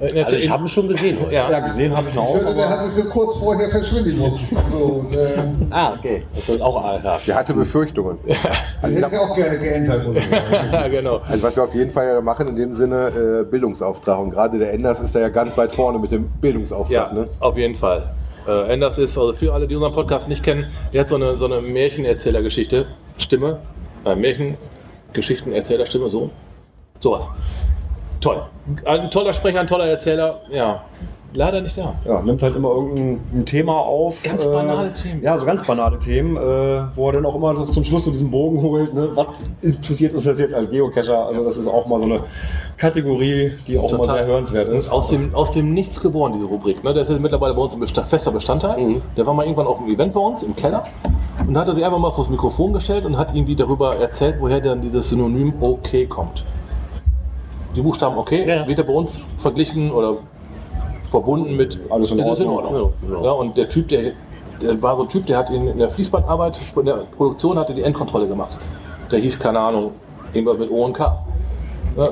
[0.00, 1.34] Äh, Also ich habe ihn schon gesehen heute.
[1.34, 1.50] ja.
[1.50, 2.34] Ja, gesehen habe ich noch Ich auch.
[2.40, 4.56] hörte, der hat sich so kurz vorher verschwinden müssen.
[4.56, 5.38] So, äh,
[5.70, 6.22] Ah, okay.
[6.34, 7.20] Das ist auch ja.
[7.26, 8.18] Der hatte Befürchtungen.
[8.26, 10.16] die hätte ich auch gerne ich sagen.
[10.72, 11.18] ja, genau.
[11.28, 14.18] Also was wir auf jeden Fall ja machen, in dem Sinne äh, Bildungsauftrag.
[14.18, 16.90] Und gerade der Enders ist da ja ganz weit vorne mit dem Bildungsauftrag.
[17.10, 17.28] Ja, Ne?
[17.38, 18.10] auf jeden Fall.
[18.50, 21.36] Äh, Enders ist, also für alle, die unseren Podcast nicht kennen, der hat so eine,
[21.36, 22.86] so eine Märchenerzählergeschichte,
[23.18, 23.60] Stimme,
[24.04, 26.30] äh, Märchengeschichtenerzählerstimme, so.
[26.98, 27.28] Sowas.
[28.20, 28.42] Toll.
[28.84, 30.82] Ein toller Sprecher, ein toller Erzähler, ja.
[31.32, 31.94] Leider nicht da.
[32.04, 34.20] Ja, nimmt halt immer irgendein ein Thema auf.
[34.24, 35.22] Ganz banale Themen.
[35.22, 38.32] Ja, so ganz banale Themen, äh, wo er dann auch immer zum Schluss so diesen
[38.32, 38.92] Bogen holt.
[38.92, 39.10] Ne?
[39.14, 39.26] Was
[39.62, 41.26] interessiert uns das jetzt als Geocacher?
[41.26, 42.20] Also das ist auch mal so eine
[42.80, 44.06] Kategorie, die auch Total.
[44.06, 44.88] mal sehr hörenswert ist.
[44.90, 46.82] Aus dem, aus dem Nichts geboren, diese Rubrik.
[46.82, 46.94] Ne?
[46.94, 49.02] Der ist mittlerweile bei uns ein besta- fester Bestandteil.
[49.16, 50.84] Der war mal irgendwann auf einem Event bei uns im Keller
[51.46, 54.36] und da hat er sich einfach mal vors Mikrofon gestellt und hat irgendwie darüber erzählt,
[54.40, 56.42] woher dann dieses Synonym OK kommt.
[57.76, 58.66] Die Buchstaben OK Ja.
[58.66, 60.14] wird er bei uns verglichen oder
[61.10, 62.56] verbunden mit Alles in ist in Ordnung.
[62.56, 62.92] Ordnung.
[63.02, 63.24] Ja, genau.
[63.24, 64.12] Ja, und der Typ, der,
[64.62, 67.74] der war so ein Typ, der hat in, in der Fließbandarbeit, in der Produktion hatte
[67.74, 68.56] die Endkontrolle gemacht.
[69.10, 69.90] Der hieß, keine Ahnung,
[70.32, 71.18] irgendwas mit O und K.
[71.96, 72.08] Ja,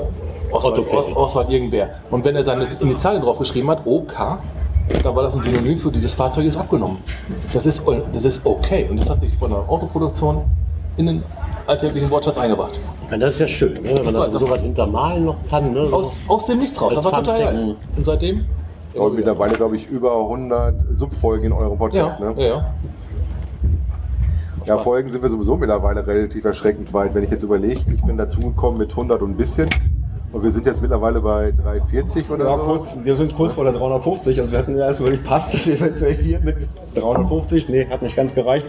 [0.51, 1.13] Oswald, Otto Kevin.
[1.13, 1.89] Os- Oswald irgendwer.
[2.11, 4.15] Und wenn er seine Initialien draufgeschrieben hat, OK,
[5.03, 6.99] dann war das ein Synonym für dieses Fahrzeug ist abgenommen.
[7.53, 8.87] Das ist, das ist okay.
[8.91, 10.45] Und das hat sich von der Autoproduktion
[10.97, 11.23] in den
[11.67, 12.73] alltäglichen Wortschatz eingebracht.
[13.11, 13.95] Meine, das ist ja schön, ne?
[14.03, 15.73] wenn man Das so was hintermalen noch kann.
[15.73, 15.81] Ne?
[15.93, 16.93] Aus, aus dem Nichts raus.
[16.95, 17.77] Das war total geil.
[17.97, 18.45] Und seitdem?
[18.95, 22.21] Und mittlerweile, glaube ich, über 100 Subfolgen in eurem Ja, Podcast.
[22.21, 22.47] ja, ne?
[22.49, 22.75] ja.
[24.67, 27.15] Ja, Folgen sind wir sowieso mittlerweile relativ erschreckend weit.
[27.15, 29.69] Wenn ich jetzt überlege, ich bin dazugekommen mit 100 und ein bisschen.
[30.33, 32.63] Und wir sind jetzt mittlerweile bei 340 oder Ja, so.
[32.65, 35.81] kurz, wir sind kurz vor der 350, also wir hatten ja erst wirklich, passt es
[35.81, 36.57] eventuell hier mit
[36.95, 37.69] 350?
[37.71, 38.67] Nee, hat nicht ganz gereicht.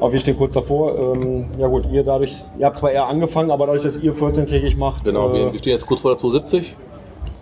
[0.00, 1.14] Aber wir stehen kurz davor.
[1.14, 4.76] Ähm, ja gut, ihr dadurch, ihr habt zwar eher angefangen, aber dadurch, dass ihr 14-tägig
[4.76, 6.74] macht, Genau, äh, wir wir stehen jetzt kurz vor der 270.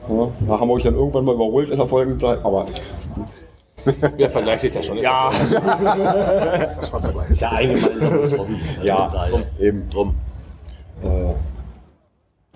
[0.09, 2.41] ja, da haben wir euch dann irgendwann mal überholt in der Folgenzeit.
[2.45, 2.67] Aber
[4.19, 4.99] Wer vergleicht sich da schon?
[4.99, 5.53] ja, ist
[7.41, 8.61] ja ein gemeinsames Hobby.
[8.83, 9.43] Ja, Von daher.
[9.59, 9.89] eben.
[9.89, 10.15] Drum.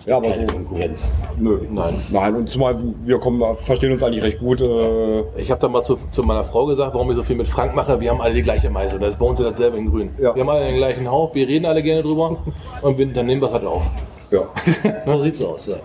[0.05, 1.23] Ja, aber Keine so, Konkurrenz.
[1.39, 1.59] nö.
[1.71, 1.93] Nein.
[2.11, 4.61] Nein, und zumal wir kommen, verstehen uns eigentlich recht gut.
[4.61, 7.47] Äh, Ich habe da mal zu, zu meiner Frau gesagt, warum ich so viel mit
[7.47, 7.99] Frank mache.
[8.01, 8.99] Wir haben alle die gleiche Meise.
[8.99, 10.09] Das ist bei uns ja dasselbe in Grün.
[10.19, 10.35] Ja.
[10.35, 12.37] Wir haben alle den gleichen Hauch, wir reden alle gerne drüber
[12.81, 13.83] und wir, dann nehmen wir halt auf.
[14.31, 14.41] ja.
[15.05, 15.75] So sieht's aus, ja.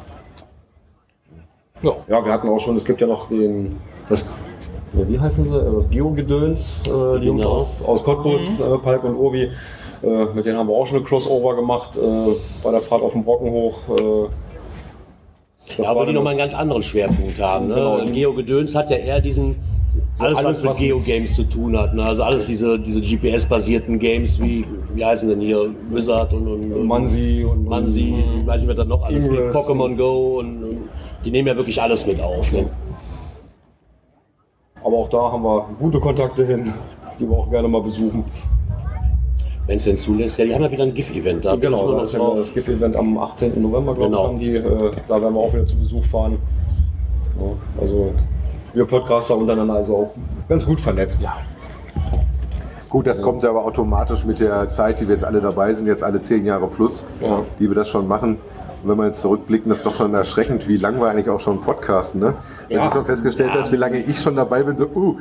[1.82, 1.92] Ja.
[2.08, 3.78] Ja, wir hatten auch schon, es gibt ja noch den,
[4.08, 4.48] das,
[4.92, 7.54] ja, wie heißen sie, das Geo-Gedöns, äh, die Jungs Genau.
[7.54, 9.50] aus, aus Cottbus, äh, Palk und Obi,
[10.02, 12.32] äh, mit denen haben wir auch schon eine Crossover gemacht, äh,
[12.62, 13.78] bei der Fahrt auf dem Brocken hoch.
[13.88, 17.68] Äh, Ja, aber die nochmal einen ganz anderen Schwerpunkt haben.
[17.68, 17.74] Ne?
[17.74, 18.04] Genau.
[18.06, 19.56] Geo Gedöns hat ja eher diesen,
[20.18, 21.94] alles, alles, was mit Geo-Games zu tun hat.
[21.94, 22.04] Ne?
[22.04, 24.64] Also alles diese, diese GPS-basierten Games wie,
[24.94, 28.76] wie heißen denn hier, Wizard und, und, und Mansi und Mansi, ich weiß nicht, was
[28.76, 29.54] da noch alles gibt.
[29.54, 30.78] Pokémon Go und, und
[31.24, 32.50] die nehmen ja wirklich alles mit auf.
[32.52, 32.68] Ne?
[34.82, 36.72] Aber auch da haben wir gute Kontakte hin,
[37.18, 38.24] die wir auch gerne mal besuchen.
[39.70, 40.36] Wenn es denn zulässt.
[40.36, 41.54] Ja, die haben ja wieder ein GIF-Event da.
[41.54, 43.62] Genau, da ist ja das GIF-Event am 18.
[43.62, 44.24] November, glaube Genau.
[44.24, 44.56] ich, haben die.
[44.56, 46.38] Äh, da werden wir auch wieder zu Besuch fahren.
[47.38, 48.10] Ja, also
[48.74, 50.10] wir Podcaster untereinander also auch
[50.48, 51.24] ganz gut vernetzt.
[52.88, 55.86] Gut, das kommt ja aber automatisch mit der Zeit, die wir jetzt alle dabei sind,
[55.86, 57.42] jetzt alle zehn Jahre plus, Ja.
[57.60, 58.38] die wir das schon machen.
[58.82, 61.38] Und wenn wir jetzt zurückblicken, das ist doch schon erschreckend, wie lange wir eigentlich auch
[61.38, 62.34] schon podcasten, ne?
[62.70, 62.86] Wenn Ja.
[62.86, 65.16] du schon festgestellt hast, wie lange ich schon dabei bin, so, uh,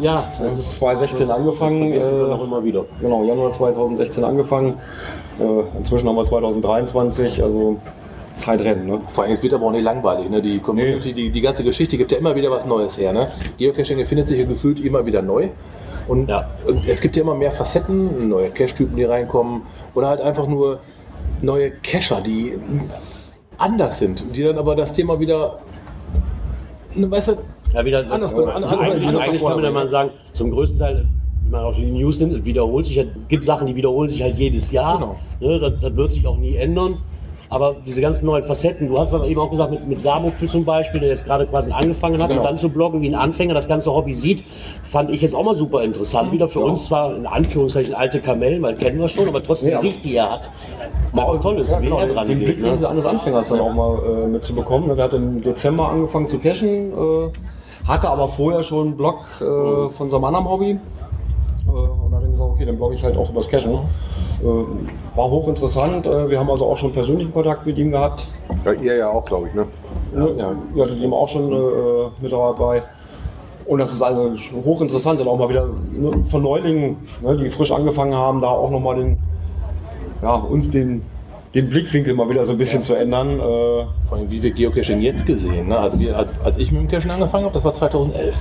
[0.00, 1.94] Ja, Das ist 2016 angefangen.
[1.94, 2.84] das ist dann Äh, auch immer wieder.
[3.00, 4.74] genau, Januar 2016 angefangen.
[5.38, 7.76] Äh, inzwischen haben wir 2023, also
[8.34, 8.88] Zeitrennen.
[8.88, 9.00] Ne?
[9.14, 10.28] Vor allem, es wird aber auch nicht langweilig.
[10.30, 10.42] Ne?
[10.42, 13.12] Die Community, die, die ganze Geschichte gibt ja immer wieder was Neues her.
[13.12, 13.28] Ne?
[13.56, 15.48] Geocaching erfindet sich ja gefühlt immer wieder neu.
[16.08, 16.48] Und, Ja.
[16.66, 19.62] und es gibt ja immer mehr Facetten, neue Cache-Typen, die reinkommen.
[19.94, 20.80] Oder halt einfach nur
[21.40, 22.54] neue Cacher, die
[23.58, 24.34] anders sind.
[24.34, 25.60] Die dann aber das Thema wieder.
[26.94, 27.32] Ne, weißt du,
[27.74, 30.78] Ja, wieder, Anders- ja, anders- eigentlich, anders- eigentlich kann man ja mal sagen, zum größten
[30.78, 31.06] Teil,
[31.44, 34.22] wenn man auf die News nimmt, es wiederholt sich, es gibt Sachen, die wiederholen sich
[34.22, 34.98] halt jedes Jahr.
[34.98, 35.16] Genau.
[35.40, 36.96] Ne, das, das wird sich auch nie ändern.
[37.52, 40.64] Aber diese ganzen neuen Facetten, du hast was eben auch gesagt, mit, mit Samupfel zum
[40.64, 42.42] Beispiel, der jetzt gerade quasi angefangen hat Genau.
[42.42, 44.44] und dann zu bloggen wie ein Anfänger das ganze Hobby sieht,
[44.84, 46.30] fand ich jetzt auch mal super interessant.
[46.30, 49.80] Wieder für uns zwar in Anführungszeichen alte Kamellen, weil kennen wir schon, aber trotzdem Ja.
[49.80, 50.48] die Sicht, die er hat,
[51.12, 52.46] mal auch toll ist, wie er dran den geht.
[52.58, 52.88] Blickwinkel Ne?
[52.88, 54.96] eines Anfängers dann auch mal äh, mitzubekommen.
[54.96, 59.88] Er hat im Dezember angefangen zu cashen, äh, hatte aber vorher schon einen Blog äh,
[59.90, 60.70] von seinem anderen Hobby.
[60.70, 63.76] Äh, und hat dann gesagt, okay, dann blogge ich halt auch über das Cashen.
[65.14, 66.06] War hochinteressant.
[66.06, 68.26] Äh, wir haben also auch schon persönlichen Kontakt mit ihm gehabt.
[68.64, 69.66] ja, ihr ja auch, glaube ich, ne?
[70.14, 72.82] Ja, ihr hattet ihm auch schon äh, mit dabei.
[73.66, 74.34] Und das ist also
[74.64, 78.70] hochinteressant, dann auch mal wieder ne, von Neulingen, ne, die frisch angefangen haben, da auch
[78.70, 79.18] nochmal den,
[80.22, 81.02] ja, uns den,
[81.54, 83.38] den Blickwinkel mal wieder so ein bisschen zu ändern.
[83.38, 85.68] Äh, Vor allem, wie wir Geocaching jetzt gesehen.
[85.68, 85.78] Ne?
[85.78, 88.34] Also wir, als, als ich mit dem Cachen angefangen habe, das war 2011.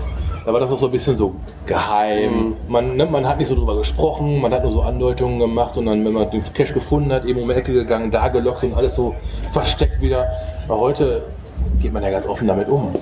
[0.46, 1.36] Da war das auch so ein bisschen so
[1.70, 2.56] geheim.
[2.68, 5.86] Man, ne, man hat nicht so drüber gesprochen, man hat nur so Andeutungen gemacht und
[5.86, 8.74] dann, wenn man den Cache gefunden hat, eben um die Ecke gegangen, da gelockt und
[8.74, 9.16] alles so
[9.54, 10.28] versteckt wieder.
[10.68, 11.22] Aber heute
[11.82, 12.96] geht man ja ganz offen damit um.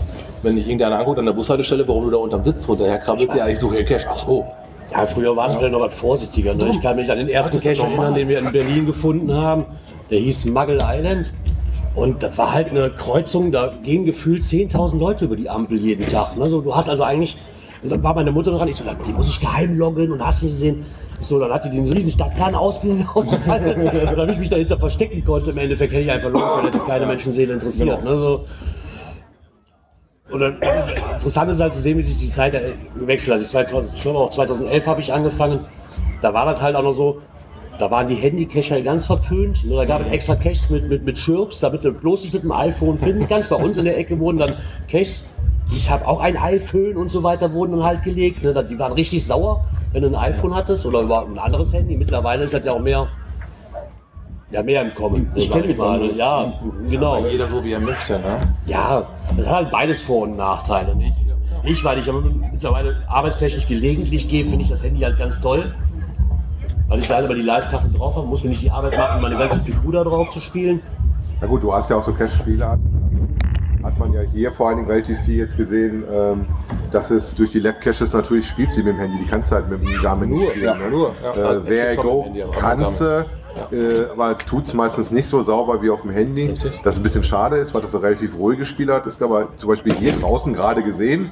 [0.44, 3.48] Wenn dich irgendeiner anguckt an der Bushaltestelle, warum du da unterm Sitz runterher krabbelst, ja,
[3.48, 4.07] ich suche hier Cache.
[4.10, 4.45] Ach so.
[4.91, 6.53] Ja, früher war es vielleicht noch was vorsichtiger.
[6.53, 6.69] Ne?
[6.69, 7.88] Ich kann mich an den ersten normal.
[7.88, 9.65] erinnern, den wir in Berlin gefunden haben.
[10.10, 11.34] Der hieß Muggle Island.
[11.95, 16.07] Und das war halt eine Kreuzung, da gehen gefühlt 10.000 Leute über die Ampel jeden
[16.07, 16.38] Tag.
[16.38, 16.48] Ne?
[16.48, 17.38] So, du hast also eigentlich,
[17.84, 20.54] da war meine Mutter dran, ich so, die muss ich geheim loggen und hast nicht
[20.54, 20.86] gesehen.
[21.20, 23.78] Ich so, dann hat die den riesen Stadtplan ausge ausgefaltet,
[24.16, 25.52] damit ich mich dahinter verstecken konnte.
[25.52, 28.04] Im Endeffekt hätte ich einfach loggen können, hätte keine Menschenseele interessiert.
[28.04, 28.18] Ne?
[28.18, 28.45] So,
[30.30, 30.58] und dann,
[31.14, 33.41] interessant ist halt zu sehen, wie sich die Zeit äh, gewechselt hat.
[33.41, 35.65] Ich, 2000, ich glaube auch 2011 habe ich angefangen.
[36.22, 37.22] Da war das halt auch noch so,
[37.80, 39.60] da waren die Handy-Cacher ganz verpönt.
[39.70, 42.52] Da gab es extra Caches mit, mit, mit Chirps, damit du bloß nicht mit dem
[42.52, 43.49] iPhone finden kannst.
[43.49, 44.56] Bei uns in der Ecke wurden dann
[44.89, 45.39] Caches
[45.72, 48.44] Ich habe auch ein iPhone und so weiter wurden dann halt gelegt.
[48.44, 48.54] Ne?
[48.70, 51.96] Die waren richtig sauer, wenn du ein iPhone hattest oder überhaupt ein anderes Handy.
[51.97, 53.07] Mittlerweile ist das ja auch mehr,
[54.52, 55.31] ja, mehr im Kommen.
[55.36, 56.04] Ich kenne nichts mal.
[56.15, 56.54] Ja,
[56.89, 57.18] genau.
[57.18, 58.14] Aber jeder so, wie er möchte.
[58.14, 58.54] Ne?
[58.65, 60.96] Ja, das hat halt beides Vor- und Nachteile.
[60.96, 61.18] Nicht?
[61.64, 65.73] Ich, weil ich aber mittlerweile arbeitstechnisch gelegentlich gehe, finde ich das Handy halt ganz toll.
[66.88, 69.38] Weil ich da immer die Live-Karten drauf habe, muss mir nicht die Arbeit machen, meine
[69.38, 70.82] ganze Figur da drauf zu spielen.
[71.41, 72.66] Na gut, du hast ja auch so Cash-Spiele.
[73.84, 76.46] Hat man ja hier vor allen Dingen relativ viel jetzt gesehen, ähm,
[76.91, 79.20] dass es durch die Lab-Caches natürlich spielst du mit dem Handy.
[79.20, 80.66] Die kannst du halt mit dem Garmin nicht Nur, spielen.
[80.66, 80.90] ja, ne?
[80.90, 81.12] nur.
[81.24, 82.26] Ja, Äh, halt Go
[82.57, 83.26] kannst du,
[83.72, 86.48] äh, aber tut es meistens nicht so sauber wie auf dem Handy.
[86.48, 86.72] Richtig.
[86.84, 89.06] Das ein bisschen schade ist, weil das so relativ ruhiges Spiel hat.
[89.06, 91.32] Ist aber zum Beispiel hier draußen gerade gesehen.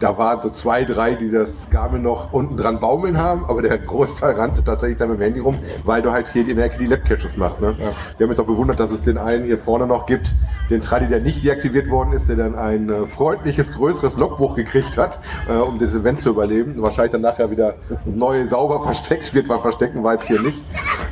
[0.00, 3.78] Da waren so zwei, drei, die das Garmin noch unten dran baumeln haben, aber der
[3.78, 6.78] Großteil rannte tatsächlich dann mit dem Handy rum, weil du halt hier in der Ecke
[6.78, 7.60] die Lab-Caches machst.
[7.60, 7.76] Ne?
[7.76, 10.34] Wir haben jetzt auch bewundert, dass es den einen hier vorne noch gibt,
[10.70, 14.96] den Tradi, der nicht deaktiviert worden ist, der dann ein äh, freundliches, größeres Logbuch gekriegt
[14.98, 15.18] hat,
[15.48, 16.74] äh, um das Event zu überleben.
[16.80, 20.60] Wahrscheinlich dann nachher wieder neu sauber versteckt wird, weil verstecken war jetzt hier nicht.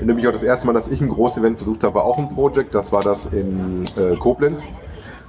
[0.01, 2.29] Nämlich auch das erste Mal, dass ich ein großes Event besucht habe, war auch ein
[2.29, 2.75] Projekt.
[2.75, 4.67] Das war das in äh, Koblenz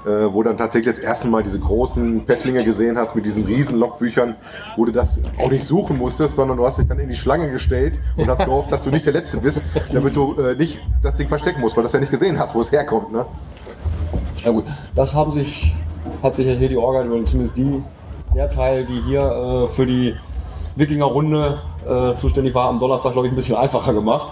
[0.08, 3.77] äh, wo dann tatsächlich das erste Mal diese großen Pettlinge gesehen hast mit diesen riesen
[3.77, 4.36] Logbüchern,
[4.77, 7.52] wo du das auch nicht suchen musstest, sondern du hast dich dann in die Schlange
[7.52, 11.16] gestellt und hast gehofft, dass du nicht der Letzte bist, damit du äh, nicht das
[11.16, 13.11] Ding verstecken musst, weil du das ja nicht gesehen hast, wo es herkommt.
[13.11, 13.26] Ne?
[14.45, 14.64] Ja gut,
[14.95, 15.76] das haben sich,
[16.24, 17.84] hat sich ja hier die Orga, zumindest die,
[18.34, 20.16] der Teil, die hier äh, für die
[20.77, 24.32] Wikinger-Runde äh, zuständig war, am Donnerstag, glaube ich, ein bisschen einfacher gemacht.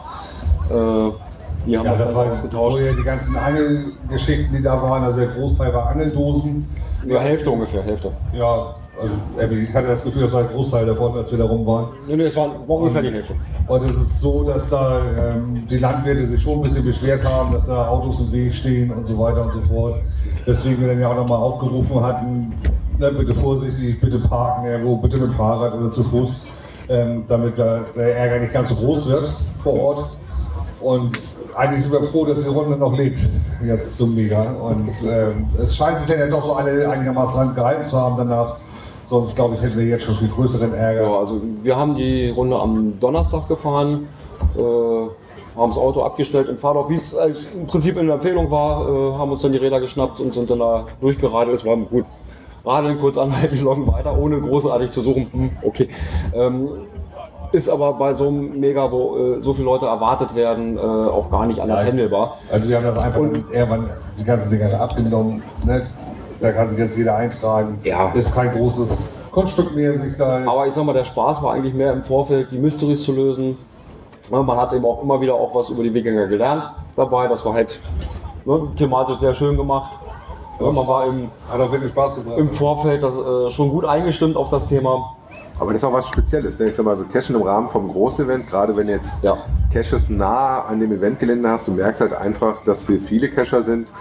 [1.66, 2.72] Die haben Ja, das das war ausgetauscht.
[2.74, 5.04] vorher die ganzen Angelgeschichten, die da waren.
[5.04, 6.68] Also der Großteil war Angeldosen.
[7.06, 8.12] Ja, Hälfte ungefähr, Hälfte.
[8.34, 11.66] Ja, also ich hatte das Gefühl, das war ein Großteil davon, als wir da rum
[11.66, 11.86] waren.
[12.08, 13.34] Nee, nee, es war, war ungefähr die Hälfte.
[13.68, 17.54] Und es ist so, dass da ähm, die Landwirte sich schon ein bisschen beschwert haben,
[17.54, 19.96] dass da Autos im Weg stehen und so weiter und so fort.
[20.48, 22.54] Deswegen wir dann ja auch nochmal aufgerufen hatten,
[23.00, 26.30] ne, bitte vorsichtig, bitte parken irgendwo, bitte mit dem Fahrrad oder zu Fuß,
[26.90, 30.06] ähm, damit da der Ärger nicht ganz so groß wird vor Ort.
[30.80, 31.20] Und
[31.56, 33.20] eigentlich sind wir froh, dass die Runde noch lebt,
[33.66, 34.42] jetzt zum Mega.
[34.42, 38.18] Und ähm, es scheint sich dann ja doch so alle einigermaßen dran gehalten zu haben
[38.18, 38.58] danach.
[39.08, 41.04] Sonst glaube ich, hätten wir jetzt schon viel größeren Ärger.
[41.04, 44.08] Ja, also wir haben die Runde am Donnerstag gefahren,
[44.58, 48.82] äh, haben das Auto abgestellt im Fahrdorf, wie es im Prinzip in der Empfehlung war,
[48.82, 51.56] äh, haben uns dann die Räder geschnappt und sind dann da durchgeradelt.
[51.56, 52.06] Es war gut.
[52.66, 55.28] Radeln, kurz anhalten, loggen weiter, ohne großartig zu suchen.
[55.32, 55.88] Hm, okay.
[56.34, 56.70] Ähm,
[57.52, 61.30] ist aber bei so einem Mega, wo äh, so viele Leute erwartet werden, äh, auch
[61.30, 62.38] gar nicht anders Ja, handelbar.
[62.52, 65.44] Also wir haben das einfach dann irgendwann die ganzen Dinger abgenommen.
[65.66, 65.86] Ne?
[66.40, 67.80] Da kann sich jetzt jeder eintragen.
[67.84, 68.12] Ja.
[68.14, 70.42] Ist kein großes Kunststück mehr, sich da.
[70.46, 73.58] Aber ich sag mal, der Spaß war eigentlich mehr im Vorfeld, die Mysteries zu lösen.
[74.30, 77.28] Man hat eben auch immer wieder auch was über die Wikinger gelernt dabei.
[77.28, 77.80] Das war halt
[78.46, 79.92] ne, thematisch sehr schön gemacht.
[80.60, 82.38] Ja, man war im, Hat auch wirklich Spaß gemacht.
[82.38, 85.16] im Vorfeld das, äh, schon gut eingestimmt auf das Thema.
[85.60, 86.60] Aber das ist auch was Spezielles.
[86.60, 86.68] Ne?
[86.68, 89.38] Ich sag mal, so Cachen im Rahmen vom Großevent, gerade wenn jetzt Ja.
[89.72, 93.92] Caches nah an dem Eventgelände hast, du merkst halt einfach, dass wir viele Cacher sind,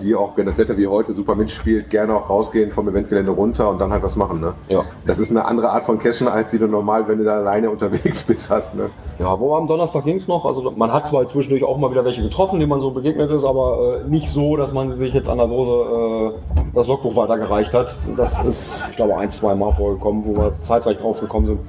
[0.00, 3.68] die auch, wenn das Wetter wie heute super mitspielt, gerne auch rausgehen vom Eventgelände runter
[3.68, 4.40] und dann halt was machen.
[4.40, 4.54] Ne?
[4.68, 4.84] Ja.
[5.06, 7.70] Das ist eine andere Art von Cachen, als die du normal, wenn du da alleine
[7.70, 8.74] unterwegs bist, hast.
[8.74, 8.90] Ne?
[9.18, 10.44] Ja, wo am Donnerstag ging es noch.
[10.44, 13.44] Also man hat zwar zwischendurch auch mal wieder welche getroffen, denen man so begegnet ist,
[13.44, 17.72] aber äh, nicht so, dass man sich jetzt an der Dose äh, das Logbuch weitergereicht
[17.74, 17.94] hat.
[18.16, 21.60] Das ist, ich glaube, ein, zwei Mal vorgekommen, wo wir zeitgleich drauf gekommen sind.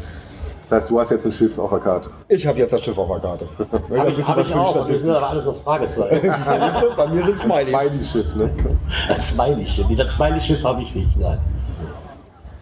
[0.69, 2.09] Das heißt, du hast jetzt ein Schiff auf der Karte.
[2.29, 3.47] Ich habe jetzt das Schiff auf der Karte.
[3.97, 4.87] Habe ich, hab ich auch.
[4.87, 6.25] Das sind aber alles noch Fragezeichen.
[6.45, 7.71] Ja, du, Bei mir sind Smileys.
[7.71, 8.49] Mein Schiff, ne?
[9.07, 9.85] Das Smiley-Schiff.
[9.97, 11.17] Das Smiley-Schiff habe ich nicht.
[11.17, 11.39] Nein.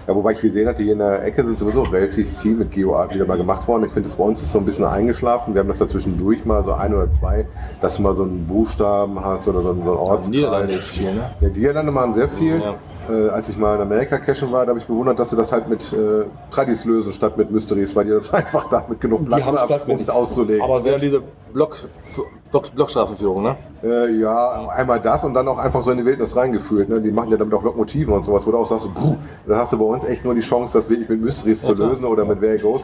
[0.07, 3.13] Ja, wobei ich gesehen hatte, hier in der Ecke sind sowieso relativ viel mit GeoArt
[3.13, 3.83] wieder mal gemacht worden.
[3.85, 5.53] Ich finde, das bei uns ist so ein bisschen eingeschlafen.
[5.53, 7.45] Wir haben das da zwischendurch mal so ein oder zwei,
[7.81, 10.29] dass du mal so einen Buchstaben hast oder so einen, so einen Ortskreis.
[10.31, 11.29] Niederlande ist viel, ne?
[11.39, 12.59] Ja, die Niederlande machen sehr viel.
[12.59, 12.73] Ja.
[13.09, 15.51] Äh, als ich mal in Amerika cashen war, da habe ich bewundert, dass du das
[15.51, 19.25] halt mit äh, Tradis lösen statt mit Mysteries, weil die das einfach da mit genug
[19.25, 20.61] Platz haben, um es auszulegen.
[20.61, 21.23] Aber Ja, selbst diese
[21.53, 21.77] Block,
[22.51, 23.55] Block, Blockstraßenführung, ne?
[23.81, 26.89] Äh, ja, einmal das und dann auch einfach so in die Wildnis reingeführt.
[26.89, 26.99] Ne?
[26.99, 29.15] Die machen ja damit auch Lokomotiven und sowas, wo du auch sagst, puh,
[29.47, 32.05] da hast du bei uns echt nur die Chance, das wirklich mit Mysteries zu lösen
[32.05, 32.83] oder mit Where Goes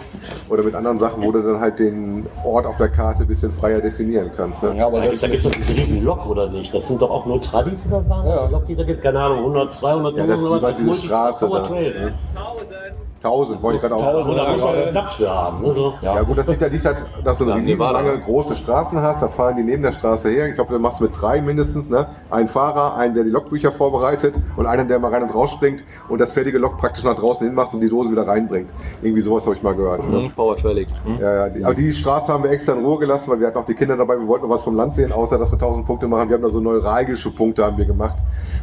[0.49, 3.51] oder mit anderen Sachen, wo du dann halt den Ort auf der Karte ein bisschen
[3.51, 4.63] freier definieren kannst.
[4.63, 4.75] Ne?
[4.77, 6.73] Ja, aber Da gibt es doch diese riesen Lok, oder nicht?
[6.73, 8.25] Das sind doch auch nur Tradis, die da waren?
[8.25, 8.47] Ja.
[8.47, 11.59] Lok, die da gibt, keine Ahnung, 100, 200 Ja, das ist diese Straße da.
[11.67, 11.93] Trail.
[11.93, 12.13] Ne?
[12.35, 14.29] 1000, wollte ich gerade auch sagen.
[14.29, 15.61] Oder muss man Platz für haben.
[15.61, 15.73] Ne?
[15.73, 15.93] So.
[16.01, 16.21] Ja.
[16.21, 17.99] gut, das liegt ja nicht, halt, dass du eine Ja, riesen Nevada.
[18.01, 20.47] lange große Straßen hast, da fahren die neben der Straße her.
[20.47, 22.07] Ich glaube, du machst mit drei mindestens, ne?
[22.29, 25.83] Ein Fahrer, einen, der die Logbücher vorbereitet und einen, der mal rein und raus springt
[26.09, 28.69] und das fertige Log praktisch nach draußen hin macht und die Dose wieder reinbringt.
[29.01, 30.07] Irgendwie sowas habe ich mal gehört.
[30.09, 30.19] Ne?
[30.19, 30.87] Mhm, Power Trailing.
[31.05, 31.17] Mhm.
[31.21, 33.57] Ja, ja, die, aber die Straße haben wir extra in Ruhe gelassen, weil wir hatten
[33.57, 35.85] auch die Kinder dabei, wir wollten noch was vom Land sehen, außer dass wir 1000
[35.85, 36.29] Punkte machen.
[36.29, 38.15] Wir haben da so neuralgische Punkte haben wir gemacht.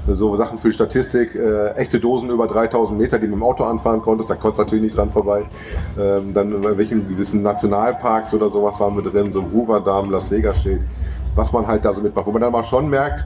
[0.06, 4.02] So Sachen für Statistik, äh, echte Dosen über 3000 Meter, die mit dem Auto anfahren
[4.02, 5.44] konntest, da konntest du natürlich nicht dran vorbei.
[5.98, 10.30] Ähm, dann bei welchen gewissen Nationalparks oder sowas waren wir drin, so Hoover Dam, Las
[10.30, 10.82] Vegas Schild,
[11.34, 12.26] was man halt da so mitmacht.
[12.26, 13.24] Wo man dann mal schon merkt,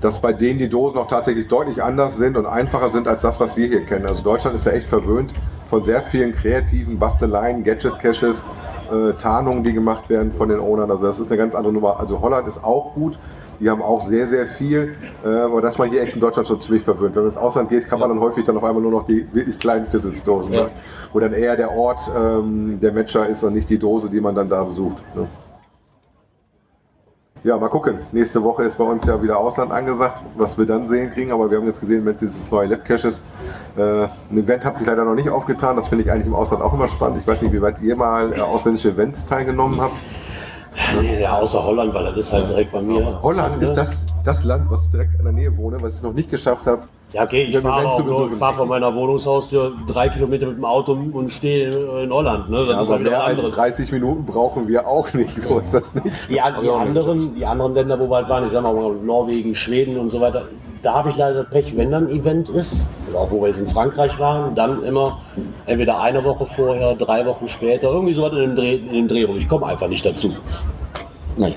[0.00, 3.40] dass bei denen die Dosen auch tatsächlich deutlich anders sind und einfacher sind als das,
[3.40, 4.06] was wir hier kennen.
[4.06, 5.34] Also Deutschland ist ja echt verwöhnt
[5.68, 8.42] von sehr vielen kreativen Basteleien, Gadget-Caches,
[8.90, 10.90] äh, Tarnungen, die gemacht werden von den Ownern.
[10.90, 12.00] Also das ist eine ganz andere Nummer.
[12.00, 13.18] Also Holland ist auch gut.
[13.60, 14.94] Die haben auch sehr, sehr viel.
[15.24, 17.14] Äh, aber das man hier echt in Deutschland schon ziemlich verwöhnt.
[17.16, 19.26] Wenn man ins Ausland geht, kann man dann häufig dann auf einmal nur noch die
[19.32, 20.54] wirklich kleinen Fizzelsdosen.
[20.54, 20.68] Ne?
[21.12, 24.34] Wo dann eher der Ort ähm, der Matcher ist und nicht die Dose, die man
[24.34, 25.02] dann da besucht.
[25.16, 25.26] Ne?
[27.44, 27.98] Ja, mal gucken.
[28.10, 31.30] Nächste Woche ist bei uns ja wieder Ausland angesagt, was wir dann sehen kriegen.
[31.30, 33.20] Aber wir haben jetzt gesehen, mit dieses neue Lab Caches.
[33.76, 35.76] Äh, ein Event hat sich leider noch nicht aufgetan.
[35.76, 37.18] Das finde ich eigentlich im Ausland auch immer spannend.
[37.20, 39.96] Ich weiß nicht, wie weit ihr mal äh, ausländische Events teilgenommen habt.
[41.20, 43.20] Ja, außer Holland, weil das ist halt direkt bei mir.
[43.22, 46.30] Holland ist das, das Land, was direkt in der Nähe wohne, was ich noch nicht
[46.30, 46.82] geschafft habe.
[47.12, 50.64] Ja, okay, ich fahre auch nur, ich fahr von meiner Wohnungshaustür drei Kilometer mit dem
[50.64, 51.70] Auto und stehe
[52.02, 52.50] in Holland.
[52.50, 52.66] Ne?
[52.66, 53.54] Das Ja, ist aber halt mehr als anderes.
[53.54, 55.40] 30 Minuten brauchen wir auch nicht.
[55.40, 56.14] So ist das nicht.
[56.28, 59.96] Die, die, anderen, die anderen Länder, wo wir halt waren, ich sag mal Norwegen, Schweden
[59.96, 60.48] und so weiter,
[60.82, 63.60] da habe ich leider Pech, wenn dann ein Event ist, oder auch wo wir jetzt
[63.60, 65.20] in Frankreich waren, dann immer
[65.66, 69.08] entweder eine Woche vorher, drei Wochen später, irgendwie so was in dem Dreh, in dem
[69.08, 69.36] Dreh rum.
[69.36, 70.30] Ich komme einfach nicht dazu.
[71.36, 71.56] Naja.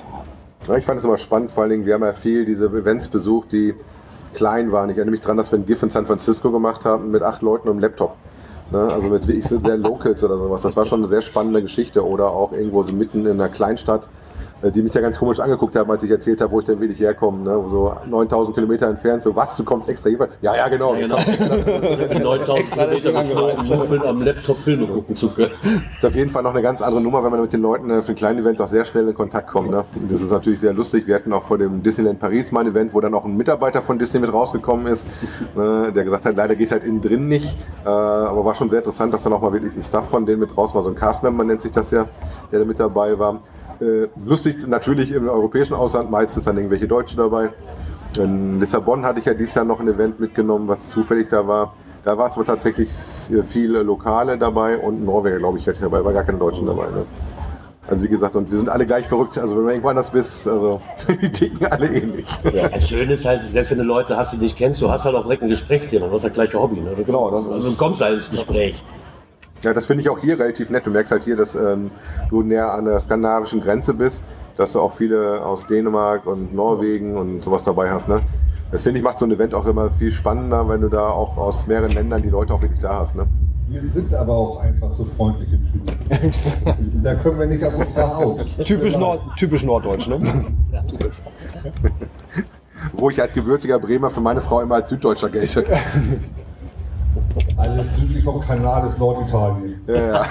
[0.68, 3.08] Ja, ich fand es immer spannend, vor allen Dingen, wir haben ja viel diese Events
[3.08, 3.74] besucht, die
[4.34, 4.90] klein waren.
[4.90, 7.42] Ich erinnere mich daran, dass wir ein GIF in San Francisco gemacht haben mit acht
[7.42, 8.16] Leuten und einem Laptop.
[8.72, 8.80] Ne?
[8.92, 10.62] Also mit wirklich so sehr Locals oder sowas.
[10.62, 12.06] Das war schon eine sehr spannende Geschichte.
[12.06, 14.08] Oder auch irgendwo so mitten in einer Kleinstadt,
[14.70, 17.00] die mich ja ganz komisch angeguckt haben, als ich erzählt habe, wo ich denn wirklich
[17.00, 17.44] herkomme.
[17.44, 17.64] Ne?
[17.70, 19.24] So 9000 Kilometer entfernt.
[19.24, 20.30] So, was, du kommst extra hier?
[20.42, 20.94] Ja, ja, genau.
[20.94, 22.36] Ja, genau.
[22.36, 25.52] 9000 Kilometer geflogen, am Laptop Filme gucken zu können.
[25.98, 28.02] ist auf jeden Fall noch eine ganz andere Nummer, wenn man mit den Leuten äh,
[28.02, 29.72] für kleine Events auch sehr schnell in Kontakt kommt.
[29.72, 29.84] Ne?
[30.10, 31.08] Das ist natürlich sehr lustig.
[31.08, 33.82] Wir hatten auch vor dem Disneyland Paris mal ein Event, wo dann auch ein Mitarbeiter
[33.82, 35.18] von Disney mit rausgekommen ist,
[35.56, 37.58] äh, der gesagt hat, leider geht halt innen drin nicht.
[37.86, 40.40] Äh, aber war schon sehr interessant, dass dann auch mal wirklich ein Staff von denen
[40.40, 40.84] mit raus war.
[40.84, 42.08] So ein Castmember nennt sich das ja,
[42.52, 43.42] der da mit dabei war.
[43.82, 47.50] Äh, lustig natürlich im europäischen Ausland, meistens dann irgendwelche Deutsche dabei.
[48.18, 51.74] In Lissabon hatte ich ja dieses Jahr noch ein Event mitgenommen, was zufällig da war.
[52.04, 52.90] Da war es aber tatsächlich
[53.50, 56.86] viele Lokale dabei und Norweger, glaube ich, hatte ich dabei, war gar keine Deutschen dabei.
[56.88, 57.06] Ne?
[57.88, 59.38] Also wie gesagt, und wir sind alle gleich verrückt.
[59.38, 60.82] Also wenn du irgendwo anders bist, also
[61.22, 62.26] die ticken alle ähnlich.
[62.54, 65.06] Ja, das Schöne ist halt, selbst wenn du Leute hast, die dich kennst, du hast
[65.06, 66.08] halt auch direkt ein Gesprächsthema.
[66.08, 66.82] Du hast das gleiche Hobby.
[66.82, 66.92] Ne?
[67.06, 68.84] Genau, das ist- also, du kommst halt ins Gespräch.
[69.62, 70.86] Ja, das finde ich auch hier relativ nett.
[70.86, 71.92] Du merkst halt hier, dass ähm,
[72.30, 74.24] du näher an der skandinavischen Grenze bist,
[74.58, 78.10] dass du auch viele aus Dänemark und Norwegen und sowas dabei hast.
[78.10, 78.22] Ne?
[78.72, 81.38] Das finde ich macht so ein Event auch immer viel spannender, wenn du da auch
[81.38, 83.16] aus mehreren Ländern die Leute auch wirklich da hast.
[83.16, 83.28] Ne?
[83.68, 87.04] Wir sind aber auch einfach so freundliche Typen.
[87.04, 88.46] da können wir nicht aus uns da out.
[88.66, 90.20] Typisch, Nord, typisch norddeutsch, ne?
[92.94, 95.64] Wo ich als gebürtiger Bremer für meine Frau immer als Süddeutscher gelte.
[97.58, 99.82] Alles südlich vom Kanal ist Norditalien.
[99.88, 100.24] Ja, ja.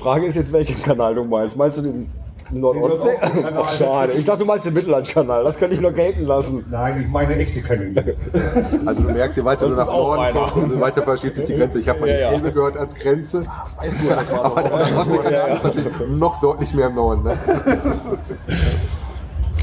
[0.00, 1.56] Frage ist jetzt, welchen Kanal du meinst.
[1.56, 2.10] Meinst du den
[2.50, 3.10] Nordostsee?
[3.56, 4.12] Ach, schade.
[4.12, 5.44] Ich dachte, du meinst den Mittellandkanal.
[5.44, 6.64] Das kann ich noch gelten lassen.
[6.70, 8.16] Nein, ich meine echte Kanäle.
[8.86, 11.56] Also du merkst, je weiter Das du nach Norden kommst, umso weiter verschiebt sich die
[11.56, 11.80] Grenze.
[11.80, 12.30] Ich habe mal Ja, die ja.
[12.32, 13.46] Elbe gehört als Grenze,
[14.42, 17.22] aber der Nordostseekanal ist natürlich noch deutlich mehr im Norden.
[17.24, 17.38] Ne?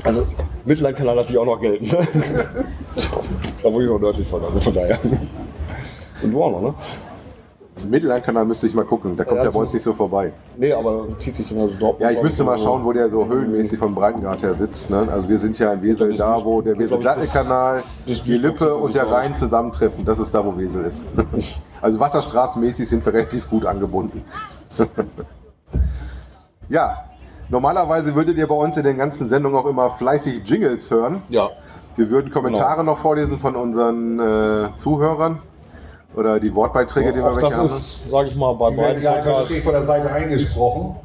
[0.03, 0.24] Also,
[0.66, 1.85] Mittellandkanal lasse ich auch noch gelten.
[2.95, 4.99] Da wo ich noch nördlich von, also von daher.
[6.21, 6.73] Und du auch noch, ne?
[7.87, 10.31] Mittellandkanal müsste ich mal gucken, der kommt Ja, ja, bei uns nicht so vorbei.
[10.55, 11.99] Nee, aber zieht sich dann also dort.
[11.99, 14.89] Ja, ich müsste mal schauen, wo der so höhenmäßig vom Breitengrad her sitzt.
[14.89, 15.07] Ne?
[15.11, 19.35] Also wir sind ja in Wesel da, wo der Wesel-Dattel-Kanal, die Lippe und der Rhein
[19.35, 20.05] zusammentreffen.
[20.05, 21.13] Das ist da, wo Wesel ist.
[21.83, 24.23] Also wasserstraßenmäßig sind wir relativ gut angebunden.
[26.69, 27.03] Ja,
[27.49, 31.21] normalerweise würdet ihr bei uns in den ganzen Sendungen auch immer fleißig Jingles hören.
[31.27, 31.49] Ja.
[31.95, 35.39] Wir würden Kommentare noch vorlesen von unseren äh, Zuhörern
[36.15, 37.65] oder die Wortbeiträge, die wir das haben.
[37.65, 40.95] ist, sage ich mal, bei Die werden beiden ja einfach von der Seite eingesprochen.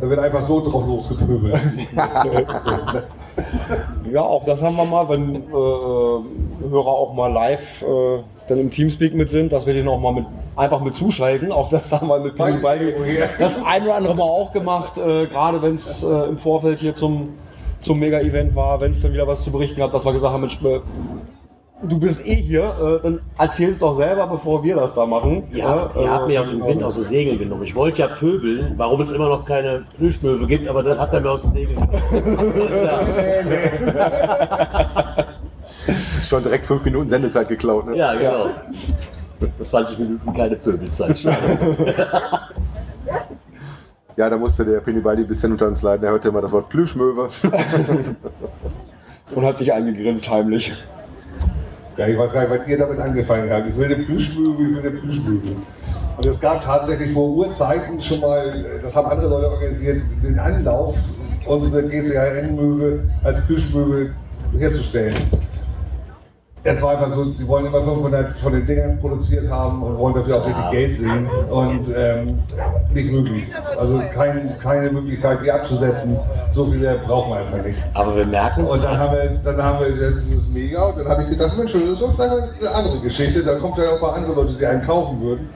[0.00, 1.54] Da wird einfach so drauf losgepöbelt.
[4.12, 8.70] Ja, auch das haben wir mal, wenn äh, Hörer auch mal live äh, dann im
[8.70, 10.24] Teamspeak mit sind, dass wir den auch mal mit,
[10.56, 11.52] einfach mit zuschalten.
[11.52, 15.60] Auch das haben wir mit Balgi das ein oder andere Mal auch gemacht, äh, gerade
[15.62, 17.34] wenn es äh, im Vorfeld hier zum,
[17.80, 20.40] zum Mega-Event war, wenn es dann wieder was zu berichten gab, dass wir gesagt haben,
[20.40, 20.80] Mensch, äh,
[21.82, 25.44] du bist eh hier, äh, dann erzähl es doch selber, bevor wir das da machen.
[25.52, 27.62] Ja, äh, ihr habt mir aus dem Wind aus den Segeln genommen.
[27.64, 31.20] Ich wollte ja pöbeln, warum es immer noch keine Plüschmöwe gibt, aber das hat er
[31.20, 32.02] mir aus den Segeln genommen.
[32.82, 33.00] Ja,
[36.24, 37.86] Schon direkt fünf Minuten Sendezeit geklaut.
[37.86, 37.96] Ne?
[37.96, 38.46] ja, genau.
[39.58, 41.16] Das 20 Minuten keine Pöbelzeit.
[44.18, 46.02] Ja, da musste der Pennybaldi ein bisschen unter uns leiden.
[46.02, 47.28] Er hörte immer das Wort Plüschmöwe.
[49.32, 50.72] Und hat sich eingegrinst heimlich.
[51.96, 53.68] Ja, ich weiß gar nicht, was ihr damit angefangen habt.
[53.68, 55.56] Ich will eine Plüschmöwe, ich will eine Plüschmöwe.
[56.16, 60.96] Und es gab tatsächlich vor Urzeiten schon mal, das haben andere Leute organisiert, den Anlauf,
[61.46, 64.10] unsere GCHN-Möwe als Plüschmöwe
[64.58, 65.14] herzustellen.
[66.64, 70.14] Es war einfach so, die wollen immer 500 von den Dingern produziert haben und wollen
[70.14, 71.28] dafür auch richtig Geld sehen.
[71.50, 72.42] Und ähm,
[72.92, 73.44] nicht möglich.
[73.78, 76.18] Also kein, keine Möglichkeit, die abzusetzen.
[76.52, 77.78] So viele brauchen wir einfach nicht.
[77.94, 81.22] Aber wir merken, Und dann haben wir, dann haben wir dieses Mega und dann habe
[81.22, 83.42] ich gedacht, Mensch, das ist doch vielleicht eine andere Geschichte.
[83.42, 85.48] Da kommt ja auch mal andere Leute, die einen kaufen würden.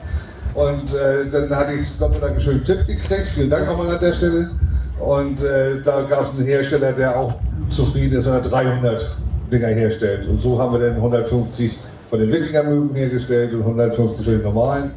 [0.53, 3.27] Und äh, dann hatte ich Gott sei Dank einen schönen Tipp gekriegt.
[3.33, 4.51] Vielen Dank nochmal an der Stelle.
[4.99, 7.33] Und äh, da gab es einen Hersteller, der auch
[7.69, 9.17] zufrieden ist, wenn er 300
[9.51, 10.27] Dinger herstellt.
[10.27, 11.77] Und so haben wir dann 150
[12.09, 14.91] von den Wikinger-Möwen hergestellt und 150 von den normalen.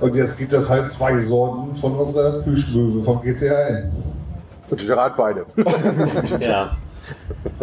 [0.00, 3.90] Und jetzt gibt es halt zwei Sorten von unserer Plüschmöwe vom GCHN.
[4.70, 5.46] Und Gerard beide.
[6.40, 6.76] ja.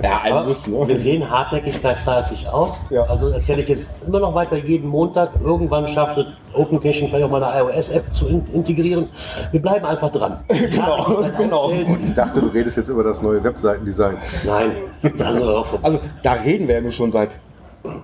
[0.02, 0.88] Ja, ein Aber Muss, ne?
[0.88, 2.90] wir sehen, Hartnäckigkeit zahlt sich aus.
[2.90, 3.04] Ja.
[3.04, 5.32] Also erzähle ich jetzt immer noch weiter jeden Montag.
[5.44, 9.10] Irgendwann schafft es Open Caching vielleicht auch mal eine iOS-App zu in integrieren.
[9.52, 10.40] Wir bleiben einfach dran.
[10.48, 11.72] genau, genau.
[11.72, 14.18] Ich dachte, du redest jetzt über das neue Webseitendesign.
[14.46, 14.72] Nein,
[15.18, 15.86] das ist auch vorbei.
[15.86, 17.30] Also da reden wir ja nun schon seit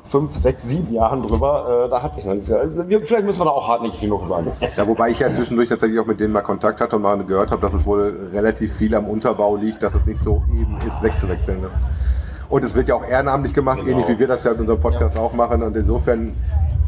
[0.09, 1.85] fünf, sechs, sieben Jahren drüber.
[1.85, 2.49] Äh, da hat sich noch nichts.
[2.49, 4.51] Vielleicht müssen wir da auch hartnäckig genug sein.
[4.75, 7.51] Ja, wobei ich ja zwischendurch tatsächlich auch mit denen mal Kontakt hatte und mal gehört
[7.51, 11.01] habe, dass es wohl relativ viel am Unterbau liegt, dass es nicht so eben ist,
[11.03, 11.61] wegzuwechseln.
[11.61, 11.69] Ne?
[12.49, 15.17] Und es wird ja auch ehrenamtlich gemacht, ähnlich wie wir das ja in unserem Podcast
[15.17, 15.61] auch machen.
[15.63, 16.35] Und insofern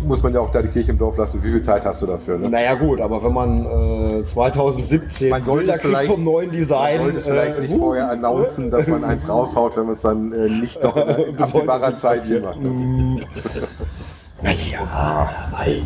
[0.03, 1.43] muss man ja auch da die Kirche im Dorf lassen.
[1.43, 2.37] Wie viel Zeit hast du dafür?
[2.37, 2.49] Ne?
[2.49, 7.19] Naja gut, aber wenn man äh, 2017 Man sollte vielleicht- vom neuen Design, Man sollte
[7.19, 10.49] es vielleicht äh, nicht vorher announcen, dass man eins raushaut, wenn man es dann äh,
[10.49, 12.61] nicht doch in absehbarer Zeit hier macht.
[12.61, 13.19] Ne?
[14.43, 15.81] Ei.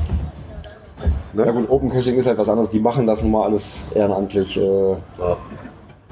[1.35, 2.69] Ja gut, Open Caching ist halt was anderes.
[2.69, 4.55] Die machen das nun mal alles ehrenamtlich.
[4.57, 5.37] Äh, Ja.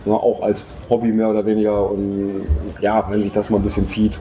[0.05, 1.89] ja, auch als Hobby mehr oder weniger.
[1.91, 2.47] Und
[2.81, 4.19] ja, wenn sich das mal ein bisschen zieht,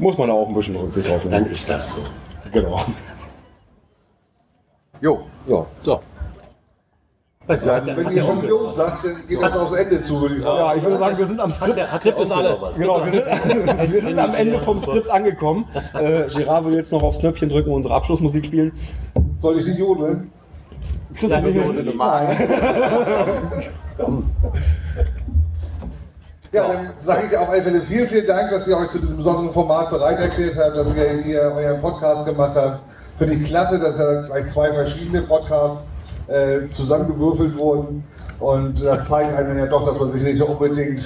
[0.00, 1.52] muss man da auch ein bisschen Rücksicht drauf Dann nehmen.
[1.52, 2.10] ist das so.
[2.54, 2.84] Genau.
[5.00, 5.66] Jo, Ja.
[5.82, 6.00] So.
[7.46, 10.42] Weißt du, Wenn ihr schon Jo sagt, dann geht das aufs Ende zu, würde ich
[10.42, 10.58] sagen.
[10.58, 11.76] ja, ich würde sagen, wir sind am Skript.
[11.76, 12.58] der, der ist alle.
[12.78, 13.24] Genau, wir sind,
[13.92, 15.66] wir sind am Ende vom Skript angekommen.
[15.92, 18.72] Äh, Girard will jetzt noch aufs Knöpfchen drücken und unsere Abschlussmusik spielen.
[19.40, 20.32] Soll ich nicht jodeln?
[21.14, 22.36] Chris, Nein,
[26.54, 29.16] Ja, dann sage ich auf alle Fälle vielen, vielen Dank, dass ihr euch zu diesem
[29.16, 32.78] besonderen Format bereit erklärt habt, dass ihr hier euren Podcast gemacht habt.
[33.16, 38.04] Finde ich klasse, dass ja gleich zwei verschiedene Podcasts äh, zusammengewürfelt wurden.
[38.38, 41.02] Und das zeigt einem ja doch, dass man sich nicht unbedingt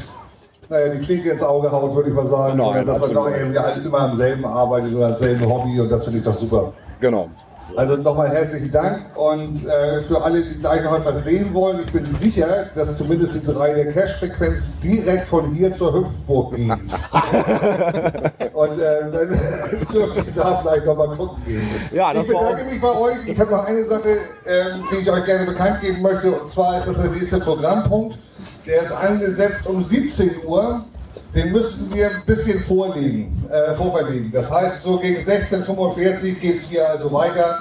[0.68, 3.58] naja, die Klinke ins Auge haut, würde ich mal sagen, Nein, dass man doch irgendwie
[3.58, 6.72] alle immer am selben arbeitet oder am selben Hobby und das finde ich doch super.
[7.00, 7.30] Genau.
[7.76, 11.92] Also nochmal herzlichen Dank und äh, für alle, die gleich noch etwas sehen wollen, ich
[11.92, 16.70] bin sicher, dass zumindest die drei der Cash-Frequenz direkt von hier zur Hüpfburg gehen.
[18.52, 19.28] und äh, dann
[19.92, 21.68] dürft ihr da vielleicht nochmal gucken gehen.
[21.92, 23.26] Ja, ich bedanke mich bei euch.
[23.26, 24.16] Ich habe noch eine Sache,
[24.46, 28.18] ähm, die ich euch gerne bekannt geben möchte, und zwar ist das der nächste Programmpunkt.
[28.66, 30.84] Der ist angesetzt um 17 Uhr.
[31.34, 34.32] Den müssten wir ein bisschen vorlegen, äh, vorverlegen.
[34.32, 37.60] Das heißt, so gegen 16.45 Uhr geht es hier also weiter.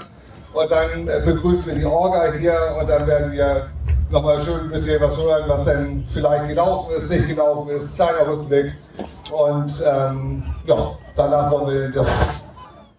[0.54, 3.70] Und dann äh, begrüßen wir die Orga hier und dann werden wir
[4.10, 7.96] nochmal schön ein bisschen was hören, was denn vielleicht gelaufen ist, nicht gelaufen ist.
[7.96, 8.74] Kleiner Rückblick.
[9.32, 12.46] Und ähm, ja, danach wollen wir das,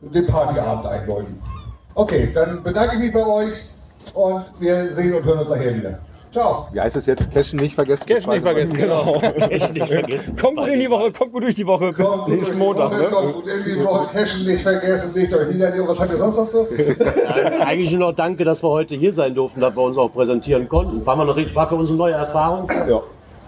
[0.00, 1.42] den Partyabend einläuten.
[1.94, 3.52] Okay, dann bedanke ich mich bei euch
[4.14, 5.98] und wir sehen und hören uns nachher wieder.
[6.32, 6.66] Ciao.
[6.72, 7.30] wie heißt es jetzt?
[7.32, 8.04] Cashen nicht vergessen.
[8.06, 9.14] Cash nicht vergessen, genau.
[9.48, 10.36] Echt nicht vergessen.
[10.36, 11.92] Kommt gut in die Woche, kommt gut durch die Woche.
[11.92, 12.90] Bis Kommt gut durch nächsten die Montag.
[12.90, 13.08] Woche, Ne?
[13.08, 14.06] kommt gut in die Woche.
[14.12, 15.72] Cashen nicht vergessen, legt euch wieder.
[15.88, 16.68] Was habt ihr sonst noch so?
[17.64, 20.68] Eigentlich nur noch danke, dass wir heute hier sein durften, dass wir uns auch präsentieren
[20.68, 21.04] konnten.
[21.06, 22.68] War, richtig- war für uns eine neue Erfahrung.
[22.88, 23.00] Ja.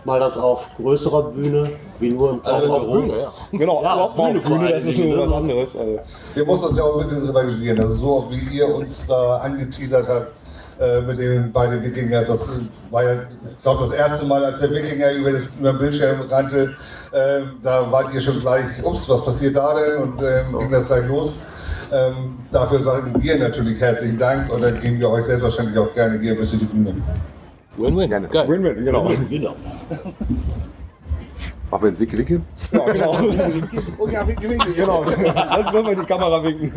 [0.02, 1.68] Mal das auf größerer Bühne,
[1.99, 2.86] wie nur im Also auf.
[2.91, 3.33] Bühne, ja.
[3.52, 5.36] Genau, Ja, auf Bühne Bühne, das ist nur Dingen, was ne?
[5.36, 5.76] anderes.
[5.76, 5.99] Also,
[6.34, 7.81] Wir mussten uns ja auch ein bisschen revanchieren.
[7.81, 10.33] Also so wie ihr uns da angeteasert habt
[10.81, 12.28] äh, mit den beiden Wikingers.
[12.28, 12.49] Das
[12.91, 16.20] war ja, ich glaube, das erste Mal, als der Wikinger über, das, über den Bildschirm
[16.31, 16.75] rannte.
[17.12, 20.02] Äh, da wart ihr schon gleich, ups, was passiert da denn?
[20.02, 21.44] Und ähm, ging das gleich los.
[21.92, 26.18] Ähm, dafür sagen wir natürlich herzlichen Dank und dann geben wir euch selbstverständlich auch gerne
[26.18, 26.94] hier ein bisschen die Bühne.
[27.76, 28.10] Win-win.
[28.10, 29.10] Win-win, genau.
[29.28, 29.57] Genau.
[31.70, 32.41] Machen wir jetzt Wicke, Wicke?
[32.73, 33.12] Ja, genau.
[33.99, 34.73] Oh ja, winke, winke.
[34.73, 35.05] genau.
[35.05, 36.73] Sonst wollen wir die Kamera winken.